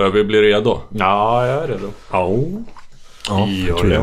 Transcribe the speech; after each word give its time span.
Börjar 0.00 0.12
vi 0.12 0.24
bli 0.24 0.42
redo? 0.42 0.78
Ja, 0.90 1.46
jag 1.46 1.62
är 1.64 1.68
redo. 1.68 1.88
Ja. 2.12 2.28
Ja, 3.28 3.46
jag 3.68 3.78
tror 3.78 3.88
det. 3.90 3.94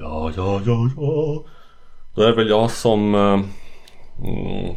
Ja, 0.00 0.32
ja, 0.36 0.60
ja, 0.66 0.90
ja. 0.96 1.42
Då 2.14 2.22
är 2.22 2.26
det 2.26 2.32
väl 2.36 2.48
jag 2.48 2.70
som... 2.70 3.14
eh, 3.14 3.40
Mm, 4.24 4.74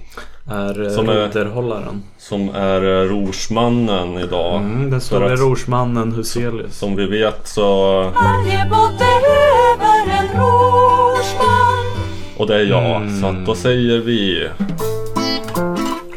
Är 0.50 0.89
Som 0.89 1.10
är- 1.10 1.13
roderhållaren. 1.28 2.04
som 2.18 2.50
är 2.50 2.81
eh, 3.02 3.10
rorsmannen 3.10 4.18
idag. 4.18 4.55
Mm, 4.62 4.89
den 4.91 5.02
store 5.02 5.35
rorsmannen 5.35 6.11
Huselius. 6.11 6.77
Som 6.77 6.95
vi 6.95 7.05
vet 7.05 7.47
så... 7.47 7.93
Varje 8.01 8.65
båt 8.70 8.99
behöver 8.99 10.20
en 10.20 10.27
rorsman 10.39 12.04
Och 12.38 12.47
det 12.47 12.55
är 12.55 12.63
jag. 12.65 12.95
Mm. 12.95 13.21
Så 13.21 13.27
att 13.27 13.45
då 13.45 13.55
säger 13.55 13.99
vi... 13.99 14.49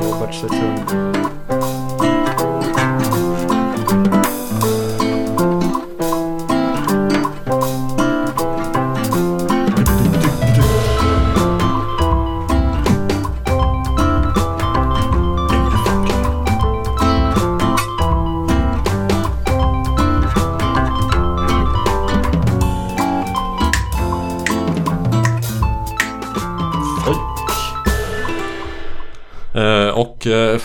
Robert 0.00 0.34
Setun. 0.34 1.14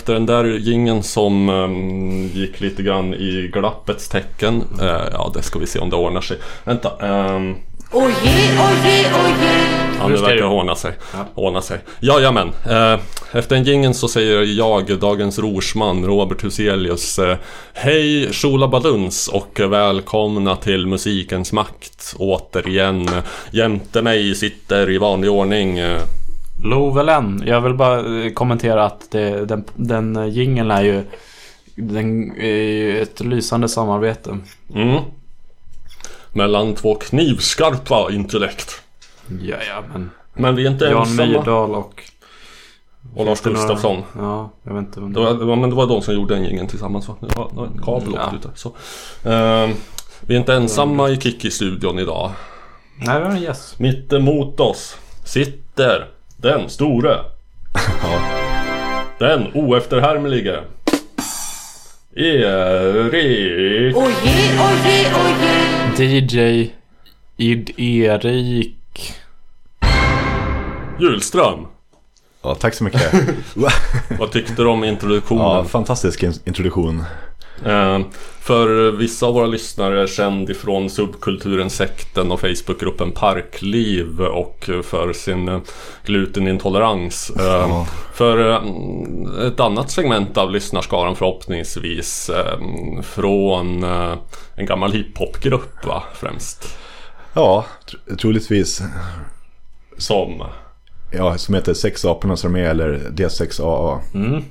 Efter 0.02 0.12
den 0.14 0.26
där 0.26 0.44
gingen 0.44 1.02
som 1.02 1.48
ehm, 1.48 2.26
gick 2.34 2.60
lite 2.60 2.82
grann 2.82 3.14
i 3.14 3.50
glappets 3.52 4.08
tecken. 4.08 4.64
Eh, 4.80 4.86
ja, 5.12 5.30
det 5.34 5.42
ska 5.42 5.58
vi 5.58 5.66
se 5.66 5.78
om 5.78 5.90
det 5.90 5.96
ordnar 5.96 6.20
sig. 6.20 6.38
Vänta. 6.64 6.90
ehm, 7.06 7.54
Oje, 7.92 8.06
oje, 8.08 9.12
oje 9.24 9.52
Ja, 10.00 10.08
Nu 10.08 10.16
verkar 10.16 10.34
det- 10.36 10.44
ordna 10.44 10.74
sig. 10.74 10.92
Ja. 11.12 11.18
Ordna 11.34 11.62
sig. 11.62 11.78
Jajamän. 12.00 12.52
Eh, 12.70 12.98
efter 13.32 13.56
en 13.56 13.64
gingen 13.64 13.94
så 13.94 14.08
säger 14.08 14.42
jag, 14.42 14.98
dagens 14.98 15.38
rorsman, 15.38 16.04
Robert 16.06 16.44
Huselius. 16.44 17.18
Eh, 17.18 17.36
Hej 17.74 18.32
Sholabaduns 18.32 19.28
och 19.28 19.60
välkomna 19.60 20.56
till 20.56 20.86
Musikens 20.86 21.52
Makt. 21.52 22.14
Återigen. 22.18 23.08
Jämte 23.50 24.02
mig 24.02 24.34
sitter 24.34 24.90
i 24.90 24.98
vanlig 24.98 25.30
ordning 25.30 25.78
eh, 25.78 26.00
Lovelen. 26.62 27.42
Jag 27.46 27.60
vill 27.60 27.74
bara 27.74 28.24
eh, 28.24 28.32
kommentera 28.32 28.84
att 28.84 29.10
det, 29.10 29.44
den, 29.44 29.64
den 29.74 30.16
eh, 30.16 30.26
jingeln 30.28 30.70
är 30.70 30.82
ju 30.82 31.04
den 31.74 32.32
är 32.36 32.46
ju 32.72 33.02
ett 33.02 33.20
lysande 33.20 33.68
samarbete. 33.68 34.38
Mm. 34.74 35.00
Mellan 36.32 36.74
två 36.74 36.94
knivskarpa 36.94 38.08
intellekt. 38.12 38.82
Ja, 39.42 39.56
ja, 39.68 39.82
men 40.34 40.56
vi 40.56 40.66
är 40.66 40.70
inte 40.70 40.84
Jan 40.84 41.02
ensamma. 41.02 41.26
Myrdal 41.28 41.74
och... 41.74 42.02
Och 43.16 43.26
Lars 43.26 43.44
några- 43.44 43.58
Gustafsson. 43.58 44.02
Ja, 44.18 44.50
jag 44.62 44.74
vet 44.74 44.80
inte 44.86 45.00
vem 45.00 45.12
Det 45.12 45.20
var, 45.20 45.34
det 45.34 45.44
var, 45.44 45.56
men 45.56 45.70
det 45.70 45.76
var 45.76 45.86
de 45.86 46.02
som 46.02 46.14
gjorde 46.14 46.34
den 46.34 46.44
gingen 46.44 46.66
tillsammans 46.66 47.08
va? 47.08 47.14
Det 47.20 47.36
var, 47.36 47.48
det 47.50 47.56
var 47.56 47.66
en 47.66 47.78
kabel 47.84 48.12
Ja. 48.14 48.24
åkte 48.24 48.36
ut 48.36 48.42
där. 48.42 48.50
Så. 48.54 48.68
Ehm, 49.28 49.70
vi 50.20 50.34
är 50.34 50.38
inte 50.38 50.54
ensamma 50.54 51.10
i 51.10 51.16
Kikki-studion 51.20 51.98
idag. 51.98 52.30
Nej, 52.96 53.18
vi 53.20 53.24
har 53.24 53.30
en 53.30 53.42
gäst. 53.42 53.78
Mitt 53.78 54.12
emot 54.12 54.60
oss 54.60 54.96
sitter 55.24 56.08
den 56.42 56.68
store. 56.68 57.18
Den 59.18 59.46
oefterhärmlige. 59.54 60.60
Erik. 62.16 63.96
Oje, 63.96 64.12
oje, 64.58 65.12
oje 65.14 65.96
DJ 65.96 66.70
Id 67.36 67.70
Erik. 67.80 69.14
Hjulström. 71.00 71.66
Ja, 72.42 72.54
tack 72.54 72.74
så 72.74 72.84
mycket. 72.84 73.12
Vad 74.18 74.32
tyckte 74.32 74.62
du 74.62 74.68
om 74.68 74.84
introduktionen? 74.84 75.42
Ja, 75.44 75.64
fantastisk 75.64 76.22
in- 76.22 76.40
introduktion. 76.44 77.04
Eh, 77.66 78.00
för 78.40 78.90
vissa 78.90 79.26
av 79.26 79.34
våra 79.34 79.46
lyssnare 79.46 80.02
är 80.02 80.06
känd 80.06 80.50
ifrån 80.50 80.90
subkulturen 80.90 81.70
Sekten 81.70 82.32
och 82.32 82.40
Facebookgruppen 82.40 83.12
Parkliv 83.12 84.20
och 84.20 84.70
för 84.82 85.12
sin 85.12 85.48
eh, 85.48 85.60
glutenintolerans. 86.04 87.30
Eh, 87.30 87.44
Ja. 87.44 87.86
För 88.14 88.62
ett 89.46 89.60
annat 89.60 89.90
segment 89.90 90.36
av 90.38 90.50
lyssnarskaran 90.50 91.16
förhoppningsvis 91.16 92.30
från 93.02 93.84
en 94.56 94.66
gammal 94.66 94.92
hiphopgrupp 94.92 95.86
va, 95.86 96.02
främst. 96.14 96.78
Ja, 97.34 97.64
tr- 97.86 98.16
troligtvis. 98.16 98.82
Som 99.98 100.42
Ja, 101.14 101.38
som 101.38 101.54
heter 101.54 101.74
Sex 101.74 102.04
apornas 102.04 102.44
armé 102.44 102.60
eller 102.60 102.98
D6AA. 103.10 103.98
Mm. 104.14 104.44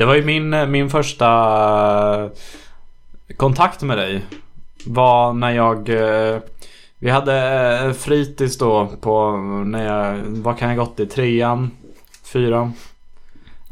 Det 0.00 0.06
var 0.06 0.14
ju 0.14 0.24
min, 0.24 0.54
eh, 0.54 0.66
min 0.66 0.90
första 0.90 1.26
eh, 3.28 3.36
kontakt 3.36 3.82
med 3.82 3.98
dig. 3.98 4.24
Var 4.86 5.32
när 5.32 5.50
jag... 5.50 5.88
Eh, 5.88 6.38
vi 6.98 7.10
hade 7.10 7.94
fritids 7.98 8.58
då 8.58 8.86
på... 9.00 9.36
När 9.66 9.84
jag... 9.84 10.18
Vad 10.26 10.58
kan 10.58 10.68
jag 10.68 10.76
ha 10.76 10.84
gått 10.84 11.00
i? 11.00 11.06
Trean? 11.06 11.70
Fyran? 12.24 12.72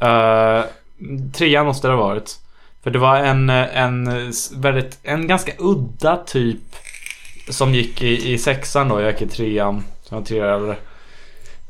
Uh, 0.03 0.65
trean 1.33 1.67
måste 1.67 1.89
det 1.89 1.95
ha 1.95 2.09
varit. 2.09 2.39
För 2.83 2.91
det 2.91 2.99
var 2.99 3.17
en, 3.17 3.51
en 3.51 4.33
väldigt... 4.57 4.99
En 5.03 5.27
ganska 5.27 5.53
udda 5.59 6.17
typ. 6.17 6.77
Som 7.49 7.75
gick 7.75 8.03
i, 8.03 8.33
i 8.33 8.39
sexan 8.39 8.89
då. 8.89 9.01
Jag 9.01 9.13
gick 9.13 9.23
i 9.23 9.29
trean. 9.29 9.85
Som 10.03 10.19
var 10.19 10.25
tre 10.25 10.41
år 10.41 10.47
äldre. 10.47 10.77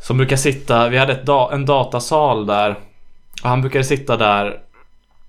Som 0.01 0.17
brukar 0.17 0.37
sitta, 0.37 0.89
vi 0.89 0.99
hade 0.99 1.13
ett 1.13 1.27
da, 1.27 1.51
en 1.53 1.67
datasal 1.67 2.47
där. 2.47 2.77
Och 3.43 3.49
han 3.49 3.61
brukade 3.61 3.85
sitta 3.85 4.17
där. 4.17 4.61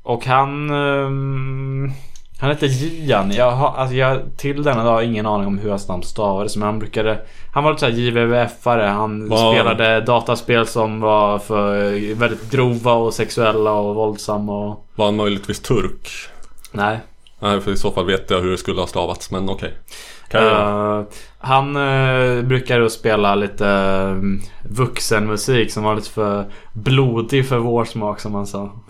Och 0.03 0.25
han... 0.25 0.69
ehm, 0.69 1.91
han 2.39 2.49
hette 2.49 2.67
Gian. 2.67 3.31
Jag 3.31 3.51
har, 3.51 3.73
alltså 3.77 3.95
jag 3.95 4.21
till 4.37 4.63
denna 4.63 4.83
dag 4.83 4.91
har 4.91 5.01
ingen 5.01 5.25
aning 5.25 5.47
om 5.47 5.57
hur 5.57 5.69
hans 5.69 5.87
namn 5.87 6.03
stavades. 6.03 6.55
Men 6.57 6.65
han 6.65 6.79
brukade... 6.79 7.19
Han 7.53 7.63
var 7.63 7.71
lite 7.71 7.79
såhär 7.79 7.93
JVVF-are. 7.93 8.87
Han 8.87 9.29
Wow. 9.29 9.37
spelade 9.53 10.01
dataspel 10.01 10.67
som 10.67 10.99
var 10.99 11.39
för 11.39 12.15
väldigt 12.15 12.51
grova 12.51 12.93
och 12.93 13.13
sexuella 13.13 13.71
och 13.71 13.95
våldsamma 13.95 14.57
och... 14.67 14.85
var 14.95 15.05
han 15.05 15.15
möjligtvis 15.15 15.59
turk. 15.59 16.09
Nej. 16.71 16.99
Nej, 17.39 17.61
för 17.61 17.71
i 17.71 17.77
så 17.77 17.91
fall 17.91 18.05
vet 18.05 18.29
jag 18.29 18.41
hur 18.41 18.51
det 18.51 18.57
skulle 18.57 18.79
ha 18.81 18.87
stavats, 18.87 19.31
men 19.31 19.49
okej. 19.49 19.69
Kan 19.69 19.77
Eh, 20.35 21.01
han 21.39 21.75
uh, 21.77 22.43
brukar 22.43 22.87
spela 22.87 23.35
lite 23.35 23.65
um, 23.65 24.41
vuxenmusik 24.69 25.71
som 25.71 25.83
var 25.83 25.95
lite 25.95 26.09
för 26.09 26.45
blodig 26.73 27.47
för 27.47 27.57
vår 27.57 27.85
smak 27.85 28.19
som 28.19 28.35
han 28.35 28.47
sa. 28.47 28.71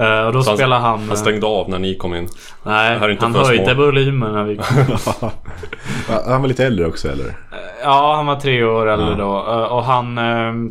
Eh, 0.00 0.26
och 0.26 0.32
då 0.32 0.42
Så 0.42 0.50
han- 0.50 0.56
spelar 0.56 0.78
han... 0.78 1.08
Han 1.08 1.16
stängde 1.16 1.46
av 1.46 1.68
när 1.70 1.78
ni 1.78 1.94
kom 1.96 2.14
in. 2.14 2.28
nej, 2.62 3.16
han 3.20 3.34
höjde 3.34 3.74
volymen 3.74 4.32
när 4.32 4.44
vi 4.44 4.54
Ja, 6.08 6.22
Han 6.26 6.40
var 6.40 6.48
lite 6.48 6.66
äldre 6.66 6.86
också 6.86 7.08
eller? 7.08 7.36
Ja, 7.82 8.14
han 8.16 8.26
var 8.26 8.36
tre 8.36 8.64
år 8.64 8.86
äldre 8.88 9.14
då. 9.14 9.28
Och 9.70 9.84
han 9.84 10.18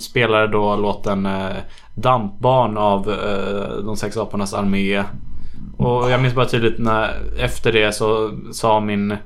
spelade 0.01 0.47
då 0.47 0.75
låten 0.75 1.27
Dampbarn 1.95 2.77
av 2.77 3.05
De 3.85 3.95
sex 3.97 4.17
apornas 4.17 4.53
armé. 4.53 5.03
Och 5.77 6.11
jag 6.11 6.21
minns 6.21 6.35
bara 6.35 6.45
tydligt 6.45 6.79
när 6.79 7.09
efter 7.39 7.71
det 7.71 7.95
så 7.95 8.31
sa 8.51 8.79
min, 8.79 9.17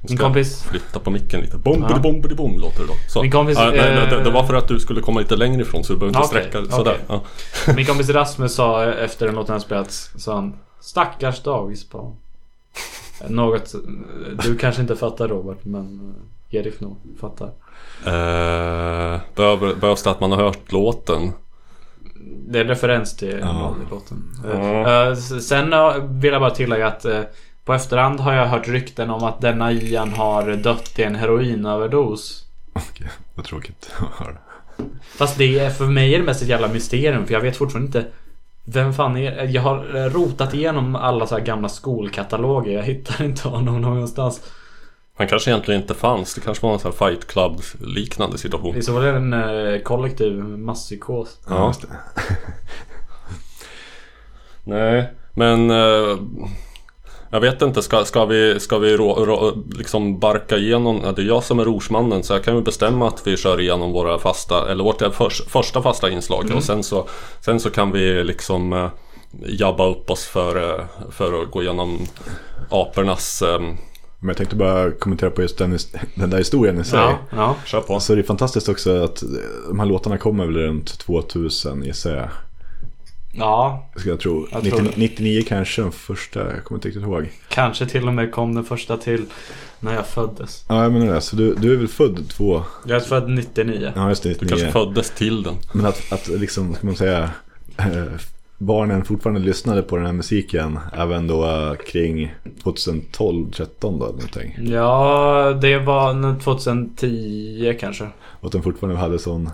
min 0.00 0.18
kompis 0.18 0.62
Flytta 0.62 0.98
på 0.98 1.10
micken 1.10 1.40
lite. 1.40 1.56
Bom, 1.58 1.86
Ja. 1.90 1.98
bom, 1.98 2.22
bom 2.36 2.58
låter 2.58 2.80
det 2.80 2.86
då. 2.86 2.92
Så. 3.08 3.22
Min 3.22 3.30
kompis, 3.30 3.58
ja, 3.58 3.64
nej, 3.64 3.76
nej, 3.76 4.06
det, 4.10 4.16
det 4.22 4.28
eh, 4.28 4.32
var 4.34 4.44
för 4.44 4.54
att 4.54 4.68
du 4.68 4.78
skulle 4.80 5.00
komma 5.00 5.20
lite 5.20 5.36
längre 5.36 5.62
ifrån 5.62 5.84
så 5.84 5.92
du 5.92 5.98
behöver 5.98 6.18
inte 6.18 6.28
Okej, 6.28 6.40
sträcka 6.42 6.58
okej. 6.58 6.72
sådär. 6.72 6.98
Ja. 7.08 7.22
Min 7.76 7.86
kompis 7.86 8.08
Rasmus 8.08 8.54
sa 8.54 8.84
efter 8.84 9.26
den 9.26 9.34
låten 9.34 9.52
hade 9.52 9.64
spelats 9.64 10.10
Sa 10.16 10.34
han 10.34 10.54
Stackars 10.80 11.42
dagisbarn 11.42 12.12
Något 13.28 13.74
Du 14.44 14.56
kanske 14.56 14.82
inte 14.82 14.96
fattar 14.96 15.28
Robert 15.28 15.58
men 15.64 16.14
eh, 16.50 16.58
Erik 16.60 16.80
nog 16.80 16.96
fattar 17.20 17.50
Eh, 18.06 19.20
behövs 19.80 20.02
det 20.02 20.10
att 20.10 20.20
man 20.20 20.32
har 20.32 20.38
hört 20.42 20.72
låten? 20.72 21.32
Det 22.48 22.58
är 22.58 22.62
en 22.62 22.68
referens 22.68 23.16
till 23.16 23.38
Ja. 23.40 23.74
låten 23.90 24.24
Ja. 24.44 25.04
Eh, 25.06 25.12
s- 25.12 25.48
Sen 25.48 25.72
eh, 25.72 25.94
vill 26.10 26.32
jag 26.32 26.40
bara 26.42 26.50
tillägga 26.50 26.86
att 26.86 27.04
eh, 27.04 27.20
På 27.66 27.74
efterhand 27.74 28.20
har 28.20 28.32
jag 28.32 28.46
hört 28.46 28.68
rykten 28.68 29.10
om 29.10 29.24
att 29.24 29.40
denna 29.40 29.72
Ian 29.72 30.12
har 30.12 30.52
dött 30.52 30.98
i 30.98 31.02
en 31.02 31.14
heroinöverdos 31.14 32.44
Okej, 32.72 33.08
vad 33.34 33.44
tråkigt 33.46 33.90
att 33.98 34.26
höra. 34.26 34.36
Fast 35.16 35.38
det 35.38 35.58
är 35.58 35.70
för 35.70 35.86
mig 35.86 36.14
är 36.14 36.18
det 36.18 36.24
mest 36.24 36.42
ett 36.42 36.48
jävla 36.48 36.68
mysterium 36.68 37.26
för 37.26 37.34
jag 37.34 37.40
vet 37.40 37.56
fortfarande 37.56 37.86
inte 37.86 38.10
Vem 38.64 38.92
fan 38.92 39.16
är 39.16 39.44
Jag 39.44 39.62
har 39.62 39.96
eh, 39.96 40.04
rotat 40.04 40.54
igenom 40.54 40.96
alla 40.96 41.26
så 41.26 41.36
här 41.36 41.44
gamla 41.44 41.68
skolkataloger 41.68 42.72
Jag 42.72 42.82
hittar 42.82 43.24
inte 43.24 43.48
honom 43.48 43.80
någonstans 43.80 44.40
Han 45.16 45.28
kanske 45.28 45.50
egentligen 45.50 45.80
inte 45.80 45.94
fanns. 45.94 46.34
Det 46.34 46.40
kanske 46.40 46.66
var 46.66 46.72
en 46.72 46.78
sån 46.78 46.92
här 46.92 47.08
fight 47.08 47.26
club 47.26 47.60
liknande 47.80 48.38
situation. 48.38 48.76
I 48.76 48.82
så 48.82 48.92
fall 48.92 49.04
är 49.04 49.12
det 49.12 49.18
en 49.18 49.32
eh, 49.74 49.80
kollektiv 49.80 50.32
masspsykos 50.42 51.38
Ja. 51.48 51.66
Just 51.66 51.80
det. 51.82 51.88
Nej, 54.64 55.12
men... 55.34 55.70
Eh, 55.70 56.18
jag 57.30 57.40
vet 57.40 57.62
inte, 57.62 57.82
ska, 57.82 58.04
ska 58.04 58.24
vi, 58.24 58.60
ska 58.60 58.78
vi 58.78 58.96
rå, 58.96 59.14
rå, 59.14 59.52
liksom 59.78 60.18
barka 60.18 60.56
igenom... 60.56 61.00
Ja, 61.04 61.12
det 61.12 61.22
är 61.22 61.26
jag 61.26 61.44
som 61.44 61.58
är 61.58 61.64
rorsmannen 61.64 62.22
så 62.22 62.32
jag 62.32 62.44
kan 62.44 62.56
ju 62.56 62.62
bestämma 62.62 63.08
att 63.08 63.26
vi 63.26 63.36
kör 63.36 63.60
igenom 63.60 63.92
våra 63.92 64.18
fasta... 64.18 64.70
Eller 64.70 64.84
vårt 64.84 65.14
förs, 65.14 65.42
första 65.48 65.82
fasta 65.82 66.10
inslag 66.10 66.52
och 66.56 66.62
sen 66.62 66.82
så, 66.82 67.08
sen 67.40 67.60
så 67.60 67.70
kan 67.70 67.92
vi 67.92 68.24
liksom 68.24 68.72
eh, 68.72 68.88
jabba 69.46 69.86
upp 69.86 70.10
oss 70.10 70.24
för, 70.24 70.70
eh, 70.70 70.84
för 71.10 71.42
att 71.42 71.50
gå 71.50 71.62
igenom 71.62 71.98
apornas... 72.70 73.42
Eh, 73.42 73.60
Men 73.60 74.28
jag 74.28 74.36
tänkte 74.36 74.56
bara 74.56 74.90
kommentera 74.90 75.30
på 75.30 75.42
just 75.42 75.58
den, 75.58 75.78
den 76.14 76.30
där 76.30 76.38
historien 76.38 76.80
i 76.80 76.84
sig. 76.84 76.98
Ja, 76.98 77.18
ja. 77.30 77.56
kör 77.64 77.80
på. 77.80 78.00
Så 78.00 78.14
det 78.14 78.20
är 78.20 78.22
fantastiskt 78.22 78.68
också 78.68 79.04
att 79.04 79.22
de 79.68 79.78
här 79.78 79.86
låtarna 79.86 80.18
kommer 80.18 80.46
väl 80.46 80.56
runt 80.56 80.98
2000 80.98 81.82
gissar 81.82 82.14
jag. 82.16 82.28
Ja, 83.38 83.88
Ska 83.96 84.08
jag 84.08 84.20
tro. 84.20 84.46
Jag 84.52 84.62
tror 84.62 84.82
99, 84.82 84.92
det. 84.94 85.00
99 85.00 85.42
kanske 85.48 85.82
den 85.82 85.92
första, 85.92 86.40
jag 86.54 86.64
kommer 86.64 86.78
inte 86.78 86.88
riktigt 86.88 87.02
ihåg. 87.02 87.30
kanske 87.48 87.86
till 87.86 88.08
och 88.08 88.14
med 88.14 88.32
kom 88.32 88.54
den 88.54 88.64
första 88.64 88.96
till 88.96 89.24
när 89.80 89.94
jag 89.94 90.06
föddes. 90.06 90.64
Ja, 90.68 90.82
jag 90.82 90.92
menar 90.92 91.14
det. 91.14 91.20
Så 91.20 91.36
du, 91.36 91.54
du 91.54 91.72
är 91.72 91.76
väl 91.76 91.88
född 91.88 92.28
två... 92.28 92.62
Jag 92.86 92.96
är 92.96 93.00
född 93.00 93.30
99. 93.30 93.92
Ja, 93.96 94.08
just 94.08 94.22
det, 94.22 94.28
Du 94.28 94.32
99. 94.34 94.48
kanske 94.48 94.72
föddes 94.72 95.10
till 95.10 95.42
den. 95.42 95.54
Men 95.72 95.86
att, 95.86 96.12
att 96.12 96.28
liksom, 96.28 96.74
ska 96.74 96.86
man 96.86 96.96
säga, 96.96 97.30
eh, 97.76 98.04
barnen 98.58 99.04
fortfarande 99.04 99.40
lyssnade 99.40 99.82
på 99.82 99.96
den 99.96 100.06
här 100.06 100.12
musiken 100.12 100.78
även 100.92 101.26
då 101.26 101.44
eh, 101.44 101.74
kring 101.74 102.34
2012, 102.62 103.50
13 103.50 103.98
då 103.98 104.04
eller 104.04 104.14
någonting. 104.14 104.58
Ja, 104.62 105.58
det 105.62 105.78
var 105.78 106.14
nog 106.14 106.40
2010 106.42 107.76
kanske. 107.80 108.04
Och 108.40 108.46
att 108.46 108.52
de 108.52 108.62
fortfarande 108.62 109.00
hade 109.00 109.18
sån 109.18 109.50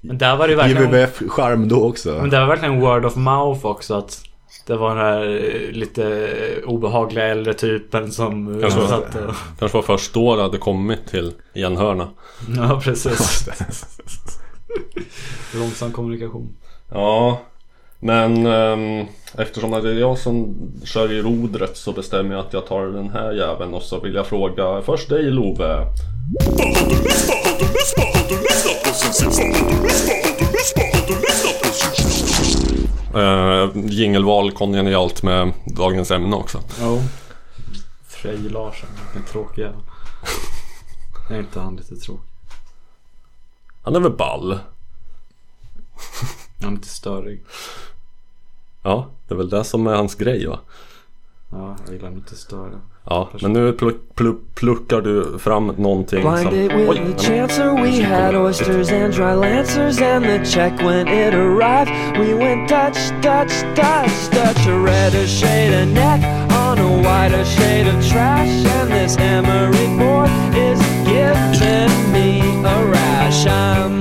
Men 0.00 0.18
där 0.18 0.36
var 0.36 0.48
det 0.48 0.56
verkligen... 0.56 0.94
IWF-charm 0.94 1.68
då 1.68 1.88
också. 1.88 2.08
Men 2.20 2.30
det 2.30 2.40
var 2.40 2.46
verkligen 2.46 2.80
word 2.80 3.04
of 3.04 3.16
mouth 3.16 3.66
också 3.66 3.94
att 3.94 4.22
det 4.66 4.76
var 4.76 4.88
den 4.96 5.04
här 5.04 5.26
eh, 5.26 5.70
lite 5.72 6.28
obehagliga 6.66 7.24
äldre 7.26 7.54
typen 7.54 8.12
som 8.12 8.54
eh, 8.54 8.60
Kanske 8.60 8.80
var- 8.80 8.88
satt 8.88 9.14
och... 9.14 9.34
Kanske 9.58 9.78
var 9.78 9.82
först 9.82 10.14
då 10.14 10.36
det 10.36 10.42
hade 10.42 10.58
kommit 10.58 11.06
till 11.06 11.32
enhörna. 11.54 12.08
Ja, 12.56 12.80
precis. 12.84 13.48
Långsam 15.54 15.92
kommunikation. 15.92 16.56
Ja, 16.90 17.40
men 18.00 18.46
ehm, 18.46 19.06
eftersom 19.34 19.70
det 19.70 19.90
är 19.90 19.94
jag 19.94 20.18
som 20.18 20.56
kör 20.84 21.12
i 21.12 21.22
rodret 21.22 21.76
så 21.76 21.92
bestämmer 21.92 22.34
jag 22.34 22.46
att 22.46 22.52
jag 22.52 22.66
tar 22.66 22.86
den 22.86 23.10
här 23.10 23.32
jäveln 23.32 23.74
och 23.74 23.82
så 23.82 24.00
vill 24.00 24.14
jag 24.14 24.26
fråga 24.26 24.82
först 24.82 25.08
dig 25.08 25.22
Love. 25.22 25.86
Uh, 33.14 33.86
jingelval 33.86 34.52
kongenialt 34.52 35.22
med 35.22 35.52
dagens 35.66 36.10
ämne 36.10 36.36
också. 36.36 36.60
Jo. 36.80 37.00
Frej 38.08 38.38
Larsson, 38.38 38.88
en 39.16 39.24
tråkig 39.24 39.62
jävel. 39.62 39.80
Är 41.30 41.38
inte 41.38 41.60
han 41.60 41.76
lite 41.76 41.96
tråkig? 41.96 42.28
Han 43.82 43.96
är 43.96 44.00
väl 44.00 44.12
ball? 44.12 44.58
Han 46.60 46.72
är 46.72 46.76
lite 46.76 46.88
störig. 46.88 47.44
Ja, 48.88 49.06
det 49.28 49.34
är 49.34 49.36
väl 49.36 49.50
det 49.50 49.64
som 49.64 49.86
är 49.86 49.94
hans 49.94 50.14
grej 50.14 50.46
va? 50.46 50.58
Ja, 51.52 51.76
jag 51.86 51.94
gillar 51.94 52.10
lite 52.10 52.36
större. 52.36 52.80
Ja, 53.04 53.28
men 53.42 53.52
nu 53.52 53.72
pluck, 53.72 53.96
pluck, 54.14 54.38
pluckar 54.54 55.00
du 55.00 55.38
fram 55.38 55.66
någonting 55.66 56.20
Blind 56.20 56.70
som... 56.70 56.88
Oj, 56.88 56.96
the 56.96 57.24
chancer. 57.24 57.82
We 57.82 58.02
had 58.04 58.34
oysters 58.34 58.92
and 58.92 59.14
dry 59.14 59.34
lancers, 59.34 60.00
and 60.00 60.24
the 60.24 60.44
check 60.44 60.72
when 60.82 61.08
it 61.08 61.34
arrived. 61.34 61.90
We 62.18 62.34
went 62.34 62.68
Dutch, 62.68 62.98
Dutch, 63.22 63.62
Dutch, 63.76 64.30
Dutch. 64.30 64.66
A 64.66 64.78
redder 64.78 65.26
shade 65.26 65.82
of 65.82 65.88
neck 65.88 66.24
on 66.50 66.78
a 66.78 66.90
whiter 67.02 67.44
shade 67.44 67.88
of 67.88 68.08
trash, 68.08 68.66
and 68.66 68.90
this 68.90 69.18
emery 69.18 69.88
board 69.98 70.30
is 70.56 70.80
giving 71.04 72.12
me 72.12 72.40
a 72.64 72.86
rash. 72.86 73.46
I'm 73.46 73.97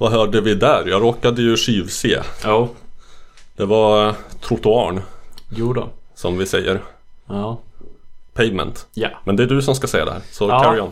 Vad 0.00 0.12
hörde 0.12 0.40
vi 0.40 0.54
där? 0.54 0.86
Jag 0.86 1.02
råkade 1.02 1.42
ju 1.42 1.56
tjuvse. 1.56 2.22
Jo. 2.44 2.68
Det 3.56 3.64
var 3.64 4.14
trottoarn, 4.40 5.00
Jo 5.50 5.72
då. 5.72 5.88
som 6.14 6.38
vi 6.38 6.46
säger. 6.46 6.82
Ja. 7.26 7.58
Pavement. 8.34 8.86
Ja. 8.94 9.08
Men 9.24 9.36
det 9.36 9.42
är 9.42 9.46
du 9.46 9.62
som 9.62 9.74
ska 9.74 9.86
säga 9.86 10.04
det 10.04 10.10
här, 10.12 10.20
så 10.30 10.48
Ja. 10.48 10.62
carry 10.62 10.80
on. 10.80 10.90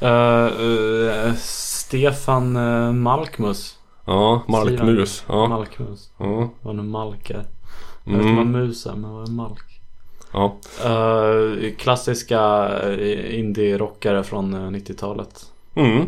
Eh, 0.00 1.26
eh, 1.26 1.34
Stefan 1.38 2.56
uh, 2.56 2.92
Malkmus. 2.92 3.78
Ja, 4.04 4.42
Malkmus. 4.48 5.24
Ja. 5.28 5.48
Malkmus. 5.48 6.10
Ja. 6.18 6.50
Vad 6.62 6.74
nu 6.76 6.82
malk 6.82 7.30
är. 7.30 7.44
Jag 8.04 8.12
vet 8.12 8.22
inte 8.22 8.34
vad 8.36 8.46
mus 8.46 8.86
är, 8.86 8.92
men 8.94 9.10
vad 9.12 9.28
är 9.28 9.32
malk? 9.32 9.80
ja. 10.32 10.56
Eh, 10.84 11.74
klassiska 11.76 12.68
indie-rockare 13.30 14.22
från 14.22 14.54
eh, 14.54 14.58
90-talet. 14.70 15.46
Mm. 15.74 16.06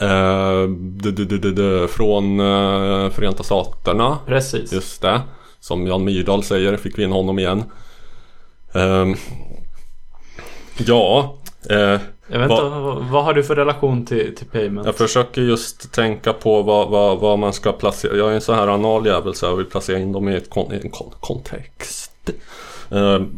Eh, 0.00 1.86
från 1.88 2.40
eh, 2.40 3.10
Förenta 3.10 3.42
Staterna. 3.42 4.18
Precis. 4.26 4.72
Just 4.72 5.02
det. 5.02 5.20
Som 5.60 5.86
Jan 5.86 6.04
Myrdal 6.04 6.42
säger, 6.42 6.76
fick 6.76 6.98
vi 6.98 7.02
in 7.02 7.12
honom 7.12 7.38
igen. 7.38 7.64
Ehm, 8.74 9.14
ja. 10.78 11.34
eh, 11.70 11.76
Jag 11.76 12.38
vet 12.38 12.48
vad- 12.50 12.66
inte, 12.66 12.78
vad, 12.78 13.04
vad 13.04 13.24
har 13.24 13.34
du 13.34 13.42
för 13.44 13.56
relation 13.56 14.06
till, 14.06 14.36
till 14.36 14.46
Payment? 14.46 14.86
jag 14.86 14.94
försöker 14.94 15.42
just 15.42 15.92
tänka 15.92 16.32
på 16.32 16.62
vad, 16.62 16.88
vad, 16.90 17.18
vad 17.18 17.38
man 17.38 17.52
ska 17.52 17.72
placera. 17.72 18.16
Jag 18.16 18.30
är 18.30 18.34
en 18.34 18.40
sån 18.40 18.54
här 18.54 18.68
anal 18.68 19.06
jävel 19.06 19.34
så 19.34 19.46
jag 19.46 19.56
vill 19.56 19.66
placera 19.66 19.98
in 19.98 20.12
dem 20.12 20.28
i, 20.28 20.36
ett 20.36 20.50
kon, 20.50 20.72
i 20.72 20.76
en 20.82 20.90
kon, 20.90 21.12
kontext. 21.20 22.30
Ehm, 22.90 23.30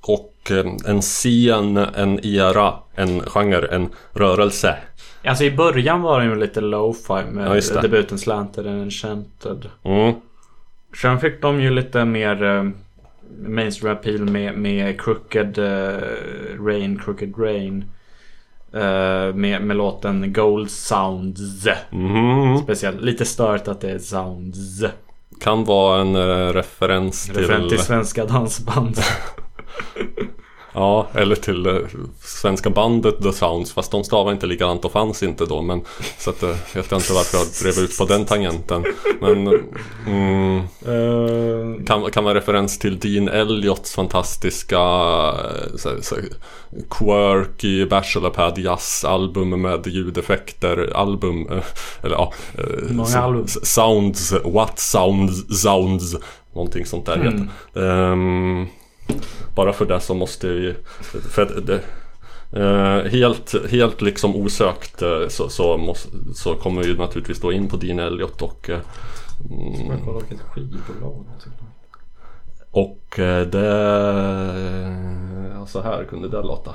och 0.00 0.50
eh, 0.50 0.90
en 0.90 1.00
scen, 1.02 1.76
en 1.76 2.26
era, 2.26 2.74
en 2.94 3.20
genre, 3.20 3.66
en 3.74 3.88
rörelse. 4.12 4.76
Alltså 5.24 5.44
i 5.44 5.50
början 5.50 6.02
var 6.02 6.20
den 6.20 6.28
ju 6.30 6.36
lite 6.36 6.60
lo-fi 6.60 7.24
med 7.30 7.62
Ja, 7.74 7.80
debuten 7.82 8.18
Slanted 8.18 8.66
and 8.66 8.82
Enchanted. 8.82 9.70
Mm. 9.82 10.14
Sen 11.02 11.20
fick 11.20 11.42
de 11.42 11.60
ju 11.60 11.70
lite 11.70 12.04
mer 12.04 12.42
eh, 12.44 12.64
mainstream 13.46 13.96
appeal 13.96 14.20
med, 14.20 14.58
med 14.58 15.00
Crooked 15.00 15.58
eh, 15.58 15.98
Rain, 16.64 16.98
Crooked 17.04 17.38
Rain. 17.38 17.84
Eh, 18.74 19.34
med, 19.34 19.62
med 19.62 19.76
låten 19.76 20.32
Gold 20.32 20.70
Sounds. 20.70 21.66
Mhm. 21.90 22.58
Speciellt, 22.58 23.00
lite 23.00 23.24
stört 23.24 23.68
att 23.68 23.80
det 23.80 23.90
är 23.90 23.98
Sounds. 23.98 24.84
Kan 25.40 25.64
vara 25.64 26.00
en 26.00 26.16
eh, 26.16 26.52
referens 26.52 27.26
till... 27.26 27.34
Referent 27.34 27.68
till 27.68 27.78
svenska 27.78 28.24
dansband. 28.24 28.96
Ja, 30.74 31.06
eller 31.14 31.36
till 31.36 31.66
eh, 31.66 31.74
svenska 32.20 32.70
bandet 32.70 33.22
The 33.22 33.32
Sounds. 33.32 33.72
Fast 33.72 33.90
de 33.90 34.04
stavar 34.04 34.32
inte 34.32 34.46
likadant 34.46 34.84
och 34.84 34.92
fanns 34.92 35.22
inte 35.22 35.46
då. 35.46 35.62
Men, 35.62 35.80
så 36.18 36.30
att, 36.30 36.42
eh, 36.42 36.48
vet 36.74 36.90
jag 36.90 37.00
inte 37.00 37.12
varför 37.12 37.38
jag 37.38 37.46
drev 37.62 37.84
ut 37.84 37.98
på 37.98 38.04
den 38.04 38.24
tangenten. 38.24 38.84
Men 39.20 39.60
mm, 40.06 40.60
Eh, 40.86 41.84
kan, 41.86 42.10
kan 42.10 42.24
vara 42.24 42.34
referens 42.34 42.78
till 42.78 42.98
Dean 42.98 43.28
Elliots 43.28 43.94
fantastiska 43.94 44.78
eh, 44.78 45.76
så, 45.76 46.02
så, 46.02 46.16
quirky 46.90 47.86
Bachelorpad 47.86 48.58
Jazz-album 48.58 49.62
med 49.62 49.86
ljudeffekter. 49.86 50.92
Album, 50.94 51.48
eh, 51.50 51.64
eller 52.02 52.14
ja. 52.16 52.32
Många 52.90 53.18
album. 53.18 53.46
Sounds, 53.48 54.34
What 54.44 54.78
Sounds, 54.78 55.62
Sounds. 55.62 56.16
Någonting 56.54 56.86
sånt 56.86 57.06
där 57.06 57.14
Mm. 57.16 57.26
heter 57.32 57.48
det. 57.80 58.66
Bara 59.54 59.72
för 59.72 59.86
det 59.86 60.00
så 60.00 60.14
måste 60.14 60.48
vi... 60.48 60.74
För 61.30 61.42
att 61.42 61.66
det, 61.66 61.80
eh, 62.52 63.10
helt, 63.10 63.70
helt 63.70 64.02
liksom 64.02 64.36
osökt 64.36 65.02
eh, 65.02 65.28
så, 65.28 65.48
så, 65.48 65.76
måste, 65.76 66.08
så 66.34 66.54
kommer 66.54 66.82
vi 66.82 66.94
naturligtvis 66.94 67.40
då 67.40 67.52
in 67.52 67.68
på 67.68 67.76
Dean 67.76 67.98
Elliot 67.98 68.42
och 68.42 68.70
mm, 68.70 70.00
Kolla 70.04 70.18
vilket 70.18 70.46
skivbolag. 70.46 71.26
och 72.70 73.18
eh, 73.18 73.46
det... 73.46 73.66
Ja, 75.54 75.66
så 75.66 75.80
här 75.80 76.04
kunde 76.04 76.28
det 76.28 76.42
låta. 76.42 76.74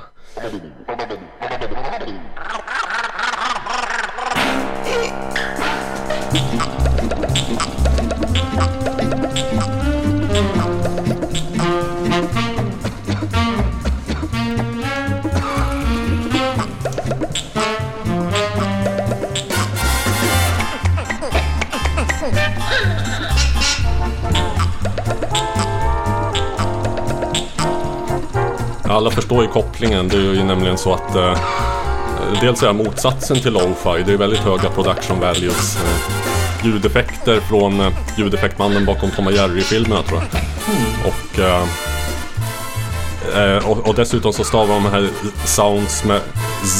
Alla 28.88 29.10
förstår 29.10 29.42
ju 29.42 29.48
kopplingen. 29.48 30.08
Det 30.08 30.16
är 30.16 30.20
ju 30.20 30.44
nämligen 30.44 30.78
så 30.78 30.92
att 30.94 31.16
eh, 31.16 31.38
dels 32.40 32.62
är 32.62 32.72
motsatsen 32.72 33.40
till 33.40 33.52
lo-fi. 33.52 34.02
Det 34.06 34.12
är 34.12 34.16
väldigt 34.16 34.38
höga 34.40 34.70
production 34.70 35.20
values. 35.20 35.76
Eh, 35.76 36.66
ljudeffekter 36.66 37.40
från 37.40 37.80
eh, 37.80 37.92
ljudeffektmannen 38.18 38.84
bakom 38.84 39.10
Tom 39.10 39.26
och 39.26 39.32
Jerry-filmerna 39.32 40.02
tror 40.02 40.20
jag. 40.20 40.40
Och, 41.06 41.38
eh, 41.38 41.62
eh, 43.56 43.68
och, 43.70 43.88
och 43.88 43.94
dessutom 43.94 44.32
så 44.32 44.44
stavar 44.44 44.74
de 44.74 44.84
här 44.86 45.08
sounds 45.44 46.04
med 46.04 46.20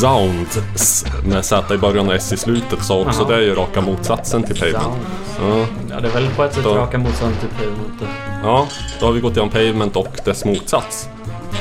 sounds 0.01 1.05
med 1.25 1.45
Z 1.45 1.75
i 1.75 1.79
början 1.79 2.09
och 2.09 2.15
S 2.15 2.33
i 2.33 2.37
slutet. 2.37 2.83
Så 2.85 3.01
också 3.07 3.21
Aha. 3.21 3.31
det 3.31 3.37
är 3.37 3.41
ju 3.41 3.55
raka 3.55 3.81
motsatsen 3.81 4.43
till 4.43 4.57
Pavement. 4.61 4.97
Ja. 5.41 5.67
Ja, 5.91 6.01
det 6.01 6.09
är 6.09 6.13
väl 6.13 6.29
på 6.37 6.45
ett 6.45 6.55
sätt 6.55 6.65
Då- 6.65 6.75
raka 6.75 6.99
motsatsen 6.99 7.35
till 7.41 7.49
Pavement. 7.49 8.03
ja, 8.43 8.67
då 9.01 9.07
har 9.07 9.13
vi 9.13 9.21
gått 9.21 9.33
igenom 9.33 9.51
Pavement 9.51 9.97
och 9.97 10.17
dess 10.25 10.45
motsats. 10.45 11.09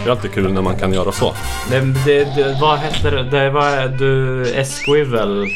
Det 0.03 0.09
är 0.09 0.11
alltid 0.11 0.31
kul 0.31 0.53
när 0.53 0.61
man 0.61 0.75
kan 0.75 0.93
göra 0.93 1.11
så. 1.11 1.33
Det, 1.69 1.79
det, 2.05 2.23
det, 2.35 2.57
vad 2.61 2.77
hette 2.79 3.09
det? 3.09 3.23
Det 3.23 3.49
var 3.49 3.87
du 3.97 4.43
Esquivel. 4.53 5.47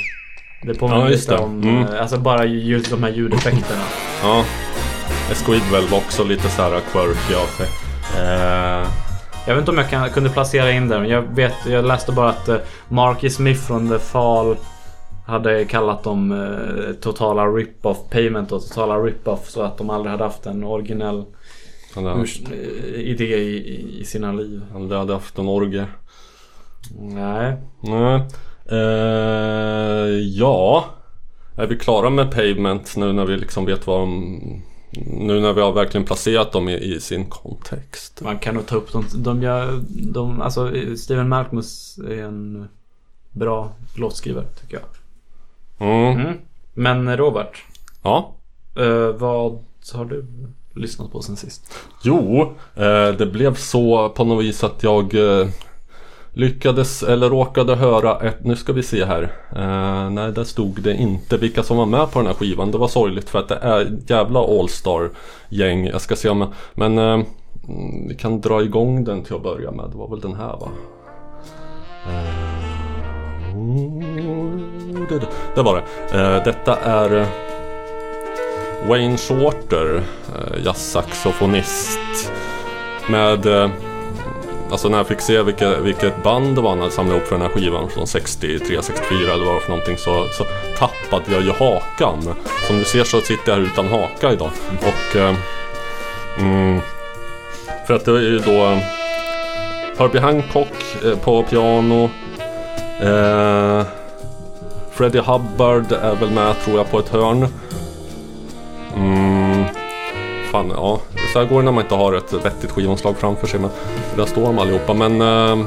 Det 0.63 0.73
påminner 0.73 1.01
Ja, 1.01 1.07
lite 1.07 1.35
om, 1.37 1.61
Mm. 1.63 1.83
eh, 1.93 2.01
alltså 2.01 2.17
bara 2.17 2.45
just 2.45 2.89
de 2.91 3.03
här 3.03 3.09
ljudeffekterna. 3.11 3.81
Ja. 4.23 4.43
Squidwell 5.45 5.87
var 5.87 5.97
också 5.97 6.23
lite 6.23 6.49
så 6.49 6.61
här 6.61 6.79
quirky 6.91 7.33
av 7.35 7.45
sig. 7.47 7.67
Eh, 8.19 8.87
Jag 9.47 9.55
vet 9.55 9.59
inte 9.61 9.71
om 9.71 9.77
jag 9.77 9.89
kan, 9.89 10.09
kunde 10.09 10.29
placera 10.29 10.71
in 10.71 10.87
den. 10.87 11.09
Jag, 11.09 11.21
vet, 11.21 11.53
jag 11.67 11.85
läste 11.85 12.11
bara 12.11 12.29
att 12.29 12.49
eh, 12.49 12.55
Marky 12.89 13.29
Smith 13.29 13.61
från 13.61 13.89
The 13.89 13.99
Fall 13.99 14.55
hade 15.27 15.65
kallat 15.65 16.03
dem 16.03 16.31
eh, 16.31 16.93
totala 17.01 17.45
rip-off 17.45 17.97
payment 18.09 18.51
och 18.51 18.61
totala 18.61 18.95
rip-off 18.95 19.49
så 19.49 19.61
att 19.61 19.77
de 19.77 19.89
aldrig 19.89 20.11
hade 20.11 20.23
haft 20.23 20.45
en 20.45 20.63
originell 20.63 21.23
eh, 21.97 22.99
idé 22.99 23.37
i, 23.37 23.99
i- 23.99 24.05
sina 24.05 24.31
liv. 24.31 24.61
han 24.71 24.91
hade 24.91 25.13
haft 25.13 25.37
en 25.37 25.47
orgie. 25.47 25.85
Nej. 26.99 27.55
Nej. 27.81 28.21
Eh, 28.65 30.19
ja. 30.19 30.85
Är 31.55 31.67
vi 31.67 31.77
klara 31.77 32.09
med 32.09 32.31
Pavement 32.31 32.95
nu 32.97 33.13
när 33.13 33.25
vi 33.25 33.37
liksom 33.37 33.65
vet 33.65 33.87
vad 33.87 33.99
de... 33.99 34.39
Nu 35.05 35.39
när 35.39 35.53
vi 35.53 35.61
har 35.61 35.71
verkligen 35.73 36.05
placerat 36.05 36.51
dem 36.51 36.69
i, 36.69 36.77
i 36.77 36.99
sin 36.99 37.25
kontext. 37.25 38.21
Man 38.23 38.39
kan 38.39 38.55
nog 38.55 38.65
ta 38.67 38.75
upp 38.75 38.91
dem. 38.91 39.05
De 39.15 39.41
gör, 39.41 39.79
de, 39.89 40.41
alltså 40.41 40.71
Steven 40.97 41.29
Malcolmus 41.29 41.97
är 41.97 42.23
en 42.23 42.67
bra 43.31 43.71
låtskrivare 43.95 44.45
tycker 44.61 44.79
jag. 44.79 45.87
Mm. 45.89 46.19
Mm. 46.21 46.37
Men 46.73 47.17
Robert, 47.17 47.63
Ja. 48.03 48.33
eh, 48.75 49.07
vad 49.07 49.59
har 49.93 50.05
du 50.05 50.25
lyssnat 50.75 51.11
på 51.11 51.21
sen 51.21 51.35
sist? 51.35 51.73
Jo, 52.03 52.41
eh, 52.75 53.07
det 53.17 53.31
blev 53.31 53.55
så 53.55 54.09
på 54.09 54.23
något 54.23 54.43
vis 54.43 54.63
att 54.63 54.83
jag 54.83 55.15
eh, 55.15 55.47
lyckades 56.33 57.03
eller 57.03 57.29
råkade 57.29 57.75
höra 57.75 58.19
ett, 58.19 58.43
nu 58.43 58.55
ska 58.55 58.73
vi 58.73 58.83
se 58.83 59.05
här. 59.05 59.23
Eh, 59.55 60.09
nej, 60.09 60.31
där 60.31 60.43
stod 60.43 60.81
det 60.81 60.93
inte 60.93 61.37
vilka 61.37 61.63
som 61.63 61.77
var 61.77 61.85
med 61.85 62.11
på 62.11 62.19
den 62.19 62.27
här 62.27 62.33
skivan. 62.33 62.71
Det 62.71 62.77
var 62.77 62.87
sorgligt 62.87 63.29
för 63.29 63.39
att 63.39 63.47
det 63.47 63.55
är 63.55 63.81
ett 63.81 64.09
jävla 64.09 64.39
All-star 64.39 65.09
gäng. 65.49 65.85
Jag 65.85 66.01
ska 66.01 66.15
se 66.15 66.29
om 66.29 66.53
men 66.73 66.97
eh, 66.97 67.13
mm, 67.13 68.07
vi 68.07 68.15
kan 68.15 68.41
dra 68.41 68.61
igång 68.61 69.03
den 69.03 69.23
till 69.23 69.35
att 69.35 69.43
börja 69.43 69.71
med. 69.71 69.89
Det 69.89 69.97
var 69.97 70.09
väl 70.09 70.19
den 70.19 70.35
här 70.35 70.57
va? 70.57 70.69
Eh, 72.07 73.57
oh, 73.57 74.61
det, 75.55 75.61
var 75.61 75.75
det. 75.75 76.17
Eh, 76.19 76.43
detta 76.43 76.75
är 76.75 77.27
Wayne 78.87 79.17
Shorter, 79.17 80.03
eh, 80.35 80.63
jazzsaxofonist. 80.65 82.31
Med, 83.09 83.45
eh, 83.45 83.69
alltså 84.71 84.89
när 84.89 84.97
jag 84.97 85.07
fick 85.07 85.21
se 85.21 85.41
vilket, 85.41 85.79
vilket 85.79 86.23
band 86.23 86.55
det 86.55 86.61
var 86.61 86.69
han 86.69 86.79
hade 86.79 86.91
samlat 86.91 87.15
ihop 87.15 87.27
för 87.27 87.35
den 87.35 87.41
här 87.41 87.49
skivan 87.49 87.89
från 87.89 88.07
63, 88.07 88.81
64 88.81 89.33
eller 89.33 89.45
vad 89.45 89.47
det 89.47 89.53
var 89.53 89.59
för 89.59 89.69
någonting 89.69 89.97
så, 89.97 90.25
så 90.31 90.43
tappade 90.77 91.31
jag 91.31 91.41
ju 91.41 91.51
hakan. 91.51 92.35
Som 92.67 92.77
du 92.77 92.83
ser 92.85 93.03
så 93.03 93.21
sitter 93.21 93.51
jag 93.51 93.55
här 93.55 93.63
utan 93.63 93.87
haka 93.87 94.31
idag. 94.31 94.49
Och 94.79 95.15
eh, 95.15 95.35
mm, 96.39 96.81
för 97.87 97.93
att 97.93 98.05
det 98.05 98.11
är 98.11 98.21
ju 98.21 98.39
då 98.39 98.77
Herbie 99.97 100.19
Hancock 100.19 100.97
på 101.23 101.43
piano. 101.43 102.09
Eh, 103.01 103.83
Freddie 104.91 105.19
Hubbard 105.19 105.91
är 105.91 106.15
väl 106.15 106.31
med 106.31 106.55
tror 106.65 106.77
jag 106.77 106.91
på 106.91 106.99
ett 106.99 107.09
hörn. 107.09 107.47
Mm, 108.95 109.65
fan, 110.51 110.71
ja. 110.75 110.99
Så 111.33 111.39
här 111.39 111.45
går 111.45 111.57
det 111.59 111.65
när 111.65 111.71
man 111.71 111.83
inte 111.83 111.95
har 111.95 112.13
ett 112.13 112.33
vettigt 112.33 112.71
skivomslag 112.71 113.17
framför 113.17 113.47
sig. 113.47 113.59
Men 113.59 113.69
där 114.15 114.25
står 114.25 114.41
de 114.41 114.59
allihopa. 114.59 114.93
Men 114.93 115.21
eh, 115.21 115.65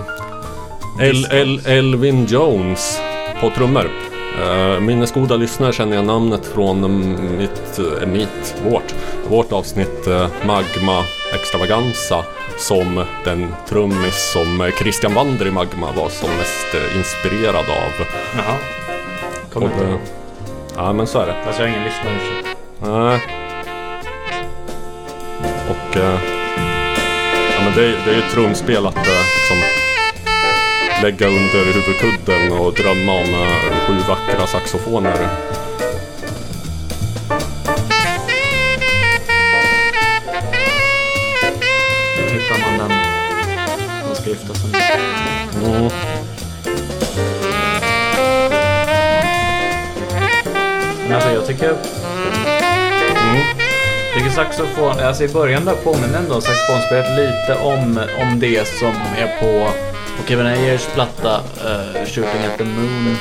El, 1.00 1.24
El, 1.30 1.66
Elvin 1.66 2.26
Jones 2.26 3.00
på 3.40 3.50
trummor. 3.50 3.90
Eh, 4.42 4.80
minnesgoda 4.80 5.36
lyssnare 5.36 5.72
känner 5.72 5.96
jag 5.96 6.04
namnet 6.04 6.46
från 6.46 6.80
mitt, 7.38 7.78
eh, 7.78 8.08
mitt, 8.08 8.54
vårt, 8.70 8.94
vårt 9.28 9.52
avsnitt 9.52 10.06
eh, 10.06 10.26
Magma 10.46 11.04
Extravaganza. 11.34 12.24
Som 12.58 13.04
den 13.24 13.54
trummis 13.68 14.32
som 14.32 14.60
eh, 14.60 14.70
Christian 14.70 15.14
Wander 15.14 15.46
i 15.46 15.50
Magma 15.50 15.92
var 15.96 16.08
som 16.08 16.28
mest 16.30 16.74
eh, 16.74 16.96
inspirerad 16.98 17.56
av. 17.56 18.06
Jaha. 18.36 18.56
Kommer 19.52 19.66
inte 19.66 19.84
eh, 19.84 19.90
ihåg. 19.90 20.00
ja 20.76 20.92
men 20.92 21.06
så 21.06 21.18
är 21.18 21.26
det. 21.26 21.36
Fast 21.44 21.58
jag 21.58 21.66
har 21.66 21.72
ingen 21.72 21.84
lyssnare. 21.84 22.53
Nej. 22.84 23.20
Och... 25.70 25.96
Eh, 25.96 26.18
ja 27.56 27.64
men 27.64 27.72
det, 27.74 27.84
är- 27.86 28.04
det 28.04 28.10
är 28.10 28.14
ju 28.14 28.20
ett 28.22 28.32
trumspel 28.32 28.86
att 28.86 28.96
eh, 28.96 29.02
liksom 29.36 29.62
lägga 31.02 31.26
under 31.26 31.64
huvudkudden 31.72 32.52
och 32.52 32.74
drömma 32.74 33.12
om 33.12 33.34
eh, 33.34 33.86
sju 33.86 33.94
vackra 34.08 34.46
saxofoner. 34.46 35.28
Då 42.16 42.34
hittar 42.34 42.58
man 42.60 42.78
den. 42.78 42.98
Man 44.06 44.16
ska 44.16 44.28
gifta 44.30 44.54
sig. 44.54 44.70
Mm. 45.64 45.90
Men 51.02 51.12
alltså 51.12 51.30
jag 51.30 51.46
tycker... 51.46 51.76
Mm. 54.14 54.24
tycker 54.24 54.30
saxofon, 54.44 55.00
alltså 55.00 55.24
i 55.24 55.28
början 55.28 55.64
där 55.64 55.74
påminner 55.74 56.18
ändå 56.18 56.40
saxofonspelet 56.40 57.10
lite 57.18 57.58
om, 57.62 58.00
om 58.20 58.40
det 58.40 58.68
som 58.68 58.92
är 59.18 59.40
på, 59.40 59.68
på 60.16 60.28
Kevin 60.28 60.46
Ayers 60.46 60.86
platta 60.94 61.36
uh, 61.36 62.06
Shooting 62.06 62.44
at 62.52 62.58
the 62.58 62.64
Moon. 62.64 63.16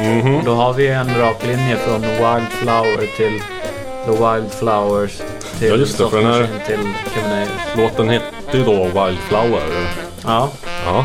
Mhm. 0.00 0.44
Då 0.44 0.54
har 0.54 0.72
vi 0.72 0.88
en 0.88 1.18
rak 1.18 1.46
linje 1.46 1.76
från 1.76 2.00
Wildflower 2.02 3.06
till 3.16 3.40
The 4.04 4.10
Wildflowers 4.10 5.10
till 5.58 5.68
Ja, 5.68 5.74
just 5.76 5.98
det, 5.98 6.10
för 6.10 6.16
den 6.22 6.26
här- 6.32 6.48
till 6.66 6.88
Kevin 7.14 7.32
Ayers. 7.32 7.50
Låten 7.76 8.08
hette 8.08 8.24
ju 8.58 8.64
då 8.64 8.84
Wildflower. 8.84 9.62
Ja, 10.24 10.48
Ja. 10.86 11.04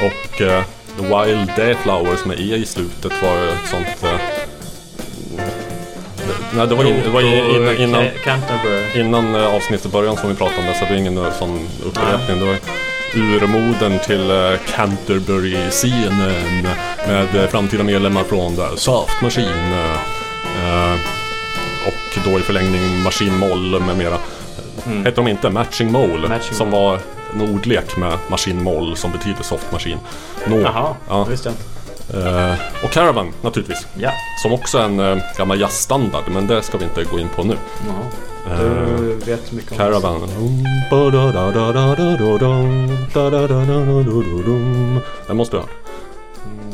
Och 0.00 0.40
eh, 0.40 0.62
The 0.98 1.02
Wild 1.02 1.50
Dayflowers 1.56 2.24
med 2.24 2.40
E 2.40 2.54
i 2.56 2.66
slutet 2.66 3.12
var 3.22 3.36
ett 3.48 3.68
sånt... 3.70 3.86
Det- 4.00 4.33
nej, 6.56 6.66
det 6.66 6.74
var, 6.74 6.84
in, 6.84 7.00
det 7.04 7.10
var 7.10 7.20
in, 7.20 7.26
innan, 7.36 7.76
innan, 7.76 8.04
innan 8.94 9.34
eh, 9.34 9.54
avsnittet 9.54 9.92
början 9.92 10.16
som 10.16 10.28
vi 10.28 10.34
pratade 10.34 10.60
om 10.60 10.66
det, 10.66 10.74
så 10.74 10.84
det 10.84 10.94
är 10.94 10.98
ingen 10.98 11.18
eh, 11.18 11.32
sån 11.38 11.68
upprepning. 11.84 12.38
Det 12.38 12.44
var 12.44 12.56
urmodern 13.14 13.98
till 13.98 14.30
eh, 14.30 14.58
Canterbury-scenen 14.74 16.66
med 17.06 17.50
framtida 17.50 17.84
medlemmar 17.84 18.24
från 18.24 18.56
Soft 18.76 19.22
Machine. 19.22 19.96
och 21.86 22.18
då 22.24 22.38
i 22.38 22.42
förlängning 22.42 23.02
Machine 23.02 23.38
Moll 23.38 23.80
med 23.80 23.96
mera. 23.96 24.18
Hette 25.04 25.16
de 25.16 25.28
inte 25.28 25.50
Matching 25.50 25.92
Mole? 25.92 26.14
Mm. 26.14 26.28
Matching 26.30 26.54
som 26.54 26.70
var 26.70 26.98
en 27.34 27.40
ordlek 27.40 27.96
med 27.96 28.18
Machine 28.30 28.62
Moll 28.62 28.96
som 28.96 29.12
betyder 29.12 29.42
softmaskin. 29.42 29.98
Nå, 30.46 30.60
Jaha, 30.60 30.94
ja. 31.08 31.24
visste 31.24 31.48
jag 31.48 31.52
inte. 31.52 31.83
Eh, 32.14 32.54
och 32.84 32.90
Caravan 32.90 33.32
naturligtvis. 33.42 33.86
Ja. 33.98 34.10
Som 34.42 34.52
också 34.52 34.78
är 34.78 34.84
en 34.84 35.00
eh, 35.00 35.18
gammal 35.38 35.60
jazzstandard, 35.60 36.24
men 36.30 36.46
det 36.46 36.62
ska 36.62 36.78
vi 36.78 36.84
inte 36.84 37.04
gå 37.04 37.18
in 37.18 37.28
på 37.36 37.42
nu. 37.44 37.56
Jaha. 37.86 38.58
Du 38.58 39.14
vet 39.14 39.52
mycket 39.52 39.72
om 39.72 39.76
Caravan. 39.78 40.20
Den 45.26 45.36
måste 45.36 45.56
du 45.56 45.60
ha. 45.60 45.68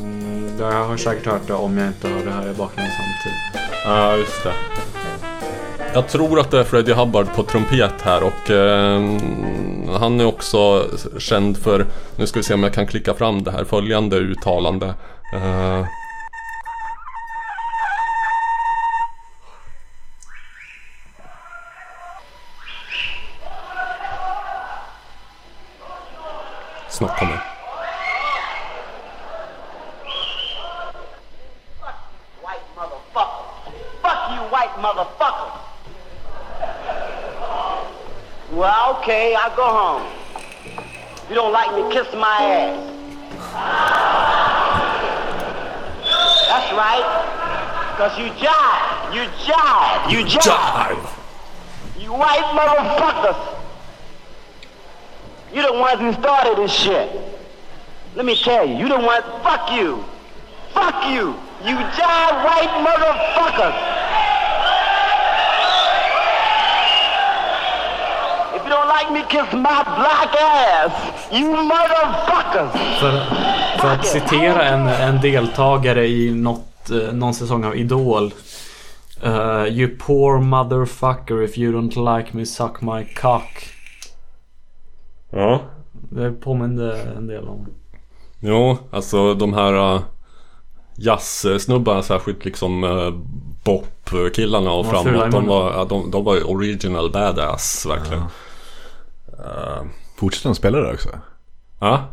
Mm, 0.01 0.51
Jag 0.61 0.85
har 0.85 0.97
säkert 0.97 1.27
hört 1.27 1.47
det 1.47 1.53
om 1.55 1.79
jag 1.79 1.87
inte 1.87 2.09
hör 2.09 2.25
det 2.25 2.31
här 2.33 2.51
i 2.51 2.55
bakgrunden 2.55 2.93
samtidigt. 2.97 3.71
Ja, 3.85 4.17
just 4.17 4.45
det. 4.45 4.53
Jag 5.95 6.09
tror 6.09 6.41
att 6.41 6.51
det 6.51 6.59
är 6.61 6.65
Freddie 6.65 6.93
Hubbard 6.93 7.27
på 7.37 7.43
trumpet 7.43 8.03
här 8.03 8.23
och 8.23 8.51
eh, 8.51 9.01
han 10.01 10.21
är 10.21 10.25
också 10.25 10.85
känd 11.19 11.57
för, 11.59 11.87
nu 12.17 12.27
ska 12.27 12.39
vi 12.39 12.43
se 12.43 12.55
om 12.55 12.63
jag 12.63 12.75
kan 12.75 12.87
klicka 12.87 13.15
fram 13.15 13.43
det 13.43 13.51
här, 13.51 13.65
följande 13.65 14.17
uttalande. 14.17 14.95
Eh, 15.33 15.87
Snart 26.89 27.19
kommer 27.19 27.35
det. 27.35 27.41
White 32.43 32.67
motherfucker. 32.77 33.45
Fuck 34.03 34.31
you, 34.35 34.43
white 34.51 34.77
motherfucker. 34.83 35.51
Well, 38.53 38.97
okay, 38.99 39.35
I'll 39.37 39.55
go 39.57 39.63
home. 39.63 40.03
You 41.29 41.35
don't 41.37 41.53
like 41.53 41.71
me, 41.77 41.83
kiss 41.95 42.13
my 42.15 42.37
ass. 42.43 44.50
That's 46.51 46.73
right. 46.73 47.05
Cause 47.97 48.19
you 48.19 48.27
jive. 48.43 49.15
You 49.15 49.23
jive. 49.39 50.11
You 50.11 50.25
jive. 50.25 50.99
You 51.97 52.13
white 52.13 52.43
motherfuckers. 52.59 53.39
You 55.55 55.63
the 55.63 55.73
ones 55.75 56.01
who 56.01 56.13
started 56.15 56.59
this 56.59 56.73
shit. 56.73 57.09
Let 58.17 58.27
me 58.27 58.35
tell 58.35 58.67
you, 58.67 58.75
you 58.79 58.89
the 58.89 58.99
ones, 58.99 59.25
fuck 59.45 59.71
you. 59.71 60.05
Fuck 60.75 61.07
you. 61.13 61.37
You 61.65 61.77
jive 61.77 62.43
white 62.43 62.75
motherfuckers. 62.83 63.77
If 68.57 68.65
you 68.65 68.71
don't 68.71 68.89
like 68.89 69.13
me, 69.13 69.23
kiss 69.29 69.53
my 69.53 69.85
black 69.85 70.35
ass. 70.35 71.33
You 71.33 71.51
motherfuckers. 71.51 73.60
För, 73.81 73.89
att 73.89 74.07
citera 74.07 74.63
en, 74.63 74.89
en 74.89 75.21
deltagare 75.21 76.09
i 76.09 76.35
något, 76.35 76.91
eh, 76.91 77.13
någon 77.13 77.35
säsong 77.35 77.65
av 77.65 77.77
Idol. 77.77 78.33
eh, 79.23 79.65
you 79.65 79.97
poor 79.99 80.41
motherfucker 80.41 81.43
if 81.43 81.59
you 81.59 81.73
don't 81.73 82.17
like 82.17 82.37
me 82.37 82.47
suck 82.47 82.81
my 82.81 83.05
cock. 83.05 83.69
Ja. 85.31 85.61
Det 85.93 86.33
påminde 86.33 87.03
en 87.17 87.27
del 87.27 87.49
om. 87.49 87.67
Jo, 88.41 88.79
alltså 88.91 89.35
de 89.35 89.55
här 89.55 89.95
uh, 89.95 90.03
jazzsnubbarna, 90.97 92.03
särskilt 92.03 92.45
liksom 92.45 92.85
uh, 92.85 93.15
Bop-killarna 93.65 94.73
och 94.73 94.85
De 94.85 94.89
i 94.89 94.91
framåt. 94.91 95.31
De 95.31 95.47
var, 95.47 95.73
ja, 95.73 95.85
de, 95.85 96.11
de 96.11 96.25
var 96.25 96.51
original 96.51 97.11
badass 97.11 97.87
verkligen. 97.89 98.23
Ja. 99.39 99.85
Fortsätter 100.17 100.49
han 100.49 100.55
spela 100.55 100.79
där 100.79 100.93
också? 100.95 101.09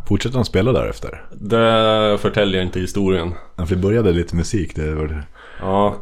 Fortsätter 0.07 0.35
han 0.35 0.45
spela 0.45 0.71
därefter? 0.71 1.25
det 1.31 2.17
förtäljer 2.21 2.61
inte 2.61 2.79
historien. 2.79 3.33
Ja, 3.55 3.65
för 3.65 3.75
det 3.75 3.81
började 3.81 4.11
lite 4.11 4.35
musik. 4.35 4.75
Det 4.75 4.95
var 4.95 5.07
det. 5.07 5.23
Ja. 5.59 5.95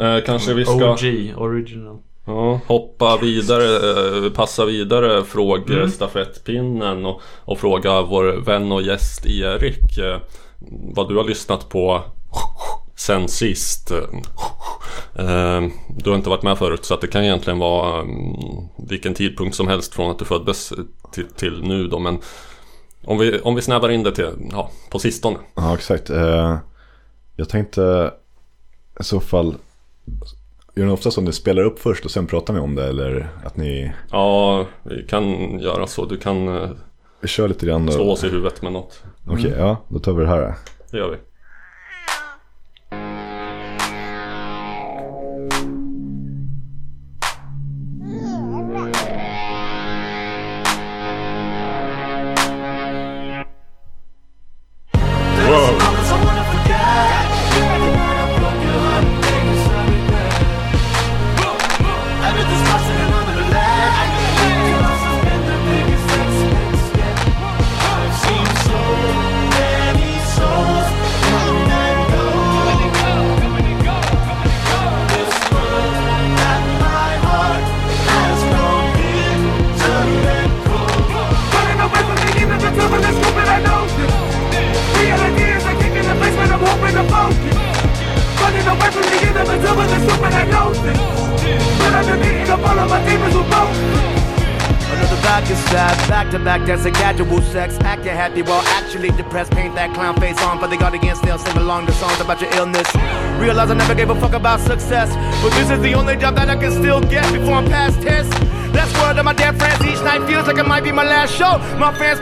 eh, 0.00 0.24
kanske 0.26 0.54
vi 0.54 0.64
ska 0.64 0.92
OG, 0.92 1.34
original. 1.36 1.98
ja, 2.26 2.60
hoppa 2.66 3.16
vidare, 3.16 3.64
eh, 4.26 4.32
passa 4.32 4.64
vidare 4.64 5.24
frågestafettpinnen 5.24 7.06
och, 7.06 7.20
och 7.44 7.58
fråga 7.58 8.02
vår 8.02 8.24
vän 8.24 8.72
och 8.72 8.82
gäst 8.82 9.26
Erik 9.26 9.98
eh, 9.98 10.18
vad 10.94 11.08
du 11.08 11.16
har 11.16 11.24
lyssnat 11.24 11.68
på 11.68 12.02
sen 12.96 13.28
sist. 13.28 13.92
Eh, 15.18 15.68
du 15.88 16.10
har 16.10 16.16
inte 16.16 16.30
varit 16.30 16.42
med 16.42 16.58
förut 16.58 16.84
så 16.84 16.94
att 16.94 17.00
det 17.00 17.06
kan 17.06 17.24
egentligen 17.24 17.58
vara 17.58 18.00
mm, 18.00 18.36
vilken 18.88 19.14
tidpunkt 19.14 19.56
som 19.56 19.68
helst 19.68 19.94
från 19.94 20.10
att 20.10 20.18
du 20.18 20.24
föddes 20.24 20.72
till, 21.12 21.26
till 21.26 21.62
nu 21.62 21.86
då 21.86 21.98
men 21.98 22.18
om 23.04 23.18
vi, 23.18 23.40
om 23.40 23.54
vi 23.54 23.62
snävar 23.62 23.88
in 23.88 24.02
det 24.02 24.14
till, 24.14 24.30
ja, 24.52 24.70
på 24.90 24.98
sistone. 24.98 25.38
Ja, 25.54 25.74
exakt. 25.74 26.10
Eh, 26.10 26.58
jag 27.36 27.48
tänkte 27.48 28.12
i 29.00 29.04
så 29.04 29.20
fall... 29.20 29.54
Gör 30.74 30.86
ni 30.86 30.92
ofta 30.92 31.10
som 31.10 31.24
ni 31.24 31.32
spelar 31.32 31.62
upp 31.62 31.78
först 31.78 32.04
och 32.04 32.10
sen 32.10 32.26
pratar 32.26 32.54
ni 32.54 32.60
om 32.60 32.74
det? 32.74 32.88
Eller 32.88 33.28
att 33.44 33.56
ni 33.56 33.92
Ja, 34.10 34.66
vi 34.82 35.02
kan 35.02 35.58
göra 35.60 35.86
så. 35.86 36.04
Du 36.04 36.16
kan 36.16 36.48
eh, 36.48 36.70
vi 37.20 37.28
kör 37.28 37.48
lite 37.48 37.66
grann? 37.66 37.92
slå 37.92 38.10
oss 38.10 38.24
i 38.24 38.28
huvudet 38.28 38.62
med 38.62 38.72
något. 38.72 39.02
Okej, 39.26 39.54
ja. 39.58 39.76
Då 39.88 39.98
tar 39.98 40.12
vi 40.12 40.22
det 40.22 40.30
här. 40.30 40.54
Det 40.90 40.98
gör 40.98 41.10
vi. 41.10 41.16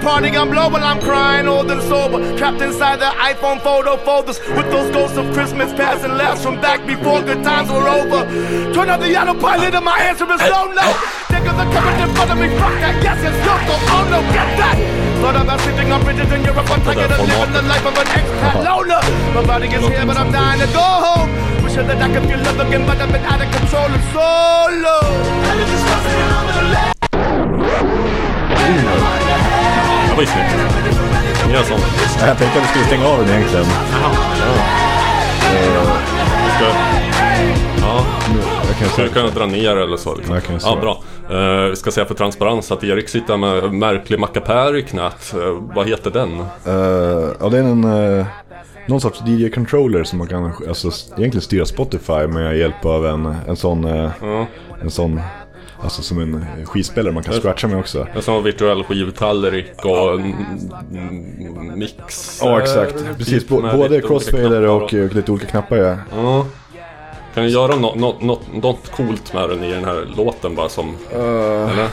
Party, 0.06 0.30
I'm 0.38 0.48
blow 0.48 0.68
while 0.68 0.84
I'm 0.84 1.00
crying 1.00 1.48
old 1.48 1.68
and 1.68 1.82
sober. 1.82 2.22
Trapped 2.38 2.62
inside 2.62 3.00
the 3.00 3.10
iPhone 3.18 3.60
photo 3.60 3.96
folders 4.06 4.38
with 4.54 4.70
those 4.70 4.88
ghosts 4.94 5.18
of 5.18 5.26
Christmas 5.34 5.72
past 5.74 6.04
and 6.04 6.14
laughs 6.16 6.44
from 6.44 6.60
back 6.60 6.86
before 6.86 7.22
good 7.22 7.42
times 7.42 7.68
were 7.74 7.88
over. 7.88 8.22
Turn 8.72 8.88
on 8.88 9.00
the 9.00 9.10
autopilot 9.20 9.74
and 9.74 9.84
my 9.84 9.98
answer 9.98 10.30
is 10.30 10.38
no, 10.46 10.70
no. 10.70 10.88
Of 11.46 11.54
the 11.54 11.66
coverage 11.70 12.02
in 12.02 12.10
front 12.16 12.30
of 12.32 12.38
me, 12.42 12.48
fuck 12.58 12.74
that, 12.82 12.94
yes, 13.06 13.18
it's 13.22 13.38
go, 13.46 13.54
oh 13.94 14.02
no, 14.10 14.18
get 14.34 14.50
that. 14.58 14.76
Thought 15.22 15.38
about 15.42 15.60
sleeping 15.60 15.92
on 15.94 16.02
bridges 16.02 16.30
in 16.32 16.42
Europe, 16.42 16.70
I'm 16.70 16.82
tired 16.82 17.10
of 17.10 17.22
living 17.22 17.52
the 17.54 17.62
life 17.62 17.86
of 17.86 17.94
an 18.02 18.08
expat 18.18 18.66
loner. 18.66 19.02
My 19.30 19.42
body 19.46 19.68
is 19.70 19.86
here, 19.86 20.06
but 20.06 20.16
I'm 20.16 20.30
dying 20.30 20.58
to 20.58 20.66
go 20.74 20.86
home. 21.06 21.30
Wishing 21.62 21.86
that 21.86 22.02
I 22.02 22.08
could 22.10 22.26
feel 22.26 22.42
love 22.42 22.58
again, 22.58 22.82
but 22.86 22.98
I've 22.98 23.10
been 23.14 23.22
out 23.22 23.42
of 23.42 23.50
control 23.54 23.90
and 23.94 24.04
solo. 24.10 24.98
And 25.06 25.56
it's 25.62 25.70
just 25.70 25.86
busting 25.86 26.30
on 26.34 26.46
the 26.50 26.62
left. 26.74 26.94
Ju 30.20 30.26
snyggt. 30.26 30.54
Gör 31.52 31.62
sånt. 31.62 31.82
Ja, 32.20 32.26
Jag 32.26 32.38
tänkte 32.38 32.58
att 32.58 32.64
vi 32.64 32.68
skulle 32.68 32.84
stänga 32.84 33.06
av 33.06 33.18
den 33.18 33.28
egentligen. 33.28 33.64
Vi 36.44 36.50
ska, 36.56 36.64
ja, 37.80 38.04
Jag 38.68 38.76
kan 38.78 38.88
säga. 38.88 39.08
kunna 39.08 39.28
dra 39.28 39.46
ner 39.46 39.76
eller 39.76 39.96
så. 39.96 40.14
Liksom. 40.14 40.40
Kan 40.40 40.58
Ja, 40.62 40.76
bra. 40.80 41.02
Eh, 41.38 41.70
vi 41.70 41.76
ska 41.76 41.90
säga 41.90 42.06
för 42.06 42.14
transparens 42.14 42.72
att 42.72 42.84
Erik 42.84 43.08
sitter 43.08 43.36
med 43.36 43.64
en 43.64 43.78
märklig 43.78 44.18
mackapär 44.20 44.76
i 44.76 44.82
knät. 44.82 45.34
Eh, 45.34 45.40
vad 45.74 45.88
heter 45.88 46.10
den? 46.10 46.40
Eh, 46.66 47.28
ja, 47.40 47.48
det 47.48 47.58
är 47.58 47.62
en, 47.62 48.18
eh, 48.18 48.26
någon 48.86 49.00
sorts 49.00 49.20
DJ-controller 49.26 50.04
som 50.04 50.18
man 50.18 50.28
kan 50.28 50.52
alltså, 50.68 50.88
egentligen 51.18 51.42
styra 51.42 51.64
Spotify 51.64 52.26
med 52.26 52.56
hjälp 52.58 52.84
av 52.84 53.06
en, 53.06 53.34
en 53.48 53.56
sån... 53.56 53.84
eh, 53.84 54.10
En 54.82 54.90
sån 54.90 55.20
Alltså 55.86 56.02
som 56.02 56.18
en 56.18 56.34
eh, 56.34 56.64
skivspelare 56.66 57.12
man 57.14 57.22
kan 57.22 57.34
scratcha 57.34 57.68
med 57.68 57.78
också. 57.78 58.06
Det 58.12 58.18
är 58.18 58.22
som 58.22 58.34
en 58.34 58.42
virtuell 58.42 58.84
skivtallrik 58.84 59.84
och 59.84 60.20
mix. 61.76 62.38
Ja 62.42 62.60
exakt, 62.60 62.94
eh, 62.96 63.16
precis. 63.16 63.48
både 63.48 64.00
crossfader 64.00 64.62
och, 64.68 64.82
och 64.82 64.92
lite 64.92 65.32
olika 65.32 65.46
knappar 65.46 65.76
ja. 65.76 65.96
Ja. 66.16 66.46
Kan 67.34 67.42
du 67.44 67.48
göra 67.50 67.76
något 67.76 67.96
nå, 67.96 68.14
nå, 68.20 68.40
något 68.54 68.90
coolt 68.92 69.32
med 69.34 69.48
den 69.48 69.64
i 69.64 69.72
den 69.72 69.84
här 69.84 70.06
låten 70.16 70.54
bara 70.54 70.68
som... 70.68 70.96
Eller? 71.12 71.88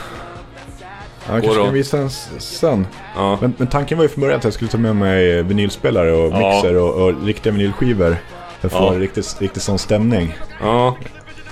Ja, 1.28 1.40
kanske 1.40 1.54
kan 1.54 1.72
visa 1.72 1.96
den 1.96 2.10
sen. 2.38 2.86
Ja. 3.16 3.38
Men, 3.40 3.54
men 3.56 3.66
tanken 3.66 3.98
var 3.98 4.04
ju 4.04 4.08
från 4.08 4.20
början 4.20 4.38
att 4.38 4.44
jag 4.44 4.52
skulle 4.52 4.70
ta 4.70 4.78
med 4.78 4.96
mig 4.96 5.42
vinylspelare 5.42 6.12
och 6.12 6.32
Ja. 6.32 6.38
mixer 6.54 6.76
och, 6.76 6.94
och 7.04 7.24
riktiga 7.26 7.52
vinylskivor. 7.52 8.16
För 8.60 8.68
att 8.68 8.72
få 8.72 8.78
Ja. 8.78 8.92
en 8.94 9.00
riktigt, 9.00 9.36
riktigt 9.40 9.62
sån 9.62 9.78
stämning. 9.78 10.34
ja. 10.62 10.96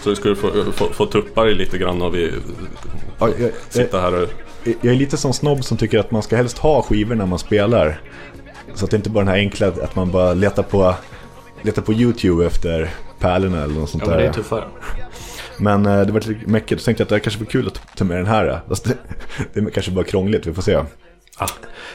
Så 0.02 0.10
du 0.10 0.16
skulle 0.16 0.36
få, 0.36 0.72
få, 0.72 0.86
få 0.92 1.06
tuppa 1.06 1.44
dig 1.44 1.54
lite 1.54 1.78
grann 1.78 2.02
och 2.02 2.14
vi 2.14 2.32
Ja, 3.18 3.28
jag, 3.38 3.50
sitta 3.68 4.00
här 4.00 4.22
och... 4.22 4.28
jag 4.64 4.94
är 4.94 4.98
lite 4.98 5.16
sån 5.16 5.34
snobb 5.34 5.64
som 5.64 5.76
tycker 5.76 5.98
att 5.98 6.10
man 6.10 6.22
ska 6.22 6.36
helst 6.36 6.58
ha 6.58 6.82
skivor 6.82 7.14
när 7.14 7.26
man 7.26 7.38
spelar. 7.38 8.00
Så 8.74 8.84
att 8.84 8.90
det 8.90 8.96
inte 8.96 9.10
bara 9.10 9.20
är 9.20 9.24
den 9.24 9.34
här 9.34 9.40
enkla 9.40 9.68
att 9.68 9.96
man 9.96 10.10
bara 10.10 10.34
letar 10.34 10.62
på, 10.62 10.94
letar 11.62 11.82
på 11.82 11.92
YouTube 11.92 12.46
efter 12.46 12.90
pärlorna 13.18 13.62
eller 13.62 13.74
något 13.74 13.90
sånt 13.90 14.02
Ja, 14.06 14.10
men 14.10 14.18
det 14.18 14.24
är 14.24 14.26
där. 14.26 14.34
tuffare. 14.34 14.64
Men 15.58 15.86
eh, 15.86 16.00
det 16.00 16.12
var 16.12 16.20
lite 16.20 16.50
mäckigt. 16.50 16.80
Så 16.80 16.84
tänkte 16.84 17.00
jag 17.00 17.04
att 17.06 17.10
det 17.10 17.20
kanske 17.20 17.40
var 17.40 17.46
kul 17.46 17.66
att 17.66 17.96
ta 17.96 18.04
med 18.04 18.16
den 18.16 18.26
här. 18.26 18.60
Fast 18.68 18.84
det, 18.84 18.96
det 19.52 19.60
är 19.60 19.70
kanske 19.70 19.92
bara 19.92 20.04
krångligt, 20.04 20.46
vi 20.46 20.52
får 20.54 20.62
se. 20.62 20.78
Ah. 21.38 21.48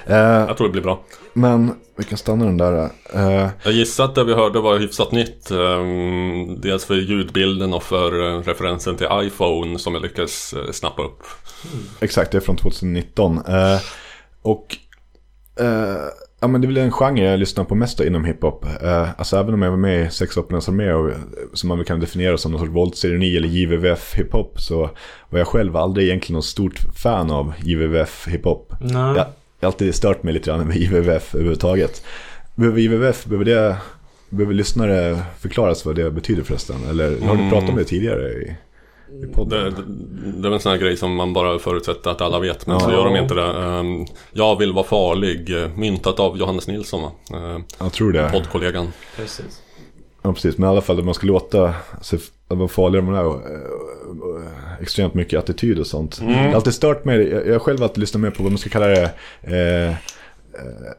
Eh, 0.05 0.15
Jag 0.17 0.57
tror 0.57 0.67
det 0.67 0.71
blir 0.71 0.81
bra. 0.81 1.03
men 1.33 1.75
vi 1.97 2.03
kan 2.03 2.17
stanna 2.17 2.45
den 2.45 2.57
där. 2.57 2.89
Eh, 3.13 3.49
Jag 3.63 3.73
gissar 3.73 4.05
att 4.05 4.15
det 4.15 4.23
vi 4.23 4.33
hörde 4.33 4.59
var 4.59 4.77
hyfsat 4.79 5.11
nytt. 5.11 5.51
ehm, 5.51 6.61
dels 6.61 6.85
för 6.85 6.95
ljudbilden 6.95 7.73
och 7.73 7.83
för 7.83 8.27
eh, 8.35 8.41
referensen 8.41 8.95
till 8.97 9.07
iPhone 9.11 9.79
som 9.79 9.93
jag 9.93 10.03
lyckades 10.03 10.53
eh, 10.53 10.71
snappa 10.71 11.03
upp. 11.03 11.23
exakt, 11.99 12.31
det 12.31 12.37
är 12.37 12.41
från 12.41 12.55
2019. 12.57 13.37
Eh, 13.47 13.79
och 14.41 14.77
eh, 15.59 15.95
ja, 16.39 16.47
men 16.47 16.61
det 16.61 16.65
är 16.65 16.67
väl 16.67 16.77
en 16.77 16.91
genre 16.91 17.23
jag 17.23 17.39
lyssnar 17.39 17.63
på 17.63 17.75
mest 17.75 17.99
inom 17.99 18.25
hiphop. 18.25 18.65
Eh, 18.81 19.09
alltså 19.17 19.37
även 19.37 19.53
om 19.53 19.61
jag 19.61 19.69
var 19.69 19.77
med 19.77 20.07
i 20.07 20.09
Sex 20.09 20.37
Operanas 20.37 20.69
Armé 20.69 20.93
och 20.93 21.11
som 21.53 21.67
man 21.67 21.85
kan 21.85 21.99
definiera 21.99 22.37
som 22.37 22.51
någon 22.51 22.59
sorts 22.59 22.71
våldsceremoni 22.71 23.37
eller 23.37 23.47
JVVF 23.47 24.13
hiphop 24.15 24.61
så 24.61 24.89
var 25.29 25.39
jag 25.39 25.47
själv 25.47 25.77
aldrig 25.77 26.07
egentligen 26.07 26.35
något 26.35 26.45
stort 26.45 26.79
fan 26.95 27.31
av 27.31 27.53
JVVF 27.63 28.27
hiphop. 28.27 28.73
Nej. 28.79 29.15
Jag 29.17 29.25
jag 29.59 29.67
har 29.67 29.71
alltid 29.71 29.95
stört 29.95 30.23
mig 30.23 30.33
lite 30.33 30.49
grann 30.49 30.67
med 30.67 30.77
JVVF 30.77 31.35
överhuvudtaget. 31.35 32.03
Behöver 32.55 32.79
JVVF, 32.79 33.25
behöver 33.25 33.45
det, 33.45 33.77
behöver 34.29 34.53
lyssnare 34.53 35.19
förklaras 35.39 35.85
vad 35.85 35.95
det 35.95 36.11
betyder 36.11 36.43
förresten? 36.43 36.75
Eller 36.89 37.21
har 37.21 37.35
du 37.35 37.49
pratat 37.49 37.69
om 37.69 37.75
det 37.75 37.83
tidigare 37.83 38.55
i, 39.11 39.45
Det, 39.45 39.69
det, 39.69 39.71
det 40.41 40.47
är 40.47 40.51
en 40.51 40.59
sån 40.59 40.71
här 40.71 40.79
grej 40.79 40.97
som 40.97 41.15
man 41.15 41.33
bara 41.33 41.59
förutsätter 41.59 42.09
att 42.11 42.21
alla 42.21 42.39
vet, 42.39 42.67
men 42.67 42.79
så 42.79 42.89
Ja. 42.89 42.93
gör 42.95 43.05
de 43.05 43.15
inte 43.15 43.33
det. 43.33 43.45
Ehm, 43.63 44.05
jag 44.31 44.57
vill 44.59 44.73
vara 44.73 44.85
farlig, 44.85 45.61
eh, 45.63 45.69
myntat 45.75 46.19
av 46.19 46.37
Johannes 46.37 46.67
Nilsson 46.67 47.01
va? 47.01 47.11
Ehm, 47.37 47.63
Jag 47.79 47.93
tror 47.93 48.11
det. 48.13 48.29
Poddkollegan. 48.31 48.93
Precis. 49.15 49.61
Ja, 50.21 50.33
precis. 50.33 50.57
Men 50.57 50.67
i 50.69 50.71
alla 50.71 50.81
fall, 50.81 50.99
om 50.99 51.05
man 51.05 51.13
ska 51.13 51.27
låta 51.27 51.73
sig 52.01 52.19
vara 52.47 52.67
farligare 52.67 53.05
med 53.05 53.13
det 53.13 53.17
här 53.17 53.25
och, 53.27 53.35
eh, 53.35 54.81
extremt 54.81 55.13
mycket 55.13 55.39
attityd 55.39 55.79
och 55.79 55.87
sånt. 55.87 56.19
Jag 56.21 56.27
har 56.27 56.53
alltid 56.53 56.73
stört 56.73 57.05
mig. 57.05 57.27
Jag, 57.45 57.53
har 57.53 57.59
själv 57.59 57.83
alltid 57.83 57.97
lyssnat 57.97 58.21
mer 58.21 58.29
på 58.31 58.43
vad 58.43 58.51
man 58.51 58.59
ska 58.59 58.69
kalla 58.69 58.87
det. 58.87 59.11
Eh, 59.41 59.89
eh, 59.89 59.95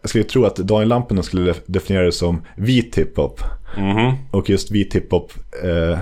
jag 0.03 0.09
skulle 0.11 0.25
tro 0.25 0.45
att 0.45 0.57
Daniel 0.57 0.89
Lampinen 0.89 1.23
skulle 1.25 1.53
def- 1.53 1.63
definiera 1.67 2.05
det 2.05 2.13
som 2.13 2.43
vit 2.57 2.99
hiphop. 2.99 3.41
Mhm. 3.79 4.13
Och 4.31 4.51
just 4.51 4.71
vit 4.71 4.95
hiphop, 4.95 5.33
eh, 5.63 5.99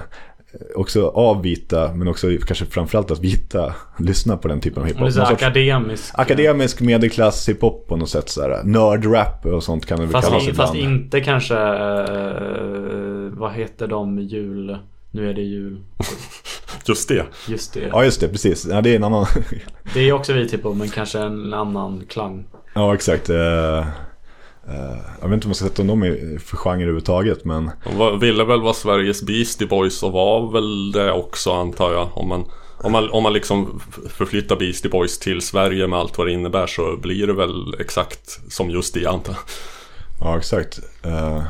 också 0.75 1.09
av 1.09 1.42
vita, 1.42 1.95
men 1.95 2.09
också 2.09 2.29
kanske 2.47 2.66
framförallt 2.66 3.11
att 3.11 3.21
vita 3.25 3.75
lyssnar 3.99 4.37
på 4.37 4.49
den 4.49 4.61
typen 4.61 4.83
av 4.83 4.87
hiphop. 4.88 5.01
Det 5.03 5.07
är 5.07 5.11
så 5.11 5.19
Någon 5.19 5.29
sorts 5.29 5.42
akademisk. 5.42 6.14
akademisk 6.19 6.81
medelklass 6.81 7.49
hiphop 7.49 7.88
på 7.88 7.97
något 7.97 8.09
sätt. 8.11 8.29
Sådär. 8.29 8.61
Nördrap 8.64 9.47
och 9.47 9.62
sånt 9.64 9.87
kan 9.87 9.99
det 9.99 10.05
väl 10.05 10.12
Fast, 10.12 10.29
kallas 10.29 10.49
in, 10.49 10.55
fast 10.55 10.75
ibland. 10.75 10.95
inte 10.95 11.21
kanske... 11.21 11.55
eh, 11.57 13.38
vad 13.38 13.53
heter 13.53 13.87
de 13.87 14.19
jul... 14.19 14.79
Nu 15.11 15.31
är 15.31 15.35
det 15.35 15.42
jul. 15.42 15.81
Just 16.88 17.09
det. 17.09 17.25
Just 17.49 17.75
det. 17.75 17.81
Ja 17.92 18.05
just 18.05 18.21
det, 18.21 18.29
precis. 18.29 18.66
Ja, 18.71 18.81
det 18.81 18.90
är 18.90 18.97
en 18.97 19.05
annan... 19.05 19.27
Det 19.95 20.01
är 20.01 20.12
också 20.12 20.33
vi 20.33 20.49
typ 20.49 20.64
men 20.64 20.88
kanske 20.88 21.19
en 21.19 21.55
annan 21.55 22.03
klang. 22.09 22.45
Ja, 22.75 22.95
exakt. 22.95 23.31
Eh, 23.31 23.37
eh, 23.37 23.87
jag 25.21 25.29
vet 25.29 25.35
inte 25.35 25.47
om 25.47 25.49
man 25.49 25.55
ska 25.55 25.65
sätta 25.65 25.83
dem 25.83 26.05
i 26.05 26.39
för 26.45 26.57
genre 26.57 26.83
överhuvudtaget, 26.83 27.45
men 27.45 27.71
De 27.99 28.21
ville 28.21 28.45
väl 28.45 28.61
vara 28.61 28.75
Sveriges 28.75 29.23
Beastie 29.23 29.67
Boys 29.67 30.03
och 30.03 30.13
var 30.13 30.53
väl 30.53 30.93
det 30.93 31.13
också 31.13 31.53
antar 31.53 31.93
jag. 31.93 32.09
Om 32.15 32.29
man, 32.29 32.45
om 32.79 32.93
man, 32.93 33.11
om 33.11 33.23
man 33.23 33.33
liksom 33.33 33.81
förflyttar 34.09 34.57
Beastie 34.57 34.91
Boys 34.91 35.19
till 35.19 35.41
Sverige 35.41 35.87
med 35.87 35.99
allt 35.99 36.19
vad 36.19 36.27
det 36.27 36.33
innebär 36.33 36.67
så 36.67 36.97
blir 36.97 37.27
det 37.27 37.33
väl 37.33 37.75
exakt 37.81 38.53
som 38.53 38.71
just 38.71 38.95
det 38.95 39.07
antar 39.07 39.33
jag. 39.33 39.43
ja, 40.21 40.39
exakt. 40.39 40.81
Uh, 41.07 41.43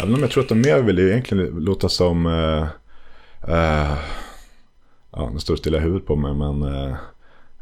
även 0.00 0.14
om 0.14 0.20
jag 0.20 0.30
tror 0.30 0.42
att 0.42 0.48
de 0.48 0.60
mer 0.60 0.82
vill 0.82 0.98
ju 0.98 1.10
egentligen 1.10 1.46
låta 1.46 1.88
som... 1.88 2.26
eh, 2.26 2.66
eh, 3.54 3.98
ja, 5.12 5.30
nu 5.32 5.38
står 5.38 5.54
det 5.54 5.58
stilla 5.58 5.78
i 5.78 5.80
huvudet 5.80 6.06
på 6.06 6.16
mig, 6.16 6.34
men... 6.34 6.62
eh, 6.62 6.94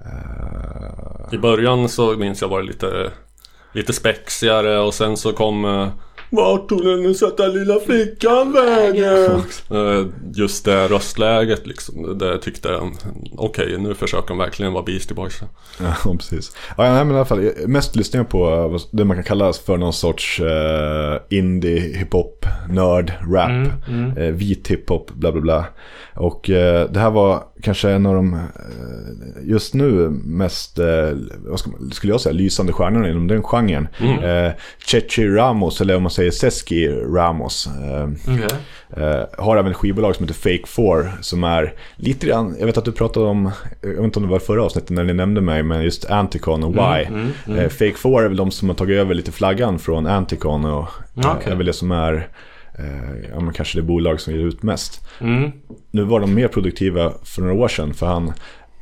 eh, 0.01 1.35
I 1.35 1.39
början 1.39 1.89
så 1.89 2.17
minns 2.17 2.41
jag 2.43 2.49
var 2.49 2.61
det 2.61 2.67
lite, 2.67 3.11
lite 3.73 3.93
spexigare 3.93 4.79
och 4.79 4.95
sen 4.95 5.17
så 5.17 5.33
kom 5.33 5.65
eh, 5.65 5.89
Vart 6.31 6.69
tog 6.69 6.85
den 6.85 7.15
söta 7.15 7.47
lilla 7.47 7.81
flickan 7.81 8.53
vägen? 8.53 9.41
Eh, 9.71 10.07
Just 10.35 10.65
det 10.65 10.89
röstläget 10.89 11.67
liksom. 11.67 12.19
Det 12.19 12.39
tyckte 12.39 12.69
jag, 12.69 12.93
okej 13.37 13.79
nu 13.79 13.95
försöker 13.95 14.29
de 14.29 14.39
verkligen 14.39 14.73
vara 14.73 14.83
Beastie 14.83 15.15
Boys. 15.15 15.41
Ja, 15.81 16.13
precis. 16.19 16.57
Ja, 16.77 16.93
nej, 16.93 17.05
men 17.05 17.11
i 17.15 17.17
alla 17.17 17.25
fall, 17.25 17.51
mest 17.67 17.97
lyssnar 17.97 18.21
jag 18.21 18.29
på 18.29 18.49
eh, 18.75 18.81
det 18.91 19.05
man 19.05 19.17
kan 19.17 19.25
kalla 19.25 19.53
för 19.53 19.77
någon 19.77 19.93
sorts 19.93 20.41
eh, 20.41 21.21
indie, 21.39 21.81
hiphop, 21.99 22.47
nörd, 22.71 23.13
rap, 23.33 23.69
Mm, 23.89 24.17
eh, 24.17 24.33
vit 24.35 24.69
hiphop, 24.69 25.11
bla 25.15 25.33
bla 25.33 25.41
bla. 25.41 25.65
Och 26.19 26.51
eh, 26.51 26.91
det 26.91 27.01
här 27.01 27.11
var 27.11 27.43
kanske 27.63 27.91
en 27.91 28.07
av 28.07 28.15
de 28.15 28.35
eh, 28.35 28.41
just 29.43 29.75
nu 29.75 30.09
mest, 30.25 30.79
eh, 30.79 31.11
ska 31.57 31.71
skulle 31.93 32.13
jag 32.13 32.21
säga, 32.21 32.33
lysande 32.33 32.73
stjärnorna 32.73 33.11
inom 33.11 33.27
den 33.27 33.43
genren. 33.43 33.89
Eh, 34.01 34.53
Chechi 34.87 35.29
Ramos, 35.29 35.81
eller 35.81 35.97
om 35.97 36.03
man 36.03 36.11
säger 36.11 36.31
Seski 36.31 36.89
Ramos. 36.89 37.67
Eh, 37.67 38.09
Okej. 38.35 38.59
Eh, 38.97 39.45
har 39.45 39.57
även 39.57 39.71
ett 39.71 39.77
skivbolag 39.77 40.17
som 40.17 40.27
heter 40.27 40.41
Fake 40.41 40.67
4 40.67 41.13
som 41.21 41.45
är 41.45 41.73
lite 41.97 42.27
grann, 42.27 42.57
jag 42.59 42.67
vet 42.67 42.79
att 42.79 42.85
du 42.85 42.93
pratade 42.93 43.27
om, 43.27 43.51
jag 43.81 43.89
vet 43.89 44.05
inte 44.05 44.19
om 44.19 44.27
det 44.27 44.33
var 44.33 44.39
förra 44.39 44.63
avsnittet 44.65 44.91
när 44.91 45.05
ni 45.05 45.13
nämnde 45.13 45.41
mig, 45.41 45.63
men 45.63 45.83
just 45.83 46.11
Anticon 46.11 46.65
och 46.65 46.75
Why. 46.75 47.07
Eh, 47.59 47.69
Fake 47.69 47.95
4 47.95 48.25
är 48.25 48.29
väl 48.29 48.37
de 48.37 48.51
som 48.51 48.69
har 48.69 48.77
tagit 48.77 48.99
över 48.99 49.15
lite 49.15 49.33
flaggan 49.33 49.79
från 49.79 50.07
Anticon 50.07 50.65
och 50.65 50.89
eh, 51.25 51.37
okej. 51.37 51.53
är 51.53 51.57
väl 51.57 51.67
det 51.67 51.73
som 51.73 51.91
är, 51.91 52.29
eh, 52.79 53.31
ja 53.35 53.41
men 53.41 53.53
kanske 53.55 53.79
det 53.79 53.83
bolag 53.83 54.21
som 54.21 54.33
ger 54.35 54.41
ut 54.41 54.63
mest. 54.63 55.09
Mm. 55.21 55.51
Nu 55.91 56.03
var 56.05 56.21
de 56.21 56.35
mer 56.35 56.49
produktiva 56.49 57.13
för 57.25 57.43
några 57.43 57.55
år 57.55 57.69
sedan 57.69 57.95
för 57.95 58.07
han, 58.07 58.33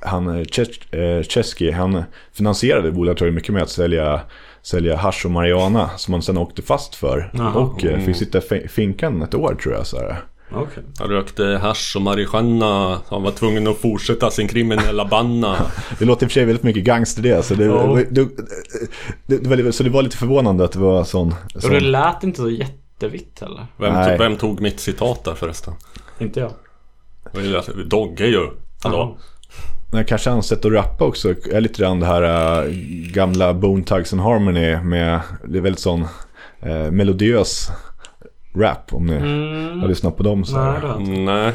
han 0.01 0.29
eh, 0.29 1.01
eh, 1.01 1.23
Chesky, 1.23 1.71
han 1.71 2.03
finansierade 2.33 2.93
bolaget 2.93 3.19
tror 3.19 3.29
jag 3.29 3.35
mycket 3.35 3.55
med 3.55 3.63
att 3.63 3.71
sälja 3.71 4.21
Sälja 4.63 4.97
hasch 4.97 5.25
och 5.25 5.31
marijuana 5.31 5.91
som 5.97 6.15
han 6.15 6.23
sen 6.23 6.39
åkte 6.39 6.63
fast 6.63 6.95
för. 6.95 7.31
Jaha. 7.35 7.53
Och 7.55 7.85
eh, 7.85 8.01
fick 8.01 8.17
sitta 8.17 8.39
i 8.39 8.41
fi- 8.41 8.69
finkan 8.69 9.23
ett 9.23 9.35
år 9.35 9.55
tror 9.63 9.75
jag. 9.75 9.87
Så 9.87 9.97
här. 9.99 10.17
Okej. 10.53 10.83
Han 10.99 11.09
rökte 11.09 11.45
hasch 11.45 11.93
och 11.97 12.03
marijuana. 12.03 12.99
Han 13.09 13.23
var 13.23 13.31
tvungen 13.31 13.67
att 13.67 13.77
fortsätta 13.77 14.31
sin 14.31 14.49
kriminella 14.49 15.05
bana. 15.05 15.57
Det 15.99 16.05
låter 16.05 16.25
i 16.25 16.27
och 16.27 16.31
för 16.31 16.35
sig 16.35 16.45
väldigt 16.45 16.63
mycket 16.65 16.85
gangster 16.85 17.23
det. 17.23 17.43
Så 17.45 17.55
det, 17.55 17.65
Ja. 17.65 17.99
det, 18.11 18.29
det, 19.27 19.37
det, 19.57 19.63
var, 19.63 19.71
så 19.71 19.83
det 19.83 19.91
var 19.91 20.03
lite 20.03 20.17
förvånande 20.17 20.65
att 20.65 20.73
det 20.73 20.79
var 20.79 21.05
sån... 21.05 21.35
Och 21.55 21.63
sån 21.63 21.71
det 21.73 21.81
lät 21.81 22.23
inte 22.23 22.41
så 22.41 22.51
jättevitt 23.01 23.41
heller. 23.41 23.67
Vem, 23.77 24.19
vem 24.19 24.37
tog 24.37 24.61
mitt 24.61 24.81
citat 24.81 25.25
där 25.25 25.35
förresten? 25.35 25.75
Inte 26.19 26.41
jag. 26.41 26.53
Dogge 27.87 28.27
ju. 28.27 28.51
Hallå? 28.83 29.17
men 29.93 30.05
kanske 30.05 30.31
hans 30.31 30.47
sätt 30.47 30.65
att 30.65 30.73
rappa 30.73 31.05
också 31.05 31.31
är 31.53 31.61
lite 31.61 31.83
grann 31.83 32.01
det 32.01 32.07
här 32.07 32.23
äh, 32.67 32.71
gamla 33.13 33.55
Bone 33.55 33.85
Thugs 33.85 34.13
and 34.13 34.23
Harmony 34.23 34.77
med... 34.77 35.21
Det 35.45 35.59
är 35.59 35.63
väldigt 35.63 35.81
sån 35.81 36.07
äh, 36.61 36.91
melodiös 36.91 37.69
rap 38.57 38.93
om 38.95 39.07
ni 39.07 39.15
har 39.81 39.89
lyssnat 39.89 40.17
på 40.17 40.23
dem. 40.23 40.45
Så 40.45 40.59
Nej, 40.59 40.81
det 40.81 40.87
har 40.87 41.01
inte. 41.01 41.13
Mm, 41.13 41.25
Nej. 41.25 41.53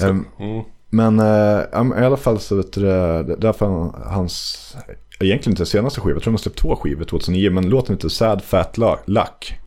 Ehm, 0.00 0.24
Mm. 0.38 0.64
Men 0.90 1.18
äh, 1.20 2.02
i 2.02 2.04
alla 2.04 2.16
fall 2.16 2.38
så 2.38 2.56
vet 2.56 2.72
du 2.72 2.80
det, 2.80 3.22
det- 3.22 3.36
därför 3.36 3.66
han- 3.66 4.02
hans... 4.06 4.76
Egentligen 5.20 5.52
inte 5.52 5.66
senaste 5.66 6.00
skiva, 6.00 6.14
jag 6.16 6.22
tror 6.22 6.30
han 6.30 6.34
har 6.34 6.38
släppt 6.38 6.58
två 6.58 6.76
skivor 6.76 7.04
2009, 7.04 7.50
men 7.50 7.68
låten 7.68 7.94
heter 7.96 8.08
Sad 8.08 8.42
Fat 8.44 8.78
Lu- 8.78 8.98
Luck. 9.06 9.58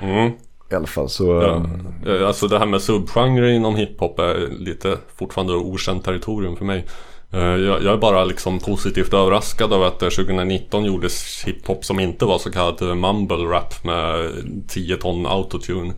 Mm. 0.00 0.32
I 0.70 0.74
alla 0.74 0.86
fall 0.86 1.08
så... 1.08 1.26
Ja. 1.42 1.56
ehm, 1.56 1.94
Eh, 2.06 2.26
Alltså 2.26 2.48
det 2.48 2.58
här 2.58 2.66
med 2.66 2.82
subgenre 2.82 3.52
inom 3.52 3.76
hiphop 3.76 4.18
är 4.18 4.48
lite 4.58 4.98
fortfarande 5.16 5.54
okänt 5.54 6.04
territorium 6.04 6.56
för 6.56 6.64
mig. 6.64 6.86
Eh, 7.32 7.40
Jag, 7.40 7.86
är 7.86 7.96
bara 7.96 8.24
liksom 8.24 8.58
positivt 8.58 9.14
överraskad 9.14 9.72
av 9.72 9.82
att 9.82 9.98
det 10.00 10.10
2019 10.10 10.84
gjordes 10.84 11.44
hiphop 11.46 11.84
som 11.84 12.00
inte 12.00 12.24
var 12.24 12.38
så 12.38 12.50
kallad 12.50 12.82
eh, 12.82 12.94
mumble 12.94 13.36
rap 13.36 13.84
med 13.84 14.30
10 14.68 14.96
ton 14.96 15.26
autotune. 15.26 15.92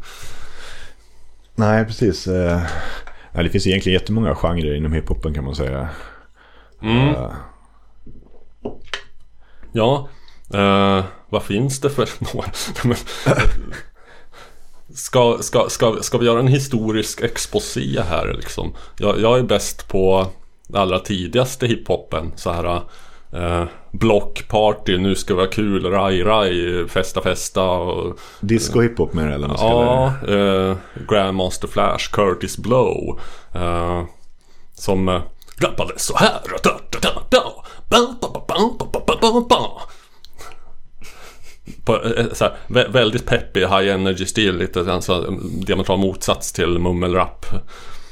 Nej, 1.54 1.84
precis. 1.84 2.26
Eh, 2.26 2.60
Ja, 3.32 3.42
det 3.42 3.50
finns 3.50 3.66
egentligen 3.66 3.98
jättemånga 4.00 4.34
genrer 4.34 4.74
inom 4.74 4.92
hiphopen 4.92 5.34
kan 5.34 5.44
man 5.44 5.54
säga. 5.54 5.88
Mm. 6.82 7.08
Eh, 7.08 7.30
Ja, 9.72 10.08
eh, 10.54 11.04
vad 11.28 11.42
finns 11.42 11.80
det 11.80 11.90
för 11.90 12.08
några? 12.34 12.50
Ska, 14.94 15.38
ska, 15.40 15.68
ska, 15.68 16.02
ska 16.02 16.18
vi 16.18 16.26
göra 16.26 16.40
en 16.40 16.48
historisk 16.48 17.20
exposé 17.20 18.00
här 18.08 18.34
liksom? 18.36 18.74
Jag, 18.98 19.20
jag 19.20 19.38
är 19.38 19.42
bäst 19.42 19.88
på 19.88 20.26
allra 20.74 20.98
tidigaste 20.98 21.66
hiphopen. 21.66 22.32
Så 22.36 22.50
här 22.50 22.82
eh, 23.32 23.64
blockparty, 23.92 24.98
nu 24.98 25.14
ska 25.14 25.34
vi 25.34 25.40
ha 25.40 25.50
kul, 25.50 25.90
raj 25.90 26.22
raj, 26.22 26.88
festa 26.88 27.20
festa 27.20 27.64
och 27.64 28.18
disco 28.40 28.80
hiphop 28.80 29.12
med 29.12 29.28
det 29.28 29.34
eller 29.34 29.48
Ja, 29.48 30.12
eh, 30.28 30.76
Grandmaster 31.08 31.68
Flash, 31.68 32.10
Curtis 32.12 32.58
Blow. 32.58 33.20
Eh, 33.54 34.04
som 34.74 35.08
eh, 35.08 35.22
rappade 35.58 35.92
så 35.96 36.16
här. 36.16 36.40
Da, 36.62 36.80
da, 36.90 36.98
da, 37.00 37.22
da. 37.30 37.64
Ba, 37.88 38.14
ba, 38.20 38.28
ba, 38.32 38.44
ba, 38.48 38.88
ba, 38.92 39.02
ba, 39.06 39.16
ba, 39.20 39.40
ba. 39.48 39.80
På, 41.84 42.04
eh, 42.04 42.26
så 42.32 42.44
här, 42.44 42.54
vä- 42.68 42.92
väldigt 42.92 43.26
peppig 43.26 43.60
high 43.60 43.88
energy 43.94 44.26
stil, 44.26 44.56
lite 44.56 44.92
alltså, 44.92 45.30
diametral 45.66 45.98
motsats 45.98 46.52
till 46.52 46.78
mummelrap. 46.78 47.46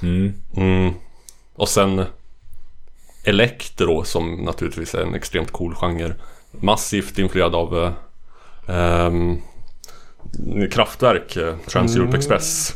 Mm. 0.02 0.32
Mm. 0.56 0.92
Och 1.54 1.68
sen 1.68 2.04
Electro 3.24 4.04
som 4.04 4.34
naturligtvis 4.44 4.94
är 4.94 5.02
en 5.02 5.14
extremt 5.14 5.50
cool 5.50 5.74
genre. 5.74 6.14
Massivt 6.60 7.18
influerad 7.18 7.54
av 7.54 7.76
eh, 7.84 7.92
ehm, 8.76 9.36
Kraftwerk, 10.70 11.36
eh, 11.36 11.54
Trans-Europe 11.66 12.16
Express. 12.16 12.74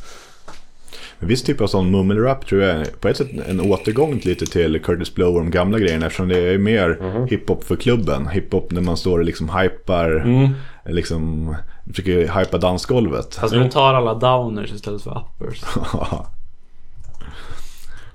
En 1.18 1.28
viss 1.28 1.42
typ 1.42 1.60
av 1.60 1.66
sån 1.66 1.90
mummelrap 1.90 2.46
tror 2.46 2.62
jag 2.62 3.00
på 3.00 3.08
ett 3.08 3.16
sätt 3.16 3.28
en 3.48 3.60
återgång 3.60 4.20
lite 4.24 4.46
till 4.46 4.80
Curtis 4.82 5.14
Blow 5.14 5.34
och 5.34 5.40
de 5.40 5.50
gamla 5.50 5.78
grejerna 5.78 6.06
eftersom 6.06 6.28
det 6.28 6.38
är 6.38 6.58
mer 6.58 6.98
Mhm. 7.00 7.26
hiphop 7.28 7.64
för 7.64 7.76
klubben. 7.76 8.28
Hiphop 8.28 8.70
när 8.72 8.80
man 8.80 8.96
står 8.96 9.18
och 9.18 9.24
liksom 9.24 9.48
hypar, 9.50 10.10
Mm. 10.10 10.48
Liksom 10.84 11.54
försöker 11.86 12.38
hypa 12.38 12.58
dansgolvet. 12.58 13.34
Fast 13.34 13.54
du 13.54 13.70
tar 13.70 13.94
alla 13.94 14.14
downers 14.14 14.72
istället 14.72 15.02
för 15.02 15.24
uppers. 15.40 15.62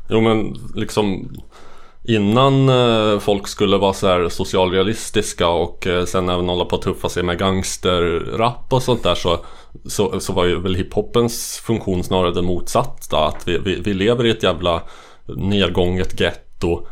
Jo 0.09 0.21
men 0.21 0.55
liksom 0.75 1.29
Innan 2.09 2.69
eh, 2.69 3.19
folk 3.19 3.47
skulle 3.47 3.77
vara 3.77 3.93
så 3.93 4.07
här 4.07 4.29
socialrealistiska 4.29 5.47
och 5.47 5.87
eh, 5.87 6.05
sen 6.05 6.29
även 6.29 6.49
hålla 6.49 6.65
på 6.65 6.75
att 6.75 6.81
tuffa 6.81 7.09
sig 7.09 7.23
med 7.23 7.39
gangsterrap 7.39 8.73
och 8.73 8.83
sånt 8.83 9.03
där 9.03 9.15
så, 9.15 9.39
så, 9.85 10.19
så 10.19 10.33
var 10.33 10.45
ju 10.45 10.59
väl 10.59 10.75
hiphopens 10.75 11.61
funktion 11.63 12.03
snarare 12.03 12.33
den 12.33 12.45
motsatta. 12.45 13.25
Att 13.25 13.47
vi, 13.47 13.57
vi, 13.57 13.75
vi 13.75 13.93
lever 13.93 14.25
i 14.25 14.29
ett 14.29 14.43
jävla 14.43 14.81
nedgånget 15.25 16.19
getto 16.19 16.87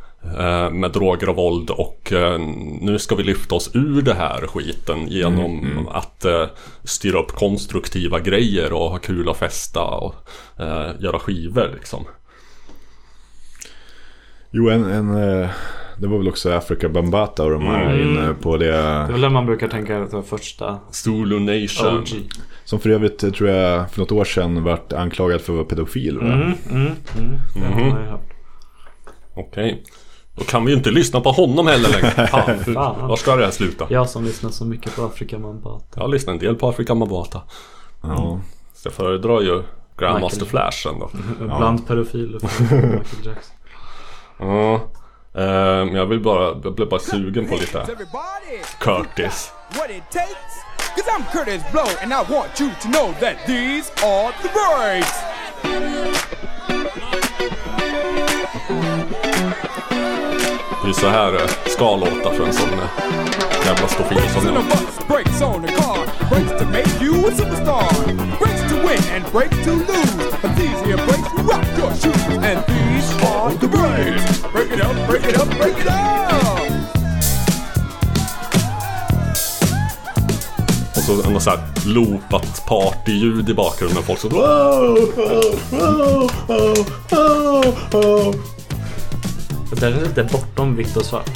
med 0.71 0.91
droger 0.91 1.29
och 1.29 1.35
våld 1.35 1.69
och 1.69 2.13
eh, 2.13 2.39
nu 2.81 2.99
ska 2.99 3.15
vi 3.15 3.23
lyfta 3.23 3.55
oss 3.55 3.71
ur 3.73 4.01
det 4.01 4.13
här 4.13 4.47
skiten 4.47 5.07
genom 5.07 5.88
att 5.91 6.25
eh, 6.25 6.45
styra 6.83 7.19
upp 7.19 7.31
konstruktiva 7.31 8.19
grejer 8.19 8.73
och 8.73 8.89
ha 8.89 8.97
kul 8.97 9.29
och 9.29 9.38
festa 9.38 9.81
och 9.83 10.15
eh, 10.59 10.89
göra 10.99 11.19
skivor 11.19 11.71
liksom. 11.73 12.05
Jo, 14.51 14.69
en, 14.69 14.85
en, 14.85 15.09
eh, 15.41 15.49
det 15.97 16.07
var 16.07 16.17
väl 16.17 16.27
också 16.27 16.51
Africa 16.51 16.89
Bambata 16.89 17.43
och 17.43 17.51
de 17.51 17.61
här 17.65 17.85
Mm. 17.93 18.01
inne 18.07 18.33
på 18.33 18.57
det. 18.57 18.65
Det 18.71 18.77
är 18.77 19.11
väl 19.11 19.21
det 19.21 19.29
man 19.29 19.45
brukar 19.45 19.67
tänka 19.67 20.01
att 20.03 20.09
det 20.09 20.15
var 20.15 20.23
första 20.23 20.79
Zulu 20.91 21.39
Nation. 21.39 21.97
OG. 21.99 22.07
Som 22.63 22.79
för 22.79 22.89
övrigt 22.89 23.23
eh, 23.23 23.29
tror 23.31 23.49
jag 23.49 23.91
för 23.91 23.99
något 23.99 24.11
år 24.11 24.25
sedan 24.25 24.63
vart 24.63 24.93
anklagad 24.93 25.41
för 25.41 25.53
att 25.53 25.57
vara 25.57 25.67
pedofil. 25.67 26.17
Va? 26.17 26.25
Mm, 26.25 26.53
mm, 26.71 26.91
mm. 27.55 27.91
Hört. 27.91 28.33
Okej. 29.35 29.83
Då 30.36 30.43
kan 30.43 30.65
vi 30.65 30.71
ju 30.71 30.78
inte 30.78 30.91
lyssna 30.91 31.21
på 31.21 31.32
honom 31.32 31.67
heller 31.67 31.89
längre. 31.89 32.28
Fan, 32.32 32.74
Fan. 32.74 33.08
var 33.08 33.15
ska 33.15 33.36
det 33.36 33.43
här 33.45 33.52
sluta? 33.52 33.86
Jag 33.89 34.10
som 34.10 34.24
lyssnar 34.26 34.50
så 34.50 34.65
mycket 34.65 34.95
på 34.95 35.04
Afrika 35.06 35.39
Bambata. 35.39 35.86
Jag 35.95 36.02
har 36.02 36.08
lyssnat 36.08 36.34
en 36.34 36.39
del 36.39 36.56
på 36.56 36.69
Afrika 36.69 36.95
Mabata. 36.95 37.41
Ja. 38.02 38.39
Så 38.74 38.88
jag 38.88 38.93
föredrar 38.93 39.41
ju 39.41 39.63
Grandmaster 39.98 40.39
Michael. 40.45 40.71
Flash 40.71 40.88
ändå. 40.93 41.10
Bland 41.58 41.88
pedofiler 41.88 42.39
från 42.39 42.78
Michael 42.78 43.26
Jackson. 43.26 43.56
Ja. 44.39 44.80
Men 45.86 45.95
jag 45.95 46.06
vill 46.06 46.19
bara, 46.19 46.58
jag 46.63 46.76
blev 46.76 46.89
bara 46.89 47.00
sugen 47.00 47.48
på 47.48 47.56
lite 47.56 47.86
Curtis. 48.80 49.52
Cause 50.95 51.10
I'm 51.10 51.26
Curtis 51.34 51.62
Blow, 51.71 51.88
and 52.02 52.13
I 52.13 52.24
want 52.34 52.62
you 52.62 52.69
to 52.82 52.88
know 52.88 53.13
that 53.19 53.45
these 53.45 53.91
are 54.02 54.32
the 54.41 54.50
breaks. 54.50 56.15
Det 60.84 60.89
är 60.89 60.93
så 60.93 61.08
här 61.08 61.31
det 61.65 61.69
ska 61.69 61.95
låta 61.95 62.31
för 62.31 62.45
en 62.45 62.53
sån 62.53 62.73
eh, 62.73 63.65
jävla 63.65 63.88
stofil 63.88 64.29
som 64.34 64.45
jag. 64.45 64.63
breaks 65.08 65.41
on 65.41 65.62
the 65.62 65.67
car, 65.67 66.05
breaks 66.29 66.51
to 66.60 66.65
make 66.65 67.01
you 67.01 67.27
a 67.27 67.31
superstar, 67.31 67.89
breaks 68.39 68.62
to 68.69 68.75
win 68.88 69.03
and 69.15 69.31
breaks 69.31 69.58
to 69.65 69.71
lose. 69.71 70.31
But 70.41 70.55
these 70.58 70.79
here 70.86 70.97
breaks 70.97 71.34
rock 71.49 71.65
your 71.77 71.91
shoes, 71.93 72.27
and 72.27 72.65
these 72.67 73.10
are 73.23 73.51
the 73.53 73.67
breaks. 73.67 74.41
Break 74.53 74.71
it 74.71 74.81
up, 74.81 75.08
break 75.08 75.25
it 75.25 75.38
up, 75.38 75.49
break 75.58 75.77
it 75.79 75.88
up. 75.88 75.95
Och 80.95 81.01
så 81.01 81.29
något 81.29 81.43
så 81.43 81.49
här 81.49 81.60
loopat 81.86 82.65
partyljud 82.65 83.49
i 83.49 83.53
bakgrunden. 83.53 84.03
Folk 84.03 84.19
som... 84.19 84.31
Det 89.69 89.80
där 89.80 89.91
är 89.91 90.01
lite 90.01 90.23
bortom 90.23 90.75
vitt 90.75 90.95
och 90.97 91.06
svart. 91.06 91.30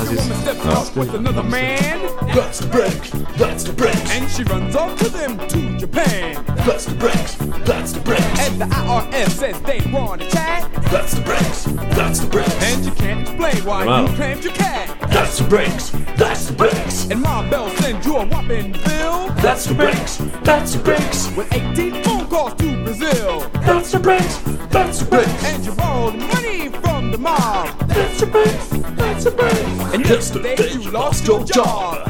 Alltså, 0.00 0.14
Steps 0.42 0.66
off 0.66 0.96
with 0.96 1.14
another 1.14 1.42
man, 1.42 2.00
That's 2.34 2.58
the 2.58 2.66
breaks, 2.68 3.10
that's 3.38 3.62
the 3.64 3.72
breaks, 3.72 4.10
and 4.10 4.28
she 4.30 4.42
runs 4.44 4.74
off 4.76 4.98
to 4.98 5.08
them 5.08 5.38
to 5.48 5.78
Japan. 5.78 6.44
that's 6.66 6.86
the 6.86 6.94
breaks, 6.96 7.36
that's 7.64 7.92
the 7.92 8.00
breaks, 8.00 8.48
And 8.48 8.60
the 8.60 8.64
IRS 8.66 9.30
says 9.30 9.60
they 9.62 9.80
want 9.92 10.22
to 10.22 10.28
chat, 10.30 10.68
that's 10.90 11.14
the 11.14 11.20
breaks, 11.22 11.64
that's 11.96 12.18
the 12.20 12.26
breaks, 12.26 12.54
and 12.64 12.84
you 12.84 12.90
can't 12.92 13.20
explain 13.20 13.64
why 13.64 13.86
Wow. 13.86 14.06
you 14.06 14.16
claimed 14.16 14.42
your 14.44 14.54
cat. 14.54 14.88
that's 15.10 15.38
the 15.38 15.44
breaks, 15.44 15.90
that's 16.16 16.46
the 16.46 16.52
breaks, 16.54 17.10
And 17.10 17.22
my 17.22 17.48
bell 17.48 17.70
sends 17.76 18.04
you 18.06 18.16
a 18.16 18.26
whopping 18.26 18.72
bill 18.72 19.28
that's 19.40 19.66
the 19.66 19.74
breaks, 19.74 20.16
that's 20.42 20.72
the 20.74 20.82
breaks, 20.82 21.28
with 21.36 21.52
18 21.54 22.02
phone 22.02 22.26
calls 22.26 22.54
to 22.54 22.84
Brazil. 22.84 23.40
that's 23.66 23.92
the 23.92 24.00
breaks, 24.00 24.40
that's 24.74 24.98
the 24.98 25.04
breaks, 25.04 25.44
And 25.44 25.64
you 25.64 25.72
borrowed 25.72 26.16
money 26.16 26.68
from 26.68 27.10
the 27.12 27.18
mob. 27.18 27.68
that's 27.88 28.20
the 28.20 28.26
breaks, 28.26 28.68
that's 28.96 29.24
the 29.24 29.30
breaks. 29.30 29.94
And 29.94 30.04
yesterday 30.04 30.56
you 30.72 30.90
lost 30.90 31.26
your 31.26 31.44
job. 31.44 32.02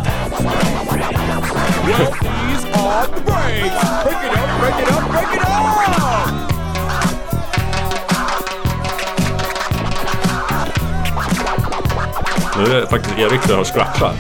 Well, 1.87 2.11
these 2.25 2.65
are 2.83 3.07
the 3.07 3.21
breaks. 3.29 3.79
Break 4.05 4.23
it 4.29 4.39
up, 4.41 4.51
break 4.61 4.79
it 4.83 4.89
up, 4.89 5.11
break 5.13 5.33
it 5.35 5.41
up. 5.41 5.45
Nu 12.57 12.65
är 12.77 12.81
det 12.81 12.87
faktiskt 12.87 13.19
Erik 13.19 13.49
där 13.49 13.61
och 13.61 13.67
scratchar. 13.67 14.13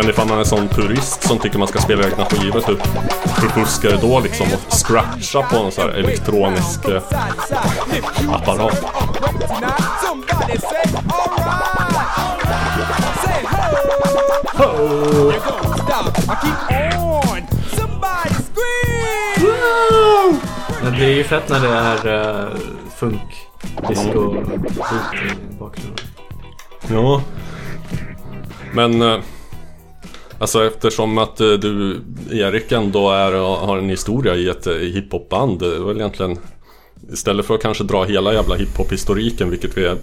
Men 0.00 0.10
ifall 0.10 0.28
man 0.28 0.38
är 0.38 0.44
sån 0.44 0.68
purist 0.68 1.22
som 1.22 1.38
tycker 1.38 1.58
man 1.58 1.68
ska 1.68 1.78
spela 1.78 2.04
egna 2.04 2.24
skivor 2.24 2.60
typ 2.60 2.82
fuskar 3.54 3.90
det 3.90 3.96
då 3.96 4.20
liksom 4.20 4.46
och 4.46 4.72
scratcha 4.72 5.42
på 5.42 5.56
en 5.56 5.72
sån 5.72 5.84
här 5.84 5.90
elektronisk 5.90 6.84
eh, 6.88 7.02
apparat? 8.28 8.84
ho. 14.56 15.32
Men 20.82 20.92
det 20.92 21.04
är 21.04 21.14
ju 21.14 21.24
fett 21.24 21.48
när 21.48 21.60
det 21.60 21.68
är 21.68 22.08
uh, 22.08 22.56
funk, 22.96 23.48
disco, 23.88 24.34
i 24.34 25.58
bakgrunden. 25.58 26.06
Ja. 26.88 27.22
Men 28.72 29.02
eh, 29.02 29.20
Alltså 30.40 30.66
eftersom 30.66 31.18
att 31.18 31.40
eh, 31.40 31.48
du 31.52 32.00
Erik 32.30 32.72
ändå 32.72 33.10
är, 33.10 33.32
har 33.66 33.78
en 33.78 33.88
historia 33.88 34.34
i 34.34 34.48
ett 34.48 34.66
eh, 34.66 34.74
hiphopband 34.74 35.58
Det 35.58 35.94
egentligen 35.96 36.38
Istället 37.12 37.46
för 37.46 37.54
att 37.54 37.62
kanske 37.62 37.84
dra 37.84 38.04
hela 38.04 38.32
jävla 38.32 38.54
hiphop-historiken 38.54 39.50
Vilket 39.50 39.76
vi 39.76 39.94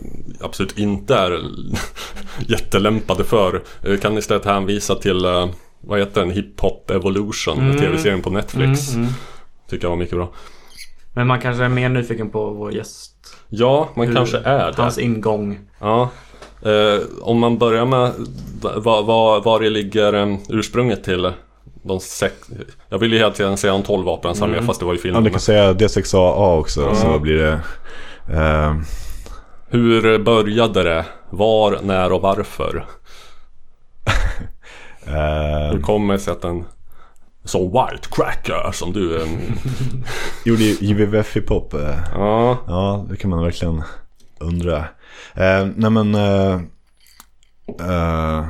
absolut 0.42 0.78
inte 0.78 1.16
är 1.16 1.40
jättelämpade 2.48 3.24
för 3.24 3.64
eh, 3.84 3.98
Kan 3.98 4.18
istället 4.18 4.46
hänvisa 4.46 4.96
till 4.96 5.26
eh, 5.26 5.50
Vad 5.82 6.00
heter 6.00 6.22
den? 6.22 6.32
Hiphop 6.32 6.90
Evolution 6.90 7.78
TV-serien 7.78 8.22
på 8.22 8.30
Netflix 8.30 8.80
Tycker 9.70 9.86
jag 9.86 9.90
var 9.90 9.98
mycket 9.98 10.16
bra 10.16 10.34
Men 11.14 11.28
man 11.28 11.42
kanske 11.42 11.64
är 11.64 11.70
mer 11.70 11.90
nyfiken 11.90 12.30
på 12.30 12.50
vår 12.50 12.74
gäst. 12.74 13.14
Ja, 13.50 13.90
man 13.96 14.08
Hur- 14.08 14.16
kanske 14.16 14.38
är 14.38 14.72
det 14.72 14.82
Hans 14.82 14.98
ingång. 14.98 15.60
Ja. 15.80 16.10
Eh, 16.62 17.00
om 17.22 17.40
man 17.40 17.58
börjar 17.58 17.86
med 17.86 18.12
var, 18.62 19.04
var, 19.04 19.42
var 19.42 19.60
det 19.60 19.70
ligger 19.70 20.14
eh, 20.14 20.38
ursprunget 20.50 21.04
till 21.04 21.32
de 21.84 22.00
sex, 22.00 22.34
jag 22.90 22.98
ville 23.00 23.16
ju 23.16 23.22
hela 23.22 23.34
tiden 23.34 23.58
säga 23.58 23.74
en 23.74 23.84
12 23.84 24.06
vapnens 24.06 24.42
armé 24.42 24.62
fast 24.62 24.80
det 24.80 24.86
var 24.86 24.94
ju 24.94 24.98
Ja, 24.98 25.02
filmen. 25.02 25.24
du 25.24 25.30
kan 25.30 25.40
säga 25.40 25.74
D6AA 25.74 26.60
också 26.60 26.96
så 26.96 27.20
blir 27.20 27.38
det... 27.38 27.60
eh, 28.34 28.76
Hur 29.70 30.20
började 30.20 30.84
det? 30.84 31.06
Var, 31.30 31.80
när 31.84 32.12
och 32.12 32.22
varför? 32.22 32.86
eh, 35.08 35.72
Hur 35.72 35.82
kommer 35.82 36.14
det 36.14 36.20
sig 36.20 36.32
att 36.32 36.44
en 36.44 36.64
så 37.44 37.60
white 37.68 38.08
cracker 38.12 38.72
som 38.72 38.94
du 38.94 39.22
en... 39.22 39.30
gjorde 40.46 40.64
JVVF 40.64 41.36
hiphop. 41.36 41.74
Eh, 41.74 41.96
Ja, 42.14 42.58
Ja, 42.68 43.06
det 43.10 43.18
kan 43.18 43.30
man 43.30 43.44
verkligen 43.44 43.84
undra. 44.40 44.86
Eh, 45.36 45.68
nej 45.76 45.92
men... 45.92 46.16
Eh, 46.16 46.54
eh, 47.80 48.46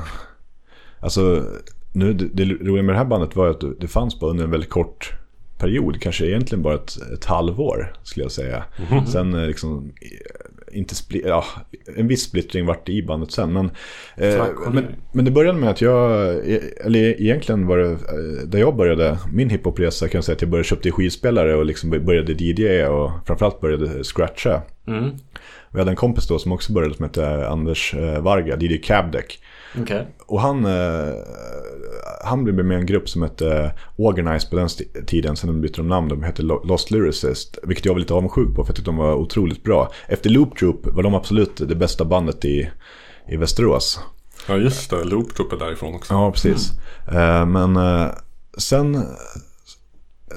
alltså, 0.99 1.43
nu, 1.91 2.13
det, 2.13 2.25
det 2.34 2.43
roliga 2.43 2.84
med 2.84 2.95
det 2.95 2.99
här 2.99 3.06
bandet 3.06 3.36
var 3.36 3.47
att 3.47 3.63
det 3.80 3.88
fanns 3.88 4.19
bara 4.19 4.32
under 4.32 4.43
en 4.43 4.51
väldigt 4.51 4.69
kort 4.69 5.13
period. 5.58 6.01
Kanske 6.01 6.25
egentligen 6.25 6.62
bara 6.62 6.75
ett, 6.75 6.97
ett 7.13 7.25
halvår 7.25 7.93
skulle 8.03 8.23
jag 8.23 8.32
säga. 8.32 8.63
Sen 9.08 9.34
eh, 9.34 9.47
liksom... 9.47 9.91
eh, 10.01 10.77
Inte 10.77 10.95
spli, 10.95 11.21
ja, 11.25 11.43
en 11.95 12.08
viss 12.08 12.23
splittring 12.23 12.65
vart 12.65 12.86
det 12.86 12.91
i 12.91 13.03
bandet 13.03 13.32
sen. 13.32 13.53
Men, 13.53 13.65
eh, 14.17 14.45
men, 14.71 14.86
men 15.12 15.25
det 15.25 15.32
började 15.32 15.60
med 15.60 15.69
att 15.69 15.82
jag, 15.82 16.30
eh, 16.49 16.60
eller 16.86 17.21
egentligen 17.21 17.67
var 17.67 17.77
det 17.77 17.97
där 18.45 18.60
jag 18.60 18.75
började, 18.75 19.17
min 19.34 19.49
hiphopresa 19.49 20.08
kan 20.08 20.17
jag 20.17 20.23
säga 20.25 20.36
att 20.36 20.41
jag 20.41 20.51
började 20.51 20.67
köpte 20.67 20.91
skivspelare 20.91 21.56
och 21.56 21.65
liksom 21.65 21.89
började 21.89 22.34
DJa 22.34 22.91
och 22.91 23.12
framförallt 23.27 23.62
började 23.62 24.03
scratcha. 24.03 24.62
Mm. 24.88 25.10
Vi 25.71 25.80
hade 25.80 25.91
en 25.91 25.95
kompis 25.95 26.27
då 26.27 26.39
som 26.39 26.51
också 26.51 26.73
började 26.73 26.95
som 26.95 27.03
hette 27.06 27.47
Anders 27.49 27.93
eh, 27.93 28.19
Varga, 28.21 28.58
DJ 28.60 28.77
Cabdeck. 28.77 29.39
Okej. 29.82 30.08
Och 30.25 30.41
han, 30.41 30.65
eh, 30.65 31.13
han 32.23 32.43
blev 32.43 32.65
med 32.65 32.77
i 32.77 32.80
en 32.80 32.86
grupp 32.86 33.10
som 33.10 33.21
hette 33.21 33.71
Organize 33.97 34.49
på 34.49 34.56
den 34.56 34.69
tiden. 35.08 35.36
Sen 35.36 35.62
bytte 35.62 35.77
de 35.77 35.88
namn, 35.88 36.10
de 36.10 36.23
hette 36.23 36.41
Lo- 36.41 36.63
Lost 36.63 36.91
Lyricist. 36.91 37.58
Vilket 37.63 37.86
jag 37.86 37.93
var 37.93 37.99
lite 37.99 38.13
avundsjuk 38.13 38.56
på 38.56 38.63
för 38.63 38.69
jag 38.69 38.75
tyckte 38.75 38.91
de 38.91 38.97
var 38.97 39.13
otroligt 39.13 39.63
bra. 39.63 39.91
Efter 40.08 40.30
Loop 40.30 40.58
Troop 40.58 40.80
var 40.88 41.03
de 41.03 41.13
absolut 41.15 41.58
det 41.67 41.75
bästa 41.75 42.06
bandet 42.06 42.45
i, 42.45 42.69
i 43.30 43.38
Västerås. 43.38 43.99
ja 44.47 44.56
just 44.58 44.89
det. 44.89 45.03
Loop 45.03 45.36
Troop 45.36 45.53
är 45.53 45.58
därifrån 45.58 45.95
också. 45.95 46.13
Ja, 46.13 46.32
precis. 46.32 46.71
Eh, 47.12 47.45
men 47.45 47.75
eh, 47.77 48.08
sen... 48.58 49.03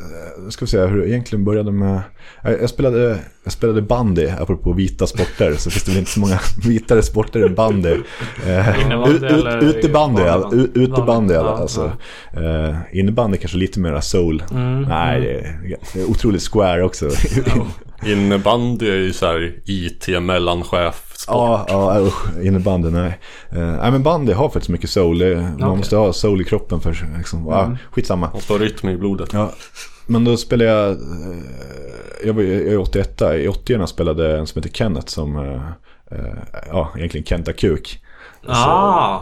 eh, 0.00 0.48
ska 0.48 0.64
vi 0.64 0.70
se 0.70 0.80
hur 0.86 1.00
det 1.00 1.08
egentligen 1.08 1.44
började 1.44 1.72
med... 1.72 2.00
Eh, 2.44 2.52
Jag 2.52 2.70
spelade, 2.70 3.18
jag 3.44 3.52
spelade 3.52 3.82
bandy, 3.82 4.28
apropå 4.28 4.72
vita 4.72 5.06
sporter. 5.06 5.54
Så 5.58 5.70
finns 5.70 5.84
det 5.84 5.90
väl 5.90 5.98
inte 5.98 6.10
så 6.10 6.20
många 6.20 6.38
vitare 6.68 7.02
sporter 7.02 7.40
än 7.40 7.54
bandy. 7.54 7.96
Eh, 8.46 8.68
Utebandy, 9.62 10.22
utebandy 10.74 11.34
Ja, 11.34 11.58
alltså. 11.58 11.92
Eh, 12.32 12.76
Innebandy 12.92 13.38
kanske 13.38 13.58
lite 13.58 13.80
mer 13.80 14.00
soul. 14.00 14.42
Mm, 14.50 14.82
Nej, 14.82 15.20
det 15.20 15.30
är, 15.40 15.60
det 15.94 16.00
är 16.00 16.10
otroligt 16.10 16.42
square 16.52 16.84
också. 16.84 17.08
Innebandy 18.06 18.90
är 18.90 18.96
ju 18.96 19.12
såhär 19.12 19.54
IT-mellanchef. 19.64 21.24
Ja, 21.26 21.66
ja 21.68 22.00
usch, 22.00 22.40
innebandy, 22.42 22.90
nej. 22.90 23.18
Uh, 23.52 23.58
nej 23.58 23.90
men 23.90 24.02
bandy 24.02 24.32
har 24.32 24.48
faktiskt 24.48 24.68
mycket 24.68 24.90
soul. 24.90 25.36
Man 25.36 25.54
Okej. 25.54 25.76
måste 25.76 25.96
ha 25.96 26.12
soul 26.12 26.40
i 26.40 26.44
kroppen 26.44 26.80
för 26.80 26.96
liksom, 27.18 27.46
ja, 27.46 27.76
skitsamma. 27.90 28.30
Måste 28.34 28.52
ha 28.52 28.60
rytm 28.60 28.88
i 28.88 28.96
blodet. 28.96 29.32
Ja, 29.32 29.52
men 30.10 30.24
då 30.24 30.36
spelade 30.36 30.70
jag, 30.70 30.90
eh, 30.90 31.38
jag 32.24 32.34
var 32.34 32.42
jag 32.42 32.72
är 32.72 32.78
81, 32.78 33.22
i 33.22 33.48
80 33.48 33.86
spelade 33.86 34.38
en 34.38 34.46
som 34.46 34.62
heter 34.62 34.76
Kenneth 34.76 35.06
som, 35.06 35.36
eh, 35.36 35.70
eh, 36.10 36.34
ja 36.66 36.90
egentligen 36.96 37.24
Kenta 37.24 37.52
Kuk. 37.52 38.00
Ah! 38.46 39.20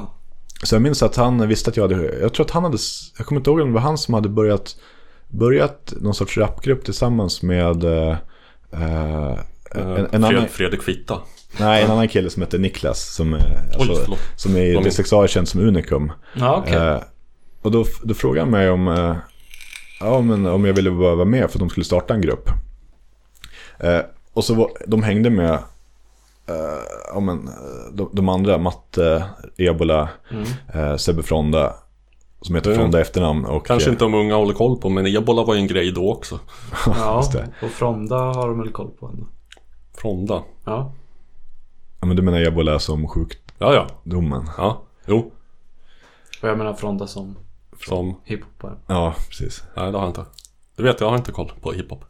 Så 0.63 0.75
jag 0.75 0.83
minns 0.83 1.03
att 1.03 1.17
han 1.17 1.49
visste 1.49 1.71
att 1.71 1.77
jag 1.77 1.85
hade, 1.89 2.19
jag 2.21 2.35
tror 2.35 2.47
att 2.47 2.51
han 2.51 2.65
hade, 2.65 2.79
jag 3.19 3.27
kommer 3.27 3.41
inte 3.41 3.51
ihåg 3.51 3.61
om 3.61 3.69
det 3.69 3.75
var 3.75 3.81
han 3.81 3.99
som 3.99 4.15
hade 4.15 4.29
börjat, 4.29 4.77
börjat 5.29 5.93
någon 6.01 6.15
sorts 6.15 6.39
rapgrupp 6.39 6.85
tillsammans 6.85 7.43
med 7.43 7.85
eh, 8.73 9.29
eh, 9.31 9.37
en, 9.75 9.97
en, 9.97 10.09
Fred, 10.11 10.25
annan, 10.25 10.49
Fredrik 10.49 10.83
Fitta. 10.83 11.21
nej, 11.61 11.83
en 11.85 11.91
annan 11.91 12.09
kille 12.09 12.31
som 12.31 12.43
heter 12.43 12.59
Niklas 12.59 13.15
som, 13.15 13.35
eh, 13.35 13.41
alltså, 13.75 13.95
förlåt. 13.95 14.19
som 14.37 14.57
i 14.57 14.75
Förlåt. 14.75 14.87
D6A 14.87 15.23
är 15.23 15.27
känd 15.27 15.49
som 15.49 15.61
Unicum. 15.61 16.13
Ja, 16.35 16.57
okej. 16.57 16.75
Eh, 16.77 17.01
och 17.63 17.71
då, 17.71 17.85
då 18.03 18.15
frågade 18.15 18.41
han 18.41 18.51
mig 18.51 18.71
om, 18.71 18.89
eh, 18.89 19.17
ja, 20.01 20.21
men 20.21 20.47
om 20.47 20.65
jag 20.65 20.75
ville 20.75 20.91
vara 20.91 21.25
med 21.25 21.51
för 21.51 21.59
att 21.59 21.61
de 21.61 21.71
skulle 21.71 21.85
starta 21.85 22.15
en 22.15 22.21
grupp. 22.21 22.51
Eh, 23.79 24.01
och 24.33 24.45
så 24.45 24.55
var, 24.55 24.71
de 24.87 25.03
hängde 25.03 25.31
med 25.31 25.51
eh, 26.49 26.83
ja, 27.15 27.21
men, 27.21 27.49
eh, 27.49 27.93
de, 27.93 28.11
de 28.13 28.29
andra, 28.29 28.59
Matte, 28.59 29.25
Ebola, 29.57 30.09
eh, 30.75 30.97
Sebbe 30.97 31.23
Fronda. 31.23 31.75
Som 32.41 32.55
heter 32.55 32.71
Mm. 32.71 32.81
Fronda 32.81 33.01
efternamn. 33.01 33.45
Och, 33.45 33.67
Kanske 33.67 33.91
eh, 33.91 33.93
inte 33.93 34.05
de 34.05 34.15
unga 34.15 34.35
håller 34.37 34.55
koll 34.55 34.77
på 34.77 34.89
men 34.89 35.07
ebola 35.07 35.45
var 35.45 35.55
ju 35.55 35.61
en 35.61 35.67
grej 35.67 35.93
då 35.93 36.13
också. 36.13 36.41
Ja, 36.87 37.25
och 37.63 37.71
Fronda 37.71 38.17
har 38.17 38.49
de 38.49 38.59
väl 38.59 38.73
koll 38.73 38.91
på 38.91 39.07
ändå. 39.07 39.27
Fronda. 39.95 40.43
Ja. 40.65 40.93
Ja, 42.01 42.07
men 42.07 42.17
du 42.17 42.23
menar 42.23 42.41
Ebola 42.41 42.79
som 42.79 43.09
sjukdomen? 43.09 43.45
Ja, 43.59 43.75
ja. 43.75 43.87
Ja, 44.57 44.83
jo. 45.07 45.33
Och 46.43 46.49
jag 46.49 46.59
menar 46.59 46.75
Fronda 46.75 47.07
som 47.07 47.37
Som... 47.87 48.21
hiphopare. 48.25 48.77
Ja, 48.87 49.15
precis. 49.29 49.65
Nej, 49.77 49.93
det 49.93 49.99
har 49.99 50.05
jag 50.05 50.11
inte. 50.11 50.25
Du 50.77 50.83
vet, 50.83 51.01
jag 51.01 51.11
har 51.11 51.17
inte 51.17 51.33
koll 51.33 51.53
på 51.61 51.73
hiphop. 51.73 52.05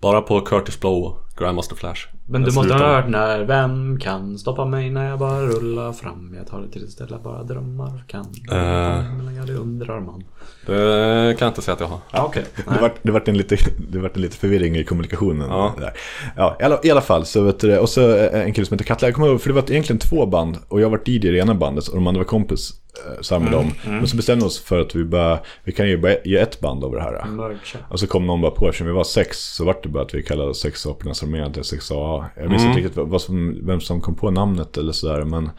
Bara 0.00 0.20
på 0.20 0.40
Curtis 0.40 0.80
Blow 0.80 1.04
och 1.04 1.18
Grandmaster 1.36 1.76
Flash. 1.76 2.08
Men 2.26 2.42
du 2.42 2.52
måste 2.52 2.74
ha 2.74 2.94
hört 2.94 3.08
när 3.08 3.40
Vem 3.44 3.98
kan 4.00 4.38
stoppa 4.38 4.64
mig 4.64 4.90
när 4.90 5.08
jag 5.08 5.18
bara 5.18 5.40
rullar 5.40 5.92
fram? 5.92 6.34
Jag 6.38 6.46
tar 6.46 6.60
det 6.60 6.68
till 6.68 6.84
ett 6.84 6.90
ställe 6.90 7.18
bara 7.24 7.42
drömmar 7.42 8.04
kan. 8.06 8.26
Men 8.48 9.36
jag 9.36 9.50
undrar 9.50 10.00
man. 10.00 10.24
Det 10.66 11.38
kan 11.38 11.46
jag 11.46 11.50
inte 11.50 11.62
säga 11.62 11.72
att 11.74 11.80
jag 11.80 11.86
har. 11.86 11.98
Ja, 12.12 12.24
okej. 12.24 12.44
Det 12.68 12.80
vart, 12.80 12.94
det, 13.02 13.12
vart 13.12 13.28
en 13.28 13.36
lite, 13.36 13.56
det 13.90 13.98
vart 13.98 14.16
en 14.16 14.22
lite 14.22 14.36
förvirring 14.36 14.76
i 14.76 14.84
kommunikationen. 14.84 15.48
Ja. 15.50 15.74
Där. 15.78 15.92
Ja, 16.36 16.56
i, 16.60 16.64
alla, 16.64 16.80
I 16.82 16.90
alla 16.90 17.00
fall, 17.00 17.24
så 17.24 17.42
vet 17.42 17.60
du, 17.60 17.68
det, 17.68 17.78
och 17.78 17.88
så 17.88 18.16
eh, 18.16 18.40
en 18.42 18.52
kille 18.52 18.66
som 18.66 18.74
heter 18.74 18.84
Katla. 18.84 19.08
Jag 19.08 19.14
kommer 19.14 19.28
ihåg, 19.28 19.40
för 19.40 19.48
det 19.48 19.54
var 19.54 19.70
egentligen 19.70 19.98
två 19.98 20.26
band. 20.26 20.58
Och 20.68 20.80
jag 20.80 20.90
var 20.90 21.00
DJ 21.04 21.16
i 21.16 21.18
det 21.18 21.38
ena 21.38 21.54
bandet 21.54 21.88
och 21.88 21.94
de 21.94 22.06
andra 22.06 22.18
var 22.18 22.26
kompis 22.26 22.70
eh, 23.06 23.20
samma 23.22 23.44
med 23.44 23.52
dem. 23.52 23.70
Men 23.84 24.06
så 24.06 24.16
bestämde 24.16 24.44
vi 24.44 24.48
oss 24.48 24.60
för 24.60 24.80
att 24.80 24.94
vi 24.94 25.04
bara, 25.04 25.38
vi 25.64 25.72
kan 25.72 25.88
ju 25.88 25.98
bara 25.98 26.14
ge 26.24 26.36
ett 26.36 26.60
band 26.60 26.84
av 26.84 26.92
det 26.92 27.02
här. 27.02 27.26
Mercha. 27.26 27.78
Och 27.88 28.00
så 28.00 28.06
kom 28.06 28.26
någon 28.26 28.40
bara 28.40 28.50
på, 28.50 28.68
eftersom 28.68 28.86
vi 28.86 28.92
var 28.92 29.04
sex 29.04 29.38
så 29.38 29.64
vart 29.64 29.82
det 29.82 29.88
bara 29.88 30.02
att 30.02 30.14
vi 30.14 30.22
kallade 30.22 30.54
sex 30.54 30.86
apornas 30.86 31.21
armé 31.22 31.52
till 31.52 31.62
6A. 31.62 32.24
Jag 32.36 32.50
minns 32.50 32.64
inte 32.64 32.78
riktigt 32.78 32.96
vad, 32.96 33.20
som, 33.20 33.66
vem 33.66 33.80
som 33.80 34.00
kom 34.00 34.14
på 34.14 34.30
namnet 34.30 34.76
eller 34.76 34.92
sådär. 34.92 35.24
Men 35.24 35.50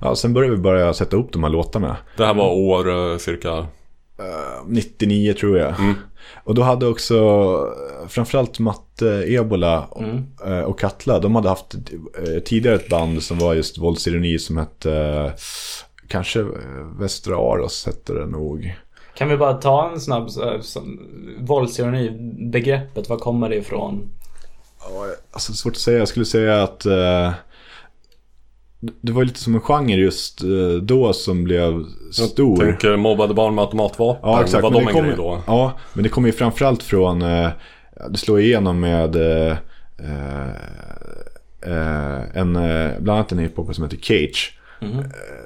ja, 0.00 0.14
sen 0.14 0.32
började 0.32 0.56
vi 0.56 0.62
börja 0.62 0.94
sätta 0.94 1.16
ihop 1.16 1.32
de 1.32 1.42
här 1.44 1.50
låtarna. 1.50 1.96
Det 2.16 2.24
här 2.26 2.34
var 2.34 2.50
år 2.52 3.12
eh, 3.12 3.18
cirka... 3.18 3.66
99 4.66 5.32
tror 5.34 5.58
jag. 5.58 5.74
Och 6.44 6.54
då 6.54 6.62
hade 6.62 6.86
också 6.86 7.16
eh, 8.02 8.08
framförallt 8.08 8.58
Matte 8.58 9.24
Ebola 9.28 9.84
och, 9.90 10.02
eh, 10.48 10.60
och 10.60 10.78
Katla, 10.80 11.18
de 11.18 11.34
hade 11.34 11.48
haft 11.48 11.74
eh, 11.74 12.42
tidigare 12.44 12.76
ett 12.76 12.88
band 12.88 13.22
som 13.22 13.38
var 13.38 13.54
just 13.54 13.78
våldsironi 13.78 14.38
som 14.38 14.56
hette 14.56 14.92
eh, 14.94 15.30
kanske 16.08 16.40
eh, 16.40 16.46
Västra 16.98 17.36
Aros 17.36 17.86
hette 17.86 18.12
det 18.14 18.26
nog. 18.26 18.74
Kan 19.14 19.28
vi 19.28 19.36
bara 19.36 19.52
ta 19.54 19.90
en 19.90 20.00
snabb 20.00 20.30
så- 20.30 20.58
som- 20.62 21.00
våldsironi? 21.40 22.10
Begreppet, 22.52 23.08
var 23.08 23.16
kommer 23.18 23.48
det 23.48 23.56
ifrån? 23.56 24.08
Alltså 25.32 25.52
svårt 25.52 25.72
att 25.72 25.78
säga, 25.78 25.98
jag 25.98 26.08
skulle 26.08 26.24
säga 26.24 26.62
att 26.62 26.86
eh, 26.86 27.32
det 29.00 29.12
var 29.12 29.24
lite 29.24 29.40
som 29.40 29.54
en 29.54 29.60
genre 29.60 29.96
just 29.96 30.42
eh, 30.42 30.48
då 30.82 31.12
som 31.12 31.44
blev 31.44 31.84
stor. 32.12 32.56
Tänker 32.56 32.96
mobbade 32.96 33.34
barn 33.34 33.54
med 33.54 33.62
automatvapen. 33.62 34.30
Ja, 34.30 34.42
exakt. 34.42 34.62
Var 34.62 34.70
Men 34.70 34.78
de 34.78 34.84
det 34.84 34.90
en 34.90 34.94
kom, 34.94 35.04
grej 35.06 35.16
då? 35.16 35.42
Ja, 35.46 35.78
men 35.94 36.02
det 36.02 36.08
kommer 36.08 36.28
ju 36.28 36.32
framförallt 36.32 36.82
från, 36.82 37.22
eh, 37.22 37.48
det 38.10 38.18
slår 38.18 38.40
igenom 38.40 38.80
med 38.80 39.16
eh, 39.16 39.56
eh, 39.98 40.48
eh, 41.66 42.22
en, 42.34 42.56
eh, 42.56 42.90
bland 43.00 43.18
annat 43.18 43.32
en 43.32 43.38
hiphopare 43.38 43.74
som 43.74 43.84
heter 43.84 43.96
Cage. 43.96 44.58
Eh, 44.80 44.88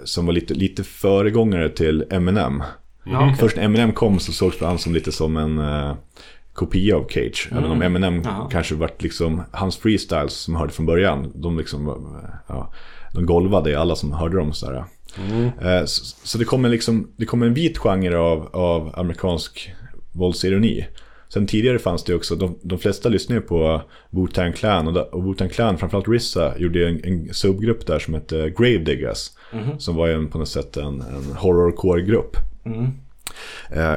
som 0.05 0.27
var 0.27 0.33
lite, 0.33 0.55
lite 0.55 0.85
föregångare 0.85 1.69
till 1.69 2.05
Eminem. 2.11 2.63
Okej. 3.07 3.35
Först 3.39 3.57
när 3.57 3.63
Eminem 3.65 3.93
kom 3.93 4.19
så 4.19 4.33
sågs 4.33 4.61
han 4.61 4.79
som 4.79 4.95
lite 4.95 5.13
som 5.13 5.37
en 5.37 5.59
eh, 5.59 5.95
kopia 6.57 6.97
av 6.97 7.07
Cage. 7.09 7.49
Även 7.53 7.65
om 7.71 7.83
Eminem 7.83 8.15
Mm. 8.15 8.23
Jaha. 8.27 8.49
kanske 8.53 8.75
vart 8.75 9.03
liksom, 9.03 9.43
hans 9.51 9.77
freestyles 9.77 10.33
som 10.33 10.55
jag 10.55 10.61
hörde 10.61 10.73
från 10.73 10.87
början, 10.87 11.33
de 11.35 11.59
liksom, 11.59 12.07
ja, 12.49 12.73
de 13.13 13.27
golvade 13.27 13.81
alla 13.81 13.97
som 13.97 14.13
hörde 14.13 14.37
dem 14.37 14.53
sådär. 14.53 14.85
Eh, 15.63 15.85
Så, 15.85 16.05
så 16.27 16.39
det 16.39 16.45
kommer 16.45 16.69
liksom, 16.69 17.09
det 17.17 17.25
kommer 17.27 17.47
en 17.47 17.55
vit 17.55 17.79
genre 17.79 18.17
av, 18.19 18.49
av 18.53 18.93
amerikansk 18.97 19.73
våldsironi. 20.13 20.87
Sen 21.29 21.47
tidigare 21.47 21.79
fanns 21.79 22.05
det 22.05 22.15
också, 22.15 22.37
de, 22.37 22.59
de 22.63 22.79
flesta 22.79 23.09
lyssnade 23.09 23.41
på 23.41 23.83
Wu-Tang 24.11 24.53
Clan 24.53 24.87
och, 24.87 24.93
da- 24.93 25.03
och 25.13 25.23
Wu-Tang 25.25 25.49
Clan, 25.49 25.79
framförallt 25.79 26.09
Rissa, 26.09 26.59
gjorde 26.59 26.89
en, 26.89 27.05
en 27.05 27.35
subgrupp 27.35 27.87
där 27.87 27.99
som 27.99 28.15
hette 28.15 28.51
Gravediggers. 28.59 29.31
Som 29.79 29.97
var 29.97 30.09
en, 30.09 30.29
på 30.29 30.39
något 30.39 30.49
sätt 30.49 30.77
en, 30.77 31.01
en 31.01 31.33
horrorcore-grupp. 31.37 32.37
Eh, 32.67 32.73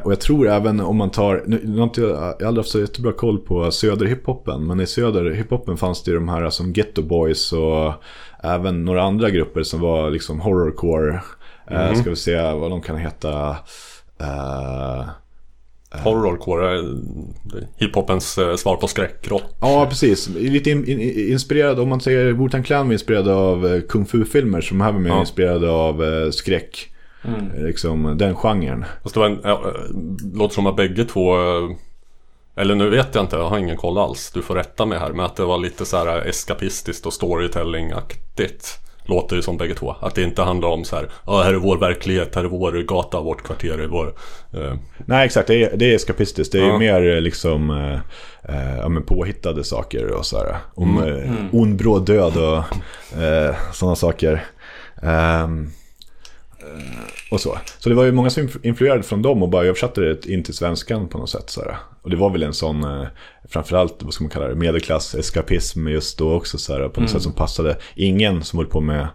och 0.03 0.11
jag 0.11 0.21
tror 0.21 0.47
även 0.49 0.79
om 0.79 0.97
man 0.97 1.11
tar, 1.11 1.43
nu, 1.47 1.61
nu 1.63 1.77
har 1.77 1.83
inte 1.83 2.01
jag, 2.01 2.15
har 2.15 2.31
aldrig 2.31 2.57
haft 2.57 2.69
så 2.69 2.79
jättebra 2.79 3.11
koll 3.11 3.37
på 3.37 3.71
söderhiphopen, 3.71 4.67
men 4.67 4.79
i 4.79 4.87
söderhiphopen 4.87 5.77
fanns 5.77 6.03
det 6.03 6.11
ju 6.11 6.15
de 6.15 6.29
här 6.29 6.49
som 6.49 6.73
Ghetto 6.73 7.01
Boys 7.01 7.53
och 7.53 7.93
även 8.43 8.85
några 8.85 9.03
andra 9.03 9.29
grupper 9.29 9.63
som 9.63 9.81
var 9.81 10.09
liksom 10.11 10.39
horrorcore. 10.39 11.21
Eh, 11.71 11.93
ska 11.93 12.09
vi 12.09 12.15
se 12.15 12.41
vad 12.41 12.71
de 12.71 12.81
kan 12.81 12.97
heta. 12.97 13.49
Eh, 14.21 15.05
Horrorcore 16.03 16.83
hiphopens 17.77 18.37
eh, 18.37 18.55
svar 18.55 18.75
på 18.75 18.87
skräckrock. 18.87 19.43
Ja, 19.61 19.85
precis. 19.89 20.29
Lite 20.29 20.69
in, 20.69 20.87
in, 20.87 20.99
inspirerad, 21.31 21.79
om 21.79 21.89
man 21.89 22.01
säger 22.01 22.33
Wu-Tang 22.33 22.63
Clan 22.63 22.85
var 22.87 22.93
inspirerad 22.93 23.27
av 23.27 23.67
eh, 23.67 23.81
kung 23.81 24.05
fu-filmer. 24.05 24.61
Så 24.61 24.69
de 24.73 24.81
här 24.81 24.91
var 24.91 24.99
mer 24.99 25.09
Ja. 25.09 25.19
inspirerade 25.19 25.69
av 25.71 26.03
eh, 26.03 26.29
skräck. 26.31 26.89
Eh, 27.23 27.63
Liksom 27.65 28.17
den 28.17 28.35
genren. 28.35 28.85
Fast 29.03 29.13
det 29.15 29.19
var 29.19 29.27
en, 29.27 29.39
ja, 29.43 29.61
eh, 29.65 29.73
låter 30.33 30.55
som 30.55 30.67
att 30.67 30.75
bägge 30.75 31.05
två 31.05 31.35
eh, 31.35 31.69
Eller 32.55 32.75
nu 32.75 32.89
vet 32.89 33.15
jag 33.15 33.23
inte, 33.23 33.35
jag 33.35 33.49
har 33.49 33.57
ingen 33.57 33.77
koll 33.77 33.97
alls. 33.97 34.31
Du 34.33 34.41
får 34.41 34.55
rätta 34.55 34.85
mig 34.85 34.99
här. 34.99 35.09
Men 35.11 35.25
att 35.25 35.35
det 35.35 35.45
var 35.45 35.57
lite 35.57 35.85
så 35.85 35.97
här 35.97 36.21
eskapistiskt 36.27 37.05
och 37.05 37.13
storytelling-aktigt. 37.13 38.79
Låter 39.05 39.35
ju 39.35 39.41
som 39.41 39.57
bägge 39.57 39.73
två. 39.75 39.95
Att 40.01 40.15
det 40.15 40.23
inte 40.23 40.41
handlar 40.41 40.69
om 40.69 40.83
så 40.85 40.95
här. 40.95 41.09
Ja, 41.25 41.41
här 41.41 41.53
är 41.53 41.57
vår 41.57 41.77
verklighet, 41.77 42.35
här 42.35 42.43
är 42.43 42.47
vår 42.47 42.71
gata, 42.71 43.21
vårt 43.21 43.43
kvarter, 43.43 43.87
vår... 43.91 44.13
Eh, 44.53 44.73
Nej, 45.05 45.25
exakt. 45.25 45.47
Det 45.47 45.63
är, 45.63 45.77
det 45.77 45.91
är 45.91 45.95
eskapistiskt. 45.95 46.51
Det 46.51 46.59
är 46.59 46.67
Ja. 46.67 46.77
mer 46.77 47.21
liksom 47.21 47.69
eh, 47.69 47.93
eh, 48.55 48.77
ja, 48.77 48.89
men 48.89 49.03
påhittade 49.03 49.63
saker 49.63 50.11
och 50.11 50.25
så 50.25 50.37
här. 50.37 50.55
Om 50.75 50.97
Mm. 50.97 51.23
eh, 51.23 51.31
ond 51.51 51.75
bråd 51.77 52.05
död 52.05 52.37
och 52.37 52.57
eh, 53.21 53.55
sådana 53.73 53.95
saker. 53.95 54.43
Eh, 55.03 55.47
och 57.31 57.41
så. 57.41 57.57
Så 57.79 57.89
det 57.89 57.95
var 57.95 58.03
ju 58.03 58.11
många 58.11 58.29
som 58.29 58.47
inf- 58.47 58.59
influerade 58.63 59.03
från 59.03 59.21
dem 59.21 59.43
och 59.43 59.49
bara 59.49 59.65
översatte 59.65 60.01
det 60.01 60.25
in 60.25 60.43
till 60.43 60.53
svenskan 60.53 61.07
på 61.07 61.17
något 61.17 61.29
sätt. 61.29 61.49
Så 61.49 61.61
här. 61.61 61.77
Och 62.01 62.09
det 62.09 62.15
var 62.15 62.29
väl 62.29 62.43
en 62.43 62.53
sån, 62.53 62.83
eh, 62.83 63.07
framförallt, 63.49 63.95
vad 63.99 64.13
ska 64.13 64.23
man 64.23 64.31
kalla 64.31 64.47
det, 64.47 64.55
medelklass-eskapism 64.55 65.87
just 65.89 66.17
då 66.17 66.33
också. 66.33 66.57
Så 66.57 66.73
här, 66.73 66.89
på 66.89 67.01
något 67.01 67.09
sätt 67.09 67.21
som 67.21 67.33
passade. 67.33 67.77
Ingen 67.95 68.43
som 68.43 68.59
höll 68.59 68.67
på 68.67 68.81
med 68.81 69.07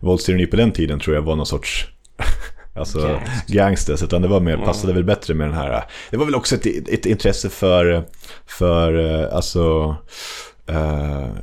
våldstyranni 0.00 0.46
på 0.46 0.56
den 0.56 0.72
tiden 0.72 1.00
tror 1.00 1.16
jag 1.16 1.22
var 1.22 1.36
någon 1.36 1.46
sorts 1.46 1.86
Alltså 2.76 3.20
gangsters, 3.46 4.02
utan 4.02 4.22
det 4.22 4.28
var 4.28 4.40
mer, 4.40 4.56
passade 4.56 4.92
väl 4.92 5.04
bättre 5.04 5.34
med 5.34 5.46
den 5.48 5.56
här. 5.56 5.84
Det 6.10 6.16
var 6.16 6.24
väl 6.24 6.34
också 6.34 6.54
ett, 6.54 6.88
ett 6.88 7.06
intresse 7.06 7.50
för, 7.50 8.04
för 8.46 9.22
eh, 9.22 9.36
alltså, 9.36 9.60
eh, 9.68 9.94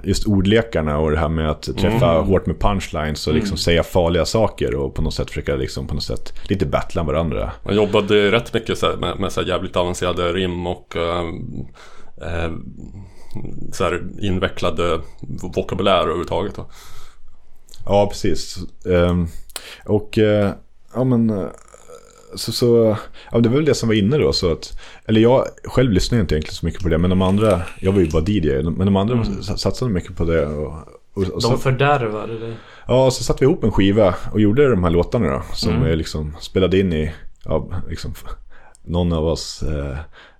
just 0.04 0.28
ordlekarna 0.28 0.98
och 0.98 1.12
det 1.12 1.18
här 1.18 1.30
med 1.30 1.50
att 1.50 1.78
träffa 1.78 2.06
hårt 2.06 2.46
med 2.46 2.60
punchlines 2.60 3.28
och 3.28 3.34
liksom 3.34 3.58
säga 3.58 3.84
farliga 3.84 4.26
saker 4.26 4.76
och 4.76 4.96
på 4.96 5.02
något 5.02 5.14
sätt 5.14 5.30
försöka 5.30 5.56
liksom 5.56 5.88
på 5.88 5.94
något 5.94 6.04
sätt 6.04 6.34
lite 6.50 6.66
battla 6.66 7.04
varandra. 7.04 7.52
Man 7.64 7.76
jobbade 7.76 8.32
rätt 8.32 8.54
mycket 8.54 9.00
med, 9.00 9.20
med 9.20 9.32
så 9.32 9.42
jävligt 9.42 9.76
avancerade 9.76 10.34
rim 10.34 10.68
och 10.68 10.96
eh, 10.96 11.26
eh, 12.28 12.52
så 13.72 13.84
här 13.84 14.04
invecklade 14.22 15.02
vokabulär 15.56 16.02
överhuvudtaget. 16.02 16.56
Då. 16.56 16.66
Ja, 17.86 18.08
precis. 18.08 18.58
Ehm, 18.86 19.28
och 19.86 20.18
eh, 20.18 20.52
ja 20.94 21.04
men 21.04 21.30
eh, 21.30 21.48
så, 22.36 22.52
så 22.52 22.98
ja, 23.32 23.40
det 23.40 23.50
var 23.50 23.56
väl 23.56 23.66
det 23.66 23.74
som 23.76 23.90
var 23.90 23.96
inne 23.96 24.18
då. 24.18 24.34
Så 24.34 24.52
att, 24.52 24.80
eller 25.06 25.22
jag 25.22 25.46
själv 25.64 25.92
lyssnade 25.92 26.22
inte 26.22 26.36
egentligen 26.36 26.56
så 26.56 26.66
mycket 26.66 26.82
på 26.84 26.90
det. 26.90 26.98
Men 26.98 27.10
de 27.10 27.22
andra, 27.22 27.62
jag 27.80 27.92
var 27.92 28.00
ju 28.00 28.10
bara 28.10 28.24
DJ. 28.28 28.64
Men 28.64 28.86
de 28.86 28.96
andra 28.96 29.22
s- 29.22 29.62
satsade 29.62 29.92
mycket 29.92 30.16
på 30.18 30.24
det. 30.24 30.46
Och, 30.46 30.74
och, 31.14 31.24
och 31.24 31.44
så, 31.44 31.50
De 31.50 31.60
fördärvade 31.60 32.40
dig. 32.40 32.54
Ja, 32.88 33.12
så 33.12 33.24
satte 33.24 33.40
vi 33.40 33.46
ihop 33.52 33.64
en 33.64 33.72
skiva 33.72 34.16
och 34.34 34.42
gjorde 34.42 34.70
de 34.70 34.84
här 34.84 34.92
låtarna 34.92 35.28
då. 35.30 35.44
Som 35.54 35.84
vi 35.84 35.96
liksom 35.96 36.36
spelade 36.40 36.80
in 36.80 36.94
i, 36.94 37.12
ja, 37.46 37.70
liksom, 37.90 38.14
någon 38.86 39.14
av 39.14 39.26
oss 39.26 39.64
eh, 39.64 39.98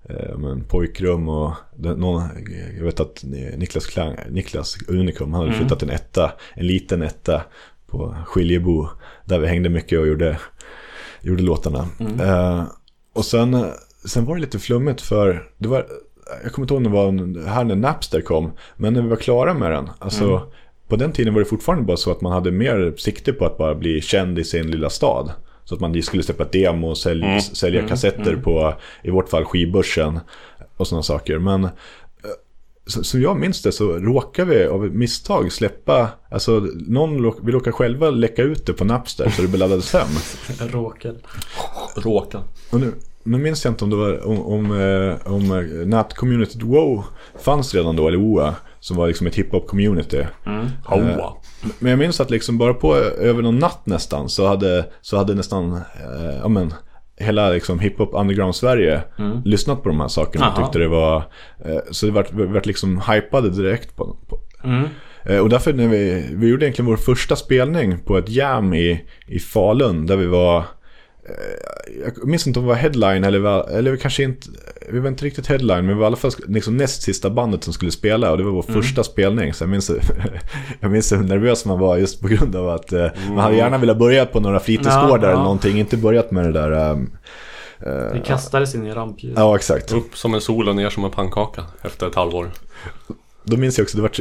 eh, 0.10 0.38
men 0.38 0.64
pojkrum 0.64 1.30
och 1.30 1.54
någon, 1.78 2.22
jag 2.78 2.84
vet 2.86 3.00
att 3.00 3.24
Niklas, 3.58 3.86
Klang, 3.86 4.16
Niklas 4.30 4.78
Unikum, 4.88 5.34
han 5.34 5.42
hade 5.44 5.54
flyttat 5.58 5.80
till 5.80 5.90
en 5.90 5.96
etta, 5.96 6.32
en 6.54 6.68
liten 6.68 7.02
etta 7.02 7.42
på 7.88 8.16
Skiljebo. 8.26 8.88
Där 9.26 9.40
vi 9.40 9.48
hängde 9.48 9.70
mycket 9.70 10.00
och 10.00 10.08
gjorde, 10.08 10.38
gjorde 11.22 11.44
låtarna. 11.44 11.88
Eh, 12.22 12.64
och 13.14 13.26
sen, 13.26 13.66
sen 14.06 14.26
var 14.26 14.36
det 14.36 14.42
lite 14.42 14.60
flummigt 14.60 15.02
för, 15.02 15.44
det 15.58 15.68
var, 15.68 15.86
jag 16.44 16.52
kommer 16.52 16.64
inte 16.64 16.74
ihåg 16.74 16.82
när 16.84 16.90
det 16.90 17.40
var 17.40 17.48
här 17.50 17.64
när 17.64 17.76
Napster 17.76 18.22
kom, 18.22 18.52
men 18.78 18.94
när 18.94 19.02
vi 19.02 19.08
var 19.08 19.16
klara 19.16 19.54
med 19.54 19.72
den, 19.72 19.90
alltså 20.00 20.52
på 20.88 20.96
den 20.96 21.12
tiden 21.12 21.34
var 21.34 21.42
det 21.42 21.46
fortfarande 21.46 21.86
bara 21.86 21.98
så 21.98 22.12
att 22.12 22.22
man 22.22 22.32
hade 22.32 22.52
mer 22.52 22.94
sikte 22.98 23.34
på 23.34 23.46
att 23.46 23.58
bara 23.58 23.76
bli 23.76 24.02
känd 24.02 24.40
i 24.40 24.44
sin 24.44 24.72
lilla 24.72 24.90
stad. 24.90 25.32
Så 25.64 25.76
att 25.76 25.82
man 25.82 26.04
skulle 26.04 26.24
släppa 26.24 26.44
demo 26.44 26.90
och 26.90 26.98
sälj, 26.98 27.42
sälja 27.42 27.88
kassetter 27.88 28.36
på, 28.36 28.74
i 29.04 29.10
vårt 29.10 29.30
fall 29.30 29.46
skivbörsen 29.46 30.20
och 30.78 30.88
sådana 30.88 31.04
saker. 31.04 31.40
Men 31.40 31.68
som 32.88 33.22
jag 33.22 33.40
minns 33.40 33.62
det 33.62 33.72
så 33.72 33.94
råkade 33.94 34.50
vi 34.56 34.66
av 34.66 34.82
misstag 34.82 35.52
släppa, 35.52 36.10
alltså 36.32 36.68
någon 36.88 37.18
lå- 37.26 37.40
vi 37.44 37.52
råkade 37.52 37.72
själva 37.72 38.10
läcka 38.10 38.42
ut 38.44 38.66
det 38.66 38.74
på 38.74 38.86
Napster 38.86 39.30
så 39.30 39.42
det 39.42 39.48
beladdades 39.48 39.94
hem. 39.94 40.08
Råkade. 40.72 41.20
Råka. 41.96 42.40
Och 42.72 42.80
nu, 42.80 42.94
nu 43.24 43.38
minns 43.38 43.66
jag 43.66 43.72
inte 43.72 43.84
om 43.84 43.90
det 43.90 43.96
var 43.96 44.28
om, 44.28 44.42
om, 44.42 44.66
eh, 44.82 45.34
om 45.34 45.52
eh, 45.52 45.88
NAT-communityt 45.88 46.64
WoW 46.64 47.04
fanns 47.40 47.74
redan 47.76 47.96
då, 47.96 48.08
eller 48.08 48.18
WoA, 48.18 48.56
som 48.80 48.98
var 48.98 49.08
liksom 49.08 49.28
ett 49.28 49.36
hiphop-community. 49.36 50.28
Hoa. 50.86 51.34
Men 51.80 51.90
jag 51.90 52.00
minns 52.00 52.20
att 52.22 52.30
liksom 52.32 52.58
bara 52.58 52.74
på 52.74 52.96
över 52.96 53.42
någon 53.42 53.60
natt 53.60 53.86
nästan 53.86 54.30
så 54.30 54.48
hade, 54.48 54.86
så 55.02 55.18
hade 55.18 55.36
nästan, 55.36 55.74
eh, 55.74 56.38
ja 56.42 56.48
men, 56.48 56.74
hela 57.22 57.50
liksom 57.50 57.80
hiphop 57.80 58.10
underground 58.14 58.56
Sverige 58.56 59.02
lyssnat 59.46 59.84
på 59.84 59.90
de 59.90 60.00
här 60.00 60.08
sakerna 60.08 60.46
och 60.50 60.56
tyckte 60.64 60.80
det 60.80 60.88
var, 60.88 61.18
eh, 61.66 61.78
så 61.92 62.06
det 62.06 62.12
vart, 62.12 62.34
vart 62.34 62.66
liksom 62.66 63.02
hypade 63.08 63.50
direkt 63.50 63.96
på, 63.96 64.18
på. 64.28 64.40
Mm. 64.64 64.88
Eh, 65.26 65.38
Och 65.38 65.50
därför 65.50 65.74
när 65.74 65.88
vi, 65.88 66.30
vi 66.32 66.48
gjorde 66.48 66.66
egentligen 66.66 66.90
vår 66.90 66.98
första 66.98 67.36
spelning 67.36 68.00
på 68.00 68.18
ett 68.18 68.30
jam 68.30 68.74
i, 68.74 69.06
i 69.28 69.40
Falun 69.40 70.06
där 70.06 70.18
vi 70.18 70.26
var 70.26 70.64
jag 72.06 72.28
minns 72.28 72.48
inte 72.48 72.60
om 72.60 72.66
det 72.66 72.70
var 72.70 72.76
headline 72.76 73.24
eller, 73.24 73.40
var- 73.40 73.70
eller 73.70 73.96
kanske 73.98 74.24
inte, 74.24 74.48
vi 74.92 75.00
var 75.00 75.08
inte 75.08 75.26
riktigt 75.26 75.48
headline 75.48 75.78
men 75.86 75.88
vi 75.88 75.94
var 75.94 76.02
i 76.04 76.06
alla 76.06 76.16
fall 76.16 76.32
liksom 76.48 76.78
näst 76.78 77.02
sista 77.02 77.30
bandet 77.30 77.64
som 77.64 77.74
skulle 77.74 77.92
spela 77.92 78.32
och 78.32 78.38
det 78.38 78.44
var 78.44 78.52
vår 78.52 78.62
första 78.62 79.04
spelning. 79.04 79.54
Så 79.54 79.64
jag 79.64 79.70
minns, 79.70 79.92
jag 80.80 80.92
minns 80.92 81.12
hur 81.12 81.18
nervös 81.18 81.66
man 81.66 81.80
var 81.80 81.98
just 81.98 82.22
på 82.22 82.28
grund 82.28 82.56
av 82.56 82.70
att 82.70 82.94
eh, 82.94 83.08
man 83.30 83.38
hade 83.38 83.56
gärna 83.56 83.78
velat 83.78 83.98
börja 83.98 84.26
på 84.26 84.40
några 84.40 84.60
fritidsgårdar 84.60 85.18
Ja, 85.18 85.24
ja. 85.28 85.32
eller 85.32 85.44
någonting, 85.44 85.80
inte 85.80 85.98
börjat 85.98 86.32
med 86.32 86.46
det 86.46 86.52
där. 86.52 86.72
ehm, 86.72 87.10
Vi 88.14 88.20
kastades 88.26 88.76
in 88.76 88.86
i 88.86 88.92
rampljuset. 88.94 89.38
ja, 89.40 89.56
exakt. 89.56 89.92
Upp 89.92 90.18
som 90.18 90.34
en 90.34 90.42
sol 90.42 90.70
och 90.70 90.76
ner 90.76 90.90
som 90.90 91.06
en 91.06 91.12
pannkaka 91.12 91.64
efter 91.82 92.08
ett 92.08 92.16
halvår. 92.16 92.52
Då 93.44 93.58
minns 93.58 93.78
jag 93.78 93.86
också, 93.86 93.98
det 93.98 94.02
var, 94.02 94.12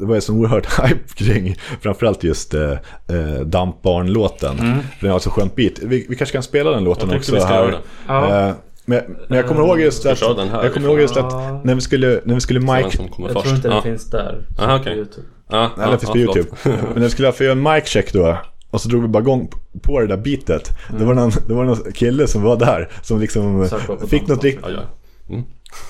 det 0.00 0.06
var 0.06 0.14
en 0.14 0.22
sån 0.22 0.36
oerhört 0.36 0.66
hype 0.82 1.14
kring 1.14 1.56
framförallt 1.80 2.24
just 2.24 2.54
eh, 2.54 2.70
eh, 2.70 3.40
Dampbarn-låten. 3.44 4.56
Den 5.00 5.10
har 5.10 5.18
så 5.18 5.30
skönt 5.30 5.56
beat. 5.56 5.72
Vi, 5.82 6.06
vi 6.08 6.16
kanske 6.16 6.32
kan 6.32 6.42
spela 6.42 6.70
den 6.70 6.84
låten 6.84 7.08
Jag 7.08 7.18
också 7.18 7.34
vi 7.34 7.40
ska 7.40 7.48
här. 7.48 7.80
göra 8.08 8.30
det. 8.30 8.48
Eh, 8.48 8.54
men, 8.88 9.00
men 9.28 9.36
jag 9.36 9.46
kommer 9.46 9.60
ihåg 9.62 9.80
just 9.80 10.06
att, 10.06 10.20
den 10.20 10.48
jag 10.48 10.74
kommer 10.74 10.88
ihåg 10.88 11.00
just 11.00 11.16
att 11.16 11.64
när 11.64 11.74
vi 11.74 11.80
skulle, 11.80 12.20
när 12.24 12.34
vi 12.34 12.40
skulle 12.40 12.60
Den 12.60 12.76
mic, 12.76 12.94
Jag 13.18 13.32
först. 13.32 13.44
tror 13.44 13.56
inte 13.56 13.68
det 13.68 13.74
ja. 13.74 13.82
finns 13.82 14.10
där. 14.10 14.46
Aha, 14.58 14.76
på 14.76 14.82
okej. 14.82 14.96
YouTube. 14.96 15.26
Ja, 15.50 15.70
nej 15.76 15.90
den 15.90 15.98
finns 15.98 16.10
på. 16.10 16.18
YouTube. 16.18 16.48
men 16.64 16.94
när 16.94 17.00
vi 17.00 17.10
skulle 17.10 17.32
få 17.32 17.44
göra 17.44 17.52
en 17.52 17.62
mic 17.62 17.84
check 17.84 18.12
då. 18.12 18.38
Och 18.70 18.80
så 18.80 18.88
drog 18.88 19.02
vi 19.02 19.08
bara 19.08 19.22
igång 19.22 19.50
på 19.82 20.00
det 20.00 20.06
där 20.06 20.16
beatet. 20.16 20.70
Det, 20.98 21.04
var 21.04 21.14
någon, 21.14 21.30
det 21.48 21.54
var 21.54 21.64
någon 21.64 21.92
kille 21.92 22.26
som 22.26 22.42
var 22.42 22.56
där. 22.56 22.88
Som 23.02 23.20
liksom 23.20 23.68
på 23.86 23.96
på 23.96 24.06
fick 24.06 24.26
något 24.28 24.44
riktigt... 24.44 24.64
Ja, 24.68 24.72
ja. 24.72 24.82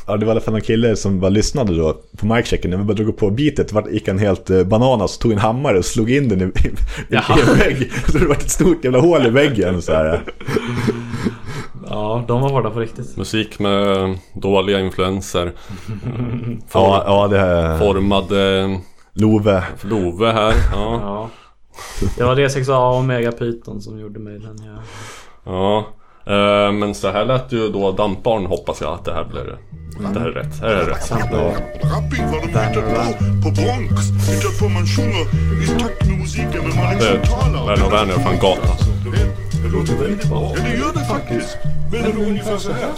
Ja, 0.06 0.16
det 0.16 0.26
var 0.26 0.32
i 0.32 0.34
alla 0.34 0.40
fall 0.40 0.52
någon 0.54 0.60
kille 0.60 0.96
som 0.96 1.20
bara 1.20 1.28
lyssnade 1.28 1.76
då 1.76 1.96
på 2.18 2.26
micchecken. 2.26 2.70
När 2.70 2.78
vi 2.78 2.84
bara 2.84 2.94
drog 2.94 3.16
på 3.16 3.30
beatet 3.30 3.72
vart- 3.72 3.90
gick 3.90 4.08
han 4.08 4.18
helt 4.18 4.50
eh, 4.50 4.64
bananas, 4.64 5.18
tog 5.18 5.32
en 5.32 5.38
hammare 5.38 5.78
och 5.78 5.84
slog 5.84 6.10
in 6.10 6.28
den 6.28 6.40
i, 6.42 6.44
i, 6.44 6.68
i 7.14 7.16
en 7.50 7.58
vägg. 7.58 7.92
Så 8.08 8.18
det 8.18 8.26
var 8.26 8.34
ett 8.34 8.50
stort 8.50 8.84
jävla 8.84 9.00
hål 9.00 9.26
i 9.26 9.30
väggen 9.30 9.82
så 9.82 9.92
här. 9.92 10.22
Ja, 11.88 12.24
de 12.28 12.40
var 12.40 12.48
hårda 12.50 12.70
på 12.70 12.80
riktigt. 12.80 13.16
Musik 13.16 13.58
med 13.58 14.18
dåliga 14.34 14.80
influenser. 14.80 15.52
Ja, 16.72 17.02
ja 17.06 17.28
det 17.28 17.38
här... 17.38 17.78
Formade 17.78 18.80
Love. 19.12 19.62
Love 19.82 20.32
här. 20.32 20.52
Ja. 20.72 21.00
Ja. 21.02 21.30
Det 22.16 22.24
var 22.24 22.36
D6A 22.36 22.90
och 22.90 22.96
Omega 22.98 23.32
Python 23.32 23.80
som 23.80 23.98
gjorde 24.00 24.18
mig 24.20 24.38
den 24.38 24.58
jag... 24.64 24.78
ja. 25.44 25.86
Eh, 26.26 26.72
Men 26.72 26.94
så 26.94 27.10
här 27.10 27.24
lät 27.24 27.52
ju 27.52 27.68
då 27.68 27.92
Dampbarn 27.92 28.46
hoppas 28.46 28.80
jag 28.80 28.92
att 28.94 29.04
det 29.04 29.12
här 29.14 29.24
blir 29.24 29.58
att 30.06 30.14
det 30.14 30.20
här 30.20 30.26
är 30.26 30.32
rätt. 30.32 30.62
Är 30.62 30.68
det 30.74 30.90
rätt? 30.90 31.10
Rapping 31.10 32.26
var 32.32 32.40
de 32.40 32.46
hittat 32.46 32.74
på 32.74 33.24
på 33.42 33.50
Bronx 33.50 34.02
Hittat 34.28 34.58
på 34.58 34.68
mansioner 34.68 35.24
i 35.64 35.80
takt 35.80 36.06
med 36.08 36.18
musiken 36.18 36.60
Men 36.68 36.76
man 36.76 36.98
Det 36.98 37.12
liksom 37.12 37.38
talar. 37.40 37.72
är 37.72 37.76
Werner 37.76 37.90
Werner 37.90 38.14
från 38.14 38.38
gatan. 38.38 38.76
Du 39.04 39.10
vet, 39.10 39.36
det 39.62 39.68
låter 39.78 39.94
väldigt 40.02 40.28
bra. 40.28 40.52
Ja 40.56 40.62
det 40.64 40.76
gör 40.76 40.92
det 40.94 41.04
faktiskt. 41.04 41.56
Men 41.92 42.02
det 42.02 42.08
låter 42.08 42.28
ungefär 42.28 42.56
så 42.56 42.72
här 42.72 42.88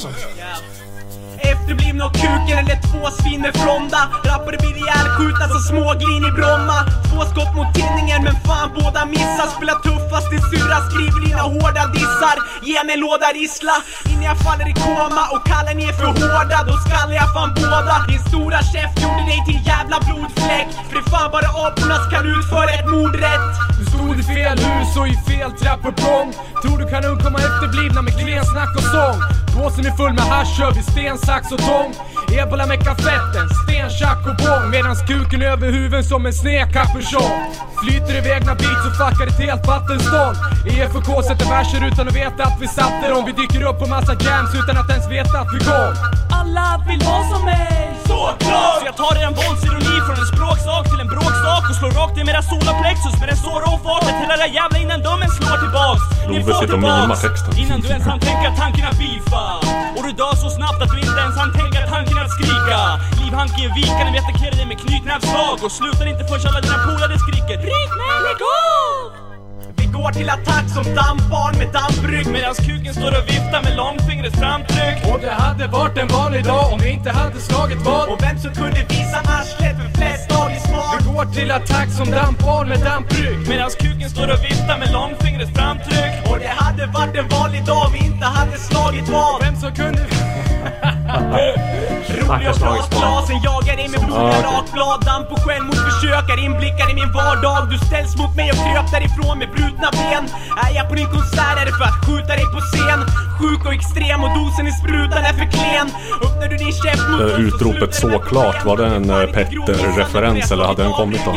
Efterblivna 1.69 2.05
och 2.07 2.15
kuken 2.15 2.59
eller 2.63 2.79
två 2.89 3.03
svin 3.19 3.41
med 3.41 3.55
fronda. 3.63 4.01
Rappare 4.29 4.57
blir 4.63 4.77
ihjälskjutna 4.83 5.47
som 5.53 5.63
småglin 5.71 6.25
i 6.31 6.33
Bromma. 6.39 6.79
Två 7.09 7.21
skott 7.31 7.53
mot 7.59 7.71
tinningen 7.79 8.21
men 8.27 8.37
fan 8.47 8.69
båda 8.79 9.01
missar. 9.15 9.47
Spelar 9.57 9.79
tuffast 9.87 10.31
i 10.37 10.39
sura 10.51 10.79
skriver 10.89 11.21
dina 11.27 11.43
hårda 11.55 11.85
dissar. 11.97 12.37
Ge 12.69 12.79
mig 12.87 12.95
en 12.97 13.01
låda 13.07 13.29
rissla. 13.39 13.77
Innan 14.11 14.25
jag 14.31 14.39
faller 14.45 14.69
i 14.73 14.75
koma 14.85 15.25
och 15.35 15.43
kallar 15.51 15.75
ni 15.79 15.85
är 15.91 15.95
för 16.01 16.11
hårda 16.21 16.59
Då 16.69 16.75
skallar 16.85 17.17
jag 17.23 17.29
fan 17.37 17.51
båda. 17.61 17.95
Din 18.11 18.23
stora 18.29 18.59
chef 18.71 18.91
gjorde 19.03 19.25
dig 19.31 19.41
till 19.49 19.61
jävla 19.71 19.97
blodfläck. 20.07 20.69
För 20.87 20.95
det 20.97 21.03
är 21.07 21.11
fan 21.15 21.31
bara 21.35 21.49
aporna 21.65 21.97
som 22.03 22.11
kan 22.15 22.25
utföra 22.37 22.71
ett 22.79 22.89
mordrätt. 22.95 23.49
Du 23.79 23.85
stod 23.93 24.13
i 24.21 24.23
fel 24.33 24.57
hus 24.67 24.91
och 25.01 25.09
i 25.15 25.17
fel 25.29 25.51
trappuppgång 25.61 26.29
Tror 26.63 26.79
du 26.79 26.87
kan 26.95 27.05
undkomma 27.05 27.39
efterblivna 27.39 28.03
med 28.03 28.15
klen 28.21 28.45
snack 28.45 28.73
och 28.77 28.89
sång? 28.95 29.19
Påsen 29.57 29.87
är 29.87 29.95
full 30.01 30.13
med 30.13 30.25
hasch, 30.25 30.57
kör 30.59 30.73
vi 30.73 30.83
sten, 30.83 31.19
sax 31.19 31.53
och 31.53 31.58
tång 31.67 31.91
Ebola 32.39 32.67
med 32.67 32.79
kafetten, 32.87 33.47
sten, 33.63 33.91
tjack 33.91 34.21
och 34.31 34.37
bång 34.45 34.71
Medans 34.71 35.01
kuken 35.09 35.43
över 35.43 35.73
huven 35.73 36.05
som 36.05 36.27
en 36.27 36.33
sned 36.33 36.73
kapuschong 36.73 37.69
Flyter 37.83 38.17
iväg 38.17 38.47
när 38.47 38.55
beats 38.55 38.87
och 38.87 38.97
fuckar 38.97 39.27
ett 39.27 39.39
helt 39.39 39.67
vattenstånd. 39.67 40.37
EFK 40.67 41.23
sätter 41.23 41.49
verser 41.51 41.87
utan 41.87 42.09
att 42.09 42.17
veta 42.17 42.43
att 42.45 42.61
vi 42.61 42.69
satte 42.69 43.09
dem. 43.09 43.25
Vi 43.27 43.33
dyker 43.33 43.63
upp 43.69 43.79
på 43.79 43.87
massa 43.87 44.13
jams 44.13 44.55
utan 44.55 44.77
att 44.77 44.91
ens 44.91 45.11
veta 45.11 45.41
att 45.41 45.55
vi 45.55 45.59
kom. 45.59 45.95
Alla 46.31 46.85
vill 46.89 47.01
vara 47.07 47.25
som 47.31 47.45
mig. 47.45 47.98
Såklart! 48.11 48.79
Så 48.81 48.85
jag 48.91 48.97
tar 49.03 49.13
er 49.21 49.25
en 49.31 49.37
våldsironi 49.41 49.97
från 50.07 50.17
en 50.23 50.29
språksak 50.35 50.85
till 50.91 51.01
en 51.05 51.11
bråksak 51.15 51.63
och 51.71 51.77
slår 51.81 51.93
rakt 52.01 52.15
i 52.19 52.21
med 52.27 52.35
era 52.35 52.43
solarplexus 52.51 53.15
med 53.21 53.29
en 53.35 53.41
så 53.47 53.53
rå 53.65 53.73
fart 53.85 54.05
att 54.11 54.19
hela 54.23 54.35
era 54.39 54.49
jävla 54.59 54.79
innan 54.85 55.01
dömen 55.09 55.31
slår 55.37 55.57
tillbaks. 55.65 56.03
Ni 56.31 56.37
får 56.45 56.53
och 56.53 56.71
tillbaks. 56.73 57.59
innan 57.63 57.79
du 57.85 57.89
ens 57.95 58.07
hann 58.11 58.21
tänka 58.31 58.49
tanken 58.63 58.85
att 58.91 58.99
beefa 59.03 59.45
Och 59.97 60.03
du 60.07 60.13
dör 60.21 60.35
så 60.45 60.49
snabbt 60.59 60.81
att 60.85 60.91
du 60.95 60.99
inte 61.07 61.21
ens 61.25 61.37
hann 61.41 61.53
tänka 61.61 61.79
tanken 61.95 62.17
att 62.25 62.31
skrika. 62.37 62.79
Livhanken 63.23 63.59
ger 63.63 63.73
vika 63.81 64.01
när 64.05 64.13
vi 64.15 64.19
attackerar 64.25 64.57
dig 64.61 64.67
med 64.73 64.79
knytnävsslag 64.85 65.57
och 65.65 65.73
slutar 65.79 66.07
inte 66.13 66.23
förrän 66.29 66.47
alla 66.51 66.61
dina 66.67 66.79
polare 66.87 67.15
skriker 67.25 67.57
Bryt 67.65 67.93
mig, 68.01 68.17
lägg 68.27 68.41
av! 68.43 68.98
Går 69.93 70.11
till 70.13 70.31
attack 70.31 70.67
som 70.77 70.85
dampbarn 70.95 71.59
med 71.59 71.69
dammbrygg 71.79 72.27
Medans 72.27 72.59
kuken 72.59 72.95
står 72.95 73.13
och 73.19 73.27
viftar 73.33 73.61
med 73.67 73.77
långfingrets 73.77 74.37
framtryck. 74.43 74.97
Och 75.11 75.21
det 75.21 75.31
hade 75.31 75.67
varit 75.67 75.97
en 75.99 76.09
vanlig 76.09 76.45
dag 76.45 76.73
om 76.73 76.79
vi 76.85 76.89
inte 76.91 77.11
hade 77.11 77.41
slagit 77.41 77.81
vad? 77.89 78.09
Och 78.09 78.23
vem 78.23 78.39
som 78.39 78.53
kunde 78.55 78.81
visa 78.89 79.19
arslet 79.37 79.77
för 79.81 79.89
flest 79.99 80.25
daglig 80.31 80.61
smak 80.61 80.95
Vi 80.99 81.13
går 81.13 81.25
till 81.37 81.51
attack 81.51 81.89
som 81.99 82.11
dampbarn 82.11 82.69
med 82.69 82.81
damprygg 82.81 83.39
Medans 83.49 83.75
kuken 83.75 84.11
står 84.11 84.29
och 84.35 84.41
viftar 84.49 84.79
med 84.79 84.93
långfingrets 84.93 85.53
framtryck. 85.59 86.13
Och 86.31 86.39
det 86.45 86.53
hade 86.63 86.87
varit 86.87 87.17
en 87.17 87.29
vanlig 87.29 87.65
dag 87.65 87.83
om 87.87 87.93
vi 87.93 88.01
inte 88.11 88.27
hade 88.39 88.57
slagit 88.69 89.09
vad? 89.09 89.35
Vem 89.45 89.57
som 89.57 89.71
kunde... 89.81 90.01
Roliga 92.19 92.53
pratglasen 92.53 93.39
jagar 93.43 93.77
dig 93.77 93.89
med 93.89 94.01
blodiga 94.01 94.39
rakblad 94.49 95.01
Damp 95.07 95.33
och 95.33 95.43
självmordsförsökar 95.45 96.45
inblickar 96.45 96.91
i 96.93 96.95
min 96.95 97.13
vardag. 97.13 97.61
Du 97.71 97.79
ställs 97.87 98.17
mot 98.21 98.37
mig 98.37 98.51
och 98.51 98.61
kröp 98.65 98.89
därifrån 98.97 99.39
med 99.39 99.49
brutna 99.57 99.89
ben. 99.99 100.25
Är 100.65 100.71
jag 100.77 100.89
på 100.89 100.95
din 100.95 101.11
konsert 101.17 101.57
är 101.61 101.67
det 101.67 101.77
för 101.81 101.87
att 101.91 101.99
skjuta 102.05 102.33
dig 102.41 102.47
på 102.55 102.61
scen. 102.69 103.01
Sjuk 103.39 103.63
och 103.67 103.75
extrem 103.79 104.25
och 104.25 104.33
dosen 104.39 104.67
i 104.67 104.73
sprutan 104.81 105.23
är 105.31 105.35
för 105.41 105.49
klen. 105.57 105.87
Öppnar 106.25 106.49
du 106.49 106.57
din 106.57 106.73
käft 106.83 107.05
mot 107.11 107.21
så 107.21 107.37
utropet 107.47 107.95
såklart, 107.95 108.65
var 108.65 108.77
det 108.77 108.87
en 108.87 109.11
eh, 109.11 109.27
Petter-referens 109.35 110.53
eller 110.53 110.65
hade 110.65 110.83
den 110.83 110.93
kommit 110.93 111.21
då? 111.25 111.33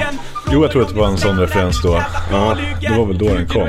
Jo, 0.54 0.62
jag 0.62 0.72
tror 0.72 0.82
att 0.82 0.90
det 0.90 1.00
var 1.00 1.08
en 1.08 1.18
sån 1.18 1.40
referens 1.40 1.82
då. 1.82 2.02
Ja, 2.32 2.58
det 2.82 2.98
var 2.98 3.06
väl 3.06 3.18
då 3.18 3.26
den 3.26 3.48
kom. 3.48 3.64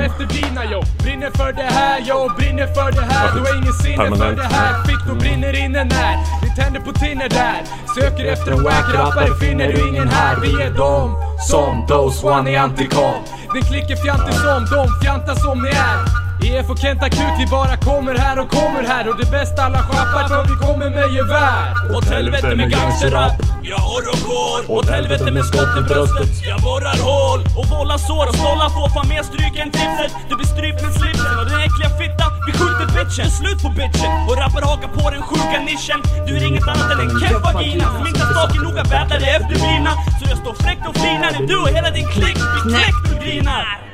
Brinner 1.03 1.29
för 1.37 1.53
det 1.53 1.63
här 1.63 1.99
yo, 2.09 2.29
brinner 2.37 2.67
för 2.67 2.91
det 2.91 3.01
här 3.01 3.33
Du 3.35 3.39
har 3.39 3.57
ingen 3.57 3.73
sinne 3.73 3.97
för 3.97 4.03
Permanent. 4.03 4.37
det 4.37 4.55
här 4.55 4.83
Fick 4.83 5.05
då 5.07 5.15
brinner 5.15 5.65
inne 5.65 5.83
när 5.83 6.17
Vi 6.43 6.61
tänder 6.61 6.79
på 6.79 6.91
tinner 6.93 7.29
där. 7.29 7.61
Söker 7.95 8.25
efter 8.25 8.51
en 8.51 8.63
wack-rappare 8.63 9.35
finner 9.39 9.73
du 9.73 9.87
ingen 9.89 10.07
här. 10.07 10.37
Vi 10.41 10.61
är 10.63 10.69
dom 10.69 11.15
som 11.49 11.85
Dose 11.89 12.27
One 12.27 12.51
i 12.51 12.55
Anticon. 12.57 13.13
Den 13.53 13.63
klicker 13.63 13.95
fjantig 13.95 14.33
som 14.33 14.65
de 14.71 14.87
fjantar 15.03 15.35
som 15.35 15.61
ni 15.61 15.69
är 15.69 16.22
EF 16.43 16.69
och 16.69 16.79
Kent 16.79 17.03
Akut, 17.03 17.35
vi 17.39 17.47
bara 17.47 17.77
kommer 17.77 18.15
här 18.15 18.39
och 18.39 18.49
kommer 18.49 18.83
här. 18.83 19.09
Och 19.09 19.17
det 19.17 19.31
bästa 19.31 19.63
alla 19.63 19.81
schappar 19.87 20.27
för 20.27 20.43
vi 20.51 20.55
kommer 20.65 20.89
med 20.89 21.13
gevär. 21.15 21.95
Åt 21.95 22.05
helvete 22.05 22.55
med 22.55 22.71
gangsterrap, 22.71 23.33
jag 23.71 23.77
har 23.77 24.01
rockår 24.09 24.59
Åt 24.77 24.89
helvete 24.89 25.31
med 25.31 25.45
skott 25.45 25.73
i 25.79 25.81
bröstet, 25.89 26.29
jag 26.51 26.59
borrar 26.67 26.97
hål 27.09 27.39
Och 27.59 27.67
vållar 27.73 27.99
sår. 28.07 28.25
Och 28.29 28.35
stollar 28.41 28.69
får 28.75 28.89
fan 28.95 29.07
mer 29.13 29.23
stryk 29.31 29.55
än 29.63 29.71
tipset 29.77 30.11
Du 30.29 30.33
blir 30.39 30.49
strypt 30.55 30.79
med 30.85 30.93
slipsen 30.99 31.35
och 31.39 31.45
din 31.49 31.61
äckliga 31.67 31.91
fitta. 32.01 32.25
Vi 32.47 32.51
skjuter 32.59 32.87
bitchen, 32.97 33.29
slut 33.39 33.59
på 33.65 33.69
bitchen. 33.79 34.11
Och 34.27 34.35
rappar 34.41 34.63
hakar 34.69 34.91
på 34.97 35.05
den 35.15 35.23
sjuka 35.29 35.57
nischen. 35.69 35.99
Du 36.27 36.31
är 36.37 36.43
inget 36.49 36.67
annat 36.71 36.87
än 36.93 36.99
en 37.05 37.11
keff 37.19 37.37
vagina 37.47 37.85
Som 37.95 38.03
inte 38.09 38.21
har 38.25 38.31
staken 38.35 38.61
noga 38.67 38.83
vädrar 38.93 39.19
det 39.23 39.29
efterblivna 39.37 39.91
Så 40.17 40.23
jag 40.31 40.37
står 40.43 40.55
fräckt 40.63 40.83
och 40.89 40.95
flinar 41.01 41.29
när 41.35 41.43
du 41.51 41.57
och 41.65 41.71
hela 41.75 41.89
din 41.97 42.07
klick 42.15 42.39
blir 42.51 42.63
knäckt 42.69 43.05
och 43.11 43.19
grinar 43.23 43.92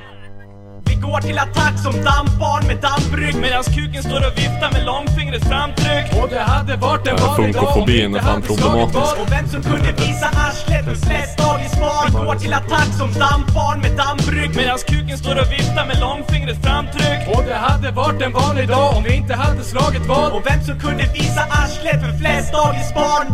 går 1.01 1.19
till 1.21 1.39
attack 1.39 1.75
som 1.85 1.93
dampbarn 2.09 2.63
med 2.67 2.77
dammbrygg 2.87 3.35
Medans 3.35 3.67
kuken 3.75 4.03
står 4.03 4.21
och 4.27 4.35
viftar 4.41 4.69
med 4.75 4.83
långfingrets 4.85 5.47
framtryck. 5.51 6.05
Och 6.19 6.29
det 6.29 6.43
hade 6.53 6.75
varit 6.75 7.07
en 7.07 7.17
vanlig 7.25 7.53
dag 7.55 7.77
om 7.77 7.85
vi 7.87 8.03
inte 8.03 8.19
hade 8.19 8.43
slagit 8.43 8.93
vad 8.95 9.13
Och 9.21 9.31
vem 9.35 9.47
som 9.53 9.61
kunde 9.71 9.91
visa 10.03 10.27
arslet 10.45 10.85
med 10.89 10.97
flest 11.07 11.37
daglig 11.37 11.69
svar 11.77 12.25
Går 12.25 12.35
till 12.35 12.53
attack 12.53 12.89
som 13.01 13.09
dampbarn 13.23 13.77
med 13.83 13.93
dammbrygg 14.01 14.49
Medans 14.55 14.83
kuken 14.83 15.17
står 15.17 15.35
och 15.41 15.49
viftar 15.55 15.85
med 15.89 15.97
långfingrets 16.05 16.59
framtryck. 16.65 17.21
Och 17.33 17.43
det 17.49 17.59
hade 17.67 17.91
varit 17.91 18.21
en 18.21 18.33
vanlig 18.41 18.67
dag 18.67 18.89
om 18.97 19.03
vi 19.03 19.13
inte 19.21 19.33
hade 19.43 19.63
slagit 19.63 20.05
vad 20.11 20.31
Och 20.35 20.43
vem 20.49 20.61
som 20.67 20.79
kunde 20.79 21.03
visa 21.13 21.43
arslet 21.61 21.99
för 22.03 22.11
flest 22.21 22.53
daglig 22.53 22.85
barn. 22.99 23.27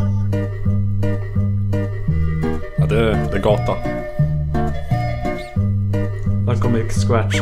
Ja, 2.77 2.85
det, 2.85 3.03
det 3.31 3.37
är 3.37 3.41
gata. 3.41 4.04
comic 6.59 6.91
scratch. 6.91 7.35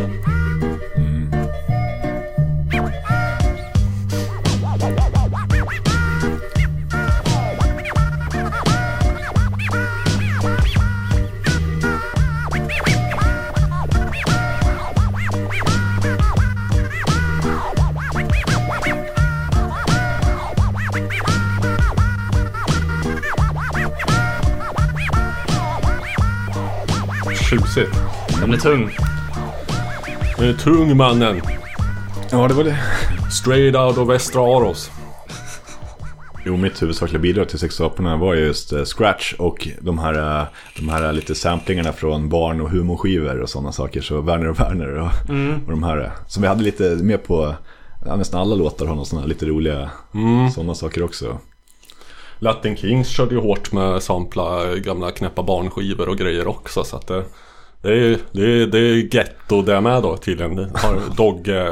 Den 28.54 28.60
är 28.60 28.64
tung. 28.64 28.89
Det 30.38 30.45
är 30.47 30.54
tung 30.54 30.97
mannen. 30.97 31.41
Ja, 32.32 32.47
det 32.47 32.54
var 32.54 32.64
det. 32.64 32.78
Straight 33.32 33.76
out 33.76 33.97
of 33.97 34.10
Västra 34.10 34.41
Aros. 34.41 34.91
Jo, 36.45 36.58
mitt 36.58 36.82
huvudsakliga 36.82 37.20
bidrag 37.22 37.49
till 37.49 37.60
sexaporna 37.60 38.18
var 38.18 38.36
just 38.36 38.74
eh, 38.74 38.84
Scratch 38.84 39.34
och 39.34 39.68
de 39.82 39.99
här, 39.99 40.39
eh, 40.41 40.47
de 40.78 40.89
här 40.89 41.14
lite 41.14 41.36
samplingarna 41.36 41.93
från 41.93 42.30
barn 42.30 42.62
och 42.62 42.70
humorskivor 42.70 43.41
och 43.41 43.49
sådana 43.49 43.72
saker. 43.72 44.01
Så 44.01 44.22
Werner 44.22 44.49
och 44.49 44.60
Werner 44.60 44.99
och, 44.99 45.12
och 45.66 45.72
de 45.72 45.84
här. 45.84 45.97
eh, 45.97 46.12
Som 46.28 46.41
vi 46.41 46.47
hade 46.47 46.64
lite 46.64 46.84
med 46.84 47.24
på, 47.24 47.56
ja, 48.06 48.16
nästan 48.16 48.41
alla 48.41 48.56
låtar 48.56 48.86
har 48.86 48.95
någon 48.95 49.06
sådana 49.06 49.28
lite 49.28 49.45
roliga 49.45 49.89
sådana 50.56 50.76
saker 50.76 51.04
också. 51.04 51.38
Latin 52.39 52.76
Kings 52.78 53.08
körde 53.08 53.36
ju 53.36 53.41
hårt 53.41 53.72
med 53.72 54.04
sampla 54.04 54.76
gamla 54.76 55.12
knäppa 55.12 55.43
barnskivor 55.43 56.10
och 56.10 56.18
grejer 56.18 56.47
också 56.47 56.84
så 56.84 56.95
att 56.95 57.08
det 57.08 57.24
det 57.84 57.90
är, 57.90 58.18
det 58.32 58.42
är, 58.42 58.68
det 58.68 58.80
är 58.80 59.16
getto 59.16 59.62
det 59.62 59.82
med 59.82 60.04
då 60.04 60.18
tydligen. 60.18 60.58
Har 60.58 61.16
Dogge, 61.16 61.72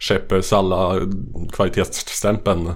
Sheppers 0.00 0.52
alla 0.52 1.00
kvalitetsstämpeln. 1.52 2.66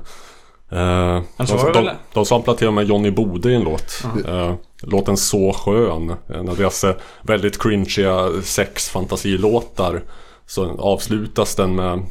Eh, 0.71 1.23
Men 1.37 1.47
så 1.47 1.57
de, 1.57 1.73
de, 1.73 1.91
de 2.13 2.25
samplar 2.25 2.55
till 2.55 2.67
och 2.67 2.73
med 2.75 2.87
Johnny 2.89 3.11
Bode 3.11 3.51
i 3.51 3.55
en 3.55 3.63
låt. 3.63 4.05
Eh, 4.27 4.55
låten 4.83 5.17
Så 5.17 5.53
skön. 5.53 6.15
En 6.29 6.49
av 6.49 6.57
deras 6.57 6.85
eh, 6.85 6.95
väldigt 7.23 7.63
cringiga 7.63 8.43
sexfantasilåtar. 8.43 10.03
Så 10.47 10.71
avslutas 10.79 11.55
den 11.55 11.75
med 11.75 12.07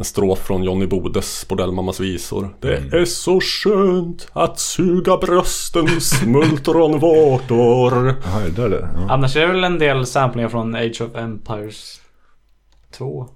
en 0.00 0.04
strof 0.04 0.38
från 0.38 0.62
Johnny 0.62 0.86
Bodes 0.86 1.48
Bordellmammas 1.48 2.00
visor. 2.00 2.56
Det 2.60 2.74
är 2.74 3.04
så 3.04 3.40
skönt 3.40 4.28
att 4.32 4.58
suga 4.58 5.16
brösten 5.16 6.00
smultronvårtor. 6.00 8.16
Jaha, 8.24 8.40
det 8.40 8.50
där 8.50 8.68
det? 8.68 8.88
Ja. 8.94 9.06
Annars 9.10 9.36
är 9.36 9.40
det 9.40 9.46
väl 9.46 9.64
en 9.64 9.78
del 9.78 10.06
samplingar 10.06 10.48
från 10.48 10.74
Age 10.74 11.00
of 11.00 11.16
Empires 11.16 12.00
2. 12.90 13.28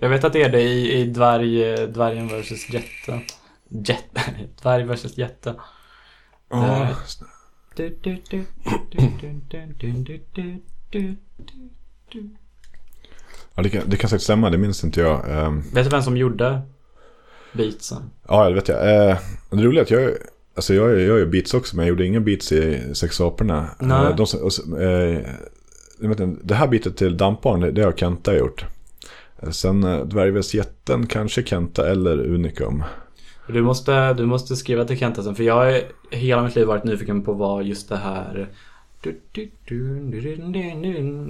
Jag 0.00 0.08
vet 0.08 0.24
att 0.24 0.32
det 0.32 0.42
är 0.42 0.48
det 0.48 0.62
i, 0.62 1.00
i 1.00 1.04
dvärg, 1.04 1.86
dvärgen 1.86 2.28
vs 2.28 2.70
jätte. 2.70 3.20
Jätte. 3.68 4.20
Dvärg 4.62 4.84
vs 4.84 5.18
jätte. 5.18 5.54
Ja, 6.50 6.88
Du, 7.76 7.98
du, 12.08 12.36
ja 13.60 13.62
det, 13.62 13.70
kan, 13.70 13.82
det 13.90 13.96
kan 13.96 14.10
säkert 14.10 14.22
stämma, 14.22 14.50
det 14.50 14.58
minns 14.58 14.84
inte 14.84 15.00
jag. 15.00 15.24
Ehm, 15.30 15.62
Vet 15.72 15.84
du 15.84 15.90
vem 15.90 16.02
som 16.02 16.16
gjorde 16.16 16.60
beatsen? 17.52 18.02
Ja, 18.28 18.48
det 18.48 18.54
vet 18.54 18.68
jag. 18.68 19.08
Eh, 19.10 19.18
det 19.50 19.62
roliga 19.62 19.80
är 19.80 19.84
att 19.84 19.90
jag, 19.90 20.10
alltså 20.56 20.74
jag, 20.74 20.90
jag 20.90 21.00
gör 21.00 21.26
beats 21.26 21.54
också, 21.54 21.76
men 21.76 21.86
jag 21.86 21.90
gjorde 21.90 22.06
inga 22.06 22.20
beats 22.20 22.52
i 22.52 22.94
Sexaporna. 22.94 23.66
Nej. 23.78 24.06
Eh, 24.06 24.16
de, 24.16 24.22
och, 24.22 24.80
eh, 24.80 25.18
vet 25.98 26.20
inte, 26.20 26.40
det 26.44 26.54
här 26.54 26.66
beatet 26.66 26.96
till 26.96 27.16
Dampbarn, 27.16 27.60
det, 27.60 27.70
det 27.70 27.82
har 27.82 27.92
Kenta 27.92 28.36
gjort. 28.36 28.64
Sen 29.50 29.84
eh, 29.84 30.04
Dvärgväsjätten, 30.04 31.06
kanske 31.06 31.42
Kenta 31.42 31.90
eller 31.90 32.18
Unicum. 32.18 32.84
Du 33.46 33.62
måste, 33.62 34.12
du 34.12 34.26
måste 34.26 34.56
skriva 34.56 34.84
till 34.84 34.98
Kenta 34.98 35.22
sen 35.22 35.34
för 35.34 35.44
jag 35.44 35.54
har 35.54 35.80
hela 36.10 36.42
mitt 36.42 36.56
liv 36.56 36.66
varit 36.66 36.84
nyfiken 36.84 37.22
på 37.22 37.32
vad 37.32 37.64
just 37.64 37.88
det 37.88 37.96
här 37.96 38.48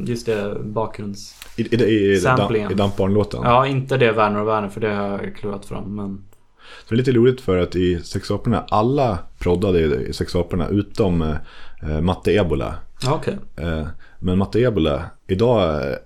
Just 0.07 0.27
det 0.27 0.57
bakgrunds... 0.61 1.35
I, 1.57 1.63
i, 1.63 1.85
i, 1.85 2.13
i, 2.13 2.21
Samplingen. 2.21 2.73
i 2.73 2.75
Dampbarn-låten. 2.75 3.41
Ja, 3.45 3.67
inte 3.67 3.97
det 3.97 4.13
Werner 4.13 4.41
och 4.41 4.49
Werner 4.49 4.69
för 4.69 4.81
det 4.81 4.95
har 4.95 5.09
jag 5.09 5.37
klurat 5.37 5.67
fram 5.67 5.97
men... 5.97 6.25
Det 6.89 6.95
är 6.95 6.97
lite 6.97 7.13
roligt 7.13 7.41
för 7.41 7.59
att 7.59 7.77
i 7.77 8.01
Sexaporna, 8.01 8.65
alla 8.69 9.19
proddade 9.39 9.81
i 9.81 10.13
Sexaporna 10.13 10.69
utom 10.69 11.23
eh, 11.23 12.01
Matte 12.01 12.33
Ebola. 12.33 12.75
Okej. 13.09 13.39
Eh, 13.57 13.87
men 14.19 14.39
Matte 14.39 14.61
Ebola, 14.61 15.03
idag, 15.27 15.83
eh, 15.91 15.97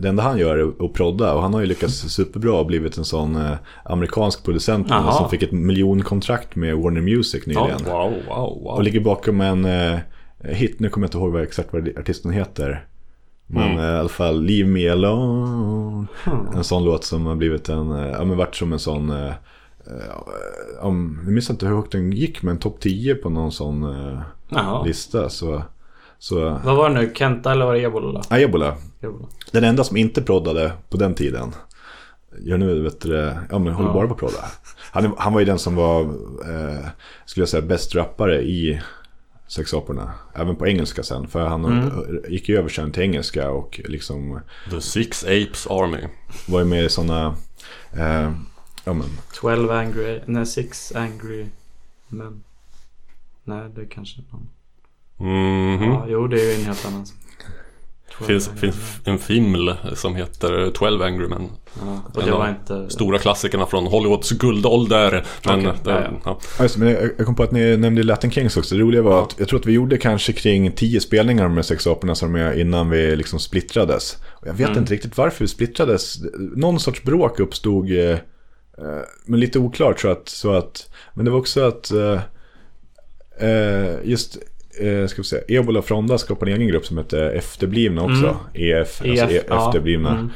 det 0.00 0.08
enda 0.08 0.22
han 0.22 0.38
gör 0.38 0.56
är 0.56 0.84
att 0.84 0.92
prodda 0.92 1.34
och 1.34 1.42
han 1.42 1.54
har 1.54 1.60
ju 1.60 1.66
lyckats 1.66 1.94
superbra 2.14 2.52
och 2.52 2.66
blivit 2.66 2.98
en 2.98 3.04
sån 3.04 3.36
eh, 3.36 3.52
amerikansk 3.84 4.44
producent 4.44 4.88
som 4.88 5.30
fick 5.30 5.42
ett 5.42 5.52
miljonkontrakt 5.52 6.56
med 6.56 6.76
Warner 6.76 7.00
Music 7.00 7.46
nyligen. 7.46 7.80
Ja, 7.86 8.08
wow, 8.08 8.12
wow, 8.28 8.62
wow. 8.62 8.74
Och 8.74 8.82
ligger 8.82 9.00
bakom 9.00 9.40
en 9.40 9.64
eh, 9.64 9.98
hit, 10.44 10.80
nu 10.80 10.88
kommer 10.88 11.04
jag 11.04 11.08
inte 11.08 11.18
ihåg 11.18 11.32
vad, 11.32 11.42
exakt 11.42 11.72
vad 11.72 11.98
artisten 11.98 12.30
heter. 12.30 12.86
Men 13.46 13.64
Mm. 13.70 13.78
eh, 13.78 13.84
i 13.90 13.98
alla 13.98 14.08
fall 14.08 14.42
Leave 14.44 14.68
Me 14.70 14.88
Alone. 14.88 16.06
Hmm. 16.24 16.46
En 16.56 16.64
sån 16.64 16.84
låt 16.84 17.04
som 17.04 17.26
har 17.26 17.34
blivit 17.36 17.68
en, 17.68 17.92
eh, 17.92 18.06
ja 18.08 18.24
men 18.24 18.36
varit 18.36 18.54
som 18.54 18.72
en 18.72 18.78
sån 18.78 19.10
eh, 19.10 19.26
eh, 19.86 20.16
om, 20.80 21.20
jag 21.24 21.32
minns 21.32 21.50
inte 21.50 21.66
hur 21.66 21.76
högt 21.76 21.92
den 21.92 22.12
gick 22.12 22.42
men 22.42 22.58
topp 22.58 22.80
10 22.80 23.14
på 23.14 23.30
någon 23.30 23.52
sån 23.52 23.82
eh, 23.82 24.84
lista. 24.84 25.28
Så, 25.28 25.62
så 26.18 26.40
Vad 26.64 26.76
var 26.76 26.88
det 26.90 26.94
nu? 26.94 27.12
Kenta 27.14 27.52
eller 27.52 27.64
var 27.66 27.74
det 27.74 27.80
Ebola? 27.82 28.22
ja, 28.30 28.38
Ebola. 28.38 28.74
Ebola. 29.00 29.26
Den 29.52 29.64
enda 29.64 29.84
som 29.84 29.96
inte 29.96 30.22
proddade 30.22 30.72
på 30.90 30.96
den 30.96 31.14
tiden. 31.14 31.52
Gör 32.40 32.58
nu, 32.58 32.82
vet 32.82 33.00
du, 33.00 33.32
ja 33.50 33.58
men 33.58 33.72
håller 33.72 33.88
Ja. 33.88 33.94
bara 33.94 34.06
på 34.06 34.12
att 34.12 34.18
prodda. 34.20 34.44
Han, 34.92 35.14
han 35.18 35.32
var 35.32 35.40
ju 35.40 35.46
den 35.46 35.58
som 35.58 35.76
var, 35.76 36.00
eh, 36.00 36.86
skulle 37.24 37.42
jag 37.42 37.48
säga, 37.48 37.62
bäst 37.62 37.94
rappare 37.94 38.42
i 38.42 38.80
Sexaporna. 39.56 40.12
Även 40.34 40.56
på 40.56 40.66
engelska 40.66 41.02
sen. 41.02 41.28
För 41.28 41.46
han 41.46 41.64
Mm. 41.64 41.90
gick 42.28 42.48
ju 42.48 42.58
över 42.58 42.68
sen 42.68 42.92
till 42.92 43.02
engelska 43.02 43.50
och 43.50 43.80
liksom 43.84 44.40
The 44.70 44.80
Six 44.80 45.24
Apes 45.24 45.66
Army. 45.66 45.98
var 46.48 46.58
ju 46.60 46.64
med 46.66 46.84
i 46.84 46.88
sådana, 46.88 47.36
eh, 47.92 48.32
ja 48.84 48.92
men, 48.92 49.08
12 49.40 49.70
angry... 49.70 50.20
Nej, 50.26 50.46
6 50.46 50.92
angry 50.94 51.46
men... 52.08 52.44
Nej, 53.44 53.68
det 53.74 53.80
är 53.80 53.86
kanske 53.86 54.20
någon. 54.30 54.48
Mhm. 55.16 55.82
Ja, 55.90 56.04
jo, 56.08 56.26
det 56.26 56.40
är 56.40 56.48
ju 56.54 56.60
en 56.60 56.64
helt 56.66 56.86
annan. 56.86 57.06
12 58.18 58.26
finns, 58.28 58.50
finns 58.60 58.76
en 59.04 59.18
film 59.18 59.70
som 59.94 60.14
heter 60.16 60.70
12 60.74 61.02
Angry 61.02 61.28
Men. 61.28 61.48
Ja, 61.80 62.00
och 62.14 62.22
det 62.22 62.30
En 62.30 62.32
var 62.36 62.44
av 62.44 62.48
inte- 62.48 62.90
Stora 62.90 63.18
klassikerna 63.18 63.66
från 63.66 63.86
Hollywoods 63.86 64.30
guldålder. 64.30 65.24
Men 65.44 65.58
Okej, 65.66 65.72
det, 65.84 65.90
ja, 65.90 66.00
ja. 66.24 66.38
Ja, 66.58 66.62
just, 66.64 66.74
det, 66.74 66.80
men 66.84 66.92
jag, 67.18 67.26
kom 67.26 67.34
på 67.34 67.42
att 67.42 67.52
ni 67.52 67.76
nämnde 67.76 68.02
Latin 68.02 68.30
Kings 68.30 68.56
också. 68.56 68.74
Det 68.74 68.80
roliga 68.80 69.02
var 69.02 69.22
att 69.22 69.34
jag 69.38 69.48
tror 69.48 69.58
att 69.60 69.66
vi 69.66 69.72
gjorde 69.72 69.98
kanske 69.98 70.32
kring 70.32 70.72
tio 70.72 71.00
spelningar 71.00 71.48
med 71.48 71.64
Sexaporna 71.66 72.14
som 72.14 72.34
är 72.34 72.60
innan 72.60 72.90
vi 72.90 73.16
liksom 73.16 73.38
splittrades. 73.38 74.18
Och 74.30 74.48
jag 74.48 74.52
vet 74.54 74.66
Mm. 74.68 74.78
inte 74.78 74.92
riktigt 74.94 75.16
varför 75.16 75.44
vi 75.44 75.48
splittrades. 75.48 76.16
Någon 76.56 76.80
sorts 76.80 77.02
bråk 77.02 77.40
uppstod, 77.40 77.90
eh, 77.90 78.10
eh, 78.10 78.18
men 79.26 79.40
lite 79.40 79.58
oklart 79.58 80.00
så 80.00 80.08
att, 80.08 80.28
så 80.28 80.52
att 80.52 80.90
men 81.14 81.24
det 81.24 81.30
var 81.30 81.38
också 81.38 81.60
att 81.68 81.90
eh, 81.90 82.20
eh, 83.48 83.94
just 84.04 84.38
eh, 84.80 85.06
ska 85.06 85.22
vi 85.22 85.28
säga, 85.28 85.42
Ebola 85.48 85.78
och 85.78 85.84
Fronda 85.84 86.18
skapade 86.18 86.50
en 86.50 86.56
egen 86.56 86.68
grupp 86.68 86.86
som 86.86 86.98
hette 86.98 87.30
Efterblivna 87.30 88.02
också. 88.02 88.26
Mm. 88.26 88.36
EF, 88.54 89.02
EF, 89.04 89.22
alltså 89.22 89.36
e- 89.36 89.42
ja. 89.48 89.66
Efterblivna. 89.68 90.30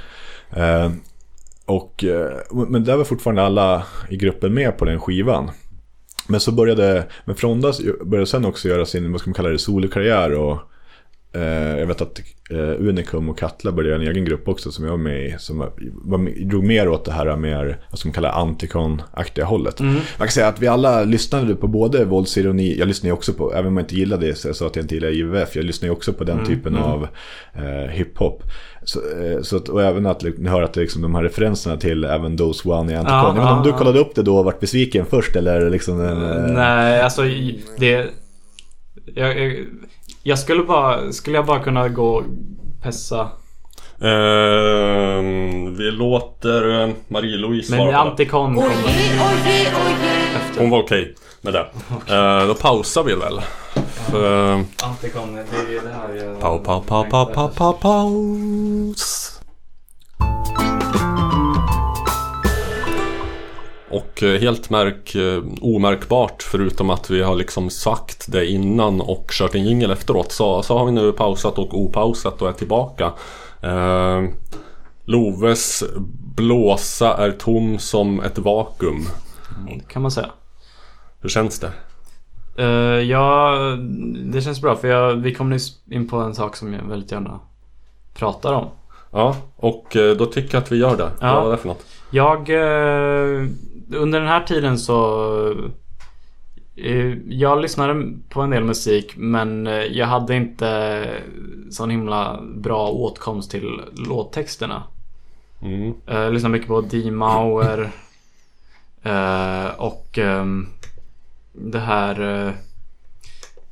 Mm. 0.55 0.84
Eh, 0.84 0.93
och, 1.66 2.05
eh, 2.05 2.32
men 2.68 2.84
där 2.84 2.97
var 2.97 3.05
fortfarande 3.05 3.43
alla 3.43 3.87
i 4.11 4.16
gruppen 4.16 4.55
med 4.55 4.78
på 4.78 4.84
den 4.84 5.01
skivan. 5.01 5.51
Men 6.28 6.41
så 6.41 6.53
började, 6.53 7.07
men 7.24 7.37
Fronda 7.37 7.72
började 8.05 8.26
sen 8.26 8.45
också 8.45 8.68
göra 8.68 8.87
sin, 8.87 9.12
vad 9.12 9.20
ska 9.20 9.30
man 9.30 9.34
kalla 9.34 9.49
det, 9.49 9.59
solokarriär 9.59 10.32
och 10.32 10.59
jag 11.78 11.87
vet 11.87 12.01
att 12.01 12.20
eh, 12.51 12.89
Unicum 12.89 13.28
och 13.28 13.39
Katla 13.39 13.72
började 13.72 14.05
en 14.05 14.11
egen 14.11 14.24
grupp 14.24 14.49
också 14.49 14.72
som 14.72 14.84
jag 14.84 14.91
var 14.91 14.99
med 14.99 15.26
i. 15.26 15.34
Som 15.39 15.59
var, 15.59 16.45
drog 16.45 16.64
mer 16.64 16.89
åt 16.89 17.05
det 17.05 17.12
här 17.12 17.37
mer, 17.37 17.78
vad 17.91 17.99
ska 17.99 18.09
man 18.09 18.14
kalla 18.14 18.30
Anticon-aktiga 18.30 19.45
hållet. 19.45 19.80
Mm. 19.80 19.95
Man 19.95 20.03
kan 20.18 20.28
säga 20.28 20.49
att 20.49 20.62
vi 20.62 20.66
alla 20.66 21.05
lyssnade 21.05 21.55
på 21.55 21.66
både 21.66 22.05
våldsironi, 22.05 22.78
jag 22.78 22.89
lyssnade 22.89 23.12
också 23.12 23.32
på, 23.32 23.53
även 23.53 23.66
om 23.66 23.76
jag 23.76 23.84
inte 23.84 23.97
gillade 23.97 24.26
det, 24.26 24.34
så 24.34 24.49
jag 24.49 24.57
sa 24.57 24.66
att 24.66 24.76
jag 24.76 24.84
inte 24.84 24.95
gillade 24.95 25.14
IVF, 25.14 25.57
jag 25.57 25.64
lyssnade 25.64 25.93
också 25.93 26.12
på 26.12 26.24
den 26.24 26.37
Mm, 26.37 26.49
typen 26.49 26.76
mm. 26.76 26.84
av 26.84 27.09
eh, 27.55 27.91
hiphop. 27.91 28.43
Så, 28.84 28.99
eh, 28.99 29.43
så 29.43 29.57
att, 29.57 29.68
och 29.68 29.82
även 29.82 30.07
att 30.07 30.22
ni 30.22 30.49
hör 30.49 30.62
att 30.62 30.72
det 30.72 30.80
liksom 30.80 31.03
de 31.03 31.14
här 31.14 31.22
referenserna 31.22 31.76
till 31.76 32.05
även 32.05 32.37
Those 32.37 32.68
One 32.68 32.93
i 32.93 32.97
Anticon. 32.97 33.16
Ja, 33.16 33.26
jag 33.26 33.34
vet 33.34 33.43
inte 33.43 33.53
om 33.53 33.62
du 33.62 33.72
kollade 33.72 33.99
upp 33.99 34.14
det 34.14 34.22
då 34.22 34.39
och 34.39 34.45
varit 34.45 34.61
besviken 34.61 35.07
först 35.07 35.37
eller 35.37 35.70
liksom 35.70 36.01
en, 36.01 36.22
eh, 36.22 36.53
Nej, 36.53 37.01
alltså 37.01 37.22
det... 37.78 38.11
Jag, 39.14 39.41
jag, 39.41 39.66
jag 40.26 40.38
skulle 40.38 40.62
bara... 40.62 41.12
Skulle 41.12 41.36
jag 41.36 41.46
bara 41.46 41.60
kunna 41.60 41.88
gå 41.88 42.16
och 42.16 42.24
pessa? 42.82 43.28
Ehm, 44.00 45.76
vi 45.76 45.90
låter 45.90 46.82
eh, 46.82 46.88
Marie-Louise 47.08 47.70
Men 47.70 47.78
svara 47.78 47.86
på 47.86 47.92
det. 47.92 47.98
Antikon 47.98 48.54
kommer... 48.54 48.70
Hon 50.58 50.70
var 50.70 50.82
okej 50.82 51.14
med 51.40 51.52
det. 51.52 51.66
Eh, 52.14 52.46
då 52.46 52.54
pausar 52.54 53.04
vi 53.04 53.14
väl. 53.14 53.40
För, 54.10 54.52
eh, 54.52 54.60
Antikon, 54.84 55.34
det 55.34 55.40
är 55.40 55.82
det 55.84 55.94
här 55.94 56.26
jag... 56.26 56.40
Pau, 56.40 56.58
pau, 56.58 56.82
pau, 56.82 57.04
pau, 57.10 57.26
pau, 57.26 57.48
pau, 57.48 57.72
paus. 57.72 59.36
Och 63.91 64.22
eh, 64.22 64.41
helt 64.41 64.70
märk, 64.70 65.14
eh, 65.14 65.43
omärkbart 65.61 66.43
förutom 66.43 66.91
att 66.91 67.11
vi 67.11 67.22
har 67.22 67.34
liksom 67.34 67.70
sagt 67.70 68.32
det 68.32 68.47
innan 68.47 69.01
och 69.01 69.30
kört 69.30 69.55
en 69.55 69.64
jingle 69.64 69.93
efteråt 69.93 70.32
så, 70.32 70.62
så 70.62 70.78
har 70.78 70.87
vi 70.87 70.93
nu 70.93 71.12
pausat 71.12 71.59
och 71.59 71.80
opausat 71.80 72.43
och 72.43 72.49
är 72.49 72.53
tillbaka. 72.53 73.12
Eh, 73.62 74.22
Loves 75.05 75.84
blåsa 76.37 77.16
är 77.16 77.30
tom 77.30 77.78
som 77.78 78.20
ett 78.20 78.39
vakuum. 78.39 79.05
Kan 79.89 80.03
man 80.03 80.11
säga. 80.11 80.30
Hur 81.20 81.28
känns 81.28 81.61
det? 81.61 81.72
Uh, 82.59 83.03
ja, 83.03 83.57
det 84.24 84.41
känns 84.41 84.61
bra 84.61 84.76
för 84.76 84.89
jag, 84.89 85.14
vi 85.14 85.34
kom 85.34 85.51
nyss 85.51 85.72
in 85.91 86.09
på 86.09 86.16
en 86.16 86.34
sak 86.34 86.57
som 86.57 86.72
jag 86.72 86.82
väldigt 86.82 87.12
gärna 87.12 87.41
pratar 88.14 88.53
om. 88.53 88.66
Ja, 89.12 89.37
och 89.57 89.97
då 90.18 90.26
tycker 90.26 90.55
jag 90.55 90.62
att 90.62 90.72
vi 90.72 90.76
gör 90.76 90.97
det. 90.97 91.11
Ja. 91.20 91.34
Vad 91.34 91.45
var 91.45 91.51
det 91.51 91.57
för 91.57 91.68
något? 91.68 91.84
Jag... 92.11 92.51
eh, 92.51 93.47
under 93.95 94.20
den 94.20 94.28
här 94.28 94.41
tiden 94.41 94.78
så... 94.78 95.51
eh, 96.76 97.12
jag 97.28 97.61
lyssnade 97.62 98.12
på 98.28 98.41
en 98.41 98.51
del 98.51 98.64
musik 98.64 99.14
men 99.16 99.66
eh, 99.66 99.72
jag 99.74 100.07
hade 100.07 100.37
inte 100.37 101.07
sån 101.70 101.91
himla 101.91 102.41
bra 102.57 102.89
åtkomst 102.89 103.51
till 103.51 103.80
låttexterna. 104.09 104.82
Mm. 105.62 105.95
Eh, 106.07 106.16
Jag 106.18 106.32
lyssnade 106.32 106.53
mycket 106.53 106.68
på 106.68 106.80
D. 106.80 107.11
Mauer. 107.11 107.80
eh, 109.03 109.66
och 109.76 110.18
ehm, 110.18 110.66
det 111.53 111.78
här... 111.80 112.47
eh, 112.47 112.53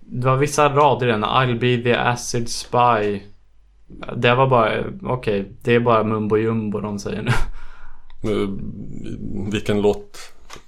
det 0.00 0.26
var 0.26 0.36
vissa 0.36 0.68
rader 0.68 1.06
i 1.06 1.10
den. 1.10 1.24
I'll 1.24 1.58
be 1.58 1.82
the 1.82 1.94
acid 1.94 2.48
spy. 2.48 3.20
Det 4.16 4.34
var 4.34 4.46
bara, 4.46 4.84
okej, 5.02 5.52
det 5.62 5.74
är 5.74 5.80
bara 5.80 6.04
mumbo 6.04 6.36
jumbo 6.36 6.80
de 6.80 6.98
säger 6.98 7.22
nu. 7.22 7.30
Eh, 8.24 8.48
Vilken 9.52 9.80
låt 9.82 10.18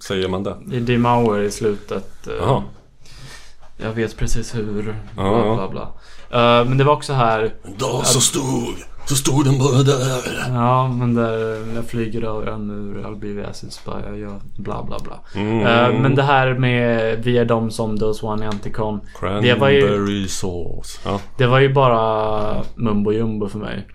säger 0.07 0.29
man 0.29 0.43
det? 0.43 0.57
I 0.73 0.81
D. 0.81 0.99
Mauer 0.99 1.41
i 1.43 1.51
slutet. 1.51 2.27
eh, 2.27 2.35
Jaha. 2.41 2.63
Jag 3.77 3.93
vet 3.93 4.17
precis 4.17 4.55
hur. 4.55 4.95
Bla, 5.15 5.55
bla, 5.55 5.69
bla. 5.69 5.83
Eh, 6.31 6.69
men 6.69 6.79
det 6.79 6.85
var 6.85 6.93
också 6.93 7.13
här. 7.13 7.55
En 7.65 7.79
dag 7.79 8.07
så 8.07 8.21
stod, 8.21 8.75
så 9.07 9.15
stod 9.15 9.45
den 9.45 9.59
bara 9.59 9.83
där. 9.83 10.23
Ja, 10.49 10.89
men 10.89 11.15
där 11.15 11.67
jag 11.75 11.85
flyger 11.85 12.23
över 12.25 12.47
en 12.47 12.67
mur, 12.67 13.03
I'll 13.05 13.19
be 13.19 13.43
the 13.43 13.51
acid 13.51 13.73
spy, 13.73 13.91
jag 14.07 14.19
gör 14.19 14.41
bla 14.57 14.83
bla 14.83 14.99
bla. 14.99 15.21
Mm. 15.35 16.03
Men 16.03 16.15
det 16.15 16.23
här 16.23 16.55
med 16.55 17.19
vi 17.25 17.39
är 17.39 17.45
de 17.45 17.71
som 17.71 17.99
Those 17.99 18.27
One 18.27 18.45
i 18.45 18.49
Anticon. 18.49 19.01
Det 19.43 19.55
var 19.55 19.69
ju, 19.69 19.81
Cranberry 19.81 20.29
sauce. 20.29 21.01
Ja. 21.05 21.21
det 21.39 21.47
var 21.47 21.59
ju 21.59 21.73
bara 21.73 22.63
mumbo 22.75 23.13
jumbo 23.13 23.49
för 23.49 23.59
mig. 23.59 23.87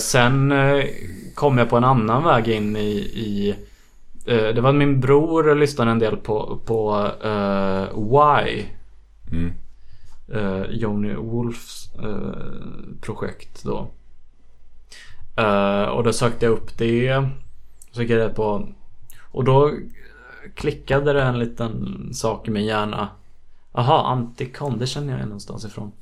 Sen 0.00 0.52
kom 1.34 1.58
jag 1.58 1.70
på 1.70 1.76
en 1.76 1.84
annan 1.84 2.24
väg 2.24 2.48
in 2.48 2.76
i, 2.76 2.90
i 2.98 3.54
eh, 4.26 4.54
det 4.54 4.60
var 4.60 4.72
min 4.72 5.00
bror 5.00 5.54
lyssnade 5.54 5.90
en 5.90 5.98
del 5.98 6.16
på, 6.16 6.58
på 6.64 7.10
eh, 7.24 7.84
Why. 7.94 8.64
Mm. 9.32 9.52
Eh, 10.32 10.70
Johnny 10.70 11.14
Wolfs 11.14 11.90
eh, 11.94 13.00
projekt 13.00 13.64
då. 13.64 13.90
Och 15.92 16.04
då 16.04 16.12
sökte 16.12 16.46
jag 16.46 16.52
upp 16.52 16.78
det. 16.78 17.28
Så 17.92 18.02
gick 18.02 18.10
jag 18.10 18.34
på. 18.34 18.68
Och 19.20 19.44
då 19.44 19.72
klickade 20.54 21.12
det 21.12 21.22
en 21.22 21.38
liten 21.38 22.08
sak 22.14 22.48
i 22.48 22.50
min 22.50 22.64
hjärna. 22.64 23.08
Aha, 23.72 24.02
Anticon, 24.06 24.78
det 24.78 24.86
känner 24.86 25.18
jag 25.18 25.26
någonstans 25.26 25.64
ifrån. 25.64 25.92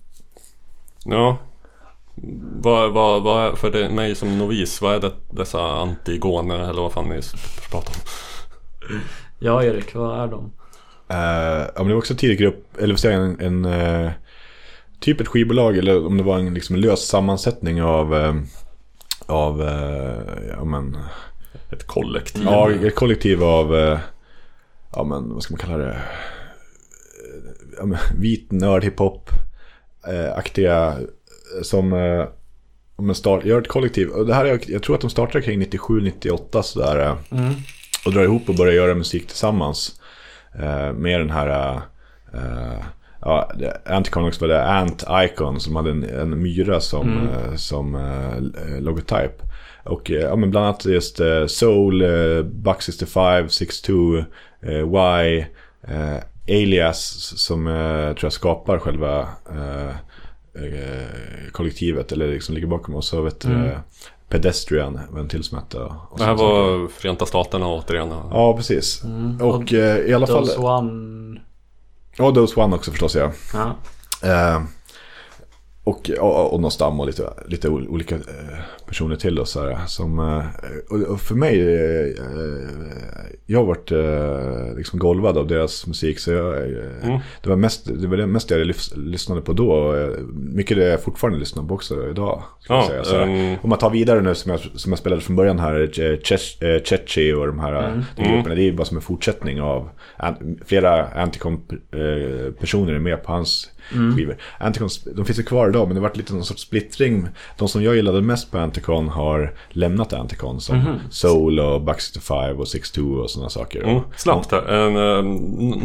ja. 1.04 1.38
Vad, 2.62 2.92
vad, 2.92 3.22
vad, 3.22 3.58
för 3.58 3.70
det, 3.70 3.88
mig 3.88 4.14
som 4.14 4.38
novis, 4.38 4.80
vad 4.82 4.94
är 4.94 5.00
det, 5.00 5.12
dessa 5.30 5.60
antigoner 5.60 6.70
eller 6.70 6.82
vad 6.82 6.92
fan 6.92 7.08
ni 7.08 7.20
pratar 7.70 7.92
om? 7.94 8.00
Ja 9.38 9.64
Erik, 9.64 9.94
vad 9.94 10.20
är 10.20 10.26
de? 10.28 10.52
Eh, 11.08 11.66
ja, 11.74 11.78
men 11.78 11.86
det 11.86 11.92
var 11.94 11.98
också 11.98 12.12
en 12.12 12.18
tidig 12.18 12.38
grupp, 12.38 12.78
eller 12.78 12.94
vad 12.94 13.00
säger 13.00 13.18
jag, 13.18 13.42
en, 13.42 13.64
en 13.64 13.64
eh, 14.04 14.10
typ 15.00 15.20
ett 15.20 15.28
skivbolag 15.28 15.78
eller 15.78 16.06
om 16.06 16.16
det 16.16 16.22
var 16.22 16.38
en 16.38 16.54
liksom, 16.54 16.76
lös 16.76 17.00
sammansättning 17.00 17.82
av, 17.82 18.14
eh, 18.14 18.34
av 19.26 19.62
eh, 19.62 20.48
ja 20.48 20.64
men, 20.64 20.96
Ett 21.70 21.86
kollektiv? 21.86 22.44
ja, 22.44 22.70
ett 22.70 22.94
kollektiv 22.94 23.42
av, 23.44 23.98
ja 24.94 25.04
men 25.04 25.34
vad 25.34 25.42
ska 25.42 25.54
man 25.54 25.60
kalla 25.60 25.76
det, 25.76 26.02
ja, 27.78 27.86
men, 27.86 27.98
vit 28.18 28.52
nörd 28.52 28.84
hiphop 28.84 29.30
aktiga 30.34 30.88
eh, 30.88 30.96
som 31.62 31.92
eh, 31.92 32.24
om 32.96 33.08
en 33.08 33.14
start, 33.14 33.44
gör 33.44 33.60
ett 33.60 33.68
kollektiv. 33.68 34.08
Och 34.08 34.26
det 34.26 34.34
här 34.34 34.44
är, 34.44 34.60
jag 34.66 34.82
tror 34.82 34.94
att 34.94 35.00
de 35.00 35.10
startade 35.10 35.44
kring 35.44 35.62
97-98 35.62 36.62
sådär. 36.62 37.00
eh, 37.00 37.16
Mm. 37.38 37.54
Och 38.06 38.12
drar 38.12 38.22
ihop 38.22 38.48
och 38.48 38.54
börjar 38.54 38.72
göra 38.74 38.94
musik 38.94 39.26
tillsammans. 39.26 40.00
Eh, 40.54 40.92
med 40.92 41.20
den 41.20 41.30
här... 41.30 41.74
Eh, 42.34 42.78
ja, 43.20 43.52
det- 43.58 43.80
Anticon 43.86 44.24
också 44.28 44.40
var 44.40 44.48
det 44.48 44.64
Ant 44.66 45.04
Icon 45.24 45.60
som 45.60 45.76
hade 45.76 45.90
en, 45.90 46.04
en 46.04 46.42
myra 46.42 46.80
som, 46.80 47.08
Mm. 47.12 47.28
eh, 47.28 47.54
som 47.56 47.94
eh, 47.94 48.80
logotyp. 48.80 49.42
Och 49.84 50.10
eh, 50.10 50.16
ja, 50.20 50.36
men 50.36 50.50
bland 50.50 50.66
annat 50.66 50.84
just 50.84 51.20
eh, 51.20 51.46
Soul, 51.46 52.02
eh, 52.02 52.42
Buck 52.42 52.82
65, 52.82 53.48
62, 53.48 54.18
eh, 54.62 55.24
Y, 55.26 55.44
eh, 55.88 56.16
Alias 56.48 57.32
som 57.36 57.66
eh, 57.66 58.06
tror 58.06 58.18
jag 58.22 58.32
skapar 58.32 58.78
själva 58.78 59.20
eh, 59.50 59.84
eh, 59.88 59.94
kollektivet 61.52 62.12
eller 62.12 62.28
liksom 62.28 62.54
ligger 62.54 62.68
bakom. 62.68 62.94
Och 62.94 63.04
så 63.04 63.22
vet 63.22 63.44
Mm. 63.44 63.64
eh, 63.66 63.78
Pedestrian 64.28 65.00
var 65.10 65.20
en 65.20 65.28
till 65.28 65.44
som 65.44 65.58
hette. 65.58 65.78
och 65.78 66.18
Det 66.18 66.24
här 66.24 66.34
var 66.34 66.88
Förenta 66.88 67.26
Staterna 67.26 67.66
återigen. 67.68 68.08
Ja, 68.08 68.56
precis. 68.56 69.04
Mm. 69.04 69.40
Och 69.40 69.72
eh, 69.74 69.98
i 69.98 70.14
alla 70.14 70.26
fall... 70.26 70.46
Those 70.46 70.58
One... 70.58 71.40
Ja, 72.16 72.30
Dose 72.30 72.60
One 72.60 72.76
också 72.76 72.90
förstås 72.90 73.14
ja. 73.16 73.32
Ja. 73.54 73.76
Eh, 74.28 74.62
och, 75.84 76.10
och, 76.20 76.54
och 76.54 76.60
Nostam 76.60 77.00
och 77.00 77.06
lite, 77.06 77.32
lite 77.46 77.68
ol- 77.68 77.88
olika 77.88 78.14
eh, 78.14 78.58
personer 78.88 79.16
till 79.16 79.38
och 79.38 79.48
så 79.48 79.60
här, 79.68 79.86
som, 79.86 80.18
eh, 80.18 80.44
och, 81.10 81.20
för 81.20 81.34
mig, 81.34 81.60
eh, 81.60 82.08
jag 83.46 83.58
har 83.58 83.66
varit 83.66 83.92
eh, 83.92 84.76
liksom 84.76 84.98
golvad 84.98 85.38
av 85.38 85.46
deras 85.46 85.86
musik 85.86 86.18
så 86.18 86.32
jag, 86.32 86.54
eh, 86.54 86.62
Mm. 87.02 87.18
det 87.42 87.48
var 87.48 87.56
mest 87.56 87.84
det 88.00 88.06
var 88.06 88.16
det 88.16 88.26
mest 88.26 88.50
jag 88.50 88.60
lys- 88.60 88.96
lyssnade 88.96 89.40
på 89.40 89.52
då. 89.52 89.70
och, 89.72 89.96
eh, 89.98 90.08
Mycket 90.32 90.76
det 90.76 90.84
jag 90.88 91.02
fortfarande 91.02 91.38
lyssnar 91.38 91.62
på 91.64 91.74
också 91.74 92.10
idag. 92.10 92.42
Ska 92.60 92.74
Ja, 92.74 92.78
jag 92.78 92.86
säga. 92.86 93.04
Så 93.04 93.16
ehm. 93.20 93.56
Om 93.62 93.70
man 93.70 93.78
tar 93.78 93.90
vidare 93.90 94.20
nu 94.20 94.34
som 94.34 94.50
jag, 94.50 94.60
som 94.60 94.92
jag 94.92 94.98
spelade 94.98 95.22
från 95.22 95.36
början 95.36 95.58
här, 95.58 95.80
eh, 95.80 96.18
Chech- 96.18 96.64
eh, 96.76 96.82
Chechi 96.82 97.32
och 97.32 97.46
de 97.46 97.58
här 97.58 97.72
Mm. 97.88 98.04
de 98.16 98.22
grupperna. 98.22 98.54
Det 98.54 98.62
är 98.62 98.64
ju 98.64 98.72
bara 98.72 98.84
som 98.84 98.96
en 98.96 99.02
fortsättning 99.02 99.60
av 99.60 99.88
flera 100.66 101.06
Anticon-personer 101.08 102.92
är 102.92 102.98
med 102.98 103.24
på 103.24 103.32
hans 103.32 103.70
Mm. 103.94 104.16
skivor. 104.16 104.36
Anticon, 104.60 104.88
de 105.16 105.24
finns 105.24 105.38
ju 105.38 105.42
kvar 105.42 105.68
idag 105.68 105.86
men 105.88 105.94
det 105.94 106.00
har 106.00 106.08
varit 106.08 106.16
lite 106.16 106.34
någon 106.34 106.44
sorts 106.44 106.62
splittring. 106.62 107.28
De 107.58 107.68
som 107.68 107.82
jag 107.82 107.96
gillade 107.96 108.20
mest 108.22 108.50
på 108.50 108.58
Anticon 108.78 109.08
har 109.08 109.52
lämnat 109.68 110.12
Anticon 110.12 110.60
som 110.60 110.78
Mhm. 110.78 110.98
Soul 111.10 111.60
och 111.60 111.80
Buck 111.82 112.00
65 112.00 112.58
och 112.60 112.68
62 112.68 113.02
och 113.02 113.30
sådana 113.30 113.50
saker. 113.50 113.82
Mm, 113.82 114.00
snabbt 114.16 114.52
här. 114.52 114.62
En, 114.62 114.96
eh, 114.96 115.22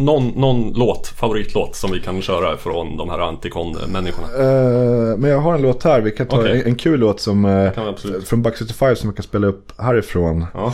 någon, 0.04 0.28
någon 0.28 0.74
låt, 0.74 1.08
favoritlåt 1.08 1.76
som 1.76 1.92
vi 1.92 2.00
kan 2.00 2.22
köra 2.22 2.58
från 2.58 2.98
de 2.98 3.10
här 3.10 3.20
Anticon-människorna. 3.20 4.28
Eh, 4.40 5.18
men 5.18 5.30
jag 5.30 5.40
har 5.40 5.54
en 5.56 5.62
låt 5.62 5.84
här, 5.84 6.02
vi 6.02 6.12
kan 6.12 6.28
ta 6.28 6.38
Okej. 6.40 6.62
en, 6.62 6.68
en 6.68 6.76
kul 6.76 7.00
låt 7.00 7.20
som, 7.20 7.46
absolut. 7.76 8.28
från 8.28 8.42
Buck 8.42 8.58
65 8.58 8.96
som 8.96 9.10
jag 9.10 9.16
kan 9.16 9.24
spela 9.24 9.48
upp 9.48 9.82
härifrån. 9.82 10.46
Ja. 10.54 10.74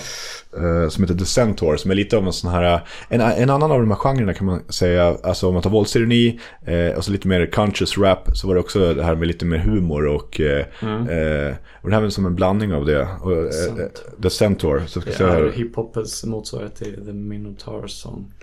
eh, 0.58 0.90
som 0.90 1.04
heter 1.04 1.16
The 1.16 1.26
Centaur, 1.26 1.78
som 1.78 1.92
är 1.92 1.96
lite 1.96 2.18
av 2.18 2.26
en 2.26 2.34
sån 2.34 2.52
här, 2.52 2.82
en, 3.10 3.22
en 3.22 3.50
annan 3.50 3.72
av 3.72 3.80
de 3.80 3.92
här 3.92 3.98
genrerna 3.98 4.34
kan 4.34 4.46
man 4.48 4.60
säga, 4.70 5.16
alltså 5.24 5.48
om 5.48 5.54
man 5.54 5.64
tar 5.64 5.70
våldsironi 5.70 6.40
eh, 6.66 6.98
och 6.98 7.04
så 7.06 7.12
lite 7.12 7.28
mer 7.28 7.46
conscious 7.52 7.98
rap, 7.98 8.30
så 8.38 8.48
var 8.48 8.54
det 8.56 8.60
också 8.60 8.94
det 8.94 9.04
här 9.04 9.16
med 9.16 9.28
lite 9.28 9.46
mer 9.46 9.58
humor 9.58 10.06
och, 10.08 10.40
eh, 10.42 10.66
Mm. 10.82 11.02
eh, 11.10 11.56
och 11.82 11.90
det 11.90 11.96
här 11.96 12.02
är 12.10 12.12
som 12.12 12.26
en 12.26 12.36
blandning 12.36 12.74
av 12.74 12.86
det. 12.86 13.08
Och, 13.22 13.32
eh, 13.32 13.88
The 14.24 14.30
Centaur, 14.30 14.84
så 14.88 15.02
ska 15.02 15.10
jag 15.10 15.14
Det 15.14 15.18
säga 15.18 15.30
är 15.30 15.44
här. 15.44 15.52
hiphopens 15.52 16.26
motsvarighet 16.26 16.76
till 16.76 17.06
The 17.06 17.14
Minotaur 17.14 17.88
Song. 17.88 18.34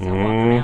Mm. 0.00 0.62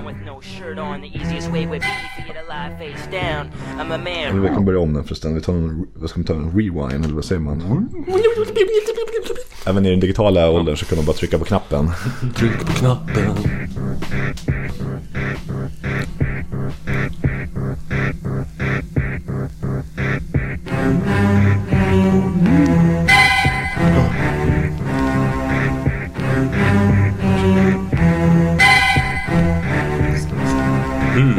Eller 4.30 4.40
vi 4.40 4.48
kan 4.48 4.64
börja 4.64 4.78
om 4.80 4.94
den 4.94 5.04
förresten. 5.04 5.34
Vi 5.34 5.40
tar 5.40 5.52
en, 5.52 5.86
vad 5.94 6.10
ska 6.10 6.18
man 6.20 6.24
ta, 6.26 6.34
en 6.34 6.50
rewind 6.50 7.04
eller 7.04 7.14
vad 7.14 7.24
säger 7.24 7.40
man? 7.40 7.88
Även 9.66 9.86
i 9.86 9.90
den 9.90 10.00
digitala 10.00 10.50
åldern 10.50 10.76
så 10.76 10.86
kan 10.86 10.96
man 10.98 11.04
bara 11.06 11.12
trycka 11.16 11.38
på 11.38 11.44
knappen. 11.44 11.90
Tryck 12.36 12.58
på 12.66 12.72
knappen. 12.72 13.34
Hmm. 31.18 31.38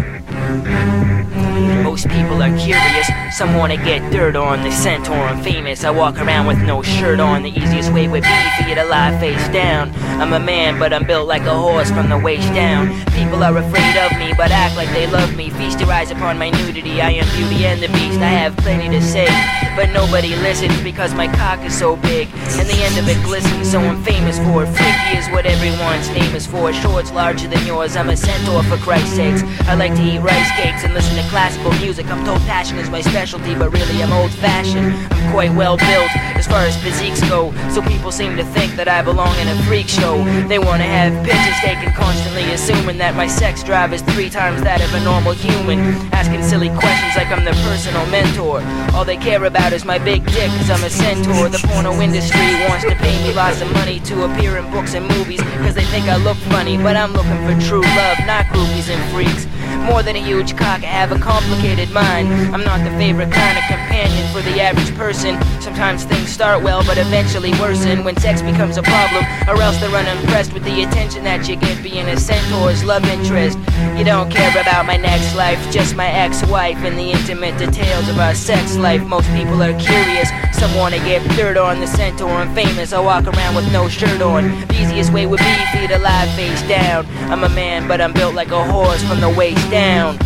Most 1.84 2.10
people 2.10 2.44
are 2.44 2.58
curious. 2.58 3.19
Some 3.40 3.56
wanna 3.56 3.78
get 3.78 4.12
dirt 4.12 4.36
on 4.36 4.64
the 4.64 4.70
centaur. 4.70 5.16
I'm 5.16 5.42
famous. 5.42 5.86
I 5.86 5.92
walk 5.92 6.20
around 6.20 6.48
with 6.48 6.62
no 6.62 6.82
shirt 6.82 7.22
on. 7.22 7.44
The 7.44 7.58
easiest 7.58 7.90
way 7.94 8.06
would 8.06 8.24
be 8.24 8.50
for 8.58 8.68
you 8.68 8.76
to 8.76 8.84
lie 8.84 9.18
face 9.18 9.48
down. 9.54 9.96
I'm 10.20 10.34
a 10.34 10.40
man, 10.42 10.78
but 10.78 10.92
I'm 10.92 11.06
built 11.06 11.26
like 11.26 11.44
a 11.44 11.56
horse 11.56 11.90
from 11.90 12.10
the 12.10 12.18
waist 12.18 12.54
down. 12.54 12.90
People 13.12 13.42
are 13.42 13.56
afraid 13.56 13.96
of 13.96 14.12
me, 14.20 14.34
but 14.36 14.52
act 14.52 14.76
like 14.76 14.90
they 14.90 15.08
love 15.08 15.38
me. 15.38 15.52
Feast 15.52 15.80
your 15.80 15.90
eyes 15.90 16.12
upon 16.12 16.38
my 16.38 16.50
nudity. 16.50 17.00
I 17.02 17.12
am 17.12 17.26
beauty 17.38 17.66
and 17.66 17.82
the 17.82 17.88
beast. 17.88 18.20
I 18.20 18.28
have 18.28 18.58
plenty 18.58 18.90
to 18.90 19.02
say, 19.02 19.28
but 19.74 19.88
nobody 19.94 20.36
listens 20.36 20.76
because 20.82 21.14
my 21.14 21.28
cock 21.38 21.64
is 21.64 21.74
so 21.74 21.96
big. 21.96 22.28
And 22.60 22.68
the 22.68 22.76
end 22.84 22.98
of 22.98 23.08
it 23.08 23.24
glistens, 23.24 23.72
so 23.72 23.80
I'm 23.80 24.04
famous 24.04 24.38
for 24.40 24.64
it. 24.64 24.68
Freaky 24.76 25.18
is 25.18 25.30
what 25.30 25.46
everyone's 25.46 26.10
name 26.10 26.36
is 26.36 26.46
for. 26.46 26.72
It's 26.72 27.14
larger 27.14 27.48
than 27.48 27.66
yours. 27.66 27.96
I'm 27.96 28.10
a 28.10 28.18
centaur 28.18 28.64
for 28.64 28.76
Christ's 28.84 29.16
sakes. 29.16 29.44
I 29.70 29.76
like 29.76 29.96
to 29.96 30.04
eat 30.04 30.20
rice 30.20 30.52
cakes 30.60 30.84
and 30.84 30.94
listen 30.94 31.16
to 31.16 31.24
classical 31.30 31.72
music. 31.80 32.08
I'm 32.08 32.26
told 32.26 32.42
passion 32.42 32.78
is 32.80 32.90
my 32.90 33.00
specialty, 33.30 33.54
but 33.54 33.70
really 33.72 34.02
I'm 34.02 34.12
old 34.12 34.32
fashioned. 34.32 34.92
I'm 35.14 35.32
quite 35.32 35.54
well 35.54 35.78
built 35.78 36.10
as 36.34 36.48
far 36.48 36.62
as 36.66 36.76
physiques 36.82 37.22
go. 37.30 37.54
So 37.70 37.80
people 37.82 38.12
seem 38.12 38.36
to 38.38 38.44
think 38.58 38.74
that 38.74 38.88
I 38.88 39.04
belong 39.04 39.38
in 39.38 39.48
a 39.48 39.58
freak 39.70 39.88
show. 39.88 40.18
They 40.48 40.58
wanna 40.58 40.90
have 40.90 41.14
pictures 41.24 41.60
taken 41.62 41.94
constantly, 41.94 42.50
assuming 42.54 42.98
that 42.98 43.14
my 43.14 43.28
sex 43.28 43.62
drive 43.62 43.94
is 43.94 44.02
three 44.02 44.32
times 44.32 44.64
that 44.64 44.82
of 44.82 44.92
a 44.96 45.02
normal 45.04 45.34
human. 45.34 45.78
Asking 46.10 46.42
silly 46.42 46.70
questions 46.70 47.14
like 47.16 47.30
I'm 47.30 47.46
their 47.46 47.60
personal 47.70 48.06
mentor. 48.08 48.66
All 48.98 49.06
they 49.06 49.18
care 49.18 49.46
about 49.46 49.74
is 49.74 49.86
my 49.86 50.00
big 50.00 50.26
dick, 50.34 50.50
cause 50.58 50.72
I'm 50.72 50.84
a 50.84 50.90
centaur. 50.90 51.50
The 51.50 51.62
porno 51.70 51.94
industry 52.02 52.50
wants 52.66 52.86
to 52.90 52.96
pay 52.96 53.14
me 53.22 53.32
lots 53.34 53.62
of 53.62 53.72
money 53.74 54.00
to 54.10 54.26
appear 54.26 54.58
in 54.58 54.66
books 54.72 54.96
and 54.96 55.06
movies, 55.06 55.42
cause 55.62 55.76
they 55.76 55.86
think 55.94 56.10
I 56.10 56.18
look 56.18 56.38
funny. 56.50 56.78
But 56.78 56.98
I'm 56.98 57.14
looking 57.14 57.38
for 57.46 57.54
true 57.62 57.86
love, 57.94 58.18
not 58.26 58.50
groupies 58.50 58.90
and 58.90 59.02
freaks. 59.14 59.46
More 59.86 60.04
than 60.04 60.16
a 60.16 60.22
huge 60.22 60.56
cock, 60.56 60.84
I 60.84 60.88
have 60.88 61.12
a 61.12 61.20
complicated 61.20 61.92
mind. 61.92 62.28
I'm 62.54 62.64
not 62.64 62.84
the 62.84 62.92
favorite 62.98 63.32
kind 63.32 63.58
of 63.58 63.64
companion 63.66 64.28
for 64.34 64.42
the 64.42 64.62
average 64.62 64.96
person. 64.96 65.36
Sometimes 65.70 66.04
things 66.04 66.30
start 66.30 66.64
well, 66.64 66.84
but 66.84 66.98
eventually 66.98 67.52
worsen 67.52 68.04
when 68.04 68.18
sex 68.18 68.42
becomes 68.42 68.78
a 68.78 68.82
problem, 68.82 69.24
or 69.48 69.62
else 69.62 69.80
they're 69.80 69.96
unimpressed 69.96 70.52
with 70.52 70.64
the 70.64 70.82
attention 70.82 71.24
that 71.26 71.48
you 71.48 71.56
get 71.58 71.82
being 71.84 72.08
a 72.08 72.18
centaur's 72.18 72.84
love 72.84 73.06
interest. 73.06 73.56
You 73.96 74.04
don't 74.04 74.32
care 74.32 74.50
about 74.60 74.88
my 74.88 74.98
next 74.98 75.36
life, 75.36 75.60
just 75.72 75.96
my 75.96 76.08
ex-wife 76.08 76.78
and 76.78 76.98
the 76.98 77.12
intimate 77.12 77.56
details 77.60 78.10
of 78.10 78.18
our 78.18 78.34
sex 78.34 78.78
life. 78.78 79.06
Most 79.06 79.30
people 79.34 79.62
are 79.62 79.78
curious, 79.80 80.32
some 80.54 80.74
wanna 80.76 80.98
get 80.98 81.22
dirt 81.38 81.56
on 81.56 81.80
the 81.80 81.88
centaur. 81.88 82.32
I'm 82.32 82.54
famous, 82.56 82.92
I 82.92 83.00
walk 83.00 83.28
around 83.28 83.54
with 83.54 83.72
no 83.72 83.88
shirt 83.88 84.24
on. 84.24 84.50
The 84.70 84.82
easiest 84.82 85.14
way 85.14 85.28
would 85.28 85.40
be 85.40 85.66
for 85.72 85.78
you 85.78 85.88
to 85.90 86.00
lie 86.00 86.26
face 86.36 86.64
down. 86.64 87.06
I'm 87.32 87.44
a 87.44 87.50
man, 87.50 87.88
but 87.88 88.02
I'm 88.02 88.12
built 88.12 88.34
like 88.34 88.50
a 88.50 88.64
horse 88.64 89.04
from 89.04 89.22
the 89.22 89.30
waist 89.30 89.70
down. 89.70 90.18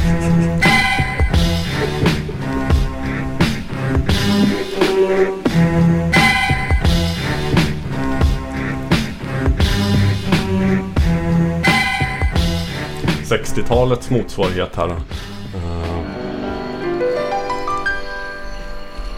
60-talets 13.34 14.10
motsvarighet 14.10 14.76
här. 14.76 14.96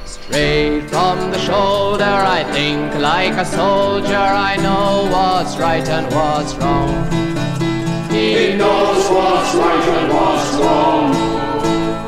Straight 0.05 0.89
from 0.89 1.31
the 1.31 1.39
shoulder, 1.39 2.15
I 2.39 2.43
think 2.53 2.93
like 2.95 3.41
a 3.41 3.45
soldier. 3.45 4.27
I 4.53 4.57
know 4.57 5.07
what's 5.11 5.57
right 5.59 5.89
and 5.89 6.05
what's 6.13 6.55
wrong. 6.55 6.89
He 8.09 8.55
knows 8.57 9.09
what's 9.09 9.55
right 9.55 9.87
and 9.97 10.13
what's 10.13 10.55
wrong. 10.61 11.15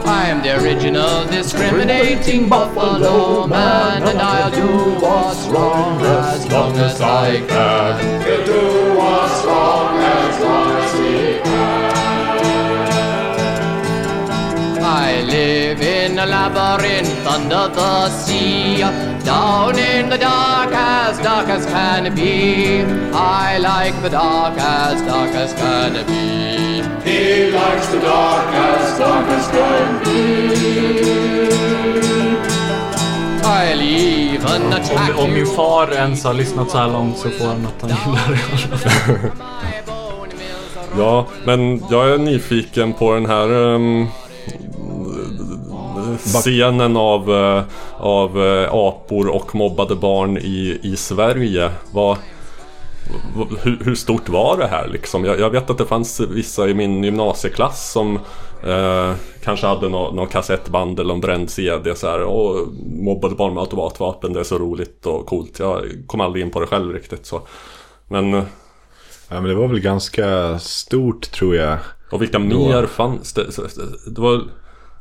I 0.06 0.30
am 0.30 0.42
the 0.42 0.56
original 0.62 1.26
discriminating 1.30 2.50
Buffalo 2.50 3.48
man, 3.48 4.04
and 4.04 4.20
I'll 4.20 4.52
do 4.52 5.06
what's 5.06 5.46
wrong 5.48 6.02
as 6.02 6.46
long 6.52 6.78
as 6.78 7.02
I 7.02 7.42
can. 7.48 8.24
He'll 8.26 8.46
do 8.46 8.96
what's 8.98 9.46
wrong 9.46 9.98
as 10.00 10.40
long 10.42 10.72
as 10.78 10.87
live 15.38 15.82
in 15.82 16.18
a 16.18 16.26
labyrinth 16.26 17.28
under 17.36 17.66
the 17.78 18.10
sea, 18.10 18.80
down 19.24 19.78
in 19.78 20.10
the 20.10 20.18
dark 20.18 20.72
as 20.74 21.20
dark 21.20 21.48
as 21.58 21.64
can 21.66 22.04
be. 22.16 22.82
I 23.14 23.60
like 23.72 23.96
the 24.02 24.10
dark 24.10 24.56
as 24.58 24.98
dark 25.12 25.34
as 25.44 25.52
can 25.62 25.94
be. 26.10 26.82
He 27.08 27.52
likes 27.52 27.88
the 27.94 28.00
dark 28.00 28.50
as 28.70 29.00
dark 29.04 29.28
as 29.38 29.48
can 29.56 29.90
be. 30.04 30.18
Om, 34.96 35.24
om 35.24 35.34
min 35.34 35.46
far 35.46 35.92
ens 35.92 36.24
har 36.24 36.34
lyssnat 36.34 36.72
så 36.72 36.78
här 36.78 36.88
långt 36.88 37.18
så 37.18 37.30
får 37.30 37.46
han 37.46 37.66
att 37.66 37.82
han 37.82 37.90
gillar 37.90 38.30
det. 38.32 39.32
Ja, 40.98 41.28
men 41.46 41.84
jag 41.90 42.10
är 42.10 42.18
nyfiken 42.18 42.94
på 42.94 43.14
den 43.14 43.26
här 43.26 43.76
ehm, 43.76 44.08
scenen 46.18 46.98
av, 46.98 47.32
eh, 47.32 47.64
av 47.98 48.44
eh, 48.46 48.70
apor 48.74 49.28
och 49.28 49.56
mobbade 49.56 49.96
barn 49.96 50.38
i, 50.38 50.80
i 50.84 50.96
Sverige. 50.96 51.72
Vad- 51.92 52.18
hur, 53.62 53.80
hur 53.86 53.96
stort 53.96 54.30
var 54.30 54.58
det 54.58 54.68
här 54.68 54.88
liksom? 54.88 55.26
Jag, 55.26 55.40
jag 55.40 55.50
vet 55.50 55.70
att 55.70 55.78
det 55.78 55.86
fanns 55.86 56.20
vissa 56.20 56.68
i 56.68 56.74
min 56.74 57.04
gymnasieklass 57.04 57.92
som 57.92 58.16
eh, 58.66 59.12
kanske 59.44 59.68
hade 59.68 59.90
någon 59.90 60.16
nå 60.16 60.26
kassettband 60.26 61.00
eller 61.00 61.14
en 61.14 61.20
bränd 61.22 61.50
CD 61.50 61.96
så 61.96 62.08
här, 62.08 62.22
och 62.24 62.68
mobbade 62.86 63.36
barn 63.36 63.54
med 63.54 63.62
automatvapen, 63.62 64.34
det 64.34 64.40
är 64.40 64.44
så 64.44 64.58
roligt 64.58 65.06
och 65.06 65.26
coolt. 65.26 65.60
Jag 65.60 65.84
kom 66.08 66.22
aldrig 66.22 66.46
in 66.46 66.52
på 66.52 66.60
det 66.60 66.68
själv 66.68 66.94
riktigt 66.94 67.26
så. 67.26 67.42
Men 68.08 68.34
eh, 68.34 68.44
Ja, 69.30 69.36
men 69.42 69.44
det 69.50 69.56
var 69.56 69.68
väl 69.68 69.80
ganska 69.80 70.60
stort 70.60 71.32
tror 71.32 71.56
jag. 71.56 71.78
Och 72.12 72.22
vilka 72.22 72.40
Då. 72.40 72.46
mer 72.46 72.86
fanns 72.86 73.34
det? 73.34 73.46
Det 74.16 74.22
var... 74.22 74.42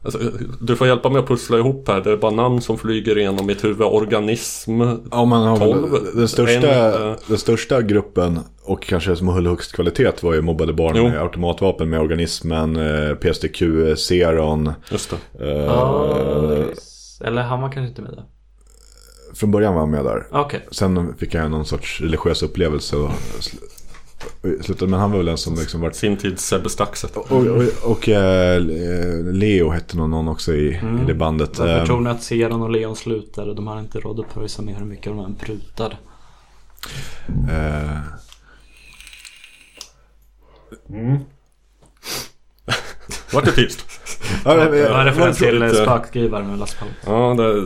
Alltså, 0.06 0.20
du 0.60 0.76
får 0.76 0.86
hjälpa 0.86 1.08
mig 1.08 1.18
att 1.18 1.28
pussla 1.28 1.58
ihop 1.58 1.88
här. 1.88 2.00
Det 2.00 2.12
är 2.12 2.16
bara 2.16 2.30
namn 2.30 2.60
som 2.60 2.78
flyger 2.78 3.18
igenom 3.18 3.46
mitt 3.46 3.64
huvud. 3.64 3.82
Organism. 3.86 4.80
Ja, 5.10 5.24
man 5.24 5.42
har 5.46 5.58
väl, 5.58 5.72
12, 5.72 5.98
den, 6.14 6.28
största, 6.28 6.74
en, 6.74 7.08
eh, 7.10 7.16
den 7.26 7.38
största 7.38 7.82
gruppen 7.82 8.40
och 8.64 8.82
kanske 8.82 9.16
som 9.16 9.28
höll 9.28 9.46
högst 9.46 9.72
kvalitet 9.72 10.12
var 10.22 10.34
ju 10.34 10.42
mobbade 10.42 10.72
barn 10.72 10.92
Jo. 10.96 11.08
med 11.08 11.20
automatvapen 11.22 11.90
med 11.90 12.00
organismen, 12.00 12.76
eh, 12.76 13.14
PSTQ, 13.14 13.62
Zeron. 13.96 14.72
Just 14.90 15.10
det. 15.10 15.44
Eller 17.24 17.42
han 17.42 17.60
var 17.60 17.72
kanske 17.72 17.88
inte 17.88 18.02
med 18.02 18.10
där. 18.12 18.24
Från 19.34 19.50
början 19.50 19.74
var 19.74 19.80
han 19.80 19.90
med 19.90 20.04
där. 20.04 20.26
Okej. 20.30 20.66
Sen 20.70 21.14
fick 21.18 21.34
han 21.34 21.50
någon 21.50 21.64
sorts 21.64 22.00
religiös 22.00 22.42
upplevelse 22.42 22.96
och 22.96 23.10
slutade, 24.62 24.90
men 24.90 25.00
han 25.00 25.10
var 25.10 25.16
väl 25.18 25.26
den 25.26 25.38
som 25.38 25.54
liksom 25.54 25.80
varit... 25.80 25.96
Sin 25.96 26.16
tids 26.16 26.46
Sebbe 26.46 26.68
Staxet. 26.68 27.16
Och, 27.16 27.32
och, 27.32 27.62
och 27.84 28.08
eh, 28.08 28.60
Leo 29.32 29.70
hette 29.70 29.96
någon, 29.96 30.10
någon 30.10 30.28
också 30.28 30.54
i, 30.54 30.68
i 30.68 31.04
det 31.06 31.14
bandet. 31.14 31.58
Varför 31.58 31.78
Eh, 31.80 31.84
tror 31.86 32.00
ni 32.00 32.10
att 32.10 32.22
Seran 32.22 32.62
och 32.62 32.70
Leon 32.70 32.96
slutade? 32.96 33.54
De 33.54 33.66
hade 33.66 33.80
inte 33.80 34.00
råd 34.00 34.20
att 34.20 34.34
pröjsa 34.34 34.62
mer 34.62 34.74
hur 34.74 34.84
mycket 34.86 35.04
de 35.06 35.18
än 35.18 35.34
prutade. 35.34 35.96
eh, 37.50 37.98
Vart 43.32 43.44
det 43.44 43.52
tyst? 43.52 43.84
Ja, 44.44 44.54
men- 44.56 44.70
Det 44.72 44.88
var 44.88 44.98
en 45.00 45.06
referens 45.06 45.38
till 45.38 45.58
lite- 45.58 45.74
spökskrivare 45.84 46.44
med 46.44 46.58
Lasse 46.58 46.76
Palme. 46.78 46.94
Ja, 47.06 47.34
det 47.44 47.64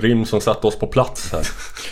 rim 0.00 0.24
som 0.24 0.40
satte 0.40 0.66
oss 0.66 0.78
på 0.78 0.86
plats 0.86 1.32
här. 1.32 1.46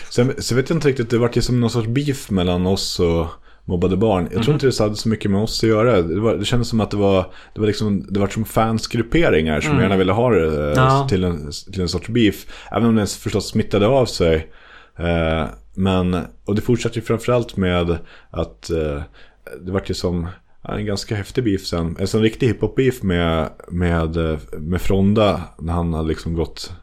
Sen, 0.09 0.33
så 0.37 0.55
vet 0.55 0.69
jag 0.69 0.77
inte 0.77 0.87
riktigt, 0.87 1.09
det 1.09 1.17
vart 1.17 1.37
ju 1.37 1.41
som 1.41 1.59
någon 1.59 1.69
sorts 1.69 1.87
beef 1.87 2.29
mellan 2.29 2.67
oss 2.67 2.99
och 2.99 3.27
mobbade 3.67 3.97
barn. 3.97 4.23
Jag 4.23 4.31
tror 4.31 4.43
Mhm. 4.43 4.53
inte 4.53 4.67
det 4.67 4.79
hade 4.79 4.95
så 4.95 5.09
mycket 5.09 5.31
med 5.31 5.41
oss 5.41 5.63
att 5.63 5.69
göra. 5.69 6.01
Det, 6.01 6.19
var, 6.19 6.35
det 6.35 6.45
kändes 6.45 6.67
som 6.69 6.81
att 6.81 6.91
det 6.91 6.97
var, 6.97 7.31
det 7.53 7.59
var 7.59 7.67
liksom, 7.67 8.05
det 8.09 8.19
var 8.19 8.27
som 8.27 8.45
fansgrupperingar 8.45 9.61
som 9.61 9.71
Mm. 9.71 9.83
gärna 9.83 9.97
ville 9.97 10.11
ha 10.13 10.29
det 10.29 10.67
eh, 10.71 10.73
Ja. 10.75 11.07
till, 11.09 11.23
en, 11.23 11.51
till 11.71 11.81
en 11.81 11.89
sorts 11.89 12.07
beef. 12.07 12.67
Även 12.71 12.89
om 12.89 12.95
det 12.95 13.07
förstås 13.07 13.49
smittade 13.49 13.87
av 13.87 14.05
sig. 14.05 14.51
Eh, 14.99 15.45
men, 15.75 16.17
och 16.45 16.55
det 16.55 16.61
fortsatte 16.61 16.99
ju 16.99 17.05
framförallt 17.05 17.57
med 17.57 17.97
att 18.29 18.69
eh, 18.69 19.01
det 19.61 19.71
vart 19.71 19.89
ju 19.89 19.93
som 19.93 20.27
en 20.69 20.85
ganska 20.85 21.15
häftig 21.15 21.43
beef 21.43 21.65
sen. 21.65 21.95
En 21.99 22.07
sån 22.07 22.21
riktig 22.21 22.47
hiphop-beef 22.47 23.03
med, 23.03 23.49
med, 23.71 24.17
eh, 24.17 24.37
med 24.57 24.81
Fronda 24.81 25.41
när 25.59 25.73
han 25.73 25.93
hade 25.93 26.07
liksom 26.07 26.33
gått 26.33 26.73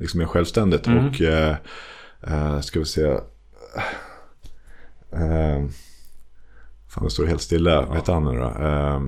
liksom 0.00 0.18
mer 0.18 0.26
självständigt. 0.26 0.86
Mm. 0.86 1.06
Och 1.08 1.20
eh, 1.20 1.56
eh, 2.26 2.60
ska 2.60 2.78
vi 2.78 2.84
se. 2.84 3.16
Eh, 6.98 7.04
det 7.04 7.10
står 7.10 7.26
helt 7.26 7.42
stilla. 7.42 7.82
Vad 7.82 7.96
heter 7.96 8.12
han 8.12 8.24
nu 8.24 8.38
då? 8.40 8.44
Eh, 8.46 9.00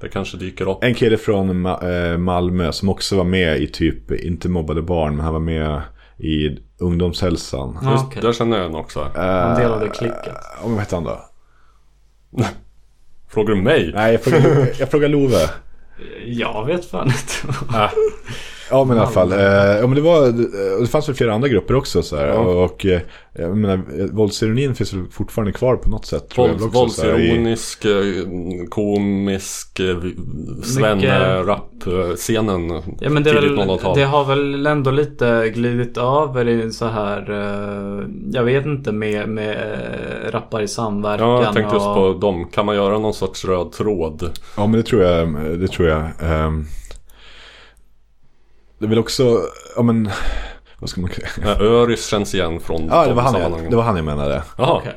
Det 0.00 0.08
kanske 0.08 0.36
dyker 0.36 0.68
upp. 0.68 0.78
en 0.84 0.94
kille 0.94 1.16
från 1.16 1.66
Ma- 1.66 2.12
eh, 2.12 2.18
Malmö 2.18 2.72
som 2.72 2.88
också 2.88 3.16
var 3.16 3.24
med 3.24 3.60
i 3.62 3.66
typ, 3.66 4.10
inte 4.10 4.48
mobbade 4.48 4.82
barn, 4.82 5.16
men 5.16 5.24
han 5.24 5.32
var 5.32 5.40
med 5.40 5.82
i 6.18 6.58
ungdomshälsan. 6.78 7.78
Ja, 7.82 7.92
Just, 7.92 8.04
okej. 8.04 8.22
Där 8.22 8.32
känner 8.32 8.56
jag 8.56 8.66
en 8.66 8.74
också. 8.74 9.00
En 9.14 9.60
del 9.60 9.72
av 9.72 9.80
det 9.80 9.88
klicket. 9.88 10.26
Ja, 10.26 10.60
men 10.62 10.70
vad 10.70 10.80
hette 10.80 10.94
han 10.96 11.04
då? 11.04 11.20
Frågar 13.28 13.54
du 13.54 13.62
mig? 13.62 13.90
Nej, 13.94 14.12
jag 14.12 14.22
frågar, 14.22 14.68
jag 14.78 14.90
frågar 14.90 15.08
Love. 15.08 15.50
Jag 16.24 16.66
vet 16.66 16.84
fan 16.84 17.06
inte. 17.06 17.50
Ja 18.70 18.84
men 18.84 18.96
i 18.96 19.00
alla 19.00 19.10
fall. 19.10 19.32
Eh, 19.32 19.38
ja, 19.40 19.86
men 19.86 19.94
det, 19.94 20.00
var, 20.00 20.32
det 20.80 20.86
fanns 20.86 21.08
väl 21.08 21.16
flera 21.16 21.34
andra 21.34 21.48
grupper 21.48 21.74
också. 21.74 22.02
Så 22.02 22.16
här, 22.16 22.26
Ja. 22.28 22.34
Och 22.38 22.86
eh, 22.86 23.00
jag 23.38 23.56
menar, 23.56 23.80
våldsironin 24.12 24.74
finns 24.74 24.92
väl 24.92 25.04
fortfarande 25.10 25.52
kvar 25.52 25.76
på 25.76 25.88
något 25.90 26.06
sätt. 26.06 26.28
tror 26.28 26.48
jag 26.48 26.54
Våld, 26.58 26.76
också, 26.76 27.00
så 27.00 27.02
här, 27.02 27.08
i- 27.08 27.12
våldsironisk, 27.28 27.84
eh, 27.84 27.90
komisk, 28.68 29.80
eh, 29.80 29.96
svenne-rap-scenen. 30.62 32.70
Ja 33.00 33.10
men 33.10 33.22
det, 33.22 33.30
är 33.30 33.34
tidigt 33.34 33.58
väl, 33.58 33.68
00-tal. 33.68 33.96
det 33.98 34.04
har 34.04 34.24
väl 34.24 34.66
ändå 34.66 34.90
lite 34.90 35.50
glidit 35.54 35.98
över 35.98 36.48
i 36.48 36.72
så 36.72 36.86
här 36.86 37.30
eh, 37.30 38.04
Jag 38.32 38.44
vet 38.44 38.66
inte 38.66 38.92
med, 38.92 39.28
med 39.28 39.50
eh, 39.56 40.30
rappar 40.30 40.62
i 40.62 40.68
samverkan 40.68 41.28
Ja, 41.28 41.42
jag 41.44 41.54
tänkte 41.54 41.74
just 41.76 41.86
och- 41.86 41.94
på 41.94 42.12
dem. 42.20 42.48
Kan 42.52 42.66
man 42.66 42.76
göra 42.76 42.98
någon 42.98 43.14
sorts 43.14 43.44
röd 43.44 43.72
tråd? 43.72 44.30
Ja 44.56 44.66
men 44.66 44.80
det 44.80 44.86
tror 44.86 45.02
jag. 45.02 45.28
Det 45.60 45.68
tror 45.68 45.88
jag. 45.88 46.02
Ehm, 46.22 46.64
det 48.84 48.86
är 48.86 48.88
väl 48.88 48.98
också, 48.98 49.40
ja 49.76 49.82
men, 49.82 50.10
vad 50.78 50.90
ska 50.90 51.00
man 51.00 51.10
Ja, 51.42 51.48
Öris 51.60 52.06
känns 52.06 52.34
igen 52.34 52.60
från 52.60 52.86
Ja, 52.86 53.02
det 53.02 53.08
de 53.08 53.14
var, 53.14 53.22
han 53.22 53.40
jag, 53.40 53.70
det 53.70 53.76
var 53.76 53.82
han 53.82 53.96
jag 53.96 54.04
menade. 54.04 54.42
Jaha. 54.58 54.76
Okej. 54.76 54.92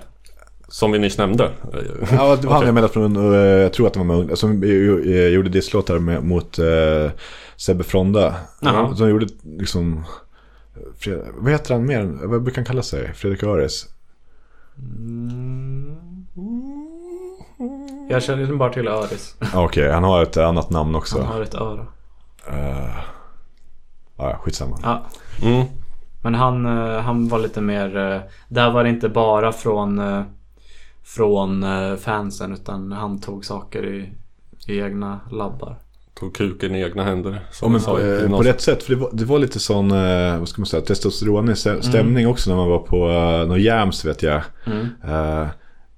Som 0.67 0.91
vi 0.91 0.99
nyss 0.99 1.17
nämnde. 1.17 1.51
Ja, 1.71 1.77
det 2.11 2.11
var 2.11 2.17
han 2.17 2.37
Okej. 2.47 2.65
jag 2.65 2.73
menade 2.73 2.93
från, 2.93 3.33
eh, 3.33 3.39
jag 3.41 3.73
tror 3.73 3.87
att 3.87 3.93
det 3.93 3.99
var 3.99 4.23
med, 4.23 4.37
som 4.37 4.63
ju- 4.63 5.29
gjorde 5.29 5.49
disslåtar 5.49 5.99
med, 5.99 6.23
mot 6.23 6.59
uh, 6.59 7.09
Sebbe 7.57 7.83
Fronda. 7.83 8.35
Jaha. 8.61 8.95
Som 8.95 9.09
gjorde 9.09 9.27
liksom, 9.43 10.03
Fred, 10.99 11.21
vad 11.37 11.51
heter 11.51 11.73
han 11.73 11.85
mer? 11.85 12.17
Vad 12.23 12.43
brukar 12.43 12.55
han 12.61 12.65
kalla 12.65 12.81
sig? 12.81 13.13
Fredrik 13.13 13.43
Öres? 13.43 13.85
Jag 18.09 18.23
känner 18.23 18.43
ju 18.45 18.55
bara 18.55 18.73
till 18.73 18.87
Öris. 18.87 19.35
Okej, 19.55 19.91
han 19.91 20.03
har 20.03 20.23
ett 20.23 20.37
annat 20.37 20.69
namn 20.69 20.95
också. 20.95 21.17
Han 21.21 21.33
har 21.33 21.41
ett 21.41 21.55
öra. 21.55 21.87
Uh, 22.49 22.89
ja, 24.17 24.39
skitsamma. 24.43 24.79
Ja. 24.83 25.05
Mm. 25.41 25.65
Men 26.23 26.35
han, 26.35 26.65
eh, 26.65 26.99
han 27.01 27.27
var 27.27 27.39
lite 27.39 27.61
mer 27.61 27.97
eh, 27.97 28.19
Där 28.47 28.71
var 28.71 28.83
det 28.83 28.89
inte 28.89 29.09
bara 29.09 29.51
från 29.51 29.99
eh, 29.99 30.23
Från 31.03 31.63
eh, 31.63 31.95
fansen 31.95 32.53
utan 32.53 32.91
han 32.91 33.19
tog 33.19 33.45
saker 33.45 33.85
i, 33.85 34.09
i 34.67 34.79
egna 34.79 35.19
labbar. 35.31 35.75
Tog 36.19 36.35
kuken 36.35 36.75
i 36.75 36.81
egna 36.81 37.03
händer. 37.03 37.39
Ja, 37.61 37.67
men 37.67 37.81
sa 37.81 37.99
eh, 37.99 38.29
på 38.29 38.41
rätt 38.43 38.61
sätt. 38.61 38.83
För 38.83 38.93
det 38.93 38.99
var, 38.99 39.09
det 39.13 39.25
var 39.25 39.39
lite 39.39 39.59
sån, 39.59 39.91
eh, 39.91 40.39
vad 40.39 40.49
ska 40.49 40.61
man 40.61 40.65
säga, 40.65 40.81
testosteronig 40.81 41.53
stä- 41.53 41.81
stämning 41.81 42.27
också 42.27 42.49
när 42.49 42.57
man 42.57 42.69
var 42.69 42.79
på 42.79 43.07
uh, 43.09 43.47
någon 43.47 43.61
jams 43.61 44.05
vet 44.05 44.23
jag. 44.23 44.41
Mm. 44.65 44.87
Eh, 45.07 45.47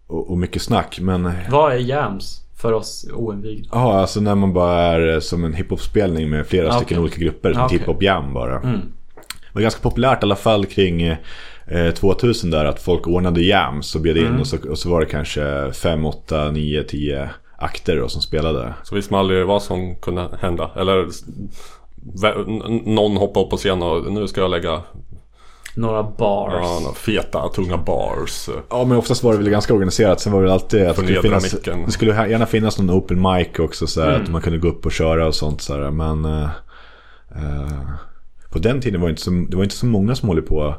och, 0.07 0.31
och 0.31 0.37
mycket 0.37 0.61
snack. 0.61 0.99
Men 1.01 1.31
Vad 1.49 1.71
är 1.73 1.77
jams? 1.77 2.41
För 2.61 2.73
oss 2.73 3.07
oinvigda. 3.13 3.69
ja, 3.71 3.99
alltså 3.99 4.21
när 4.21 4.35
man 4.35 4.53
bara 4.53 4.81
är 4.81 5.13
eh, 5.13 5.19
som 5.19 5.43
en 5.43 5.53
hiphop-spelning 5.53 6.29
med 6.29 6.47
flera 6.47 6.69
Ah, 6.69 6.71
stycken 6.77 6.99
olika 6.99 7.17
grupper. 7.21 7.53
Som 7.53 7.61
Ah, 7.61 7.65
okej. 7.65 7.77
hiphop-jam 7.79 8.33
bara. 8.33 8.59
Mm. 8.59 8.79
Det 9.19 9.53
var 9.53 9.61
ganska 9.61 9.81
populärt 9.81 10.23
i 10.23 10.25
alla 10.25 10.35
fall 10.35 10.65
kring 10.65 11.01
eh, 11.01 11.91
2000 11.95 12.51
där. 12.51 12.65
Att 12.65 12.81
folk 12.81 13.07
ordnade 13.07 13.41
jams 13.41 13.95
och 13.95 14.01
bjöd 14.01 14.17
in. 14.17 14.25
Mm. 14.27 14.39
Och, 14.39 14.47
så, 14.47 14.57
och 14.69 14.77
så 14.79 14.89
var 14.89 14.99
det 14.99 15.05
kanske 15.05 15.71
5, 15.73 16.05
8, 16.05 16.51
9, 16.51 16.83
10 16.83 17.29
akter 17.57 17.97
då, 17.97 18.07
som 18.07 18.21
spelade. 18.21 18.73
Så 18.83 18.95
visste 18.95 19.13
man 19.13 19.19
aldrig 19.19 19.45
vad 19.45 19.63
som 19.63 19.95
kunde 19.95 20.29
hända. 20.41 20.71
Eller 20.75 21.07
någon 22.95 23.17
hoppade 23.17 23.45
upp 23.45 23.49
på 23.49 23.57
scen 23.57 23.81
och 23.83 24.13
nu 24.13 24.27
ska 24.27 24.41
jag 24.41 24.51
lägga 24.51 24.81
Några 25.75 26.03
bars. 26.03 26.53
ja, 26.63 26.79
några 26.81 26.95
feta, 26.95 27.49
tunga 27.49 27.77
bars. 27.77 28.49
Ja 28.69 28.85
men 28.85 28.97
oftast 28.97 29.23
var 29.23 29.31
det 29.31 29.37
väl 29.37 29.49
ganska 29.49 29.73
organiserat. 29.73 30.19
Sen 30.19 30.33
var 30.33 30.39
det 30.39 30.45
väl 30.45 30.53
alltid 30.53 30.81
att 30.87 30.95
det 30.95 31.03
skulle, 31.03 31.21
finnas, 31.21 31.51
det 31.85 31.91
skulle 31.91 32.29
gärna 32.29 32.45
finnas 32.45 32.77
någon 32.79 32.97
open 32.97 33.21
mic 33.21 33.59
också. 33.59 33.87
Så 33.87 34.01
här, 34.01 34.09
Mm. 34.09 34.21
Att 34.23 34.29
man 34.29 34.41
kunde 34.41 34.59
gå 34.59 34.67
upp 34.67 34.85
och 34.85 34.91
köra 34.91 35.27
och 35.27 35.35
sånt. 35.35 35.61
Så 35.61 35.73
här, 35.73 35.91
men 35.91 36.25
eh, 36.25 36.49
Eh, 37.35 37.89
på 38.51 38.59
den 38.59 38.81
tiden 38.81 39.01
var 39.01 39.07
det 39.07 39.11
inte 39.11 39.21
så, 39.21 39.31
det 39.49 39.55
var 39.57 39.63
inte 39.63 39.75
så 39.75 39.85
många 39.85 40.15
som 40.15 40.29
höll 40.29 40.41
på, 40.41 40.75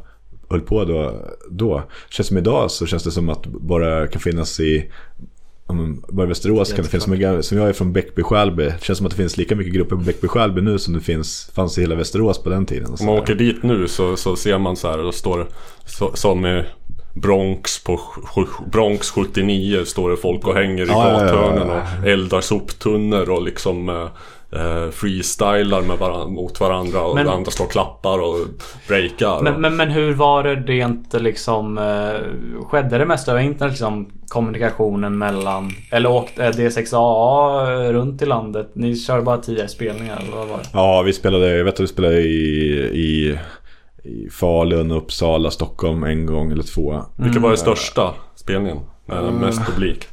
höll 0.51 0.61
på 0.61 0.85
då. 0.85 1.29
då. 1.51 1.83
Känns 2.11 2.27
som 2.29 2.39
idag 2.39 2.71
så 2.71 2.87
känns 2.87 3.03
det 3.03 3.11
som 3.11 3.29
att 3.29 3.47
bara 3.47 4.07
kan 4.07 4.21
finnas 4.21 4.61
i 4.61 4.91
bara 6.09 6.27
i 6.27 6.29
Västerås 6.29 6.73
kan 6.73 6.85
det 6.85 6.91
finnas 6.91 7.07
mycket, 7.07 7.45
som 7.45 7.59
jag 7.59 7.69
är 7.69 7.73
från 7.73 7.93
Bäckby 7.93 8.23
Skälby. 8.23 8.65
Det 8.65 8.83
känns 8.83 8.99
som 8.99 9.07
att 9.07 9.11
det 9.11 9.17
finns 9.17 9.37
lika 9.37 9.57
mycket 9.57 9.75
grupper 9.75 9.97
på 9.97 10.03
Bäckby 10.03 10.29
Skälby 10.29 10.61
nu 10.61 10.79
som 10.79 10.95
det 10.95 11.01
finns, 11.01 11.51
fanns 11.55 11.79
i 11.79 11.81
hela 11.81 11.95
Västerås 11.95 12.43
på 12.43 12.51
den 12.51 12.67
tiden. 12.67 12.93
och 12.93 13.01
Om 13.01 13.07
man 13.07 13.19
åker 13.19 13.35
dit 13.35 13.63
nu 13.63 13.89
så, 13.89 14.17
så 14.17 14.37
ser 14.37 14.59
man 14.59 14.77
så 14.77 14.91
här, 14.91 14.99
då 14.99 15.13
står 15.13 15.47
så, 15.85 16.11
som 16.15 16.47
i 16.47 16.65
Bronx 17.15 17.85
på 17.85 18.01
Bronx 18.73 19.11
79 19.11 19.85
står 19.85 20.11
det 20.11 20.17
folk 20.17 20.47
och 20.47 20.55
hänger 20.55 20.85
i 20.85 20.89
Ja, 20.89 21.09
ja, 21.09 21.13
ja, 21.13 21.25
gathörnen 21.25 21.69
ja. 21.69 21.83
och 22.03 22.09
eldar 22.09 22.41
soptunnor 22.41 23.31
och 23.31 23.43
liksom 23.43 24.09
eh, 24.53 24.91
freestylar 24.91 25.83
med 25.83 25.99
varan, 25.99 26.33
mot 26.33 26.61
varandra 26.61 27.03
och 27.03 27.15
Men- 27.15 27.29
andra 27.29 27.51
står 27.51 27.65
och 27.65 27.71
klappar 27.73 28.19
och 28.19 28.37
breakar. 28.89 29.41
Men, 29.43 29.55
och, 29.55 29.61
men, 29.61 29.77
men 29.77 29.91
hur 29.91 30.15
var 30.15 30.43
det 30.43 30.55
rent 30.55 31.13
liksom 31.15 31.79
eh, 31.79 32.65
Skedde 32.67 32.99
det 32.99 33.07
mest 33.07 33.29
över 33.29 33.41
internet 33.41 33.73
liksom 33.73 34.11
Kommunikationen 34.29 35.19
mellan 35.19 35.71
Eller 35.91 36.11
åkte 36.11 36.45
eh, 36.47 36.51
D6AA 36.51 37.93
runt 37.93 38.23
i 38.23 38.27
landet? 38.27 38.71
Ni 38.75 38.97
kör 38.97 39.21
bara 39.21 39.37
10 39.39 39.69
spelningar 39.69 40.17
eller 40.23 40.37
vad 40.37 40.49
var 40.49 40.57
det? 40.59 40.65
Ja, 40.73 41.03
vi 41.03 41.13
spelade, 41.13 41.57
jag 41.57 41.65
vet 41.65 41.75
att 41.75 41.81
vi 41.81 41.87
spelade 41.87 42.21
i, 42.21 42.73
i, 42.93 43.39
i 44.05 44.31
Falun, 44.31 44.91
Uppsala, 44.91 45.51
Stockholm 45.51 46.05
en 46.05 46.27
gång 46.27 46.53
eller 46.53 46.63
två. 46.63 47.03
Vilken 47.17 47.43
var 47.43 47.49
den 47.51 47.59
största 47.59 48.15
spelningen? 48.35 48.79
Med 49.07 49.19
Mm. 49.19 49.35
mest 49.35 49.67
publik? 49.67 50.09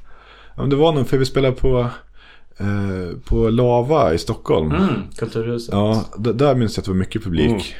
Ja, 0.55 0.61
men 0.61 0.69
det 0.69 0.75
var 0.75 0.91
nog 0.93 1.07
för 1.07 1.17
vi 1.17 1.25
spelade 1.25 1.55
på, 1.55 1.85
eh, 2.59 3.17
på 3.25 3.49
Lava 3.49 4.13
i 4.13 4.17
Stockholm. 4.17 4.71
Mm, 4.71 4.89
Kulturhuset. 5.17 5.73
Ja, 5.73 6.03
där 6.17 6.55
minns 6.55 6.77
jag 6.77 6.81
att 6.81 6.85
det 6.85 6.91
var 6.91 6.97
mycket 6.97 7.23
publik. 7.23 7.75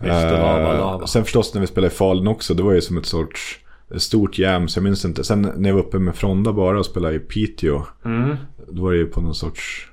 Mm. 0.00 0.12
Lava, 0.32 0.72
Eh, 0.72 0.78
Lava. 0.78 1.06
Sen 1.06 1.24
förstås 1.24 1.54
när 1.54 1.60
vi 1.60 1.66
spelade 1.66 1.92
i 1.94 1.96
Falun 1.96 2.26
också, 2.28 2.54
det 2.54 2.62
var 2.62 2.72
ju 2.72 2.80
som 2.80 2.96
ett 2.98 3.06
sorts 3.06 3.58
stort 3.96 4.38
jam, 4.38 4.68
så 4.68 4.78
jag 4.78 4.84
minns 4.84 5.04
inte. 5.04 5.24
Sen 5.24 5.52
när 5.56 5.68
jag 5.68 5.76
var 5.76 5.82
uppe 5.82 5.98
med 5.98 6.14
Fronda 6.16 6.52
bara 6.52 6.78
och 6.78 6.86
spelade 6.86 7.14
i 7.14 7.18
Piteå, 7.18 7.82
Mm. 8.04 8.36
då 8.68 8.82
var 8.82 8.92
det 8.92 8.98
ju 8.98 9.06
på 9.06 9.20
någon 9.20 9.34
sorts, 9.34 9.88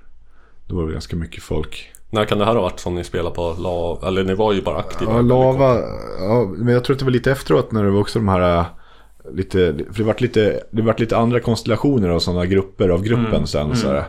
då 0.68 0.76
var 0.76 0.88
det 0.88 0.92
ganska 0.94 1.16
mycket 1.16 1.44
folk. 1.44 1.90
När 2.12 2.26
kan 2.26 2.38
det 2.38 2.46
här 2.46 2.56
ha 2.56 2.62
varit 2.62 2.80
som 2.80 2.96
ni 2.96 3.04
spelade 3.04 3.36
på 3.36 3.56
LAV? 3.60 4.04
Eller 4.04 4.24
ni 4.24 4.34
var 4.34 4.54
ju 4.54 4.62
bara 4.62 4.78
aktiva. 4.78 5.12
Ja, 5.16 5.22
Lava, 5.22 5.78
ja, 6.20 6.52
men 6.58 6.74
jag 6.74 6.84
tror 6.84 6.94
att 6.94 7.00
det 7.00 7.06
var 7.06 7.12
lite 7.12 7.32
efteråt 7.32 7.72
när 7.72 7.84
det 7.84 7.90
var 7.92 8.00
också 8.00 8.20
de 8.20 8.28
här 8.28 8.58
äh, 8.60 8.66
Lite, 9.34 9.76
för 9.92 9.98
det 9.98 10.04
vart 10.04 10.22
lite, 10.22 10.64
det 10.72 10.82
vart 10.82 11.00
lite 11.00 11.18
andra 11.18 11.40
konstellationer 11.40 12.10
av 12.10 12.20
sådana 12.20 12.46
grupper 12.46 12.90
av 12.90 13.04
gruppen 13.04 13.26
Mm, 13.36 13.48
sen. 13.48 13.66
mm. 13.66 13.76
Så. 13.78 14.04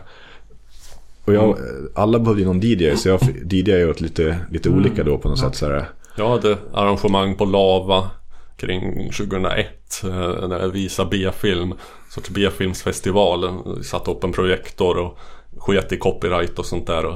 Och 1.25 1.33
jag, 1.33 1.57
alla 1.95 2.19
behövde 2.19 2.41
ju 2.41 2.47
någon 2.47 2.59
DJ, 2.63 2.95
så 2.95 3.09
jag 3.09 3.19
DJ 3.53 3.71
ju 3.71 3.89
åt 3.89 4.01
lite, 4.01 4.37
lite 4.51 4.69
Mm. 4.69 4.81
olika 4.81 5.03
då 5.03 5.17
på 5.17 5.29
något 5.29 5.39
sätt. 5.39 5.55
Så. 5.55 5.81
Jag 6.17 6.29
hade 6.29 6.57
arrangemang 6.73 7.35
på 7.35 7.45
Lava 7.45 8.09
kring 8.57 9.09
2001. 9.11 10.01
eh, 10.03 10.47
När 10.47 10.59
jag 10.59 10.69
visade 10.69 11.09
B-film. 11.09 11.73
Sorts 12.09 12.29
B-filmsfestival. 12.29 13.43
Jag 13.65 13.85
Satte 13.85 14.11
upp 14.11 14.23
en 14.23 14.31
projektor 14.31 14.97
och 14.97 15.17
sket 15.57 15.91
i 15.91 15.97
copyright 15.97 16.59
och 16.59 16.65
sånt 16.65 16.87
där. 16.87 17.05
Och 17.05 17.15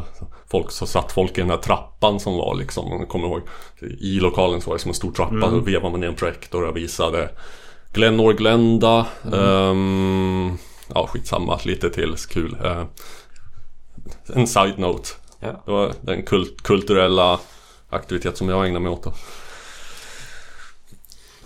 folk, 0.51 0.71
så 0.71 0.85
satt 0.85 1.11
folk 1.11 1.37
i 1.37 1.41
den 1.41 1.49
här 1.49 1.57
trappan 1.57 2.19
som 2.19 2.33
var 2.37 2.55
liksom. 2.55 3.05
Kommer 3.09 3.27
ihåg. 3.27 3.41
I 3.99 4.19
lokalen 4.19 4.61
så 4.61 4.69
var 4.69 4.75
det 4.77 4.81
som 4.81 4.89
en 4.89 4.95
stor 4.95 5.11
trappa. 5.11 5.35
Mm. 5.35 5.51
Då 5.51 5.59
vevade 5.59 5.91
man 5.91 5.99
ner 5.99 6.07
en 6.07 6.15
projektor 6.15 6.67
och 6.67 6.77
visade 6.77 7.29
Glenn 7.95 8.35
Glenda. 8.35 9.05
ehm, 9.33 10.57
ja, 10.93 11.07
skitsamma. 11.07 11.59
Lite 11.65 11.89
till. 11.89 12.15
Kul. 12.29 12.57
Eh, 12.63 12.83
en 14.33 14.47
side-note. 14.47 15.09
Ja. 15.39 15.61
Det 15.65 15.71
var 15.71 15.93
den 16.01 16.23
kult- 16.25 16.61
kulturella 16.63 17.39
aktivitet 17.89 18.37
som 18.37 18.49
jag 18.49 18.67
ägnar 18.67 18.79
mig 18.79 18.91
åt 18.91 19.03
då. 19.03 19.13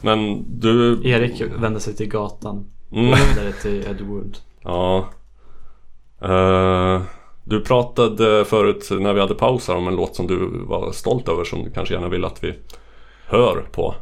Men 0.01 0.45
du... 0.59 1.01
Erik 1.09 1.41
vände 1.41 1.79
sig 1.79 1.95
till 1.95 2.07
gatan. 2.09 2.65
Mm. 2.91 3.05
Vände 3.11 3.53
till 3.61 3.85
Edward. 3.89 4.37
Ja. 4.63 5.09
Eh, 6.21 7.01
du 7.43 7.61
pratade 7.61 8.45
förut 8.45 8.87
när 8.91 9.13
vi 9.13 9.19
hade 9.19 9.35
paus 9.35 9.67
här 9.67 9.75
om 9.75 9.87
en 9.87 9.95
låt 9.95 10.15
som 10.15 10.27
du 10.27 10.63
var 10.65 10.91
stolt 10.91 11.29
över 11.29 11.43
som 11.43 11.63
du 11.63 11.71
kanske 11.71 11.93
gärna 11.93 12.09
vill 12.09 12.25
att 12.25 12.43
vi 12.43 12.53
hör 13.25 13.67
på. 13.71 13.95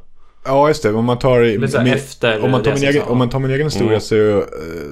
Ja, 0.47 0.67
just 0.67 0.83
det. 0.83 0.93
Om 0.93 1.05
man 1.05 1.19
tar, 1.19 1.41
Lite 1.41 1.83
min, 1.83 1.93
efter 1.93 2.43
om 2.43 2.51
man 2.51 2.63
tar 2.63 2.73
min 2.73 2.83
egen, 2.83 3.01
om 3.03 3.17
man 3.17 3.29
tar 3.29 3.39
min 3.39 3.51
egen 3.51 3.67
historia 3.67 3.87
Mm. 3.89 4.01
så, 4.01 4.37
eh, 4.37 4.43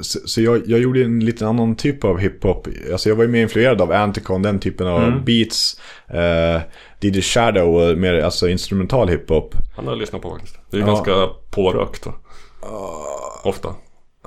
så, 0.02 0.20
så 0.26 0.42
jag, 0.42 0.62
jag 0.66 0.80
gjorde 0.80 1.04
en 1.04 1.20
liten 1.26 1.48
annan 1.48 1.76
typ 1.76 2.04
av 2.04 2.18
hiphop. 2.20 2.68
Alltså 2.92 3.10
jag 3.10 3.16
var 3.16 3.24
ju 3.24 3.30
mer 3.30 3.42
influerad 3.42 3.82
av 3.82 3.92
Anticon, 3.92 4.42
den 4.42 4.60
typen 4.60 4.88
av 4.88 5.04
Mm. 5.04 5.24
beats. 5.26 5.80
Eh, 6.08 6.62
DJ 7.02 7.22
Shadow 7.22 7.76
och 7.76 7.98
mer 7.98 8.14
alltså 8.22 8.48
instrumental 8.50 9.10
hiphop. 9.10 9.56
Han 9.76 9.86
har 9.86 9.92
jag 9.94 10.00
lyssnat 10.00 10.22
på 10.22 10.30
faktiskt. 10.32 10.58
Det 10.72 10.78
är 10.78 10.82
Ja. 10.82 10.88
ganska 10.88 11.28
pårökt. 11.52 12.08
Ofta. 13.44 13.70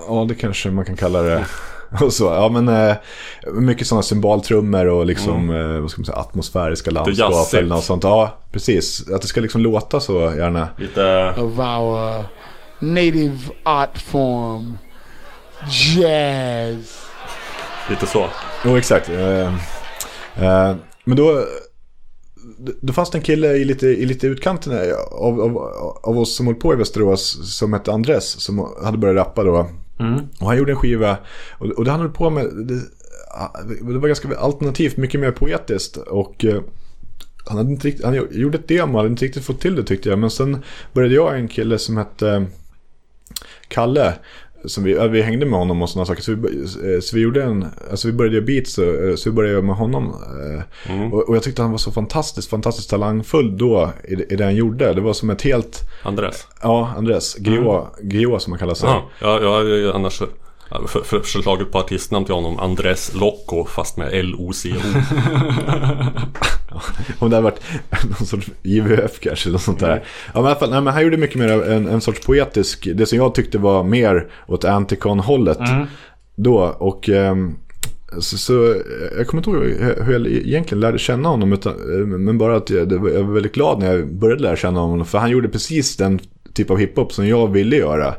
Ja, 0.09 0.27
det 0.29 0.35
kanske 0.35 0.71
man 0.71 0.85
kan 0.85 0.97
kalla 0.97 1.23
det. 1.23 1.47
Och 2.01 2.13
så, 2.13 2.25
ja 2.25 2.49
men 2.49 2.69
eh, 2.69 2.97
mycket 3.53 3.87
sådana 3.87 4.03
symboltrummor 4.03 4.87
och 4.87 5.07
liksom, 5.07 5.51
eh, 5.51 5.81
vad 5.81 5.91
ska 5.91 6.01
man 6.01 6.07
säga, 6.07 6.19
atmosfäriska 6.19 6.91
landskap 6.91 7.55
eller 7.55 7.69
något 7.69 7.85
sånt. 7.85 8.05
Ja, 8.05 8.39
precis. 8.53 9.11
Att 9.11 9.23
det 9.23 9.29
ska 9.29 9.41
liksom 9.41 9.61
låta 9.61 10.01
så 10.01 10.13
gärna. 10.13 10.69
Lite... 10.79 11.35
of 11.37 11.59
our 11.59 12.25
native 12.79 13.39
art 13.63 13.99
form, 13.99 14.79
jazz. 15.71 16.99
Lite 17.91 18.07
så. 18.07 18.27
Jo, 18.65 18.77
exakt. 18.77 19.09
Eh, 19.09 19.55
eh, 20.45 20.75
men 21.05 21.17
då, 21.17 21.45
då 22.81 22.93
fanns 22.93 23.11
det 23.11 23.19
en 23.19 23.23
kille 23.23 23.49
i 23.49 23.65
lite, 23.65 23.87
i 23.87 24.07
lite 24.07 24.27
utkanten 24.27 24.93
av, 25.13 25.41
av, 25.41 25.57
av 26.03 26.19
oss 26.19 26.37
som 26.37 26.47
höll 26.47 26.57
på 26.57 26.73
i 26.73 26.77
Västerås 26.77 27.57
som 27.59 27.73
hette 27.73 27.93
Andres 27.93 28.41
som 28.41 28.73
hade 28.85 28.99
börjat 28.99 29.17
rappa 29.17 29.45
då. 29.45 29.69
Mm. 29.99 30.29
Och 30.41 30.47
han 30.47 30.59
gjorde 30.59 30.73
en 30.73 30.79
skiva 30.79 31.19
och, 31.59 31.67
och 31.67 31.85
det 31.85 31.91
han 31.91 32.01
höll 32.01 32.11
på 32.11 32.31
med, 32.31 32.45
det, 32.45 32.83
ah, 33.31 33.63
det 33.63 33.99
var 33.99 34.09
ganska 34.09 34.39
alternativt, 34.39 34.97
mycket 34.97 35.21
mer 35.21 35.31
poetiskt 35.31 35.97
och 35.97 36.45
eh, 36.45 36.61
han, 37.47 37.57
hade 37.57 37.71
inte 37.71 37.89
riktigt, 37.89 38.05
han 38.05 38.27
gjorde 38.31 38.59
ett 38.59 38.69
demo, 38.69 38.99
hade 38.99 39.11
inte 39.11 39.25
riktigt 39.25 39.45
fått 39.45 39.61
till 39.61 39.77
det 39.77 39.85
tyckte 39.85 40.09
jag. 40.09 40.19
Men 40.19 40.31
sen 40.31 40.63
började 40.93 41.15
jag 41.15 41.27
och 41.27 41.37
en 41.37 41.49
kille 41.49 41.79
som 41.79 41.97
hette 41.97 42.31
eh, 42.31 42.43
Kalle. 43.69 44.15
Som 44.65 44.85
vi, 44.85 44.95
ja, 44.95 45.07
vi 45.07 45.23
hängde 45.23 45.47
med 45.47 45.59
honom 45.59 45.83
och 45.83 45.91
sådana 45.91 46.07
saker. 46.07 46.23
Så 46.23 46.35
vi, 46.35 46.61
eh, 46.95 47.01
så 47.01 47.17
vi 47.17 47.23
gjorde 47.23 47.43
en, 47.43 47.67
alltså 47.91 48.09
vi 48.09 48.13
började 48.15 48.37
göra 48.37 48.47
beats 48.47 48.73
så, 48.73 48.83
eh, 48.83 49.15
så 49.15 49.31
vi 49.31 49.37
började 49.37 49.63
med 49.63 49.77
honom. 49.77 50.05
eh, 50.07 50.93
Mm. 50.95 51.13
Och, 51.13 51.29
och 51.29 51.37
jag 51.37 51.43
tyckte 51.43 51.63
han 51.63 51.71
var 51.71 51.79
så 51.79 51.93
fantastiskt, 51.93 52.51
fantastiskt 52.51 52.91
talangfull 52.91 53.57
då 53.59 53.91
i, 54.09 54.33
i 54.33 54.37
det 54.37 54.45
han 54.45 54.55
gjorde. 54.57 54.93
Det 54.95 55.01
var 55.01 55.13
som 55.13 55.31
ett 55.31 55.43
helt, 55.43 55.81
Andres. 56.03 56.47
ja 56.63 56.93
Andres, 56.97 57.35
Grio, 57.35 57.87
Grio 58.03 58.39
som 58.39 58.53
han 58.53 58.59
kallar 58.61 58.75
sig. 58.75 58.89
Ja, 59.21 59.41
ja, 59.43 59.63
ju 59.63 59.93
annars 59.93 60.21
ja, 60.21 60.27
för, 60.69 61.01
för, 61.01 61.21
förslaget 61.21 61.73
på 61.73 61.79
artistnamn 61.79 62.25
till 62.25 62.35
honom 62.35 62.59
Andres 62.59 63.15
Loco 63.15 63.65
fast 63.65 63.97
med 63.97 64.09
L-O-C-O. 64.13 64.81
Om 67.19 67.31
det 67.31 67.37
hade 67.37 67.45
varit 67.45 67.61
någon 68.05 68.27
sorts 68.27 68.51
IVF 68.63 69.21
kanske. 69.21 69.49
Eller 69.49 69.59
sånt 69.59 69.81
där. 69.81 69.93
Mm. 69.93 70.03
Ja, 70.27 70.33
men 70.35 70.45
i 70.45 70.47
alla 70.47 70.59
fall, 70.59 70.71
nej, 70.71 70.81
men 70.81 70.93
han 70.93 71.03
gjorde 71.03 71.17
mycket 71.17 71.37
mer 71.37 71.53
av 71.53 71.63
en, 71.63 71.89
en 71.89 72.01
sorts 72.01 72.27
poetisk, 72.27 72.89
det 72.95 73.07
som 73.07 73.19
jag 73.19 73.35
tyckte 73.35 73.59
var 73.59 73.85
mer 73.85 74.27
åt 74.47 74.65
Anticon-hållet. 74.65 75.59
Mm. 75.59 75.87
Då, 76.37 76.59
och 76.79 77.09
ehm, 77.09 77.55
så, 78.19 78.39
så, 78.39 78.83
jag 79.17 79.27
kommer 79.27 79.41
inte 79.41 79.51
ihåg 79.51 79.65
hur 80.05 80.13
jag 80.13 80.27
egentligen 80.27 80.81
lärde 80.81 80.99
känna 80.99 81.29
honom. 81.29 81.53
Utan, 81.53 81.73
eh, 81.73 82.07
men 82.07 82.39
bara 82.39 82.57
att 82.57 82.71
jag, 82.71 82.89
det 82.89 82.99
var, 82.99 83.11
jag 83.11 83.25
var 83.25 83.35
väldigt 83.35 83.55
glad 83.55 83.79
när 83.79 83.97
jag 83.97 84.15
började 84.15 84.43
lära 84.43 84.57
känna 84.57 84.81
honom. 84.81 85.07
För 85.07 85.19
han 85.19 85.31
gjorde 85.31 85.49
precis 85.49 85.97
den 85.97 86.21
typ 86.55 86.71
av 86.71 86.79
hiphop 86.79 87.13
som 87.13 87.29
jag 87.29 87.53
ville 87.53 87.77
göra. 87.77 88.15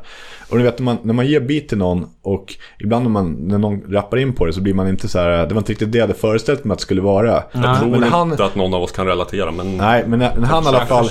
Och 0.50 0.56
ni 0.56 0.62
vet 0.62 0.78
när 0.78 0.84
man, 0.84 0.96
när 1.02 1.14
man 1.14 1.26
ger 1.26 1.40
beat 1.40 1.68
till 1.68 1.78
någon 1.78 2.06
och 2.22 2.54
ibland 2.78 3.02
när, 3.04 3.10
man, 3.10 3.32
när 3.32 3.58
någon 3.58 3.82
rappar 3.92 4.16
in 4.16 4.32
på 4.32 4.46
det 4.46 4.52
så 4.52 4.60
blir 4.60 4.74
man 4.74 4.88
inte 4.88 5.08
så 5.08 5.18
här, 5.18 5.46
det 5.46 5.54
var 5.54 5.58
inte 5.58 5.72
riktigt 5.72 5.92
det 5.92 5.98
jag 5.98 6.02
hade 6.06 6.18
föreställt 6.18 6.64
mig 6.64 6.72
att 6.72 6.78
det 6.78 6.82
skulle 6.82 7.00
vara. 7.00 7.42
Jag 7.52 7.78
tror 7.78 7.88
Men 7.90 7.94
inte 8.04 8.08
han- 8.16 8.32
att 8.32 8.54
någon 8.54 8.74
av 8.74 8.82
oss 8.82 8.92
kan 8.92 9.06
relatera 9.06 9.50
men... 9.50 9.76
Nej, 9.76 10.04
men 10.06 10.18
när, 10.18 10.36
när 10.36 10.46
han 10.46 10.64
i 10.64 10.66
alla 10.66 10.86
fall, 10.86 11.08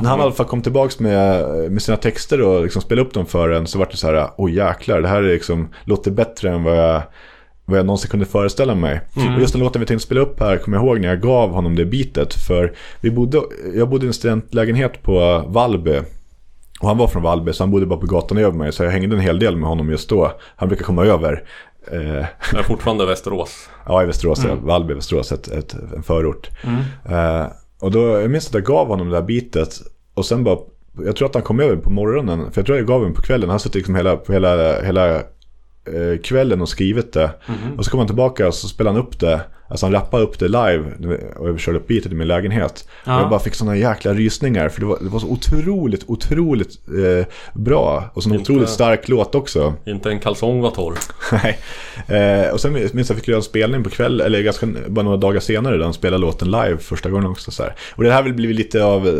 när 0.00 0.08
han 0.08 0.18
i 0.18 0.22
alla 0.22 0.32
fall 0.32 0.46
kom 0.46 0.62
tillbaks 0.62 0.98
med, 0.98 1.44
med 1.72 1.82
sina 1.82 1.96
texter 1.96 2.40
och 2.42 2.62
liksom 2.62 2.82
spelade 2.82 3.06
upp 3.08 3.14
dem 3.14 3.26
för 3.26 3.48
en 3.50 3.66
så 3.66 3.78
var 3.78 3.86
det 3.90 3.96
så 3.96 4.06
här, 4.06 4.28
oj 4.36 4.54
jäklar, 4.56 5.00
det 5.00 5.08
här 5.08 5.22
är 5.22 5.32
liksom, 5.32 5.68
låter 5.84 6.10
bättre 6.10 6.50
än 6.50 6.62
vad 6.64 6.76
jag, 6.78 7.02
vad 7.64 7.78
jag 7.78 7.86
någonsin 7.86 8.10
kunde 8.10 8.26
föreställa 8.26 8.74
mig. 8.74 9.00
Och 9.34 9.40
just 9.40 9.52
den 9.52 9.62
låten 9.62 9.80
vi 9.80 9.86
tänkte 9.86 10.06
spela 10.06 10.20
upp 10.20 10.40
här 10.40 10.56
kommer 10.56 10.76
jag 10.76 10.86
ihåg 10.86 11.00
när 11.00 11.08
jag 11.08 11.20
gav 11.20 11.50
honom 11.50 11.76
det 11.76 11.84
bitet. 11.84 12.34
För 12.34 12.72
vi 13.00 13.10
bodde, 13.10 13.40
jag 13.74 13.88
bodde 13.88 14.04
i 14.04 14.08
en 14.08 14.12
studentlägenhet 14.12 15.02
på 15.02 15.44
Vallby. 15.46 16.00
Och 16.82 16.88
han 16.88 16.98
var 16.98 17.06
från 17.06 17.22
Vallby 17.22 17.52
så 17.52 17.62
han 17.62 17.70
bodde 17.70 17.86
bara 17.86 18.00
på 18.00 18.06
gatan 18.06 18.38
över 18.38 18.58
mig. 18.58 18.72
Så 18.72 18.84
jag 18.84 18.90
hängde 18.90 19.16
en 19.16 19.22
hel 19.22 19.38
del 19.38 19.56
med 19.56 19.68
honom 19.68 19.90
just 19.90 20.08
då. 20.08 20.32
Han 20.56 20.68
brukar 20.68 20.84
komma 20.84 21.04
över. 21.04 21.44
Eh, 21.92 22.00
Jag 22.52 22.58
är 22.58 22.62
fortfarande 22.62 23.06
Västerås. 23.06 23.68
Ja, 23.86 24.02
i 24.02 24.06
Västerås. 24.06 24.44
Vallby, 24.62 24.94
Västerås, 24.94 25.32
ett, 25.32 25.48
ett, 25.48 25.74
en 25.96 26.02
förort. 26.02 26.48
Eh, 27.08 27.46
och 27.80 27.90
då, 27.90 28.00
jag 28.00 28.30
minns 28.30 28.48
att 28.48 28.54
jag 28.54 28.64
gav 28.64 28.86
honom 28.86 29.08
det 29.08 29.16
där 29.16 29.22
bitet. 29.22 29.80
Och 30.14 30.26
sen 30.26 30.44
bara, 30.44 30.58
jag 31.04 31.16
tror 31.16 31.28
att 31.28 31.34
han 31.34 31.42
kom 31.42 31.60
över 31.60 31.76
på 31.76 31.90
morgonen. 31.90 32.52
För 32.52 32.60
jag 32.60 32.66
tror 32.66 32.78
jag 32.78 32.86
gav 32.86 32.98
honom 32.98 33.14
på 33.14 33.22
kvällen. 33.22 33.50
Han 33.50 33.60
suttit 33.60 33.74
liksom 33.74 33.94
hela, 33.94 34.18
hela, 34.28 34.80
hela 34.82 35.22
kvällen 36.22 36.60
och 36.60 36.68
skrivit 36.68 37.12
det. 37.12 37.30
Mhm. 37.46 37.78
Och 37.78 37.84
så 37.84 37.90
kom 37.90 37.98
han 37.98 38.06
tillbaka 38.06 38.48
och 38.48 38.54
så 38.54 38.68
spelade 38.68 38.96
han 38.96 39.06
upp 39.06 39.20
det. 39.20 39.40
Alltså 39.68 39.86
han 39.86 39.92
rappade 39.92 40.22
upp 40.22 40.38
det 40.38 40.48
live 40.48 40.84
och 41.36 41.48
jag 41.48 41.60
körde 41.60 41.78
upp 41.78 41.86
beatet 41.88 42.12
i 42.12 42.14
min 42.14 42.28
lägenhet. 42.28 42.88
Ja. 43.04 43.16
Och 43.16 43.22
jag 43.22 43.30
bara 43.30 43.40
fick 43.40 43.54
sådana 43.54 43.76
jäkla 43.76 44.14
rysningar 44.14 44.68
för 44.68 44.80
det 44.80 44.86
var, 44.86 44.98
det 45.00 45.08
var 45.08 45.20
så 45.20 45.26
otroligt, 45.28 46.04
otroligt 46.06 46.70
eh, 46.88 47.26
bra. 47.54 48.10
Och 48.14 48.22
så 48.22 48.28
en 48.28 48.34
Inte- 48.34 48.52
otroligt 48.52 48.68
stark 48.68 49.08
låt 49.08 49.34
också. 49.34 49.74
Inte 49.86 50.10
en 50.10 50.20
kalsong 50.20 50.60
var 50.60 50.70
torr. 50.70 50.94
Nej. 51.42 51.58
Eh, 52.20 52.50
och 52.50 52.60
sen 52.60 52.72
minns 52.72 53.08
jag 53.10 53.18
fick 53.18 53.28
jag 53.28 53.36
en 53.36 53.42
spelning 53.42 53.84
på 53.84 53.90
kväll, 53.90 54.20
eller 54.20 54.42
ganska, 54.42 54.66
bara 54.88 55.02
några 55.02 55.16
dagar 55.16 55.40
senare 55.40 55.76
där 55.76 55.84
han 55.84 55.94
spelade 55.94 56.20
låten 56.20 56.50
live 56.50 56.78
första 56.78 57.10
gången 57.10 57.30
också. 57.30 57.50
Så 57.50 57.62
här. 57.62 57.74
Och 57.94 58.02
det 58.04 58.08
här 58.10 58.16
har 58.16 58.22
väl 58.22 58.34
blivit 58.34 58.56
lite 58.56 58.84
av 58.84 59.08
eh, 59.08 59.12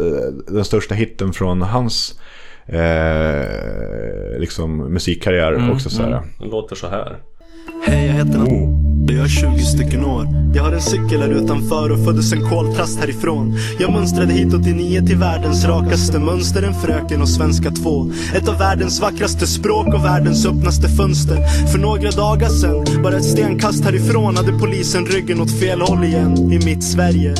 den 0.54 0.64
största 0.64 0.94
hitten 0.94 1.32
från 1.32 1.62
hans 1.62 2.20
eh, 2.66 4.40
liksom 4.40 4.92
musikkarriär 4.92 5.52
Mm, 5.52 5.70
också. 5.70 5.90
Så 5.90 6.02
här. 6.02 6.22
Den 6.38 6.48
låter 6.48 6.76
så 6.76 6.88
här. 6.88 7.16
Hej, 7.86 8.06
jag 8.06 8.12
heter 8.14 8.38
Natt. 8.38 8.48
Jag 9.08 9.24
är 9.24 9.28
20 9.28 9.58
stycken 9.58 10.04
år. 10.04 10.26
Jag 10.54 10.62
har 10.62 10.72
en 10.72 10.80
cykel 10.80 11.20
här 11.22 11.28
utanför 11.28 11.90
och 11.90 12.04
föddes 12.04 12.32
en 12.32 12.48
koltrast 12.50 13.00
härifrån. 13.00 13.56
Jag 13.78 13.92
mönstrade 13.92 14.32
hitåt 14.32 14.66
i 14.66 14.72
nio 14.72 15.02
till 15.06 15.16
världens 15.16 15.64
rakaste 15.64 16.18
mönster, 16.18 16.62
en 16.62 16.74
fröken 16.74 17.22
och 17.22 17.28
svenska 17.28 17.70
två. 17.70 18.10
Ett 18.34 18.48
av 18.48 18.58
världens 18.58 19.00
vackraste 19.00 19.46
språk 19.46 19.86
och 19.94 20.04
världens 20.04 20.46
öppnaste 20.46 20.88
fönster. 20.88 21.36
För 21.72 21.78
några 21.78 22.10
dagar 22.10 22.48
sedan, 22.48 23.02
bara 23.02 23.16
ett 23.16 23.24
stenkast 23.24 23.84
härifrån, 23.84 24.36
hade 24.36 24.52
polisen 24.58 25.06
ryggen 25.06 25.40
åt 25.40 25.60
fel 25.60 25.80
håll 25.80 26.04
igen, 26.04 26.52
i 26.52 26.64
mitt 26.64 26.84
Sverige. 26.84 27.34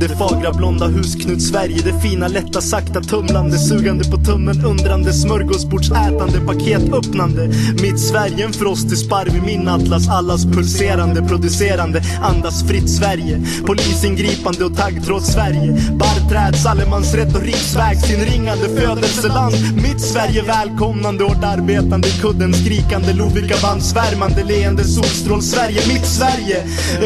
Det 0.00 0.08
fagra 0.08 0.52
blonda 0.52 0.86
husknut 0.86 1.42
Sverige. 1.42 1.82
Det 1.84 2.00
fina 2.00 2.28
lätta 2.28 2.60
sakta 2.60 3.00
tumlande 3.00 3.58
Sugande 3.58 4.04
på 4.04 4.16
tummen 4.16 4.64
undrande 4.64 5.12
Smörgåsbordsätande 5.12 6.40
paketöppnande 6.46 7.46
Mitt 7.82 8.00
Sverige 8.00 8.44
en 8.44 8.52
frostig 8.52 8.98
sparv 8.98 9.36
i 9.36 9.40
min 9.40 9.68
atlas 9.68 10.08
Allas 10.08 10.44
pulserande 10.44 11.22
producerande 11.22 12.02
Andas 12.22 12.68
fritt 12.68 12.90
Sverige. 12.90 13.40
Polisingripande 13.66 14.64
och 14.64 14.76
taggtråd 14.76 15.22
Sverige. 15.22 15.72
Barrträds 15.92 16.66
allemansrätt 16.66 17.36
och 17.36 17.42
riksvägsinringande 17.42 18.68
födelseland. 18.68 19.54
Mitt 19.74 20.00
Sverige 20.00 20.42
välkomnande 20.42 21.24
Hårt 21.24 21.44
arbetande 21.44 22.08
i 22.08 22.10
kudden 22.10 22.54
skrikande 22.54 23.12
Lovika 23.12 23.54
band 23.62 23.82
svärmande 23.82 24.44
leende 24.44 24.84
solstrål 24.84 25.42
Sverige. 25.42 25.80
Mitt 25.88 26.06
Sverige 26.06 26.64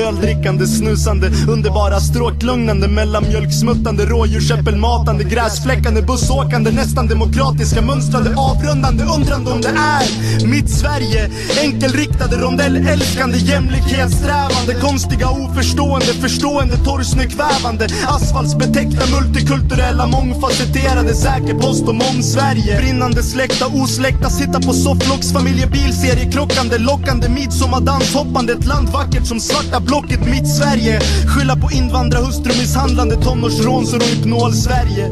Öldrickande 0.09 0.66
snusande 0.66 1.30
Underbara 1.49 2.01
stråk 2.01 2.43
lugnande 2.43 2.78
mellanmjölksmuttande 2.87 4.07
rådjursäppelmatande 4.07 5.24
gräsfläckande 5.24 6.03
bussåkande 6.03 6.70
nästan 6.70 7.07
demokratiska 7.07 7.83
mönstrande 7.83 8.35
avrundande 8.37 9.05
undrande 9.05 9.51
om 9.51 9.61
det 9.61 9.68
är 9.68 10.47
mitt 10.47 10.70
Sverige. 10.70 11.31
Enkelriktade 11.62 12.37
rondellälskande 12.37 13.39
jämlikhetssträvande 13.39 14.74
konstiga 14.81 15.29
oförstående 15.29 16.07
förstående 16.07 16.76
torrsnökvävande 16.76 17.89
asfaltsbetäckta 18.09 19.07
multikulturella 19.20 20.07
mångfacetterade 20.07 21.14
säker 21.14 21.55
post 21.55 21.89
och 21.89 21.95
moms-Sverige 21.95 22.81
brinnande 22.81 23.22
släckta 23.22 23.66
osläckta 23.66 24.31
sitta 24.31 24.61
på 24.61 24.72
sofflocks 24.72 25.33
familjebil 25.33 25.93
seriekrockande 25.93 26.79
lockande 26.79 27.29
midsommardans 27.29 28.14
hoppande 28.14 28.53
ett 28.53 28.66
land 28.66 28.89
vackert 28.89 29.26
som 29.26 29.41
svarta 29.41 29.81
blocket 29.81 30.20
mitt 30.31 30.49
Sverige. 30.49 31.01
Skylla 31.26 31.57
på 31.57 31.70
invandrarhustru 31.70 32.53
misshandlande 32.69 33.16
tonårsrån 33.16 33.87
så 33.87 33.99
Rohypnol 33.99 34.55
Sverige 34.55 35.11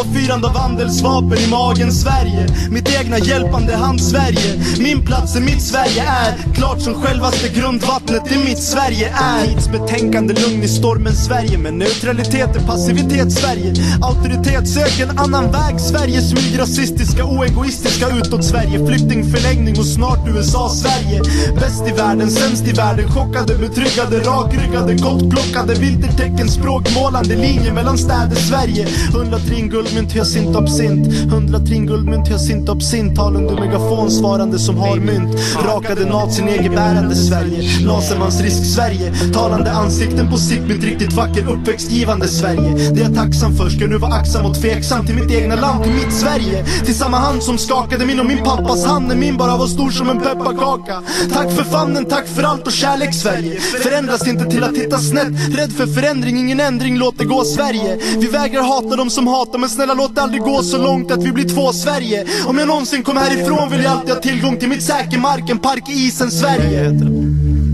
avfyrande 0.00 0.48
av 0.48 0.56
andelsvapen 0.56 1.38
i 1.38 1.50
magen 1.50 1.92
Sverige. 1.92 2.46
Mitt 2.70 3.00
egna 3.00 3.18
hjälpande 3.18 3.76
hand 3.76 4.00
Sverige. 4.02 4.64
Min 4.78 5.04
plats 5.04 5.36
i 5.36 5.40
mitt 5.40 5.62
Sverige 5.62 6.02
är 6.02 6.54
klart 6.54 6.80
som 6.80 6.94
självaste 6.94 7.48
grundvattnet 7.48 8.32
i 8.32 8.38
mitt 8.38 8.58
Sverige 8.58 9.08
är. 9.14 9.46
Tidsbetänkande 9.46 10.34
lugn 10.34 10.62
i 10.62 10.68
stormen 10.68 11.16
Sverige. 11.16 11.58
Men 11.58 11.78
neutralitet 11.78 12.56
är 12.56 12.60
passivitet 12.66 13.32
Sverige. 13.32 13.74
Auktoritet 14.02 14.68
sök 14.68 15.00
en 15.00 15.18
annan 15.18 15.52
väg 15.52 15.80
Sverige. 15.80 16.20
Smygrasistiska 16.20 17.24
oegoistiska 17.24 18.06
utåt 18.08 18.44
Sverige. 18.44 18.86
Flyktingförläggning 18.86 19.78
och 19.78 19.86
snart 19.86 20.28
USA 20.28 20.68
Sverige. 20.68 21.22
Bäst 21.54 21.88
i 21.88 21.92
världen 21.92 22.30
sämst 22.30 22.68
i 22.68 22.72
världen. 22.72 23.10
Chockade 23.12 23.54
betryggade 23.54 24.18
rakryggade 24.18 24.94
gottplockade. 24.94 25.74
Vintertecken 25.74 26.48
Målande 26.94 27.36
linjer 27.36 27.72
mellan 27.72 27.98
städer 27.98 28.36
Sverige. 28.36 28.86
Hundratrin 29.12 29.68
guldmynt 29.68 30.12
hyacint 30.12 30.56
absint 30.56 31.14
hundratrin 31.32 31.86
guldmynt 31.86 32.28
hyacint 32.28 32.68
absint 32.68 33.16
tal 33.16 33.36
under 33.36 33.54
megafon 33.54 34.10
svarande 34.10 34.58
som 34.58 34.78
har 34.78 34.96
mynt. 34.96 35.36
Rakade 35.66 36.04
nazin 36.04 36.48
egenbärande 36.48 37.14
Sverige. 37.14 37.84
Lasermans 37.86 38.40
risk 38.40 38.74
Sverige. 38.74 39.14
Talande 39.32 39.72
ansikten 39.72 40.30
på 40.30 40.36
sikt 40.36 40.62
mitt 40.68 40.84
riktigt 40.84 41.12
vacker 41.12 41.48
uppväxtgivande 41.50 42.28
Sverige. 42.28 42.90
Det 42.94 43.00
är 43.00 43.04
jag 43.04 43.14
tacksam 43.14 43.56
för 43.56 43.68
ska 43.68 43.86
nu 43.86 43.98
vara 43.98 44.14
aktsam 44.14 44.46
och 44.46 44.54
tveksam 44.54 45.06
till 45.06 45.14
mitt 45.14 45.30
egna 45.30 45.54
land 45.54 45.84
till 45.84 45.92
mitt 45.92 46.12
Sverige. 46.12 46.64
Till 46.84 46.94
samma 46.94 47.16
hand 47.16 47.42
som 47.42 47.58
skakade 47.58 48.06
min 48.06 48.20
och 48.20 48.26
min 48.26 48.44
pappas 48.44 48.84
hand 48.84 49.08
när 49.08 49.16
min 49.16 49.36
bara 49.36 49.56
var 49.56 49.66
stor 49.66 49.90
som 49.90 50.10
en 50.10 50.20
pepparkaka. 50.20 51.02
Tack 51.32 51.52
för 51.52 51.64
famnen 51.64 52.04
tack 52.04 52.26
för 52.26 52.42
allt 52.42 52.66
och 52.66 52.72
kärlek 52.72 53.14
Sverige. 53.14 53.60
Förändras 53.60 54.28
inte 54.28 54.44
till 54.44 54.64
att 54.64 54.74
titta 54.74 54.98
snett. 54.98 55.56
Rädd 55.58 55.72
för 55.72 55.86
förändring 55.86 56.38
ingen 56.38 56.60
ändring 56.60 56.83
låt 56.92 57.18
det 57.18 57.24
gå 57.24 57.44
Sverige 57.44 57.98
vi 58.18 58.26
vägrar 58.26 58.62
hata 58.62 58.96
dem 58.96 59.10
som 59.10 59.26
hatar 59.26 59.58
men 59.58 59.68
snälla 59.68 59.94
låt 59.94 60.14
det 60.14 60.22
aldrig 60.22 60.42
gå 60.42 60.62
så 60.62 60.78
långt 60.78 61.10
att 61.10 61.22
vi 61.22 61.32
blir 61.32 61.48
två 61.48 61.72
Sverige 61.72 62.26
om 62.46 62.58
jag 62.58 62.68
någonsin 62.68 63.02
kommer 63.02 63.20
härifrån 63.20 63.70
vill 63.70 63.82
jag 63.82 63.92
alltid 63.92 64.14
ha 64.14 64.20
tillgång 64.20 64.56
till 64.56 64.68
mitt 64.68 64.82
säker 64.82 65.18
mark 65.18 65.50
en 65.50 65.58
park 65.58 65.88
i 65.88 65.92
isen 65.92 66.30
Sverige 66.30 66.84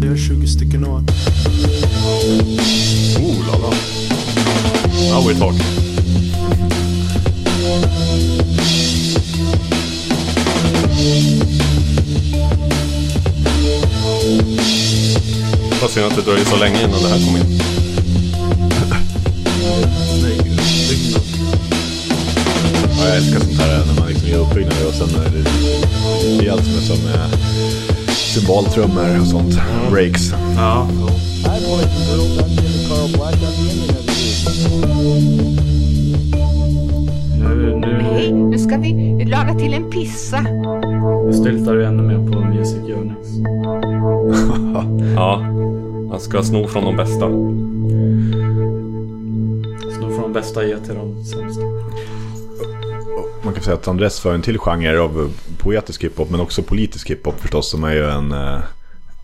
Jag 0.02 0.12
är 0.12 0.16
20 0.16 0.46
stycken 0.46 0.84
år 0.86 1.02
Oh 3.18 3.46
la 3.46 3.58
la. 3.58 3.70
Now 5.10 5.28
we 5.28 5.34
talk. 5.34 5.54
Fast 15.80 15.94
synd 15.94 16.06
att 16.06 16.16
det 16.16 16.22
dröjer 16.22 16.44
så 16.44 16.56
länge 16.56 16.78
innan 16.78 17.02
det 17.02 17.08
här 17.08 17.26
kommer 17.26 17.38
in. 17.38 17.69
Älskar 23.20 23.40
sånt 23.40 23.60
här 23.60 23.86
när 23.86 24.00
man 24.00 24.08
liksom 24.08 24.28
gör 24.28 24.40
uppbyggnader 24.40 24.86
och 24.86 24.94
sen 24.94 25.08
är 25.20 25.30
det, 25.30 25.50
det 26.38 26.46
är 26.46 26.52
allt 26.52 26.64
som 26.64 26.74
är 26.74 26.80
som 26.80 27.08
eh, 27.08 27.30
symboltrummor 28.08 29.20
och 29.20 29.26
sånt. 29.26 29.54
Breaks. 29.90 30.32
Ja. 30.56 30.88
Nu, 37.38 37.76
nu 37.76 38.00
Hej, 38.02 38.32
nu 38.32 38.58
ska 38.58 38.76
vi 38.76 39.24
laga 39.24 39.54
till 39.54 39.74
en 39.74 39.90
pizza. 39.90 40.38
styltar 41.32 41.74
du 41.74 41.84
ännu 41.84 42.02
mer 42.02 42.32
på 42.32 42.40
Music 42.40 42.78
Unix. 42.78 43.28
Ja, 45.16 45.40
man 46.10 46.20
ska 46.20 46.42
sno 46.42 46.68
från 46.68 46.84
de 46.84 46.96
bästa. 46.96 47.26
Sno 49.98 50.10
från 50.10 50.22
de 50.22 50.32
bästa 50.32 50.64
ge 50.66 50.76
till 50.78 50.94
de 50.94 51.24
sämsta. 51.24 51.69
Man 53.50 53.54
kan 53.54 53.64
säga 53.64 53.76
att 53.76 53.88
Andres 53.88 54.20
för 54.20 54.34
en 54.34 54.42
till 54.42 54.58
genre 54.58 55.00
av 55.00 55.32
poetisk 55.58 56.04
hiphop 56.04 56.30
men 56.30 56.40
också 56.40 56.62
politisk 56.62 57.10
hiphop 57.10 57.40
förstås 57.40 57.70
som 57.70 57.84
är 57.84 57.92
ju 57.92 58.10
en... 58.10 58.32
Eh, 58.32 58.58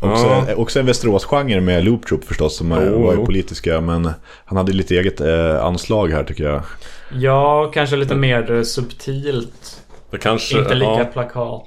också, 0.01 0.27
Ja. 0.27 0.55
också 0.57 0.81
en 0.81 0.87
Västerås-genre 0.87 1.61
med 1.61 1.85
Loop 1.85 2.07
Troop 2.07 2.25
förstås 2.25 2.57
som 2.57 2.73
är, 2.73 2.87
Jo, 2.87 3.03
var 3.03 3.15
ju 3.15 3.25
politiska 3.25 3.81
men 3.81 4.11
han 4.45 4.57
hade 4.57 4.73
lite 4.73 4.95
eget 4.95 5.21
eh, 5.21 5.65
anslag 5.65 6.09
här 6.09 6.25
tycker 6.25 6.45
jag. 6.45 6.63
Ja, 7.13 7.71
kanske 7.75 7.97
lite 7.97 8.15
mer 8.15 8.53
eh, 8.53 8.63
subtilt. 8.63 9.83
Det 10.11 10.19
kanske... 10.19 10.59
Inte 10.59 10.75
lika 10.75 10.91
ja. 10.91 11.05
plakat. 11.05 11.63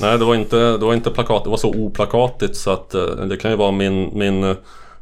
Nej, 0.00 0.18
det 0.18 0.24
var 0.24 0.34
inte, 0.34 0.56
det 0.56 0.84
var 0.84 0.94
inte 0.94 1.10
plakat. 1.10 1.44
Det 1.44 1.50
var 1.50 1.56
så 1.56 1.74
oplakatigt 1.74 2.56
så 2.56 2.70
att 2.70 2.94
eh, 2.94 3.02
det 3.02 3.36
kan 3.36 3.50
ju 3.50 3.56
vara 3.56 3.72
min, 3.72 4.18
min, 4.18 4.56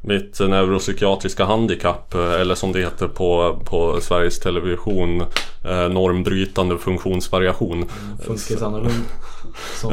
mitt 0.06 0.40
neuropsykiatriska 0.40 1.44
handikapp 1.44 2.14
eh, 2.14 2.32
eller 2.40 2.54
som 2.54 2.72
det 2.72 2.80
heter 2.80 3.08
på, 3.08 3.60
på 3.64 4.00
Sveriges 4.00 4.38
Television 4.40 5.20
eh, 5.64 5.88
normbrytande 5.90 6.78
funktionsvariation. 6.78 7.84
Som- 8.26 8.36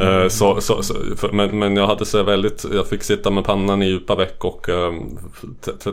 Eh, 0.02 0.28
Så, 0.28 0.60
så, 0.60 0.82
så, 0.82 0.94
för, 1.16 1.32
men, 1.32 1.58
men 1.58 1.76
jag 1.76 1.86
hade 1.86 2.04
så 2.06 2.22
väldigt, 2.22 2.64
jag 2.74 2.86
fick 2.88 3.02
sitta 3.02 3.30
med 3.30 3.44
pannan 3.44 3.82
i 3.82 3.86
djupa 3.86 4.14
veck 4.14 4.44
och 4.44 4.68
eh, 4.68 4.92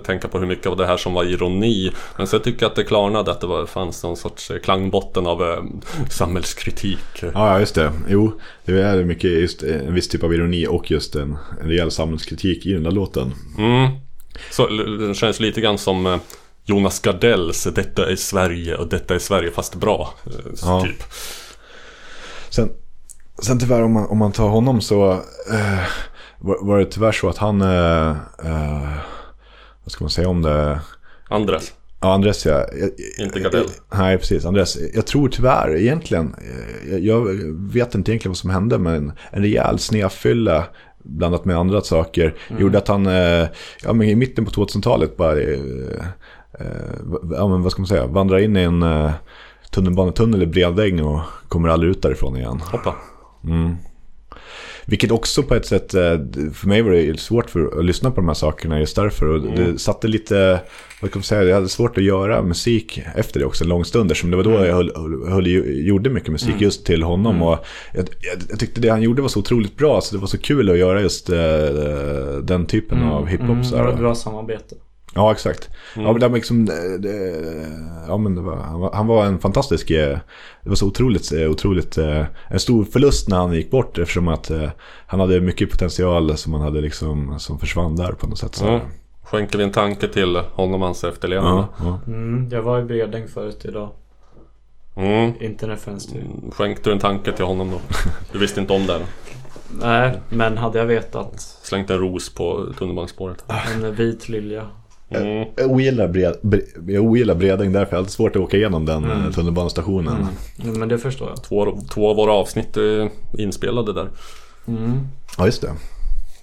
tänka 0.06 0.28
på 0.28 0.40
hur 0.40 0.48
mycket 0.48 0.68
av 0.68 0.78
det 0.78 0.86
här 0.86 0.98
som 0.98 1.14
var 1.14 1.24
ironi. 1.24 1.92
Men 2.18 2.28
så 2.28 2.40
tycker 2.40 2.64
jag 2.64 2.70
att 2.70 2.76
det 2.76 2.84
klarnade 2.84 3.32
att 3.32 3.42
det 3.42 3.48
var, 3.48 3.66
fanns 3.66 4.04
någon 4.04 4.18
sorts 4.18 4.52
klangbotten 4.64 5.28
av 5.28 5.44
eh, 5.44 5.64
samhällskritik. 6.10 7.00
Ja, 7.22 7.30
ja, 7.34 7.60
just 7.60 7.76
det. 7.76 7.92
Jo, 8.10 8.40
det 8.66 8.82
är 8.82 9.04
mycket 9.04 9.32
just 9.32 9.64
en 9.64 9.94
viss 9.94 10.08
typ 10.10 10.24
av 10.24 10.34
ironi 10.34 10.68
och 10.68 10.92
just 10.92 11.16
en, 11.16 11.38
en 11.62 11.68
rejäl 11.68 11.92
samhällskritik 11.92 12.66
i 12.66 12.74
den 12.74 12.84
där 12.84 12.92
låten. 12.92 13.32
Mm. 13.58 13.90
Så 14.52 14.68
den 14.68 15.14
känns 15.14 15.40
lite 15.40 15.62
grann 15.62 15.78
som 15.78 16.06
eh, 16.06 16.18
Jonas 16.66 17.00
Gardells 17.00 17.64
Detta 17.64 18.12
är 18.12 18.16
Sverige 18.16 18.76
och 18.76 18.88
Detta 18.90 19.16
är 19.16 19.20
Sverige 19.20 19.52
fast 19.52 19.76
bra. 19.76 20.14
eh, 20.26 20.32
Ja. 20.62 20.82
Typ. 20.82 21.04
Sen, 22.50 22.70
sen 23.44 23.60
tyvärr 23.60 23.82
om 23.84 23.94
man, 23.94 24.06
om 24.08 24.18
man 24.18 24.32
tar 24.32 24.48
honom 24.50 24.82
så 24.82 25.12
eh, 25.52 25.80
var, 26.40 26.58
var 26.66 26.80
det 26.80 26.86
tyvärr 26.86 27.12
så 27.12 27.30
att 27.30 27.38
han, 27.38 27.62
eh, 27.62 28.10
eh, 28.46 28.94
vad 29.84 29.92
ska 29.92 30.04
man 30.04 30.10
säga 30.12 30.30
om 30.30 30.42
det? 30.42 30.82
Andres. 31.30 31.74
Ja, 32.02 32.14
Andres 32.14 32.46
ja. 32.46 32.66
Jag, 32.80 33.26
Inte 33.26 33.40
Gardell. 33.40 33.66
Nej, 33.94 34.18
precis. 34.18 34.46
Andres. 34.46 34.78
Jag 34.94 35.08
tror 35.08 35.30
tyvärr 35.30 35.76
egentligen, 35.76 36.36
eh, 36.90 36.98
jag 36.98 37.28
vet 37.74 37.96
inte 37.96 38.12
egentligen 38.12 38.32
vad 38.32 38.38
som 38.38 38.50
hände, 38.50 38.78
men 38.78 39.12
en 39.32 39.42
rejäl 39.42 39.80
snedfylla 39.80 40.66
blandat 41.04 41.46
med 41.46 41.58
andra 41.58 41.82
saker 41.82 42.36
Mm. 42.50 42.62
gjorde 42.62 42.78
att 42.78 42.88
han 42.88 43.06
eh, 43.06 43.48
ja, 43.84 43.94
men 43.94 44.02
i 44.02 44.16
mitten 44.16 44.46
på 44.46 44.52
2000-talet 44.52 45.18
bara, 45.18 45.40
eh, 45.42 45.60
eh, 46.60 46.68
ja, 47.32 47.48
men 47.48 47.62
vad 47.64 47.72
ska 47.72 47.82
man 47.82 47.88
säga, 47.88 48.08
vandrar 48.08 48.38
in 48.38 48.58
i 48.58 48.62
en 48.62 48.86
tunnelbanetunnel 49.72 50.44
i 50.44 50.48
Bredäng 50.48 51.02
och 51.02 51.22
kommer 51.48 51.70
aldrig 51.70 51.92
ut 51.92 52.02
därifrån 52.02 52.38
igen. 52.38 52.62
Hoppa. 52.72 52.96
Mm. 53.44 53.76
Vilket 54.92 55.12
också 55.12 55.44
på 55.44 55.56
ett 55.56 55.66
sätt, 55.66 55.94
eh, 55.94 56.02
för 56.54 56.68
mig 56.68 56.82
var 56.82 56.92
det 56.92 57.20
svårt 57.20 57.50
för 57.50 57.80
att 57.80 57.86
lyssna 57.86 58.12
på 58.12 58.16
de 58.16 58.28
här 58.28 58.34
sakerna 58.36 58.80
just 58.80 58.96
därför. 58.96 59.26
Och 59.26 59.38
Mm. 59.38 59.56
det 59.56 59.80
satte 59.80 60.08
lite, 60.08 60.60
vad 61.02 61.12
kan 61.12 61.20
man 61.20 61.24
säga, 61.24 61.44
jag 61.44 61.56
hade 61.56 61.70
svårt 61.70 61.98
att 61.98 62.04
göra 62.04 62.42
musik 62.42 63.02
efter 63.16 63.40
det 63.40 63.46
också 63.46 63.64
en 63.64 63.70
lång 63.70 63.86
stund. 63.86 64.12
Eftersom 64.12 64.32
det 64.32 64.38
var 64.38 64.44
då 64.44 64.52
jag 64.52 64.74
höll, 64.74 64.92
höll, 65.28 65.48
gjorde 65.88 66.10
mycket 66.10 66.32
musik 66.32 66.50
Mm. 66.50 66.64
just 66.64 66.86
till 66.86 67.04
honom. 67.04 67.36
Mm. 67.36 67.48
Och 67.48 67.58
jag, 67.94 68.06
jag, 68.50 68.60
tyckte 68.60 68.82
det 68.82 68.90
han 68.90 69.02
gjorde 69.02 69.22
var 69.22 69.30
så 69.30 69.40
otroligt 69.40 69.78
bra, 69.78 70.02
så 70.02 70.16
det 70.16 70.20
var 70.22 70.28
så 70.28 70.38
kul 70.38 70.70
att 70.70 70.78
göra 70.78 71.02
just 71.02 71.30
eh, 71.30 71.38
den 72.44 72.66
typen 72.66 73.04
av 73.04 73.28
hiphop. 73.28 73.50
Mm, 73.50 73.62
det 73.62 73.78
var 73.84 73.92
ett 73.94 74.00
bra 74.00 74.16
samarbete. 74.16 74.76
Ja, 75.16 75.32
exakt. 75.32 75.70
Mm. 75.96 76.06
Ja, 76.06 76.12
men 76.12 76.22
det 76.22 76.28
var 76.28 76.36
liksom, 76.36 76.66
det, 76.66 76.98
det, 76.98 77.46
ja, 78.08 78.18
men 78.18 78.36
det 78.36 78.42
var, 78.42 78.56
han, 78.56 78.80
var, 78.80 78.94
han 78.94 79.08
var 79.08 79.26
en 79.26 79.40
fantastisk, 79.40 79.92
eh, 79.92 80.18
det 80.64 80.70
var 80.70 80.76
så 80.76 80.88
otroligt, 80.88 81.32
eh, 81.32 81.50
otroligt, 81.50 81.98
eh, 81.98 82.26
en 82.48 82.60
stor 82.60 82.84
förlust 82.84 83.30
när 83.30 83.38
han 83.38 83.54
gick 83.54 83.72
bort 83.72 83.98
eftersom 83.98 84.28
att 84.28 84.52
han 85.06 85.20
hade 85.20 85.42
mycket 85.42 85.72
potential 85.72 86.38
som 86.38 86.54
han 86.54 86.62
hade 86.62 86.82
liksom, 86.82 87.40
som 87.40 87.60
försvann 87.60 87.96
där 87.96 88.12
på 88.12 88.28
något 88.28 88.40
sätt. 88.40 88.56
Så. 88.56 88.66
Ja. 88.66 88.82
Skänker 89.24 89.58
vi 89.58 89.64
en 89.64 89.72
tanke 89.72 90.08
till 90.08 90.36
honom 90.36 90.82
och 90.82 90.88
hans 90.88 91.04
efterlevande. 91.04 91.68
Ja, 91.80 91.86
ja. 91.86 92.00
Mm, 92.08 92.50
jag 92.52 92.62
var 92.62 92.80
i 92.80 92.84
Bredäng 92.84 93.28
förut 93.28 93.66
idag. 93.66 93.90
Mm. 94.96 95.34
Inte 95.40 95.66
en 95.66 95.70
referens 95.70 96.08
till. 96.08 96.28
Skänkte 96.52 96.90
du 96.90 96.94
en 96.94 97.00
tanke 97.00 97.32
till 97.32 97.46
honom 97.46 97.72
då? 97.72 97.82
Du 98.32 98.40
visste 98.40 98.62
inte 98.62 98.74
om 98.74 98.88
det? 98.88 99.00
Nej, 99.80 100.20
men 100.30 100.58
hade 100.58 100.80
jag 100.80 100.86
vetat. 100.86 101.40
Slängt 101.40 101.90
en 101.90 102.00
ros 102.00 102.34
på 102.34 102.74
tunnelbanespåret? 102.78 103.46
En 103.76 103.96
vit 103.96 104.30
lilja. 104.30 104.68
Mm. 105.12 105.48
Jag 105.58 105.72
ogillar, 105.72 106.08
bred, 106.08 106.36
bre, 106.42 106.60
jag 106.88 107.04
ogillar 107.04 107.36
Bredäng 107.36 107.72
därför 107.72 107.92
jag 107.92 107.98
har 107.98 108.02
alltid 108.02 108.12
svårt 108.14 108.36
att 108.36 108.42
åka 108.42 108.58
igenom 108.58 108.86
den 108.86 109.04
Mm. 109.04 109.20
mm. 109.20 109.32
tunnelbanestationen. 109.34 110.14
Mm. 110.16 110.28
Ja, 110.56 110.80
men 110.80 110.90
det 110.90 110.98
förstår 110.98 111.30
jag. 111.30 111.44
Två, 111.44 111.80
två 111.94 112.10
av 112.10 112.16
våra 112.16 112.32
avsnitt 112.34 112.78
är 112.78 113.10
inspelade 113.38 113.94
där. 113.94 114.10
Mm. 114.68 115.00
Ja, 115.38 115.46
just 115.46 115.62
det. 115.62 115.72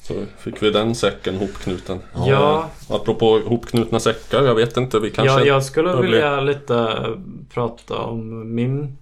Så 0.03 0.15
fick 0.39 0.63
vi 0.63 0.71
den 0.71 0.95
säcken 0.95 1.37
hopknuten. 1.37 1.99
Ja. 2.27 2.69
Apropå 2.91 3.41
hopknutna 3.47 4.01
säckar, 4.01 4.43
jag 4.43 4.55
vet 4.55 4.77
inte, 4.77 4.99
vi 4.99 5.11
kanske... 5.11 5.39
Ja, 5.41 5.47
jag 5.47 5.65
skulle 5.65 5.97
bli- 5.97 6.11
vilja 6.11 6.41
lite 6.41 6.89
prata 7.55 7.97
om 7.99 8.55
min, 8.55 8.97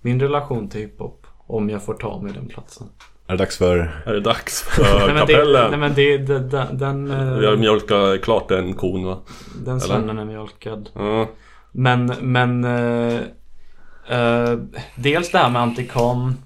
min 0.00 0.20
relation 0.20 0.68
till 0.68 0.80
hiphop. 0.80 1.26
Om 1.46 1.70
jag 1.70 1.82
får 1.82 1.94
ta 1.94 2.20
mig 2.22 2.32
den 2.32 2.46
platsen. 2.48 2.86
Är 3.26 3.32
det 3.32 3.38
dags 3.38 3.56
för... 3.58 4.02
Är 4.06 4.12
det 4.12 4.20
dags 4.20 4.62
för 4.62 4.82
nej, 4.82 5.14
men 5.14 5.26
det, 5.26 5.32
kapellen? 5.32 5.70
nej 5.70 5.78
men 5.78 5.94
det, 5.94 6.18
det, 6.18 6.38
den, 6.38 6.78
den, 6.78 7.10
eh, 7.10 7.38
Vi 7.38 7.46
har 7.46 7.56
mjölkat 7.56 8.22
klart 8.22 8.48
den 8.48 8.74
kon 8.74 9.04
va? 9.04 9.18
den 9.64 9.80
svennen 9.80 10.18
är 10.18 10.24
mjölkad. 10.24 10.90
Ja. 10.94 11.28
Men, 11.72 12.06
men 12.20 12.64
eh, 12.64 13.20
eh, 14.08 14.58
dels 14.96 15.30
det 15.30 15.38
här 15.38 15.50
med 15.50 15.62
antikon. 15.62 16.36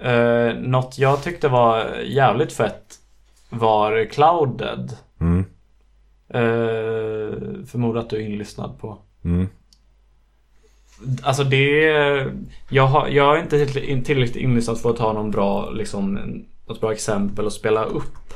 Eh, 0.00 0.54
något 0.54 0.98
jag 0.98 1.22
tyckte 1.22 1.48
var 1.48 1.94
jävligt 2.04 2.52
fett 2.52 2.94
var 3.50 4.04
Clouded. 4.04 4.96
Mm. 5.20 5.44
Eh, 6.28 7.64
förmodar 7.66 8.00
att 8.00 8.10
du 8.10 8.16
är 8.16 8.20
inlyssnad 8.20 8.78
på. 8.80 8.98
Mm. 9.24 9.48
Alltså 11.22 11.44
det 11.44 11.80
jag, 12.68 12.86
har, 12.86 13.08
jag 13.08 13.36
är 13.36 13.42
inte 13.42 13.66
tillräckligt 13.66 14.36
inlyssnad 14.36 14.80
för 14.80 14.90
att 14.90 14.98
ha 14.98 15.12
någon 15.12 15.30
bra, 15.30 15.70
liksom, 15.70 16.18
något 16.68 16.80
bra 16.80 16.92
exempel 16.92 17.46
att 17.46 17.52
spela 17.52 17.84
upp. 17.84 18.34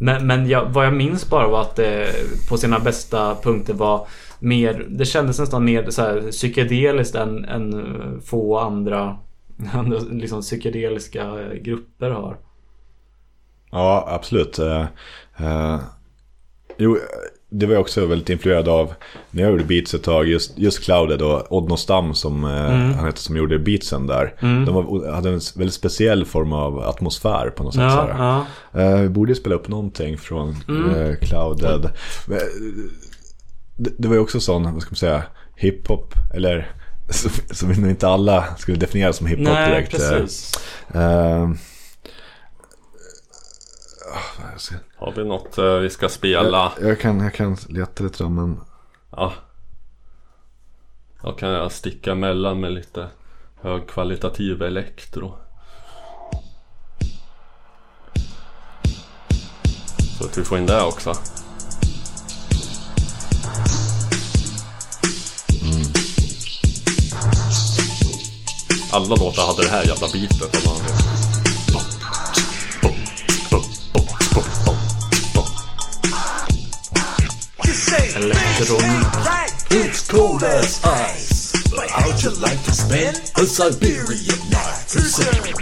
Men, 0.00 0.26
men 0.26 0.48
jag, 0.48 0.64
vad 0.64 0.86
jag 0.86 0.94
minns 0.94 1.30
bara 1.30 1.48
var 1.48 1.60
att 1.60 1.76
det 1.76 2.12
på 2.48 2.56
sina 2.56 2.78
bästa 2.78 3.34
punkter 3.42 3.74
var 3.74 4.06
mer, 4.38 4.86
det 4.88 5.04
kändes 5.04 5.38
nästan 5.38 5.64
mer 5.64 5.90
så 5.90 6.02
här 6.02 6.30
psykedeliskt 6.30 7.14
än, 7.14 7.44
än 7.44 8.20
få 8.24 8.58
andra, 8.58 9.18
andra 9.72 9.98
liksom 9.98 10.40
psykedeliska 10.40 11.54
grupper 11.62 12.10
har. 12.10 12.36
Ja, 13.70 14.04
absolut. 14.08 14.58
Uh, 14.58 14.84
uh, 15.40 15.78
jo, 16.76 16.98
det 17.50 17.66
var 17.66 17.72
jag 17.74 17.80
också 17.80 18.06
väldigt 18.06 18.30
influerad 18.30 18.68
av 18.68 18.94
när 19.30 19.42
jag 19.42 19.50
gjorde 19.52 19.64
beats 19.64 19.94
ett 19.94 20.02
tag. 20.02 20.26
Just, 20.28 20.58
just 20.58 20.84
Clouded 20.84 21.22
och 21.22 21.52
Odd 21.52 21.78
Stam 21.78 22.14
som 22.14 22.44
eh, 22.44 22.50
Mm. 22.74 22.94
han 22.94 23.04
hette 23.06 23.20
som 23.20 23.36
gjorde 23.36 23.58
beatsen 23.58 24.06
där. 24.06 24.34
Mm. 24.42 24.64
De 24.64 24.74
var, 24.74 25.12
hade 25.12 25.28
en 25.28 25.40
väldigt 25.56 25.74
speciell 25.74 26.24
form 26.24 26.52
av 26.52 26.78
atmosfär 26.78 27.50
på 27.50 27.62
något 27.64 27.74
sätt. 27.74 27.82
Ja, 27.82 28.44
ja. 28.72 28.80
Eh, 28.80 29.00
vi 29.00 29.08
borde 29.08 29.30
ju 29.30 29.34
spela 29.36 29.54
upp 29.54 29.68
någonting 29.68 30.18
från 30.18 30.56
Mm. 30.68 30.90
eh, 30.90 31.14
Clouded. 31.16 31.90
Men, 32.26 32.38
eh, 32.38 32.44
det, 33.76 33.90
det 33.98 34.08
var 34.08 34.14
ju 34.14 34.20
också 34.20 34.40
sån, 34.40 34.72
vad 34.72 34.82
ska 34.82 34.90
man 34.90 34.96
säga, 34.96 35.22
hiphop. 35.56 36.14
Eller 36.34 36.70
som, 37.10 37.30
som 37.50 37.88
inte 37.90 38.08
alla 38.08 38.44
skulle 38.58 38.76
definiera 38.78 39.12
som 39.12 39.26
hiphop 39.26 39.46
direkt. 39.46 39.90
precis. 39.90 40.48
Ska- 40.88 41.54
Har 44.96 45.12
vi 45.16 45.24
något 45.24 45.58
eh, 45.58 45.74
vi 45.74 45.90
ska 45.90 46.08
spela? 46.08 46.72
jag, 46.80 46.90
jag, 46.90 47.00
kan, 47.00 47.20
jag 47.20 47.34
kan 47.34 47.56
leta 47.68 48.04
lite 48.04 48.22
då, 48.22 48.28
men... 48.28 48.60
Ja. 49.10 49.32
Jag 51.22 51.38
kan 51.38 51.48
jag 51.48 51.72
sticka 51.72 52.12
emellan 52.12 52.60
med 52.60 52.72
lite 52.72 53.08
högkvalitativ 53.60 54.62
elektro. 54.62 55.34
Så 60.18 60.24
att 60.24 60.38
vi 60.38 60.44
får 60.44 60.58
in 60.58 60.66
det 60.66 60.82
också. 60.82 61.12
Alla 68.92 69.16
låtar 69.16 69.46
hade 69.46 69.62
det 69.62 69.70
här 69.70 69.84
jävla 69.84 70.06
beatet. 70.12 70.66
om 70.66 70.72
man 70.72 70.82
vet. 70.82 71.27
Elektron. 78.18 78.82
It's 79.70 80.08
cold 80.08 80.42
as 80.42 80.84
ice. 80.84 81.52
But 81.70 81.88
how'd 81.88 82.20
you 82.20 82.30
like 82.40 82.60
to 82.64 82.72
spend 82.72 83.16
a 83.36 83.46
Siberian 83.46 84.42
night? 84.50 84.86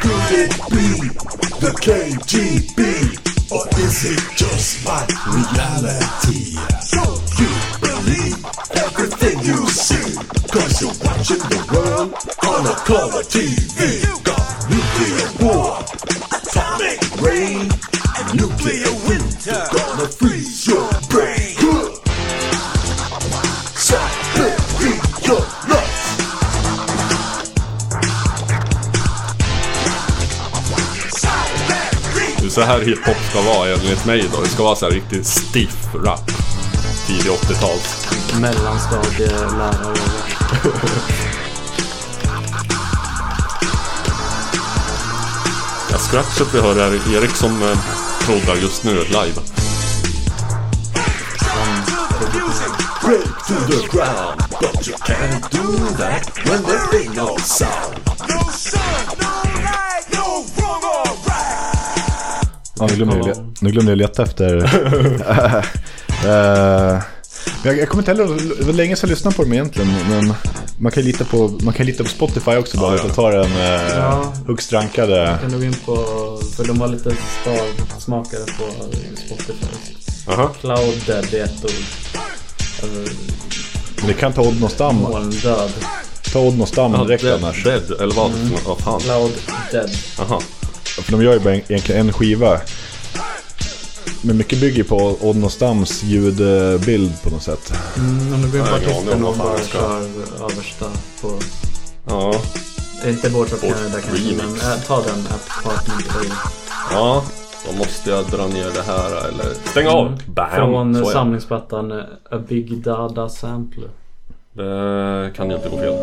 Could 0.01 0.33
it 0.33 0.57
be 0.73 1.12
the 1.61 1.73
KGB? 1.85 3.53
Or 3.53 3.69
is 3.78 4.05
it 4.07 4.37
just 4.37 4.85
my 4.87 5.05
reality? 5.28 6.57
Don't 6.97 7.28
you 7.37 7.53
believe 7.85 8.41
everything 8.73 9.39
you 9.45 9.66
see? 9.69 10.16
Cause 10.49 10.81
you're 10.81 10.97
watching 11.05 11.45
the 11.53 11.61
world 11.74 12.15
on 12.43 12.66
a 12.66 12.74
color 12.87 13.23
TV. 13.23 14.45
Så 32.57 32.62
här 32.62 32.81
hiphop 32.81 33.16
ska 33.31 33.43
vara 33.43 33.69
enligt 33.69 34.05
mig 34.05 34.28
då. 34.33 34.41
Det 34.41 34.49
ska 34.49 34.62
vara 34.62 34.77
så 34.77 34.87
här 34.87 34.93
riktigt 34.93 35.27
stiff 35.27 35.95
rap. 35.95 36.31
Tidig 37.07 37.31
80-tals. 37.31 38.07
Mellanstadielärare. 38.41 39.97
Ja, 45.93 45.99
scratchet 45.99 46.55
vi 46.55 46.61
hör 46.61 46.77
är 46.77 47.16
Erik 47.16 47.31
som 47.31 47.62
eh, 47.62 47.78
proddar 48.20 48.57
just 48.62 48.85
nu 48.85 48.95
live. 48.95 49.41
Break 53.05 53.47
to 53.47 53.55
the 53.55 53.89
ground, 53.97 54.41
but 54.61 54.89
you 54.89 54.95
can't 54.97 55.51
do 55.51 55.97
that 55.97 56.31
when 56.45 56.62
there 56.62 57.01
ain't 57.01 57.16
no 57.16 57.37
sound. 57.39 58.06
Ja, 62.78 62.86
nu 62.90 62.94
glömde, 62.97 63.16
jag, 63.28 63.57
nu 63.61 63.70
glömde 63.70 63.90
jag 63.93 63.98
leta 63.98 64.23
efter... 64.23 64.70
Men 66.23 67.01
jag, 67.65 67.78
jag 67.78 67.89
kommer 67.89 68.03
inte 68.03 68.11
heller... 68.11 68.57
Det 68.59 68.65
var 68.66 68.73
länge 68.73 68.97
sedan 68.97 69.09
jag 69.09 69.15
lyssnade 69.15 69.36
på 69.36 69.43
dem 69.43 69.53
egentligen. 69.53 69.94
Men 70.09 70.35
man 70.78 70.93
kan 70.93 71.03
lita 71.05 71.24
på, 71.24 71.48
man 71.62 71.74
kan 71.74 71.86
lita 71.86 72.03
på 72.05 72.09
Spotify 72.11 72.57
också 72.57 72.78
bara. 72.78 72.90
Ja, 72.90 72.94
att 72.94 73.01
ja. 73.03 73.09
de 73.09 73.15
tar 73.15 73.32
en 73.32 73.53
eh, 73.53 73.97
Ja. 73.97 74.32
högst 74.47 74.73
rankade. 74.73 75.39
Kan 75.43 75.51
du 75.53 75.59
gå 75.59 75.65
in 75.65 75.74
på, 75.85 75.97
för 76.57 76.65
de 76.65 76.81
har 76.81 76.89
lite 76.89 77.11
sparsmakare 77.43 78.40
på 78.59 78.65
Spotify. 79.27 79.66
Aha. 80.28 80.48
Cloud 80.61 81.03
Dead 81.07 81.35
är 81.35 81.44
ett 81.44 81.65
ord. 81.65 81.70
Det 84.07 84.12
kan 84.15 84.32
ta 84.32 84.40
Odd 84.43 84.70
Stam. 84.70 84.97
molndöd. 84.97 85.70
Ta 86.32 86.39
Odd 86.40 86.69
Stam 86.69 86.93
Ja, 86.94 87.05
direkt 87.05 87.23
dead, 87.23 87.44
annars. 87.44 87.65
dead, 87.65 87.82
eller 88.01 88.15
vad? 88.15 88.31
Mm. 88.32 88.53
Vad 88.66 88.78
fan? 88.78 89.01
Cloud 89.01 89.32
Dead. 89.73 89.90
Aha. 90.19 90.40
För 91.02 91.12
de 91.12 91.23
gör 91.23 91.32
ju 91.32 91.40
bara 91.40 91.55
en- 91.55 91.62
egentligen 91.68 92.01
en 92.06 92.12
skiva. 92.12 92.60
Men 94.23 94.36
mycket 94.36 94.60
bygger 94.60 94.85
på 94.85 95.16
Odd 95.20 95.52
Stams 95.52 96.02
ljudbild 96.02 97.23
på 97.23 97.31
något 97.31 97.43
sätt. 97.43 97.73
Mm, 97.97 98.35
om 98.35 98.43
du 98.43 98.48
går 98.51 98.60
in 98.60 98.66
på 98.66 98.70
Nej, 98.73 98.82
ja, 98.86 98.90
artisten 98.93 99.05
men 99.18 99.24
och 99.24 99.36
vad 99.36 99.36
fan 99.36 99.47
bara 99.47 99.59
ska- 99.59 99.78
kör 99.78 100.44
översta 100.44 100.86
på... 101.23 101.31
Ja. 102.09 102.35
Inte 103.06 103.31
Boards 103.31 103.52
of 103.52 103.60
Board 103.60 103.74
Canada 103.74 104.01
kanske, 104.01 104.24
Remix. 104.24 104.43
men 104.62 104.73
äh, 104.73 104.78
ta 104.86 104.97
den 105.02 105.27
Apartment 105.31 106.09
A. 106.09 106.36
Ja. 106.93 107.24
Då 107.70 107.77
måste 107.78 108.10
jag 108.10 108.24
dra 108.27 108.47
ner 108.47 108.70
det 108.74 108.82
här 108.86 109.28
eller 109.28 109.70
stänga 109.70 109.90
av. 109.90 110.06
Mm. 110.06 110.18
Bam! 110.27 110.51
Från 110.55 110.93
det. 110.93 111.06
samlingsplattan 111.06 111.93
eh, 111.93 111.98
A 112.31 112.39
Big 112.48 112.82
Dada 112.82 113.28
Sampler. 113.28 113.89
Det 114.52 115.32
kan 115.36 115.51
ju 115.51 115.56
inte 115.56 115.68
gå 115.68 115.77
fel. 115.78 115.94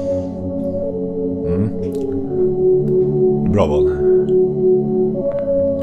Mm. 1.48 1.70
Bra 3.52 3.66
val. 3.66 4.13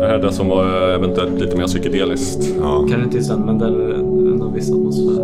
Det 0.00 0.06
här 0.06 0.14
är 0.14 0.18
det 0.18 0.32
som 0.32 0.48
var 0.48 0.88
eh, 0.88 0.94
eventuellt 0.94 1.40
lite 1.40 1.56
mer 1.56 1.66
psykedeliskt. 1.66 2.54
Ja. 2.60 2.86
Kan 2.90 3.04
inte 3.04 3.22
sen, 3.22 3.40
men 3.40 3.58
den 3.58 3.74
är 3.74 3.94
ändå 4.32 4.46
en 4.46 4.54
viss 4.54 4.70
atmosfär. 4.70 5.22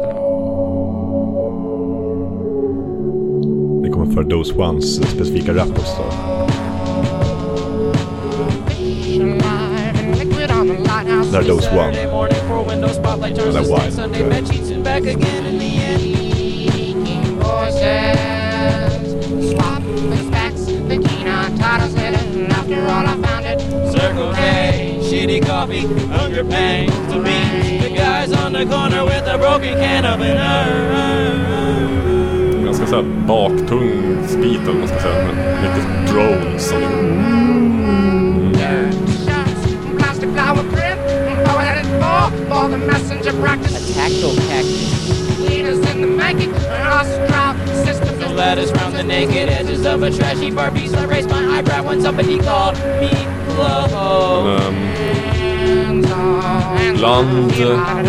Det 3.82 3.90
kommer 3.90 4.12
för 4.14 4.24
Those 4.24 4.54
Ones 4.58 4.94
specifika 4.94 5.54
rap 5.54 5.68
också. 5.68 6.02
Där 11.32 11.38
är 11.38 11.48
Those 11.48 11.70
One. 11.70 11.94
Sunday 13.90 14.28
bed 14.28 14.48
sheets 14.48 14.70
and 22.51 22.66
back 22.66 22.66
again 22.66 22.86
in 22.86 22.86
the 22.86 22.86
end. 22.86 22.86
Voices, 22.86 22.86
swap 22.86 22.86
the 22.86 22.86
facts, 22.86 22.86
the 22.86 22.86
keen 22.86 22.86
on 22.86 22.86
titles 22.86 22.86
hidden. 22.86 22.86
After 22.86 22.86
all, 22.86 23.06
I 23.06 23.27
found 23.27 23.47
it. 23.47 23.60
Circle 23.93 24.35
K, 24.35 24.98
shitty 25.02 25.47
coffee, 25.47 25.86
hunger 26.06 26.44
pangs 26.44 27.12
to 27.12 27.18
me. 27.18 27.78
The 27.78 27.90
guys 27.97 28.32
on 28.32 28.52
the 28.52 28.66
corner 28.66 29.05
with 29.05 29.27
a 29.27 29.39
broken 29.39 29.74
can 29.74 30.05
of 30.05 30.20
an 30.20 30.36
Ganska 32.64 32.86
såhär 32.86 33.27
baktung 33.27 34.28
speed 34.28 34.60
eller 34.60 34.73
vad 34.73 34.77
man 34.77 34.89
ska 34.89 35.01
säga. 35.01 35.24
Med 35.24 35.35
Mycket 35.62 36.12
drones 36.12 36.73
och 36.73 36.81
Plastic 39.98 40.31
flower 40.31 40.64
print, 40.70 41.01
how 41.47 41.59
had 41.59 41.78
it 41.78 41.86
for, 41.86 42.31
for 42.48 42.68
the 42.68 42.78
messenger 42.78 43.32
practice. 43.43 43.74
A 43.77 43.94
tactile 43.94 44.36
cactus. 44.48 45.25
Leaders 45.66 45.94
in 45.94 46.01
the 46.01 46.06
making, 46.06 46.55
us 46.55 47.09
crowd, 47.28 47.56
systems 47.84 48.20
No 48.20 48.32
lattice 48.34 48.70
round 48.70 48.94
the 48.94 49.02
naked 49.02 49.48
edges 49.48 49.84
of 49.84 50.01
a 50.01 50.10
trashy 50.12 50.52
bar 50.52 50.70
piece. 50.70 50.94
I 50.94 51.05
raised 51.06 51.28
my 51.28 51.44
eyebrow 51.44 51.82
when 51.82 52.01
somebody 52.01 52.38
called 52.38 52.76
me 53.01 53.10
low. 53.59 54.44
Men, 54.44 56.05
ehm, 56.05 57.01
land, 57.01 57.52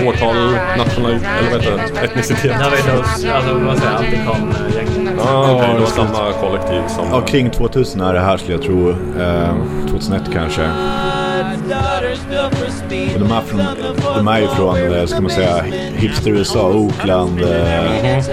årtal, 0.08 0.36
nationalitet, 0.78 1.28
eller 1.40 1.52
vad 1.52 1.62
heter 1.62 1.92
det? 1.94 2.00
Etnicitet. 2.00 2.56
Jag 2.62 2.70
vet 2.70 2.80
inte, 2.80 2.94
alltså 2.94 3.54
vad 3.54 3.78
säger 3.78 3.92
jag, 3.92 4.06
Antikon-gänget. 4.06 5.14
Ja, 5.18 5.52
okej. 5.52 5.68
det 5.68 5.74
var 5.74 5.80
just 5.80 5.96
samma 5.96 6.32
kollektiv 6.32 6.82
som... 6.88 7.08
Ja, 7.12 7.22
kring 7.22 7.50
2000 7.50 8.02
är 8.02 8.14
det 8.14 8.20
här 8.20 8.38
skulle 8.38 8.54
jag 8.54 8.64
tro. 8.64 8.90
Eh, 8.90 9.56
2001 9.90 10.24
kanske. 10.34 10.70
Och 13.14 13.20
de 13.20 13.32
är, 13.32 13.42
från, 13.42 13.62
de 14.16 14.28
är 14.28 14.40
ju 14.40 14.48
från, 14.48 14.94
eh, 14.94 15.06
ska 15.06 15.22
man 15.22 15.32
säga, 15.32 15.62
hipster 15.96 16.32
USA, 16.32 16.72
Oakland, 16.74 17.42
eh, 17.42 18.16
eh, 18.16 18.24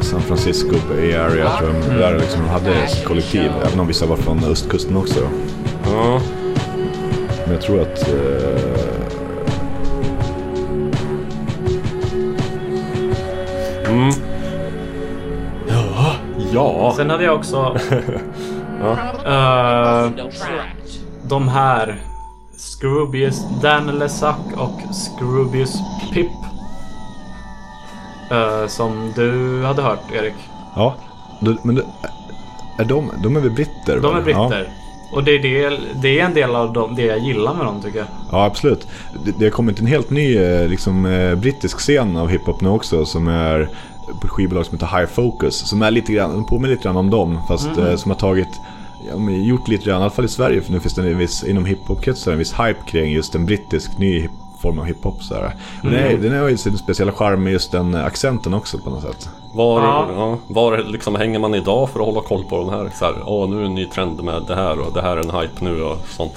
San 0.00 0.20
Francisco 0.20 0.74
Bay 0.88 1.14
Area 1.14 1.50
tror 1.58 1.74
jag. 1.90 1.98
Där 1.98 2.18
liksom 2.18 2.40
de 2.42 2.48
hade 2.48 2.72
kollektiv, 3.04 3.50
även 3.66 3.80
om 3.80 3.86
vissa 3.86 4.06
var 4.06 4.16
från 4.16 4.44
östkusten 4.44 4.96
också. 4.96 5.20
Ja. 5.84 6.20
Men 7.44 7.52
jag 7.54 7.62
tror 7.62 7.80
att... 7.80 8.08
Eh, 8.08 8.88
Mm. 13.88 14.10
Ja. 15.68 16.14
Ja. 16.52 16.92
Sen 16.96 17.10
hade 17.10 17.24
jag 17.24 17.34
också... 17.34 17.76
ja. 18.80 18.96
eh, 19.26 20.10
de 21.28 21.48
här. 21.48 21.96
Scroobius 22.56 23.42
Dan 23.62 23.98
Lesac 23.98 24.36
och 24.56 24.94
Scroobius 24.94 25.78
Pip. 26.12 26.30
Eh, 28.30 28.66
som 28.66 29.12
du 29.16 29.62
hade 29.64 29.82
hört 29.82 30.12
Erik. 30.12 30.34
ja, 30.76 30.94
du, 31.40 31.56
men 31.62 31.74
du, 31.74 31.84
är 32.78 32.84
de, 32.84 33.10
de 33.22 33.36
är 33.36 33.40
väl 33.40 33.50
britter? 33.50 34.00
De 34.00 34.16
är 34.16 34.22
britter. 34.22 34.68
Och 35.12 35.24
det 35.24 35.30
är, 35.30 35.42
det, 35.42 35.78
det 36.02 36.20
är 36.20 36.24
en 36.24 36.34
del 36.34 36.56
av 36.56 36.72
dem, 36.72 36.94
det 36.94 37.02
jag 37.02 37.18
gillar 37.18 37.54
med 37.54 37.66
dem 37.66 37.80
tycker 37.82 37.98
jag. 37.98 38.06
Ja, 38.32 38.44
absolut. 38.44 38.86
Det, 39.24 39.32
det 39.38 39.44
har 39.44 39.50
kommit 39.50 39.80
en 39.80 39.86
helt 39.86 40.10
ny 40.10 40.36
eh, 40.36 40.68
liksom, 40.68 41.06
eh, 41.06 41.34
brittisk 41.34 41.78
scen 41.78 42.16
av 42.16 42.28
hiphop 42.28 42.60
nu 42.60 42.68
också 42.68 43.04
som 43.06 43.28
är 43.28 43.68
på 44.20 44.26
ett 44.26 44.32
skivbolag 44.32 44.66
som 44.66 44.78
heter 44.78 44.98
High 44.98 45.10
Focus. 45.10 45.68
Som 45.68 45.82
är 45.82 45.90
lite 45.90 46.12
grann, 46.12 46.44
påminner 46.44 46.74
lite 46.74 46.82
grann 46.82 46.96
om 46.96 47.10
dem 47.10 47.40
fast 47.48 47.78
eh, 47.78 47.96
som 47.96 48.10
har 48.10 48.18
tagit 48.18 48.48
Ja, 49.10 49.18
men 49.18 49.44
gjort 49.44 49.68
lite 49.68 49.84
grann, 49.84 50.00
i 50.00 50.02
alla 50.02 50.10
fall 50.10 50.24
i 50.24 50.28
Sverige, 50.28 50.62
för 50.62 50.72
nu 50.72 50.80
finns 50.80 50.94
det 50.94 51.10
en 51.10 51.18
viss, 51.18 51.44
inom 51.44 51.64
hiphop-kretsar 51.66 52.32
en 52.32 52.38
viss 52.38 52.52
hype 52.52 52.80
kring 52.86 53.12
just 53.12 53.34
en 53.34 53.46
brittisk 53.46 53.98
ny 53.98 54.28
form 54.62 54.78
av 54.78 54.84
hiphop. 54.84 55.22
Så 55.22 55.34
här. 55.34 55.42
Mm. 55.82 55.94
den, 55.94 56.04
är, 56.04 56.16
den 56.30 56.40
har 56.42 56.48
ju 56.48 56.56
sin 56.56 56.78
speciella 56.78 57.12
charm 57.12 57.42
med 57.44 57.52
just 57.52 57.72
den 57.72 57.94
accenten 57.94 58.54
också 58.54 58.78
på 58.78 58.90
något 58.90 59.02
sätt. 59.02 59.28
Var, 59.54 59.80
Ja. 59.82 60.06
ja. 60.16 60.38
var 60.48 60.78
liksom 60.78 61.14
hänger 61.14 61.38
man 61.38 61.54
idag 61.54 61.90
för 61.90 62.00
att 62.00 62.06
hålla 62.06 62.20
koll 62.20 62.44
på 62.44 62.60
den 62.64 62.68
här? 62.70 62.90
Så 62.98 63.04
här 63.04 63.14
Åh, 63.26 63.50
nu 63.50 63.60
är 63.60 63.64
en 63.64 63.74
ny 63.74 63.86
trend 63.86 64.22
med 64.24 64.42
det 64.48 64.54
här 64.54 64.80
och 64.80 64.92
det 64.94 65.02
här 65.02 65.16
är 65.16 65.20
en 65.20 65.30
hype 65.40 65.64
nu 65.64 65.82
och 65.82 65.98
sånt. 66.08 66.32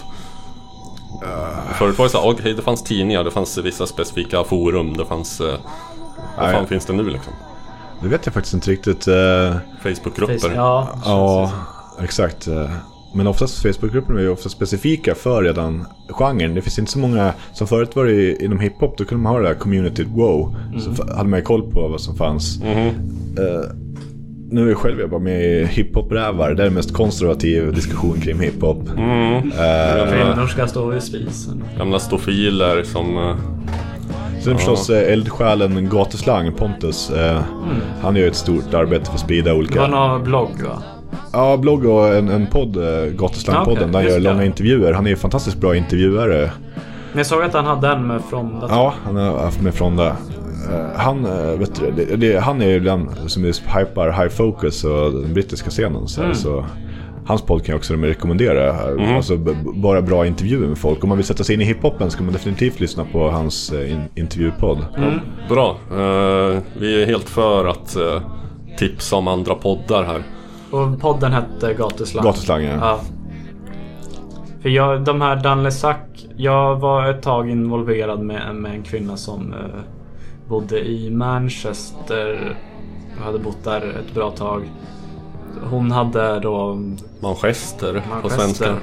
Förut 1.77 1.97
var 1.97 2.05
det 2.05 2.11
så 2.11 2.21
här, 2.21 2.29
okej 2.31 2.53
det 2.53 2.61
fanns 2.61 2.83
tidningar, 2.83 3.23
det 3.23 3.31
fanns 3.31 3.57
vissa 3.57 3.87
specifika 3.87 4.43
forum, 4.43 4.97
det 4.97 5.05
fanns... 5.05 5.41
Eh, 5.41 5.55
vad 6.37 6.51
fan 6.51 6.67
finns 6.67 6.85
det 6.85 6.93
nu 6.93 7.09
liksom? 7.09 7.33
Det 8.01 8.07
vet 8.07 8.25
jag 8.25 8.33
faktiskt 8.33 8.53
inte 8.53 8.71
riktigt. 8.71 9.07
Eh, 9.07 9.55
Facebookgrupper? 9.83 10.33
Face- 10.49 10.55
ja, 10.55 10.87
Ja, 11.05 11.51
exakt. 12.03 12.47
eh, 12.47 12.69
Men 13.15 13.27
oftast 13.27 13.61
Facebookgrupperna 13.61 14.19
är 14.19 14.23
ju 14.23 14.29
ofta 14.29 14.49
specifika 14.49 15.15
för 15.15 15.43
redan 15.43 15.85
genren. 16.09 16.55
Det 16.55 16.61
finns 16.61 16.79
inte 16.79 16.91
så 16.91 16.99
många, 16.99 17.33
som 17.53 17.67
förut 17.67 17.95
var 17.95 18.05
det 18.05 18.11
i- 18.11 18.45
inom 18.45 18.59
hiphop, 18.59 18.97
då 18.97 19.05
kunde 19.05 19.23
man 19.23 19.31
ha 19.33 19.39
det 19.41 19.47
där 19.47 19.55
community 19.55 20.03
wow. 20.15 20.55
Så 20.79 20.89
Mm. 20.89 21.01
f- 21.01 21.15
hade 21.17 21.29
man 21.29 21.39
ju 21.39 21.43
koll 21.45 21.71
på 21.71 21.87
vad 21.87 22.01
som 22.01 22.15
fanns. 22.15 22.59
Mhm. 22.61 22.87
Eh, 23.37 23.69
nu 24.51 24.63
är 24.65 24.69
jag 24.69 24.77
själv 24.77 24.99
jag 24.99 25.09
bara 25.09 25.19
med 25.19 25.41
i 25.45 25.65
hiphop-rävar. 25.65 26.53
Det 26.53 26.65
är 26.65 26.69
mest 26.69 26.93
konservativ 26.93 27.73
diskussion 27.73 28.21
kring 28.21 28.39
hiphop. 28.39 28.89
Mm. 28.97 29.33
Eh, 29.35 30.11
Kvinnor 30.11 30.47
ska 30.47 30.67
stå 30.67 30.93
i 30.95 31.01
spisen. 31.01 31.63
Gamla 31.77 31.99
stofiler 31.99 32.83
som... 32.83 33.17
eh, 33.17 33.35
Sen 34.43 34.55
förstås 34.57 34.89
eh, 34.89 35.13
eldsjälen 35.13 35.89
Gatuslang, 35.89 36.53
Pontus. 36.53 37.09
Eh, 37.09 37.41
Han 38.01 38.15
gör 38.15 38.27
ett 38.27 38.35
stort 38.35 38.73
arbete 38.73 39.05
för 39.05 39.13
att 39.13 39.19
sprida 39.19 39.43
Det 39.43 39.51
var 39.51 39.59
olika... 39.59 39.87
någon 39.87 40.23
blogg 40.23 40.61
va? 40.67 40.83
Ja, 41.33 41.57
blogg 41.57 41.85
och 41.85 42.07
en, 42.15 42.29
en 42.29 42.47
podd, 42.47 42.77
eh, 42.77 42.83
Gatuslang-podden. 43.13 43.71
Okej, 43.71 43.87
där 43.91 43.93
han 43.93 44.03
gör 44.05 44.19
långa 44.19 44.45
intervjuer. 44.45 44.93
Han 44.93 45.05
är 45.05 45.09
ju 45.09 45.15
fantastiskt 45.15 45.57
bra 45.57 45.75
intervjuare. 45.75 46.51
Men 47.11 47.17
jag 47.17 47.25
såg 47.25 47.43
att 47.43 47.53
han 47.53 47.65
hade 47.65 47.87
en 47.87 48.07
med 48.07 48.21
Fronda. 48.29 48.67
Ja, 48.69 48.93
han 49.05 49.15
har 49.15 49.39
haft 49.39 49.61
med 49.61 49.73
från 49.73 49.95
det. 49.97 50.07
Eh, 50.07 50.15
Han, 50.95 51.25
eh, 51.25 51.59
vet 51.59 51.75
du, 51.75 51.91
det, 52.05 52.15
det, 52.15 52.39
han 52.39 52.61
är 52.61 52.67
ju 52.67 52.79
den 52.79 53.09
som 53.27 53.45
just 53.45 53.63
hypar 53.77 54.11
High 54.11 54.29
Focus 54.29 54.83
och 54.83 55.11
den 55.11 55.33
brittiska 55.33 55.69
scenen. 55.69 56.07
Så, 56.07 56.21
Mm. 56.21 56.35
så 56.35 56.65
hans 57.25 57.41
podd 57.41 57.65
kan 57.65 57.73
jag 57.73 57.77
också 57.77 57.93
rekommendera. 57.93 58.73
Mhm. 58.95 59.15
Alltså 59.15 59.37
bara 59.75 60.01
bra 60.01 60.25
intervjuer 60.27 60.67
med 60.67 60.77
folk. 60.77 61.03
Om 61.03 61.09
man 61.09 61.17
vill 61.17 61.27
sätta 61.27 61.43
sig 61.43 61.55
in 61.55 61.61
i 61.61 61.65
hiphopen 61.65 62.11
ska 62.11 62.23
man 62.23 62.33
definitivt 62.33 62.79
lyssna 62.79 63.05
på 63.11 63.29
hans 63.29 63.73
in, 63.73 64.01
intervjupodd. 64.15 64.77
Mm. 64.97 65.19
Bra. 65.49 65.69
Eh, 65.91 66.57
vi 66.79 67.01
är 67.01 67.05
helt 67.05 67.29
för 67.29 67.65
att 67.65 67.95
eh, 67.95 68.21
tipsa 68.77 69.15
om 69.15 69.27
andra 69.27 69.55
poddar 69.55 70.03
här. 70.03 70.21
Och 70.71 70.99
podden 70.99 71.33
hette 71.33 71.73
Gatuslang. 71.73 72.25
Gatuslang, 72.25 72.63
ja. 72.63 72.75
ja. 72.81 72.99
För 74.61 74.69
jag, 74.69 75.03
de 75.03 75.21
här 75.21 75.35
Dan 75.35 75.63
Lesac, 75.63 75.97
jag 76.35 76.75
var 76.75 77.09
ett 77.09 77.21
tag 77.21 77.49
involverad 77.49 78.19
med, 78.19 78.55
med 78.55 78.71
en 78.71 78.83
kvinna 78.83 79.17
som 79.17 79.53
eh, 79.53 79.81
bodde 80.47 80.79
i 80.79 81.09
Manchester. 81.09 82.57
Jag 83.17 83.25
hade 83.25 83.39
bott 83.39 83.63
där 83.63 83.81
ett 83.81 84.13
bra 84.13 84.31
tag. 84.31 84.69
Hon 85.69 85.91
hade 85.91 86.39
då... 86.39 86.81
Manchester 87.19 87.93
på 87.93 88.09
Manchester. 88.09 88.39
svenska. 88.39 88.75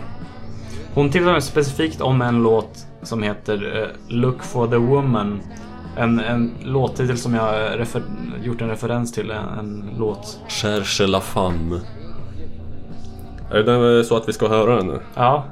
Hon 0.94 1.10
tipsade 1.10 1.40
specifikt 1.40 2.01
om 2.01 2.23
en 2.23 2.43
låt 2.43 2.86
som 3.02 3.23
heter 3.23 3.82
eh, 3.82 4.15
Look 4.15 4.43
for 4.43 4.66
the 4.66 4.77
woman. 4.77 5.40
En, 5.98 6.18
en 6.20 6.54
låttitel 6.62 7.18
som 7.18 7.34
jag 7.34 7.78
refer, 7.78 8.02
gjort 8.42 8.60
en 8.60 8.68
referens 8.68 9.12
till, 9.12 9.30
en, 9.30 9.48
en 9.58 9.90
låt. 9.98 10.40
Cherche 10.48 11.06
la 11.06 11.20
femme. 11.20 11.80
Är 13.52 13.62
det 13.62 14.04
så 14.04 14.16
att 14.16 14.28
vi 14.28 14.32
ska 14.32 14.48
höra 14.48 14.76
den 14.76 14.86
nu? 14.86 15.00
Ja. 15.14 15.44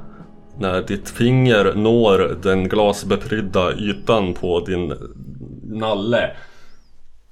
När 0.59 0.81
ditt 0.81 1.09
finger 1.09 1.73
når 1.75 2.37
den 2.41 2.69
glasbeprydda 2.69 3.73
ytan 3.73 4.33
på 4.33 4.59
din 4.59 4.93
nalle. 5.63 6.31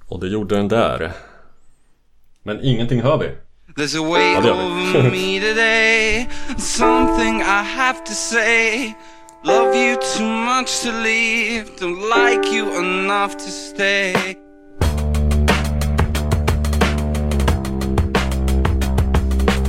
Och 0.08 0.20
det 0.20 0.28
gjorde 0.28 0.56
den 0.56 0.68
där. 0.68 1.12
Men 2.42 2.58
ingenting 2.62 3.02
hör 3.02 3.18
vi. 3.18 3.30
There's 3.76 3.98
a 3.98 4.12
weight 4.12 4.44
Ja, 4.46 4.52
over 4.52 5.02
me 5.02 5.40
today. 5.40 6.28
Something 6.58 7.40
I 7.40 7.62
have 7.76 7.98
to 8.06 8.12
say. 8.12 8.92
Love 9.46 9.76
you 9.76 9.96
too 9.96 10.26
much 10.26 10.80
to 10.80 10.90
leave. 10.90 11.76
Don't 11.76 12.10
like 12.10 12.50
you 12.50 12.80
enough 12.80 13.36
to 13.36 13.48
stay. 13.48 14.36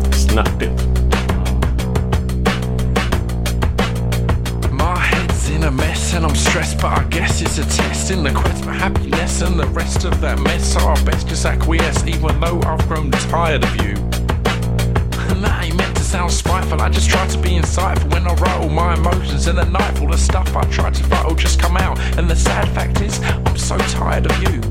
Snärtigt. 0.10 0.82
My 4.72 4.98
head's 4.98 5.50
in 5.52 5.64
a 5.64 5.70
mess 5.70 6.16
and 6.16 6.26
I'm 6.26 6.34
stressed, 6.34 6.78
but 6.82 6.98
I 6.98 7.04
guess 7.12 7.44
it's 7.44 7.60
a 7.60 7.66
test 7.78 8.10
in 8.10 8.24
the 8.24 8.32
quest 8.32 8.64
for 8.64 8.72
happiness. 8.72 9.42
And 9.42 9.60
the 9.60 9.68
rest 9.68 10.06
of 10.06 10.20
that 10.22 10.40
mess, 10.40 10.74
so 10.74 10.80
I 10.80 10.96
best 11.04 11.28
just 11.28 11.46
acquiesce, 11.46 12.04
even 12.08 12.40
though 12.40 12.60
I've 12.64 12.88
grown 12.88 13.12
tired 13.12 13.64
of 13.64 13.76
you. 13.76 13.94
And 15.30 15.44
that 15.44 15.66
ain't 15.66 15.76
meant 15.76 15.87
to 15.87 15.87
sound 16.08 16.32
spiteful, 16.32 16.82
I 16.82 16.88
just 16.88 17.10
try 17.10 17.28
to 17.28 17.38
be 17.38 17.60
insightful 17.60 18.14
when 18.14 18.26
I 18.26 18.34
write 18.36 18.62
all 18.62 18.70
my 18.70 18.94
emotions. 18.94 19.48
in 19.48 19.58
the 19.58 19.66
night, 19.66 20.00
all 20.00 20.08
the 20.08 20.18
stuff 20.18 20.56
I 20.56 20.64
try 20.72 20.90
to 20.90 21.04
fight 21.04 21.26
will 21.28 21.36
just 21.36 21.60
come 21.60 21.76
out. 21.76 22.00
And 22.18 22.30
the 22.30 22.36
sad 22.36 22.66
fact 22.70 23.02
is, 23.02 23.20
I'm 23.46 23.58
so 23.58 23.78
tired 24.00 24.26
of 24.26 24.36
you. 24.44 24.62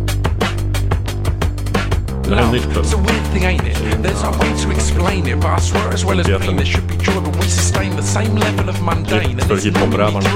Det 2.29 2.35
här 2.35 2.43
är 2.43 2.53
nytt 2.53 2.65
It's 2.77 2.95
a 2.95 2.99
weird 2.99 3.27
thing, 3.33 3.45
ain't 3.45 3.67
it? 3.67 3.77
There's 4.03 4.23
no 4.23 4.31
way 4.41 4.53
to 4.63 4.71
explain 4.71 5.27
it, 5.27 5.37
but 5.41 5.51
I 5.59 5.61
swear 5.61 5.89
as 5.93 6.05
well 6.05 6.21
as 6.21 6.27
pain, 6.27 6.57
there 6.57 6.67
should 6.67 6.89
be 6.89 6.97
joy, 6.97 7.21
but 7.21 7.37
we 7.37 7.43
sustain 7.43 7.97
the 7.97 8.03
same 8.03 8.35
level 8.37 8.69
of 8.69 8.81
mundane. 8.83 9.35
Nytt 9.35 9.45
för 9.45 9.57
hiphop-rävarna. 9.57 10.31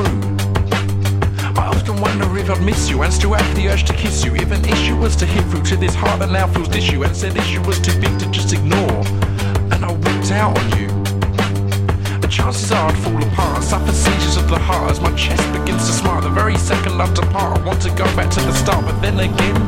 I 1.57 1.69
often 1.75 1.97
wonder 2.01 2.39
if 2.39 2.51
I'd 2.51 2.65
miss 2.65 2.91
you 2.91 3.03
and 3.03 3.13
still 3.13 3.33
have 3.33 3.55
the 3.55 3.69
urge 3.73 3.85
to 3.87 3.95
kiss 3.95 4.25
you. 4.25 4.35
If 4.35 4.53
an 4.53 4.65
issue 4.65 4.97
was 5.03 5.17
to 5.17 5.27
hit 5.27 5.45
through 5.51 5.65
to 5.65 5.77
this 5.77 5.95
heart 5.95 6.19
that 6.21 6.31
now 6.31 6.47
feels 6.47 6.69
tissue 6.69 7.05
and 7.05 7.17
said 7.17 7.37
issue 7.37 7.63
was 7.67 7.79
too 7.81 8.01
big 8.01 8.19
to 8.19 8.27
just 8.31 8.53
ignore, 8.53 9.30
and 9.73 9.85
I 9.85 9.93
walked 9.93 10.31
out 10.33 10.59
on 10.59 10.79
you. 10.79 10.89
The 12.21 12.29
chances 12.29 12.71
are 12.73 12.89
I'd 12.89 12.99
fall 12.99 13.23
apart, 13.23 13.63
suffer 13.63 13.93
seizures 13.93 14.37
of 14.37 14.49
the 14.49 14.59
heart 14.59 14.91
as 14.91 15.01
my 15.01 15.15
chest 15.17 15.43
begins 15.53 15.87
to 15.87 15.93
smart. 15.93 16.25
The 16.25 16.31
very 16.31 16.57
second 16.57 17.01
I 17.01 17.13
depart, 17.15 17.59
I 17.59 17.65
want 17.65 17.81
to 17.83 17.91
go 17.91 18.05
back 18.17 18.31
to 18.31 18.41
the 18.41 18.53
start, 18.53 18.85
but 18.85 19.01
then 19.01 19.19
again, 19.19 19.59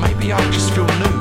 maybe 0.00 0.32
I 0.32 0.40
just 0.50 0.72
feel 0.74 0.86
new. 1.02 1.16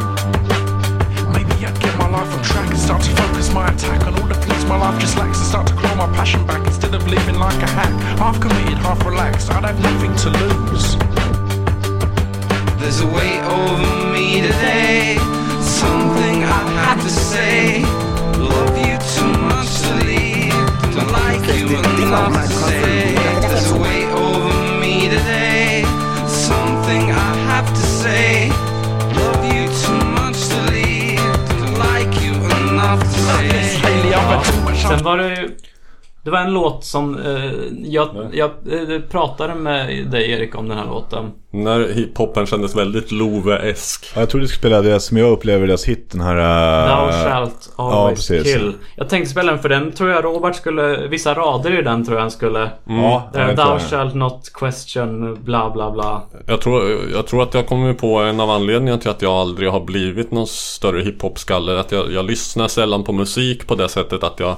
Maybe 1.31 1.55
I'd 1.65 1.79
get 1.79 1.97
my 1.97 2.09
life 2.09 2.31
on 2.33 2.43
track 2.43 2.69
and 2.69 2.79
start 2.79 3.01
to 3.03 3.11
focus 3.15 3.53
my 3.53 3.69
attack 3.71 4.07
on 4.07 4.19
all 4.19 4.27
the 4.27 4.35
things 4.35 4.65
my 4.65 4.77
life 4.77 4.99
just 4.99 5.17
lacks 5.17 5.37
and 5.39 5.47
start 5.47 5.67
to 5.67 5.73
claw 5.73 5.95
my 5.95 6.07
passion 6.15 6.45
back 6.47 6.65
instead 6.65 6.93
of 6.95 7.07
living 7.07 7.35
like 7.39 7.61
a 7.61 7.67
hack. 7.67 7.93
Half 8.19 8.39
committed, 8.41 8.77
half 8.79 9.05
relaxed, 9.05 9.51
I'd 9.51 9.63
have 9.63 9.79
nothing 9.81 10.15
to 10.23 10.29
lose. 10.43 10.97
There's 12.79 13.01
a 13.01 13.07
weight 13.07 13.41
over 13.41 14.13
me 14.13 14.41
today. 14.41 15.17
Something 15.59 16.43
I 16.43 16.61
have 16.85 17.01
to 17.01 17.09
say. 17.09 18.05
Love 18.49 18.77
you 18.88 18.95
too 19.15 19.31
much 19.51 19.72
to 19.85 19.93
leave. 20.09 20.53
Don't 20.95 21.11
like 21.22 21.45
you 21.57 21.67
enough 21.67 22.34
to 22.34 22.55
stay. 22.69 23.15
There's 23.41 23.72
a 23.72 23.77
weight 23.84 24.09
over 24.26 24.53
me 24.81 25.09
today. 25.15 25.84
Something 26.27 27.03
I 27.11 27.30
have 27.51 27.67
to 27.80 27.85
say. 28.01 28.49
Love 29.19 29.43
you 29.53 29.63
too 29.84 30.01
much 30.19 30.39
to 30.51 30.59
leave. 30.72 31.19
Don't 31.59 31.77
like 31.89 32.13
you 32.23 32.34
enough 32.59 33.01
to 33.13 33.19
stay. 33.30 33.81
Sen 34.89 35.03
var 35.03 35.17
det 35.17 35.30
ju... 35.35 35.55
Det 36.26 36.31
var 36.31 36.39
en 36.39 36.53
låt 36.53 36.84
som... 36.85 37.19
Eh, 37.19 37.52
jag 37.84 38.30
jag 38.34 38.49
eh, 38.49 38.99
pratade 39.10 39.56
med 39.56 40.07
dig 40.07 40.31
Erik 40.31 40.56
om 40.56 40.69
den 40.69 40.77
här 40.77 40.85
låten. 40.85 41.31
När 41.52 41.93
hiphopen 41.93 42.45
kändes 42.45 42.76
väldigt 42.76 43.11
Love-esk. 43.11 44.11
Ja, 44.15 44.19
jag 44.19 44.30
trodde 44.30 44.43
du 44.43 44.47
skulle 44.47 44.60
spela 44.60 44.81
det 44.81 44.99
som 44.99 45.18
jag 45.18 45.31
upplever 45.31 45.68
deras 45.68 45.85
hit, 45.85 46.11
den 46.11 46.22
här... 46.22 46.35
Thou 46.88 47.06
Uh, 47.06 47.31
shalt 47.31 47.73
always 47.76 48.27
kill. 48.27 48.73
Jag 48.95 49.10
tänkte 49.10 49.31
spela 49.31 49.52
den 49.52 49.61
för 49.61 49.69
den 49.69 49.91
tror 49.91 50.10
jag 50.10 50.23
Robert 50.23 50.56
skulle... 50.56 51.07
Vissa 51.07 51.34
rader 51.34 51.80
i 51.80 51.81
den 51.81 52.06
tror 52.06 52.18
jag 52.18 52.22
han 52.22 52.31
skulle... 52.31 52.72
Mm. 52.89 53.03
Ja, 53.03 53.30
jag 53.34 53.56
Thou 53.56 53.73
det. 53.73 53.80
shalt 53.80 54.14
not 54.14 54.52
question 54.53 55.43
bla 55.43 55.69
bla 55.69 55.91
bla. 55.91 56.22
Jag 56.45 56.61
tror, 56.61 56.84
jag 57.14 57.27
tror 57.27 57.43
att 57.43 57.53
jag 57.53 57.68
kommer 57.68 57.93
på 57.93 58.18
en 58.18 58.39
av 58.39 58.49
anledningarna 58.49 59.02
till 59.02 59.10
att 59.10 59.22
jag 59.22 59.34
aldrig 59.34 59.72
har 59.72 59.80
blivit 59.80 60.31
någon 60.31 60.47
större 60.47 61.02
hiphop-skalle. 61.02 61.80
Att 61.80 61.91
jag, 61.91 62.11
jag 62.11 62.26
lyssnar 62.26 62.68
sällan 62.68 63.03
på 63.03 63.11
musik 63.11 63.68
på 63.68 63.76
det 63.76 63.89
sättet 63.89 64.23
att 64.23 64.39
jag, 64.39 64.56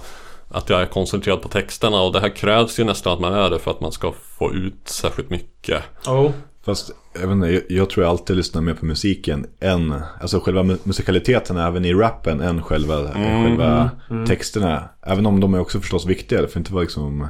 att 0.50 0.70
jag 0.70 0.82
är 0.82 0.86
koncentrerad 0.86 1.42
på 1.42 1.48
texterna. 1.50 2.02
Och 2.02 2.14
det 2.14 2.20
här 2.20 2.36
krävs 2.36 2.80
ju 2.80 2.84
nästan 2.84 3.14
att 3.14 3.20
man 3.20 3.34
är 3.34 3.50
det 3.50 3.60
för 3.60 3.72
att 3.72 3.82
man 3.82 3.92
ska 3.92 4.14
få 4.38 4.54
ut 4.54 4.82
särskilt 4.86 5.30
mycket. 5.30 5.84
Oh. 6.08 6.32
Fast 6.66 6.92
jag, 7.22 7.32
inte, 7.32 7.48
jag, 7.48 7.64
jag 7.70 7.90
tror 7.90 8.04
jag 8.06 8.12
alltid 8.12 8.36
lyssnar 8.36 8.62
mer 8.62 8.74
på 8.74 8.86
musiken 8.86 9.46
än, 9.60 10.02
alltså 10.22 10.40
själva 10.40 10.64
mu- 10.64 10.80
musikaliteten 10.84 11.58
även 11.58 11.86
i 11.86 11.94
rappen 11.94 12.42
än 12.42 12.64
själva, 12.64 13.00
Mm, 13.00 13.44
själva 13.44 13.90
mm. 14.10 14.26
texterna. 14.26 14.90
Även 15.02 15.26
om 15.26 15.40
de 15.40 15.54
är 15.54 15.60
också 15.60 15.80
förstås 15.80 16.06
viktiga, 16.06 16.42
det 16.42 16.48
får 16.48 16.60
inte 16.60 16.74
vara 16.74 16.82
liksom... 16.82 17.28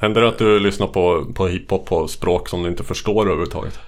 Händer 0.00 0.20
det 0.20 0.28
att 0.28 0.38
du 0.38 0.58
lyssnar 0.58 0.86
på, 0.86 1.24
på 1.34 1.46
hiphop 1.46 1.86
på 1.86 2.08
språk 2.08 2.48
som 2.48 2.62
du 2.62 2.68
inte 2.68 2.84
förstår 2.84 3.22
överhuvudtaget? 3.26 3.78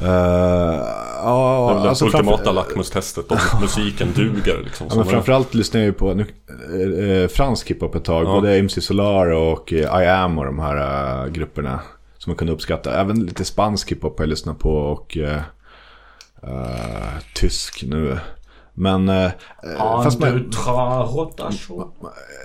Uh, 0.00 0.08
ja, 0.08 1.66
det 1.68 1.74
är 1.74 1.78
väl 1.78 1.88
alltså 1.88 2.04
det 2.04 2.08
ultimata 2.10 2.36
framför- 2.36 2.52
lackmustestet 2.52 3.30
om 3.30 3.38
musiken 3.60 4.12
duger 4.16 4.62
liksom. 4.64 4.86
Ja, 4.90 4.96
men 4.96 5.04
framförallt 5.06 5.54
lyssnar 5.54 5.80
jag 5.80 5.86
ju 5.86 5.92
på 5.92 6.14
nu, 6.14 6.26
eh, 6.48 7.22
eh, 7.22 7.28
fransk 7.28 7.70
hiphop 7.70 7.94
ett 7.94 8.04
tag. 8.04 8.24
Ja. 8.26 8.32
Både 8.32 8.58
MC 8.58 8.80
Solar 8.80 9.26
och 9.26 9.72
eh, 9.72 10.02
I 10.02 10.06
Am 10.06 10.38
och 10.38 10.44
de 10.44 10.58
här 10.58 10.76
eh, 11.24 11.30
grupperna. 11.32 11.80
Som 12.18 12.30
man 12.30 12.36
kunde 12.36 12.52
uppskatta. 12.52 13.00
Även 13.00 13.24
lite 13.24 13.44
spansk 13.44 13.92
hiphop 13.92 14.18
har 14.18 14.24
jag 14.24 14.30
lyssnat 14.30 14.58
på 14.58 14.74
och 14.74 15.16
eh, 15.16 15.40
eh, 16.42 17.18
tysk 17.34 17.84
nu. 17.86 18.18
Men... 18.74 19.08
eh, 19.08 19.30
fast 19.78 20.20
du, 20.20 20.26
man, 20.26 20.48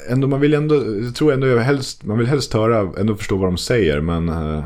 ändå, 0.10 0.28
man 0.28 0.40
vill 0.40 0.53
ändå, 0.53 0.76
jag 0.76 1.15
tror 1.15 1.34
ändå 1.34 1.48
jag 1.48 1.60
helst, 1.60 2.03
man 2.03 2.18
vill 2.18 2.28
helst 2.28 2.53
höra, 2.53 2.91
ändå 2.99 3.15
förstå 3.15 3.38
vad 3.38 3.48
de 3.48 3.57
säger. 3.57 4.02
Men 4.02 4.30
eh, 4.30 4.64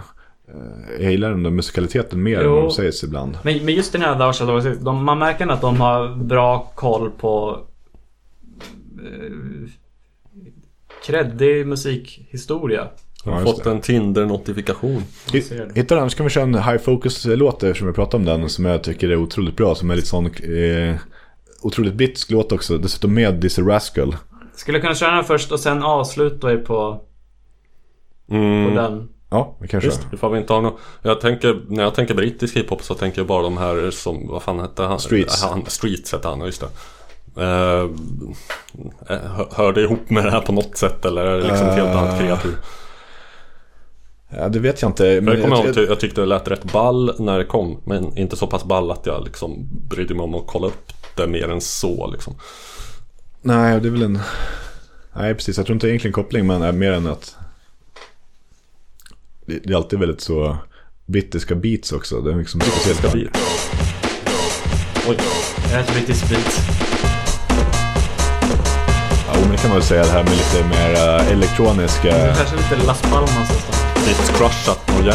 jag 1.00 1.12
gillar 1.12 1.32
ändå 1.32 1.50
musikaliteten 1.50 2.24
mer 2.24 2.38
än 2.40 2.46
Jo. 2.46 2.56
vad 2.56 2.64
de 2.64 2.72
säger 2.72 3.06
ibland. 3.06 3.38
Men, 3.44 3.66
men 3.66 3.74
just 3.74 3.92
den 3.92 4.02
här 4.02 4.34
kill, 4.62 4.84
de, 4.84 5.06
man 5.06 5.20
märker 5.20 5.48
att 5.48 5.62
de 5.62 5.82
har 5.82 6.16
bra 6.16 6.72
koll 6.76 7.12
på... 7.12 7.60
Eh, 9.04 9.70
kreddig 11.06 11.68
musikhistoria. 11.68 12.88
Jag 13.26 13.32
har 13.32 13.44
fått 13.46 13.66
en 13.66 13.82
Tinder-notifikation. 13.82 15.04
Hi- 15.32 15.72
Hittar 15.76 15.96
den 15.96 16.10
så 16.10 16.18
kan 16.18 16.24
vi 16.26 16.30
köra 16.30 16.44
en 16.44 16.56
High 16.56 16.78
Focus-låt 16.78 17.64
eftersom 17.64 17.88
vi 17.88 17.94
pratar 17.94 18.18
om 18.18 18.26
den 18.26 18.50
som 18.50 18.66
jag 18.66 18.84
tycker 18.84 19.10
är 19.10 19.16
otroligt 19.16 19.56
bra. 19.58 19.76
Som 19.76 19.92
är 19.92 19.96
lite 19.96 20.08
sån 20.08 20.26
eh, 20.26 20.96
otroligt 21.62 21.94
brittisk 21.94 22.32
låt 22.32 22.52
också. 22.52 22.78
Dessutom 22.78 23.14
med 23.14 23.34
Dizzy 23.36 23.62
Rascal. 23.62 24.16
Skulle 24.56 24.80
kunna 24.80 24.96
köra 24.96 25.16
den 25.16 25.24
först 25.24 25.52
och 25.52 25.60
sen 25.60 25.84
avsluta 25.84 26.52
er 26.54 26.58
på, 26.58 27.02
Mm. 28.30 28.70
på 28.70 28.76
den? 28.82 29.10
Ja, 29.34 29.56
vi 29.60 29.68
kan 29.68 29.80
Visst, 29.80 30.02
ifall 30.14 30.32
vi 30.32 30.38
inte 30.38 30.54
har 30.54 30.62
något. 30.62 30.80
Jag 31.02 31.22
tänker, 31.22 31.62
när 31.68 31.84
jag 31.84 31.96
tänker 31.96 32.14
brittisk 32.14 32.58
hiphop 32.58 32.84
så 32.84 32.94
tänker 32.96 33.20
jag 33.20 33.28
bara 33.28 33.44
de 33.44 33.58
här 33.58 33.92
som, 33.92 34.28
vad 34.28 34.44
fan 34.44 34.60
hette 34.60 34.84
han? 34.84 35.00
Streets. 35.00 35.44
Han, 35.44 35.66
Streets 35.68 36.12
hette 36.12 36.28
han, 36.28 36.40
just 36.42 36.62
det. 36.62 36.68
Eh, 37.44 37.90
hör- 39.52 39.74
det 39.74 39.82
ihop 39.82 40.10
med 40.10 40.24
det 40.26 40.32
här 40.32 40.42
på 40.42 40.52
något 40.52 40.78
sätt 40.78 41.06
eller 41.06 41.26
är 41.26 41.38
det 41.38 41.48
liksom 41.48 41.68
ett 41.68 41.74
helt 41.76 41.90
Eh, 41.90 42.02
annat 42.02 42.20
kreatur? 42.20 42.56
Ja, 44.30 44.50
det 44.50 44.60
vet 44.60 44.82
jag 44.82 44.90
inte. 44.90 45.04
Men 45.22 45.34
jag, 45.34 45.44
kommer 45.44 45.56
jag, 45.66 45.78
ihåg, 45.78 45.90
jag 45.90 46.00
tyckte 46.00 46.22
det 46.22 46.28
lät 46.28 46.48
rätt 46.48 46.64
ball 46.64 47.16
när 47.20 47.38
det 47.38 47.46
kom. 47.46 47.82
Men 47.86 48.18
inte 48.18 48.36
så 48.36 48.48
pass 48.48 48.64
ball 48.66 48.92
att 48.92 49.06
jag 49.06 49.24
liksom 49.24 49.70
brydde 49.90 50.14
mig 50.14 50.24
om 50.24 50.36
att 50.36 50.48
kolla 50.48 50.68
upp 50.68 50.94
det 51.16 51.28
mer 51.28 51.50
än 51.52 51.62
så 51.62 52.08
liksom. 52.12 52.36
nej, 53.42 53.80
det 53.80 53.88
är 53.88 53.92
väl 53.92 54.02
en... 54.04 54.20
Nej, 55.14 55.36
precis. 55.36 55.58
Jag 55.58 55.66
tror 55.66 55.74
inte 55.74 55.88
egentligen 55.88 56.14
koppling, 56.14 56.48
men 56.48 56.62
är 56.62 56.72
mer 56.72 56.92
än 56.92 57.08
att... 57.08 57.36
Det, 59.52 59.60
det 59.64 59.74
är 59.74 59.78
alltid 59.78 60.00
väldigt 60.00 60.22
så 60.22 60.58
brittiska 61.06 61.56
beats 61.56 61.92
också. 61.92 62.22
Det 62.22 62.32
är 62.32 62.38
liksom 62.38 62.62
speciellt. 62.62 63.12
Brittiska 63.12 63.40
Oj. 65.08 65.18
Jag 65.72 65.78
heter 65.78 65.94
Brittisk 65.94 66.30
Beat. 66.30 66.62
Ja, 69.28 69.40
men 69.40 69.52
det 69.52 69.58
kan 69.58 69.70
man 69.70 69.80
väl 69.80 69.88
säga 69.88 70.04
det 70.04 70.12
här 70.12 70.24
med 70.24 70.34
lite 70.34 70.68
mer 70.70 70.94
eh, 70.94 71.32
elektroniska... 71.32 72.36
Kanske 72.36 72.56
lite 72.56 72.86
Las 72.86 73.02
Palmas 73.02 73.50
nästan. 73.50 74.06
Lite 74.08 74.34
crushat 74.34 74.90
och. 74.90 75.06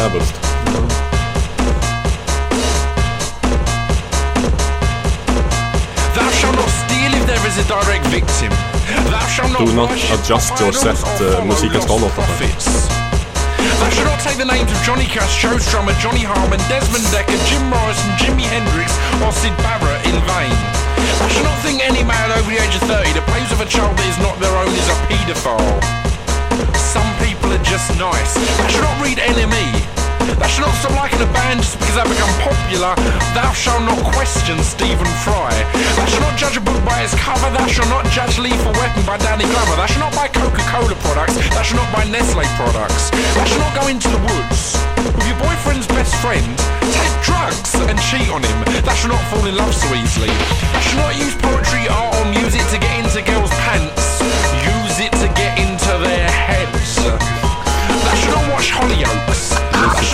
Thou 6.15 6.29
shalt 6.31 6.55
not 6.55 6.69
steal 6.69 7.13
if 7.13 7.25
there 7.25 7.47
is 7.47 7.57
a 7.57 7.83
direct 7.85 8.13
victim. 8.13 8.51
I 13.83 13.89
should 13.93 14.09
not 14.09 14.21
say 14.21 14.33
the 14.33 14.45
names 14.45 14.71
of 14.71 14.79
Johnny 14.81 15.05
Cash, 15.05 15.41
Joe 15.41 15.57
drummer 15.69 15.93
Johnny 16.01 16.25
Harmon, 16.25 16.57
Desmond 16.65 17.05
Decker, 17.13 17.37
Jim 17.45 17.61
Morrison, 17.69 18.09
Jimi 18.17 18.45
Hendrix, 18.49 18.89
or 19.21 19.29
Sid 19.31 19.53
Barrett 19.61 20.01
in 20.09 20.17
vain. 20.25 20.55
I 21.21 21.27
should 21.29 21.45
not 21.45 21.57
think 21.61 21.85
any 21.85 22.03
man 22.03 22.31
over 22.33 22.49
the 22.49 22.57
age 22.57 22.73
of 22.73 22.83
30 22.89 23.13
that 23.13 23.25
plays 23.29 23.49
with 23.53 23.61
a 23.61 23.69
child 23.69 23.93
that 23.97 24.07
is 24.09 24.17
not 24.17 24.37
their 24.41 24.53
own 24.57 24.73
is 24.73 24.89
a 24.89 24.97
paedophile. 25.05 25.77
Some 26.73 27.09
people 27.21 27.53
are 27.53 27.65
just 27.65 27.93
nice. 28.01 28.33
I 28.37 28.65
should 28.69 28.81
not 28.81 28.97
read 28.97 29.17
NME. 29.21 30.06
That 30.35 30.51
should 30.51 30.67
not 30.67 30.75
stop 30.75 30.91
liking 30.99 31.23
a 31.23 31.29
band 31.31 31.63
just 31.63 31.79
because 31.79 31.95
they've 31.95 32.11
become 32.11 32.33
popular. 32.43 32.91
Thou 33.31 33.51
shalt 33.55 33.83
not 33.87 33.99
question 34.11 34.59
Stephen 34.59 35.07
Fry. 35.23 35.55
That 35.95 36.07
should 36.11 36.19
not 36.19 36.35
judge 36.35 36.59
a 36.59 36.63
book 36.63 36.77
by 36.83 37.07
its 37.07 37.15
cover. 37.15 37.47
Thou 37.55 37.67
shalt 37.71 37.87
not 37.87 38.03
judge 38.11 38.35
Lethal 38.35 38.75
Weapon 38.75 39.03
by 39.07 39.15
Danny 39.17 39.47
Glover. 39.47 39.79
That 39.79 39.87
should 39.87 40.03
not 40.03 40.11
buy 40.11 40.27
Coca-Cola 40.27 40.95
products. 41.07 41.39
That 41.55 41.63
should 41.63 41.79
not 41.79 41.87
buy 41.95 42.03
Nestle 42.11 42.43
products. 42.59 43.09
That 43.39 43.47
should 43.47 43.63
not 43.63 43.71
go 43.71 43.87
into 43.87 44.11
the 44.11 44.19
woods 44.19 44.75
with 45.15 45.27
your 45.27 45.39
boyfriend's 45.39 45.87
best 45.87 46.11
friend. 46.19 46.43
Take 46.91 47.15
drugs 47.23 47.71
and 47.87 47.95
cheat 48.11 48.27
on 48.27 48.43
him. 48.43 48.57
That 48.83 48.99
should 48.99 49.15
not 49.15 49.23
fall 49.31 49.47
in 49.47 49.55
love 49.55 49.71
so 49.71 49.87
easily. 49.95 50.31
That 50.75 50.83
should 50.83 50.99
not 50.99 51.15
use 51.15 51.35
poetry, 51.39 51.87
art, 51.87 52.11
or 52.19 52.27
music 52.27 52.67
to 52.75 52.77
get 52.77 52.93
into 52.99 53.23
girls' 53.23 53.53
pants. 53.63 54.19
Use 54.59 54.99
it 54.99 55.13
to 55.23 55.27
get 55.39 55.55
into 55.55 55.93
their 56.03 56.27
heads. 56.27 57.36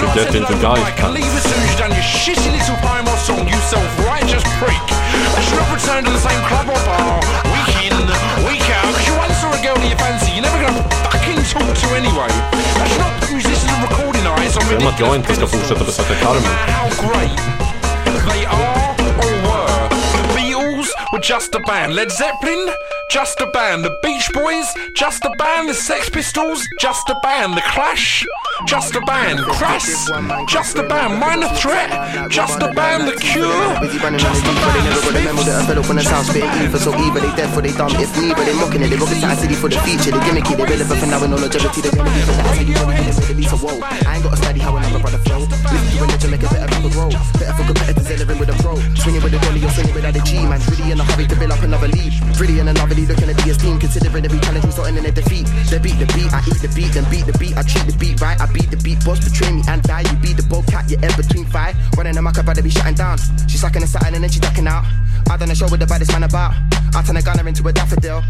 That 0.04 0.28
should 0.28 0.44
not 0.44 0.52
get 0.52 0.52
into 0.52 0.56
pants. 0.60 1.16
leave 1.16 1.32
as 1.32 1.44
soon 1.48 1.60
as 1.64 1.70
you've 1.72 1.80
done 1.80 1.94
your 1.96 2.04
shitty 2.04 2.52
little 2.52 2.76
poem 2.84 3.08
or 3.08 3.16
song, 3.24 3.48
you 3.48 3.56
self-righteous 3.72 4.44
prick. 4.60 4.84
That 5.32 5.44
should 5.48 5.60
not 5.64 5.72
return 5.72 6.04
to 6.04 6.12
the 6.12 6.20
same 6.20 6.42
club 6.44 6.68
or 6.68 6.82
bar, 6.84 7.24
week 7.56 7.72
in, 7.88 7.96
week 8.44 8.68
out, 8.68 8.84
because 8.92 9.08
you 9.08 9.16
once 9.16 9.38
saw 9.40 9.56
a 9.56 9.62
girl 9.64 9.80
that 9.80 9.88
you 9.88 9.96
fancy, 9.96 10.36
you're 10.36 10.44
never 10.44 10.60
gonna 10.60 10.84
fucking 11.08 11.40
talk 11.48 11.72
to 11.72 11.88
anyway. 11.96 12.28
That 12.76 12.88
should 12.92 13.00
not 13.00 13.16
put 13.24 13.32
musicians 13.32 13.72
and 13.72 13.82
recording 13.88 14.28
eyes 14.28 14.60
on 14.60 14.64
jag 15.00 15.16
inte 15.16 15.36
ska 15.36 15.48
fortsätta 15.48 15.84
besöka 15.84 16.16
Carmen. 16.16 16.44
how 16.68 16.90
great 17.08 17.40
they 18.28 18.46
are 18.46 18.96
or 19.24 19.34
were. 19.48 19.90
The 20.18 20.24
Beatles 20.36 20.90
were 21.14 21.24
just 21.24 21.56
a 21.56 21.60
band. 21.60 21.96
Led 21.96 22.12
Zeppelin, 22.12 22.70
just 23.12 23.42
a 23.42 23.46
band. 23.46 23.84
The 23.84 23.96
Beach 24.04 24.30
Boys, 24.34 24.68
just 24.96 25.26
a 25.26 25.30
band. 25.30 25.70
The 25.70 25.74
Sex 25.74 26.10
Pistols, 26.10 26.68
just 26.80 27.10
a 27.10 27.16
band. 27.24 27.54
The 27.58 27.62
Clash, 27.62 28.26
just 28.66 28.96
a 28.96 29.02
band. 29.02 29.40
Crass, 29.40 30.10
just 30.48 30.78
a 30.78 30.84
band. 30.84 31.20
Minor 31.20 31.50
Threat, 31.56 31.90
just 32.30 32.62
a 32.62 32.72
band. 32.74 33.08
The 33.08 33.16
Cure, 33.20 33.50
just 34.18 34.46
a 34.46 34.54
band. 34.54 34.94
The 34.94 35.12
Remember 35.14 35.44
that 35.44 35.62
I 35.62 35.66
fell 35.66 35.80
up 35.80 35.88
when 35.88 35.98
the 35.98 36.04
sound 36.04 36.28
spit 36.28 36.44
evil 36.62 36.80
So 36.80 36.92
evil, 37.00 37.22
they 37.22 37.34
dead 37.36 37.50
for 37.54 37.62
they 37.62 37.72
dumb 37.72 37.90
If 37.98 38.12
me, 38.20 38.34
but 38.34 38.46
they 38.46 38.54
mocking 38.54 38.82
it 38.82 38.90
They 38.90 38.98
rocket 38.98 39.18
science 39.18 39.42
city 39.42 39.56
for 39.56 39.70
the 39.70 39.80
feature 39.82 40.12
They 40.12 40.22
gimmicky, 40.26 40.58
they 40.58 40.66
relevant 40.68 41.00
for 41.00 41.08
now 41.08 41.24
and 41.24 41.32
no 41.32 41.38
longevity 41.38 41.82
They 41.82 41.92
be 41.94 41.98
for 42.28 42.36
that 42.36 42.54
Take 42.58 42.70
it 42.70 42.78
for 42.78 42.92
the 42.92 43.24
release 43.34 43.54
of 43.54 43.64
woe 43.64 43.80
I 43.80 44.20
ain't 44.20 44.24
gotta 44.24 44.38
study 44.38 44.60
how 44.60 44.76
another 44.76 45.00
brother 45.00 45.22
flow 45.24 45.48
Listen 45.48 45.90
to 45.90 46.04
a 46.04 46.06
legend, 46.06 46.32
make 46.34 46.44
a 46.44 46.50
better 46.50 46.70
people 46.70 46.92
grow 46.92 47.10
Better 47.40 47.56
for 47.56 47.66
competitors, 47.66 48.08
delivering 48.08 48.40
with 48.40 48.52
a 48.54 48.58
pro 48.62 48.76
Swinging 49.00 49.24
with 49.24 49.34
the 49.34 49.40
dolly, 49.40 49.60
you're 49.64 49.74
swinging 49.74 49.96
without 49.96 50.18
a 50.18 50.22
G 50.28 50.44
Man, 50.44 50.60
really 50.70 50.92
in 50.92 51.00
a 51.00 51.06
hurry 51.08 51.26
to 51.28 51.36
build 51.40 51.54
up 51.54 51.64
another 51.64 51.90
lead 51.90 52.14
Really 52.38 52.60
in 52.60 52.68
another 52.68 52.96
lead, 52.96 53.10
looking 53.10 53.30
to 53.32 53.36
be 53.40 53.50
a 53.50 53.56
team 53.56 53.80
Considering 53.80 54.26
every 54.26 54.40
challenge, 54.44 54.66
we 54.66 54.72
starting 54.72 54.98
in 54.98 55.06
a 55.08 55.14
defeat 55.14 55.48
They 55.72 55.80
beat 55.80 55.98
the 55.98 56.08
beat, 56.14 56.30
I 56.34 56.44
eat 56.46 56.60
the 56.60 56.70
beat 56.74 56.92
Then 56.94 57.06
beat 57.10 57.26
the 57.26 57.36
beat, 57.40 57.56
I 57.56 57.64
treat 57.64 57.86
the 57.88 57.96
beat 57.96 58.20
right 58.20 58.40
I 58.40 58.48
beat 58.54 58.70
the 58.70 58.78
beat, 58.78 59.04
boss 59.04 59.20
betray 59.20 59.52
me 59.52 59.64
and 59.68 59.82
die 59.84 60.02
You 60.02 60.16
be 60.18 60.34
the 60.34 60.44
boat 60.44 60.68
cat, 60.68 60.90
you're 60.90 61.02
in 61.02 61.12
between 61.18 61.46
five. 61.46 61.76
Running 61.98 62.14
them, 62.14 62.28
I 62.28 62.32
could 62.32 62.48
rather 62.48 62.62
be 62.62 62.70
shutting 62.70 62.96
down. 62.96 63.18
She's 63.50 63.62
sucking 63.62 63.84
a 63.84 63.88
satin 63.88 64.16
and 64.16 64.24
then 64.24 64.32
she 64.32 64.40
ducking 64.40 64.68
out. 64.68 64.86
I 65.30 65.38
done 65.38 65.52
a 65.52 65.56
show 65.56 65.68
with 65.70 65.80
the 65.80 65.88
baddest 65.88 66.12
man 66.12 66.24
about. 66.24 66.54
I 66.96 67.02
turn 67.02 67.18
a 67.18 67.22
gunner 67.22 67.48
into 67.48 67.68
a 67.68 67.74
daffodil 67.74 68.24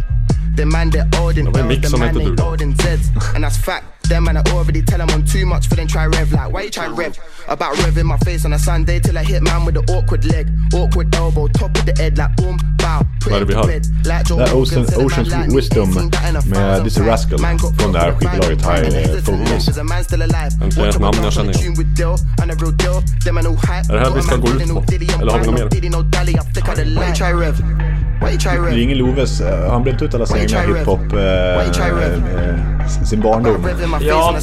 the 0.55 0.65
man 0.65 0.91
en 1.37 1.47
L's, 1.57 1.67
mix 1.67 1.91
the 1.91 1.97
man 1.97 2.21
ain't 2.21 2.37
duga. 2.37 2.43
old 2.43 2.61
and 2.61 3.43
that's 3.43 3.57
fact, 3.57 3.83
them 4.09 4.23
man 4.25 4.37
I 4.37 4.43
already 4.51 4.81
tell 4.81 4.99
them 4.99 5.09
on 5.09 5.25
too 5.25 5.45
much 5.45 5.67
for 5.67 5.75
them 5.75 5.87
try 5.87 6.05
rev 6.05 6.31
Like 6.31 6.51
why 6.53 6.61
you 6.63 6.69
try 6.69 6.87
rev? 6.87 7.17
About 7.47 7.75
revving 7.77 8.05
my 8.05 8.17
face 8.17 8.45
on 8.45 8.53
a 8.53 8.59
Sunday 8.59 8.99
Till 8.99 9.17
I 9.17 9.23
hit 9.23 9.41
man 9.43 9.65
with 9.65 9.75
the 9.75 9.83
awkward 9.93 10.25
leg 10.25 10.47
Awkward 10.73 11.15
elbow, 11.15 11.47
top 11.47 11.77
of 11.77 11.85
the 11.85 11.93
head 11.97 12.17
like 12.17 12.35
boom, 12.37 12.57
bow 12.77 13.01
Vad 13.25 13.33
är 13.33 13.39
det 13.39 13.45
vi 13.45 13.53
Joe 14.29 14.37
Det 14.37 14.43
är 14.43 14.55
Ocean, 14.55 14.85
Oceans 15.05 15.55
Wisdom 15.55 16.11
that 16.11 16.45
med 16.45 16.83
Dizzy. 16.83 17.01
Rascal 17.01 17.39
från 17.79 17.93
det 17.93 17.99
här 17.99 18.11
skivbolaget 18.11 18.61
High 18.61 19.21
Focus. 19.23 19.67
Äntligen 20.61 20.89
ett 20.89 20.99
namn 20.99 21.17
jag 21.23 21.33
känner 21.33 21.53
igen. 21.53 21.73
Är 23.89 23.93
det 23.93 23.99
här 23.99 24.11
vi 24.15 24.21
ska 24.21 24.35
gå 24.35 24.47
ut 24.47 24.53
på? 24.53 24.83
Eller 25.21 25.31
har 25.31 25.39
vi 25.39 25.45
något 25.45 25.59
mer? 26.93 28.12
Diddy, 28.31 28.31
no 28.31 28.31
dally, 28.31 28.31
I 28.31 28.31
flick 28.31 28.31
out 28.31 28.31
the 28.31 28.31
light. 28.31 28.31
Why 28.31 28.31
you 28.31 28.31
try 28.31 28.31
rev? 28.31 28.31
Why 28.31 28.31
you 28.31 28.39
try 28.39 28.51
Det 28.51 28.59
är 28.59 28.71
rev? 28.71 28.79
ingen 28.79 28.97
Loves, 28.97 29.41
eh, 29.41 29.71
han 29.71 29.83
bränt 29.83 30.01
ut 30.01 30.13
alla 30.15 30.25
sina 30.25 30.39
egna 30.39 30.59
hiphop, 30.59 31.13
eh, 31.13 31.19
eh, 31.19 32.87
sin 33.05 33.21
barndom. 33.21 33.55
Ja, 34.01 34.35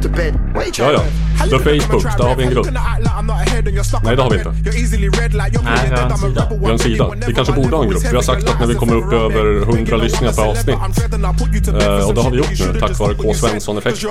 tyvärr. 0.00 0.32
Ja, 0.78 0.92
ja. 0.92 1.02
The 1.44 1.58
Facebook, 1.58 2.02
där 2.18 2.24
har 2.24 2.36
vi 2.36 2.44
en 2.44 2.50
grupp. 2.50 2.66
Nej, 4.04 4.16
det 4.16 4.22
har 4.22 4.30
vi 4.30 4.38
inte. 4.38 4.50
Nej, 4.50 5.90
vi 5.90 5.96
har 5.96 6.10
en 6.10 6.18
sida. 6.18 6.48
Vi 6.50 6.64
har 6.64 6.72
en 6.72 6.78
sida. 6.78 7.12
Vi 7.26 7.34
kanske 7.34 7.54
borde 7.54 7.76
ha 7.76 7.82
en 7.84 7.90
grupp. 7.90 8.02
Vi 8.10 8.16
har 8.16 8.22
sagt 8.22 8.48
att 8.48 8.60
när 8.60 8.66
vi 8.66 8.74
kommer 8.74 8.94
upp 8.96 9.12
över 9.12 9.62
100 9.62 9.96
lyssningar 9.96 10.32
per 10.32 10.42
avsnitt. 10.42 10.76
Eh, 10.76 12.08
och 12.08 12.14
det 12.14 12.20
har 12.20 12.30
vi 12.30 12.36
gjort 12.36 12.72
nu 12.74 12.80
tack 12.80 12.98
vare 12.98 13.14
K. 13.14 13.34
Svensson-effekten. 13.34 14.10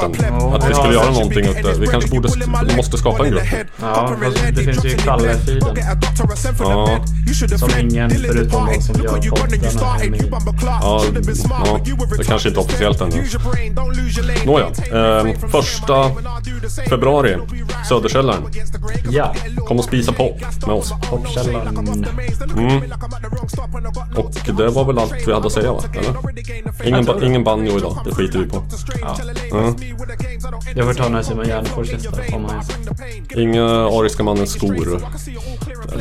Att 0.53 0.69
vi 0.69 0.73
skulle 0.73 0.93
göra 0.93 1.11
någonting 1.11 1.49
åt 1.49 1.64
det. 1.64 1.80
Vi 1.80 1.88
kanske 1.88 2.10
borde, 2.10 2.30
måste 2.77 2.97
skapa 2.97 3.26
en 3.26 3.31
grupp. 3.31 3.43
Ja, 3.81 4.15
finns 4.74 4.86
ju 4.86 4.98
Kalle-feeden. 4.98 5.78
Ja, 6.60 7.00
Som 7.58 7.70
ingen 7.80 8.10
förutom 8.10 8.66
de 8.66 8.82
som 8.82 9.02
gör 9.04 9.30
podden 9.30 9.54
är 9.64 10.10
med 10.10 10.22
i. 10.22 10.30
ja, 10.62 11.04
ja, 11.66 11.80
det 12.18 12.24
kanske 12.24 12.50
inte 12.50 12.60
är 12.60 12.64
officiellt 12.64 13.02
ännu. 13.02 13.24
Nåja, 14.46 14.66
eh, 14.66 15.50
första 15.52 16.12
februari, 16.90 17.38
Söderkällaren. 17.90 18.44
Ja, 19.10 19.36
Kom 19.68 19.78
och 19.80 19.84
spisa 19.86 20.12
pop 20.12 20.40
med 20.68 20.76
oss. 20.76 20.94
Popkällaren. 21.10 21.78
Mm. 22.58 22.82
Och 24.16 24.34
det 24.58 24.68
var 24.68 24.86
väl 24.86 24.98
allt 25.00 25.14
vi 25.28 25.34
hade 25.34 25.48
att 25.48 25.54
säga 25.54 25.72
va? 25.74 25.84
Eller? 25.94 26.88
Ingen, 26.88 27.06
ba- 27.06 27.22
ingen 27.24 27.44
banjo 27.44 27.78
idag, 27.78 27.98
det 28.06 28.12
skiter 28.16 28.40
vi 28.40 28.46
på. 28.46 28.64
Ja. 29.02 29.18
Mm. 29.60 29.76
Jag 30.76 30.86
får 30.86 30.94
ta 30.94 31.10
när 31.10 31.22
Simon 31.24 31.46
Gärdenfors 31.46 31.91
gästar. 31.91 32.24
Om 32.34 32.46
han 32.46 32.64
Inga 33.36 33.66
Ariska 33.88 34.24
Mannens 34.24 34.48
skor. 34.49 34.99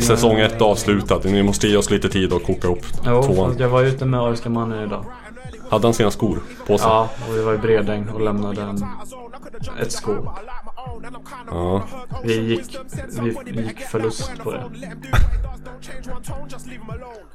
Säsong 0.01 0.41
ett 0.41 0.63
avslutad. 0.63 1.21
Ni 1.25 1.43
måste 1.43 1.69
ge 1.69 1.77
oss 1.77 1.91
lite 1.91 2.09
tid 2.09 2.33
att 2.33 2.45
koka 2.45 2.69
upp 2.69 2.87
Jo, 3.07 3.23
tvåan. 3.23 3.57
jag 3.59 3.69
var 3.69 3.83
ute 3.83 4.05
med 4.05 4.21
Ariska 4.21 4.49
mannen 4.49 4.85
idag. 4.87 5.05
Hade 5.71 5.87
han 5.87 5.95
sina 5.95 6.11
skor 6.11 6.39
på 6.67 6.79
sig? 6.79 6.89
Ja, 6.89 7.09
och 7.29 7.37
vi 7.37 7.43
var 7.43 7.55
i 7.55 7.59
Bredäng 7.59 8.09
och 8.09 8.21
lämnade 8.21 8.63
en, 8.63 8.85
ett 9.83 9.93
sko. 9.93 10.13
Ja. 11.51 11.83
Vi 12.25 12.41
gick, 12.41 12.77
vi 13.47 13.63
gick 13.63 13.81
förlust 13.81 14.31
på 14.43 14.51
det. 14.53 14.65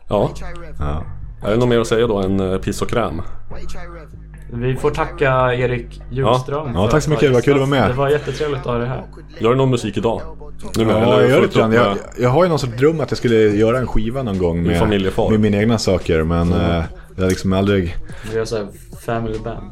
Ja. 0.10 0.32
Ja. 0.80 1.04
Är 1.44 1.52
det 1.52 1.58
något 1.58 1.70
mer 1.70 1.80
att 1.80 1.88
säga 1.88 2.08
då 2.08 2.18
än 2.18 2.40
eh, 2.40 2.58
piss 2.58 2.82
och 2.82 2.90
kräm? 2.90 3.22
Vi 4.54 4.76
får 4.76 4.90
tacka 4.92 5.54
Erik 5.54 6.02
Ljungström. 6.12 6.72
Ja, 6.74 6.86
för 6.86 6.92
tack 6.92 7.04
så 7.04 7.10
mycket. 7.10 7.30
Det 7.30 7.34
var 7.34 7.42
kul 7.42 7.54
att 7.54 7.60
vara 7.60 7.70
med. 7.70 7.90
Det 7.90 7.94
var 7.94 8.10
jättetrevligt 8.10 8.60
att 8.60 8.66
ha 8.66 8.74
det 8.78 8.86
här. 8.86 9.04
Gör 9.40 9.50
du 9.50 9.56
någon 9.56 9.70
musik 9.70 9.98
idag? 9.98 10.22
Nu 10.78 10.86
med, 10.86 10.96
Ja, 10.96 11.00
eller 11.04 11.22
jag 11.22 11.30
gör 11.30 11.42
lite 11.42 11.60
grann. 11.60 11.72
Jag, 11.72 11.98
jag 12.20 12.30
har 12.30 12.44
ju 12.44 12.50
någon 12.50 12.60
sorts 12.60 12.78
dröm 12.78 13.00
att 13.02 13.12
jag 13.12 13.18
skulle 13.18 13.36
göra 13.36 13.78
en 13.78 13.88
skiva 13.88 14.24
någon 14.24 14.38
gång 14.38 14.64
med, 14.64 14.90
med 15.30 15.40
mina 15.40 15.58
egna 15.58 15.78
saker. 15.78 16.24
Men 16.24 16.54
Mm. 16.54 16.72
eh, 16.72 16.84
jag 17.16 17.24
har 17.24 17.30
liksom 17.30 17.54
aldrig... 17.54 17.96
Vi 18.32 18.38
gör 18.38 18.46
såhär 18.46 18.68
family 19.06 19.40
band. 19.40 19.72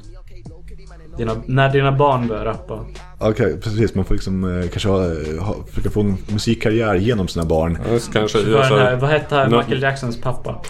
Dina, 1.17 1.35
när 1.45 1.69
dina 1.69 1.91
barn 1.91 2.27
börjar 2.27 2.45
rappa. 2.45 2.85
Okej, 3.19 3.59
precis. 3.61 3.95
Man 3.95 4.05
får 4.05 4.13
liksom 4.15 4.61
eh, 4.61 4.69
kanske 4.69 4.89
ha, 4.89 4.97
ha, 5.45 5.55
försöka 5.69 5.89
få 5.89 6.01
en 6.01 6.17
musikkarriär 6.33 6.95
genom 6.95 7.27
sina 7.27 7.45
barn. 7.45 7.77
Ja, 7.91 7.99
kanske 8.13 8.37
här- 8.37 8.95
vad 8.95 9.09
hette 9.09 9.47
Michael 9.49 9.81
Jacksons 9.81 10.21
pappa? 10.21 10.61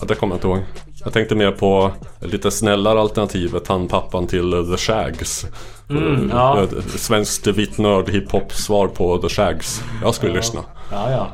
Ja, 0.00 0.04
det 0.08 0.14
kommer 0.14 0.34
jag 0.34 0.36
inte 0.38 0.48
ihåg. 0.48 0.58
Jag 1.06 1.12
tänkte 1.12 1.34
mer 1.34 1.52
på 1.52 1.92
lite 2.20 2.50
snällare 2.50 3.00
alternativet, 3.00 3.68
han 3.68 3.88
pappan 3.88 4.26
till 4.26 4.52
eh, 4.52 4.64
The 4.64 4.76
Shags. 4.76 5.46
Mm, 5.90 6.30
ja. 6.30 6.62
Ett 6.62 7.00
Svenskt 7.00 7.46
vitt 7.46 7.78
nörd 7.78 8.08
hiphop 8.10 8.52
svar 8.52 8.88
på 8.88 9.18
The 9.18 9.28
Shags. 9.28 9.82
Jag 10.02 10.14
skulle 10.14 10.32
lyssna. 10.32 10.60
Ja, 10.90 11.10
ja. 11.10 11.28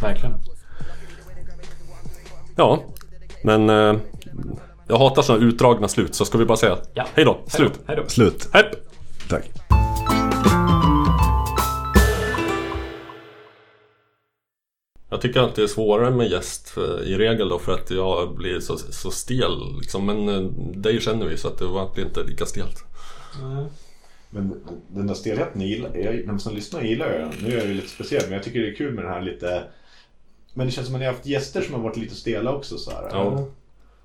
Verkligen. 0.00 0.34
Ja, 2.56 2.82
men 3.44 3.70
eh, 3.70 3.94
jag 4.88 4.98
hatar 4.98 5.22
sådana 5.22 5.44
utdragna 5.44 5.88
slut 5.88 6.14
så 6.14 6.24
ska 6.24 6.38
vi 6.38 6.44
bara 6.44 6.56
säga 6.58 6.76
Ja. 6.94 7.04
hej 7.14 7.24
då, 7.24 7.38
slut. 7.46 7.72
Hej 7.86 7.96
då. 7.96 8.08
Slut. 8.08 8.48
Hej. 8.52 8.70
Tack. 9.28 9.44
Jag 15.12 15.20
tycker 15.20 15.40
att 15.40 15.54
det 15.54 15.62
är 15.62 15.66
svårare 15.66 16.10
med 16.10 16.30
gäst 16.30 16.76
eh, 16.76 17.08
i 17.08 17.18
regel 17.18 17.48
då 17.48 17.58
för 17.58 17.72
att 17.72 17.90
jag 17.90 18.36
blir 18.36 18.60
så, 18.60 18.76
så 18.76 19.10
stel 19.10 19.78
liksom. 19.80 20.06
Men 20.06 20.28
eh, 20.28 20.40
dig 20.76 21.00
känner 21.00 21.26
vi 21.26 21.36
så 21.36 21.48
att 21.48 21.58
det 21.58 21.64
var 21.64 22.00
inte 22.00 22.22
lika 22.22 22.46
stelt. 22.46 22.84
Men 24.30 24.64
den 24.88 25.06
där 25.06 25.14
stelheten 25.14 25.60
gillar 25.60 25.96
jag, 25.96 26.26
de 26.26 26.38
som 26.38 26.54
lyssnar 26.54 26.82
gillar 26.82 27.12
jag 27.12 27.20
den. 27.20 27.32
Nu 27.42 27.58
är 27.58 27.66
det 27.66 27.74
lite 27.74 27.88
speciellt 27.88 28.24
men 28.24 28.32
jag 28.32 28.42
tycker 28.42 28.60
det 28.60 28.68
är 28.68 28.74
kul 28.74 28.94
med 28.94 29.04
den 29.04 29.12
här 29.12 29.22
lite 29.22 29.64
Men 30.54 30.66
det 30.66 30.72
känns 30.72 30.86
som 30.86 30.94
att 30.94 31.00
ni 31.00 31.06
har 31.06 31.12
haft 31.12 31.26
gäster 31.26 31.62
som 31.62 31.74
har 31.74 31.82
varit 31.82 31.96
lite 31.96 32.14
stela 32.14 32.52
också 32.52 32.78
så 32.78 32.90
här. 32.90 33.08
Ja. 33.10 33.46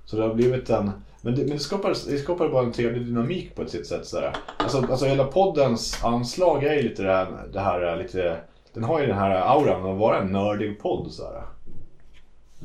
Så 0.06 0.16
det 0.18 0.24
har 0.24 0.34
blivit 0.34 0.70
en 0.70 0.92
Men 1.22 1.36
det, 1.36 1.42
men 1.42 1.52
det, 1.52 1.60
skapar, 1.60 1.90
det 1.90 2.18
skapar 2.18 2.50
bara 2.50 2.66
en 2.66 2.72
trevlig 2.72 3.06
dynamik 3.06 3.56
på 3.56 3.62
ett 3.62 3.70
sitt 3.70 3.88
sätt 3.88 4.06
så 4.06 4.20
här. 4.20 4.36
Alltså, 4.58 4.78
alltså 4.78 5.06
hela 5.06 5.24
poddens 5.24 6.04
anslag 6.04 6.64
är 6.64 6.74
ju 6.74 6.82
lite 6.82 7.04
det 7.04 7.12
här, 7.12 7.48
det 7.54 7.60
här 7.60 7.98
lite 7.98 8.38
Den 8.74 8.84
har 8.84 9.00
ju 9.00 9.08
den 9.08 9.18
här 9.18 9.32
auran 9.32 9.82
av 9.82 9.92
att 9.92 10.00
vara 10.00 10.22
en 10.22 10.32
nördig 10.32 10.80
podd 10.80 11.12
så 11.12 11.24
här. 11.24 11.44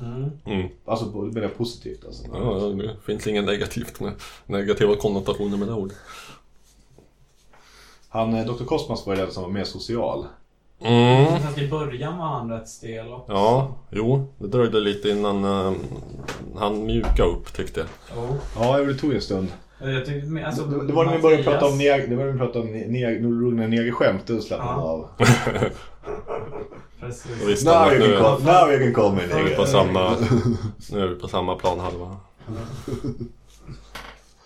Mm. 0.00 0.30
Mm. 0.44 0.68
Alltså 0.84 1.06
menar 1.06 1.42
jag 1.42 1.56
positivt 1.56 2.04
alltså. 2.04 2.24
Ja, 2.32 2.84
det 2.84 2.96
finns 3.06 3.26
inget 3.26 3.44
negativt 3.44 4.00
med 4.00 4.12
negativa 4.46 4.96
konnotationer 4.96 5.56
med 5.56 5.68
det 5.68 5.74
ordet. 5.74 5.96
Han, 8.08 8.34
eh, 8.34 8.46
Dr. 8.46 8.64
Cosmos 8.64 9.06
var 9.06 9.14
ju 9.14 9.20
den 9.20 9.32
som 9.32 9.42
var 9.42 9.50
mer 9.50 9.64
social. 9.64 10.26
Mm. 10.80 11.42
Fast 11.42 11.58
i 11.58 11.68
början 11.68 12.18
var 12.18 12.26
han 12.26 12.50
rätt 12.50 12.68
stel 12.68 13.12
också. 13.12 13.32
Ja, 13.32 13.74
jo, 13.90 14.26
det 14.38 14.46
dröjde 14.46 14.80
lite 14.80 15.08
innan 15.08 15.44
eh, 15.44 15.72
han 16.56 16.86
mjuka 16.86 17.24
upp 17.24 17.52
tyckte 17.52 17.80
jag. 17.80 17.88
Jo. 18.16 18.36
Ja, 18.56 18.78
det 18.78 18.94
tog 18.94 19.14
en 19.14 19.20
stund. 19.20 19.48
Tyckte, 20.06 20.46
alltså, 20.46 20.62
Det, 20.64 20.86
det 20.86 20.92
var 20.92 21.04
när 21.04 21.16
vi 21.16 21.22
började 21.22 21.42
prata 21.42 21.66
om, 21.66 21.72
neg- 21.80 22.08
det 22.08 22.16
var 22.16 22.24
när 22.24 22.32
vi 22.32 22.38
pratade 22.38 22.58
om 22.64 22.74
ne- 22.74 22.88
neg- 22.90 23.22
roliga 23.42 23.68
negerskämt, 23.68 24.22
då 24.26 24.40
slappnade 24.40 24.72
han 24.72 24.80
av. 24.80 25.08
Precis. 27.00 27.64
Now 27.64 27.92
you 27.92 27.98
nu, 27.98 28.12
can 28.16 28.22
call, 28.24 28.42
now 28.44 28.72
you 28.72 28.78
can 28.84 28.94
call 28.94 29.12
me 29.14 29.22
nu 29.26 29.32
är 29.40 29.44
vi 29.44 29.56
på 29.56 29.64
samma, 29.66 30.10
nu 30.92 31.00
är 31.02 31.06
vi 31.08 31.14
på 31.14 31.28
samma 31.28 31.56
plan 31.56 31.80
halva. 31.80 32.16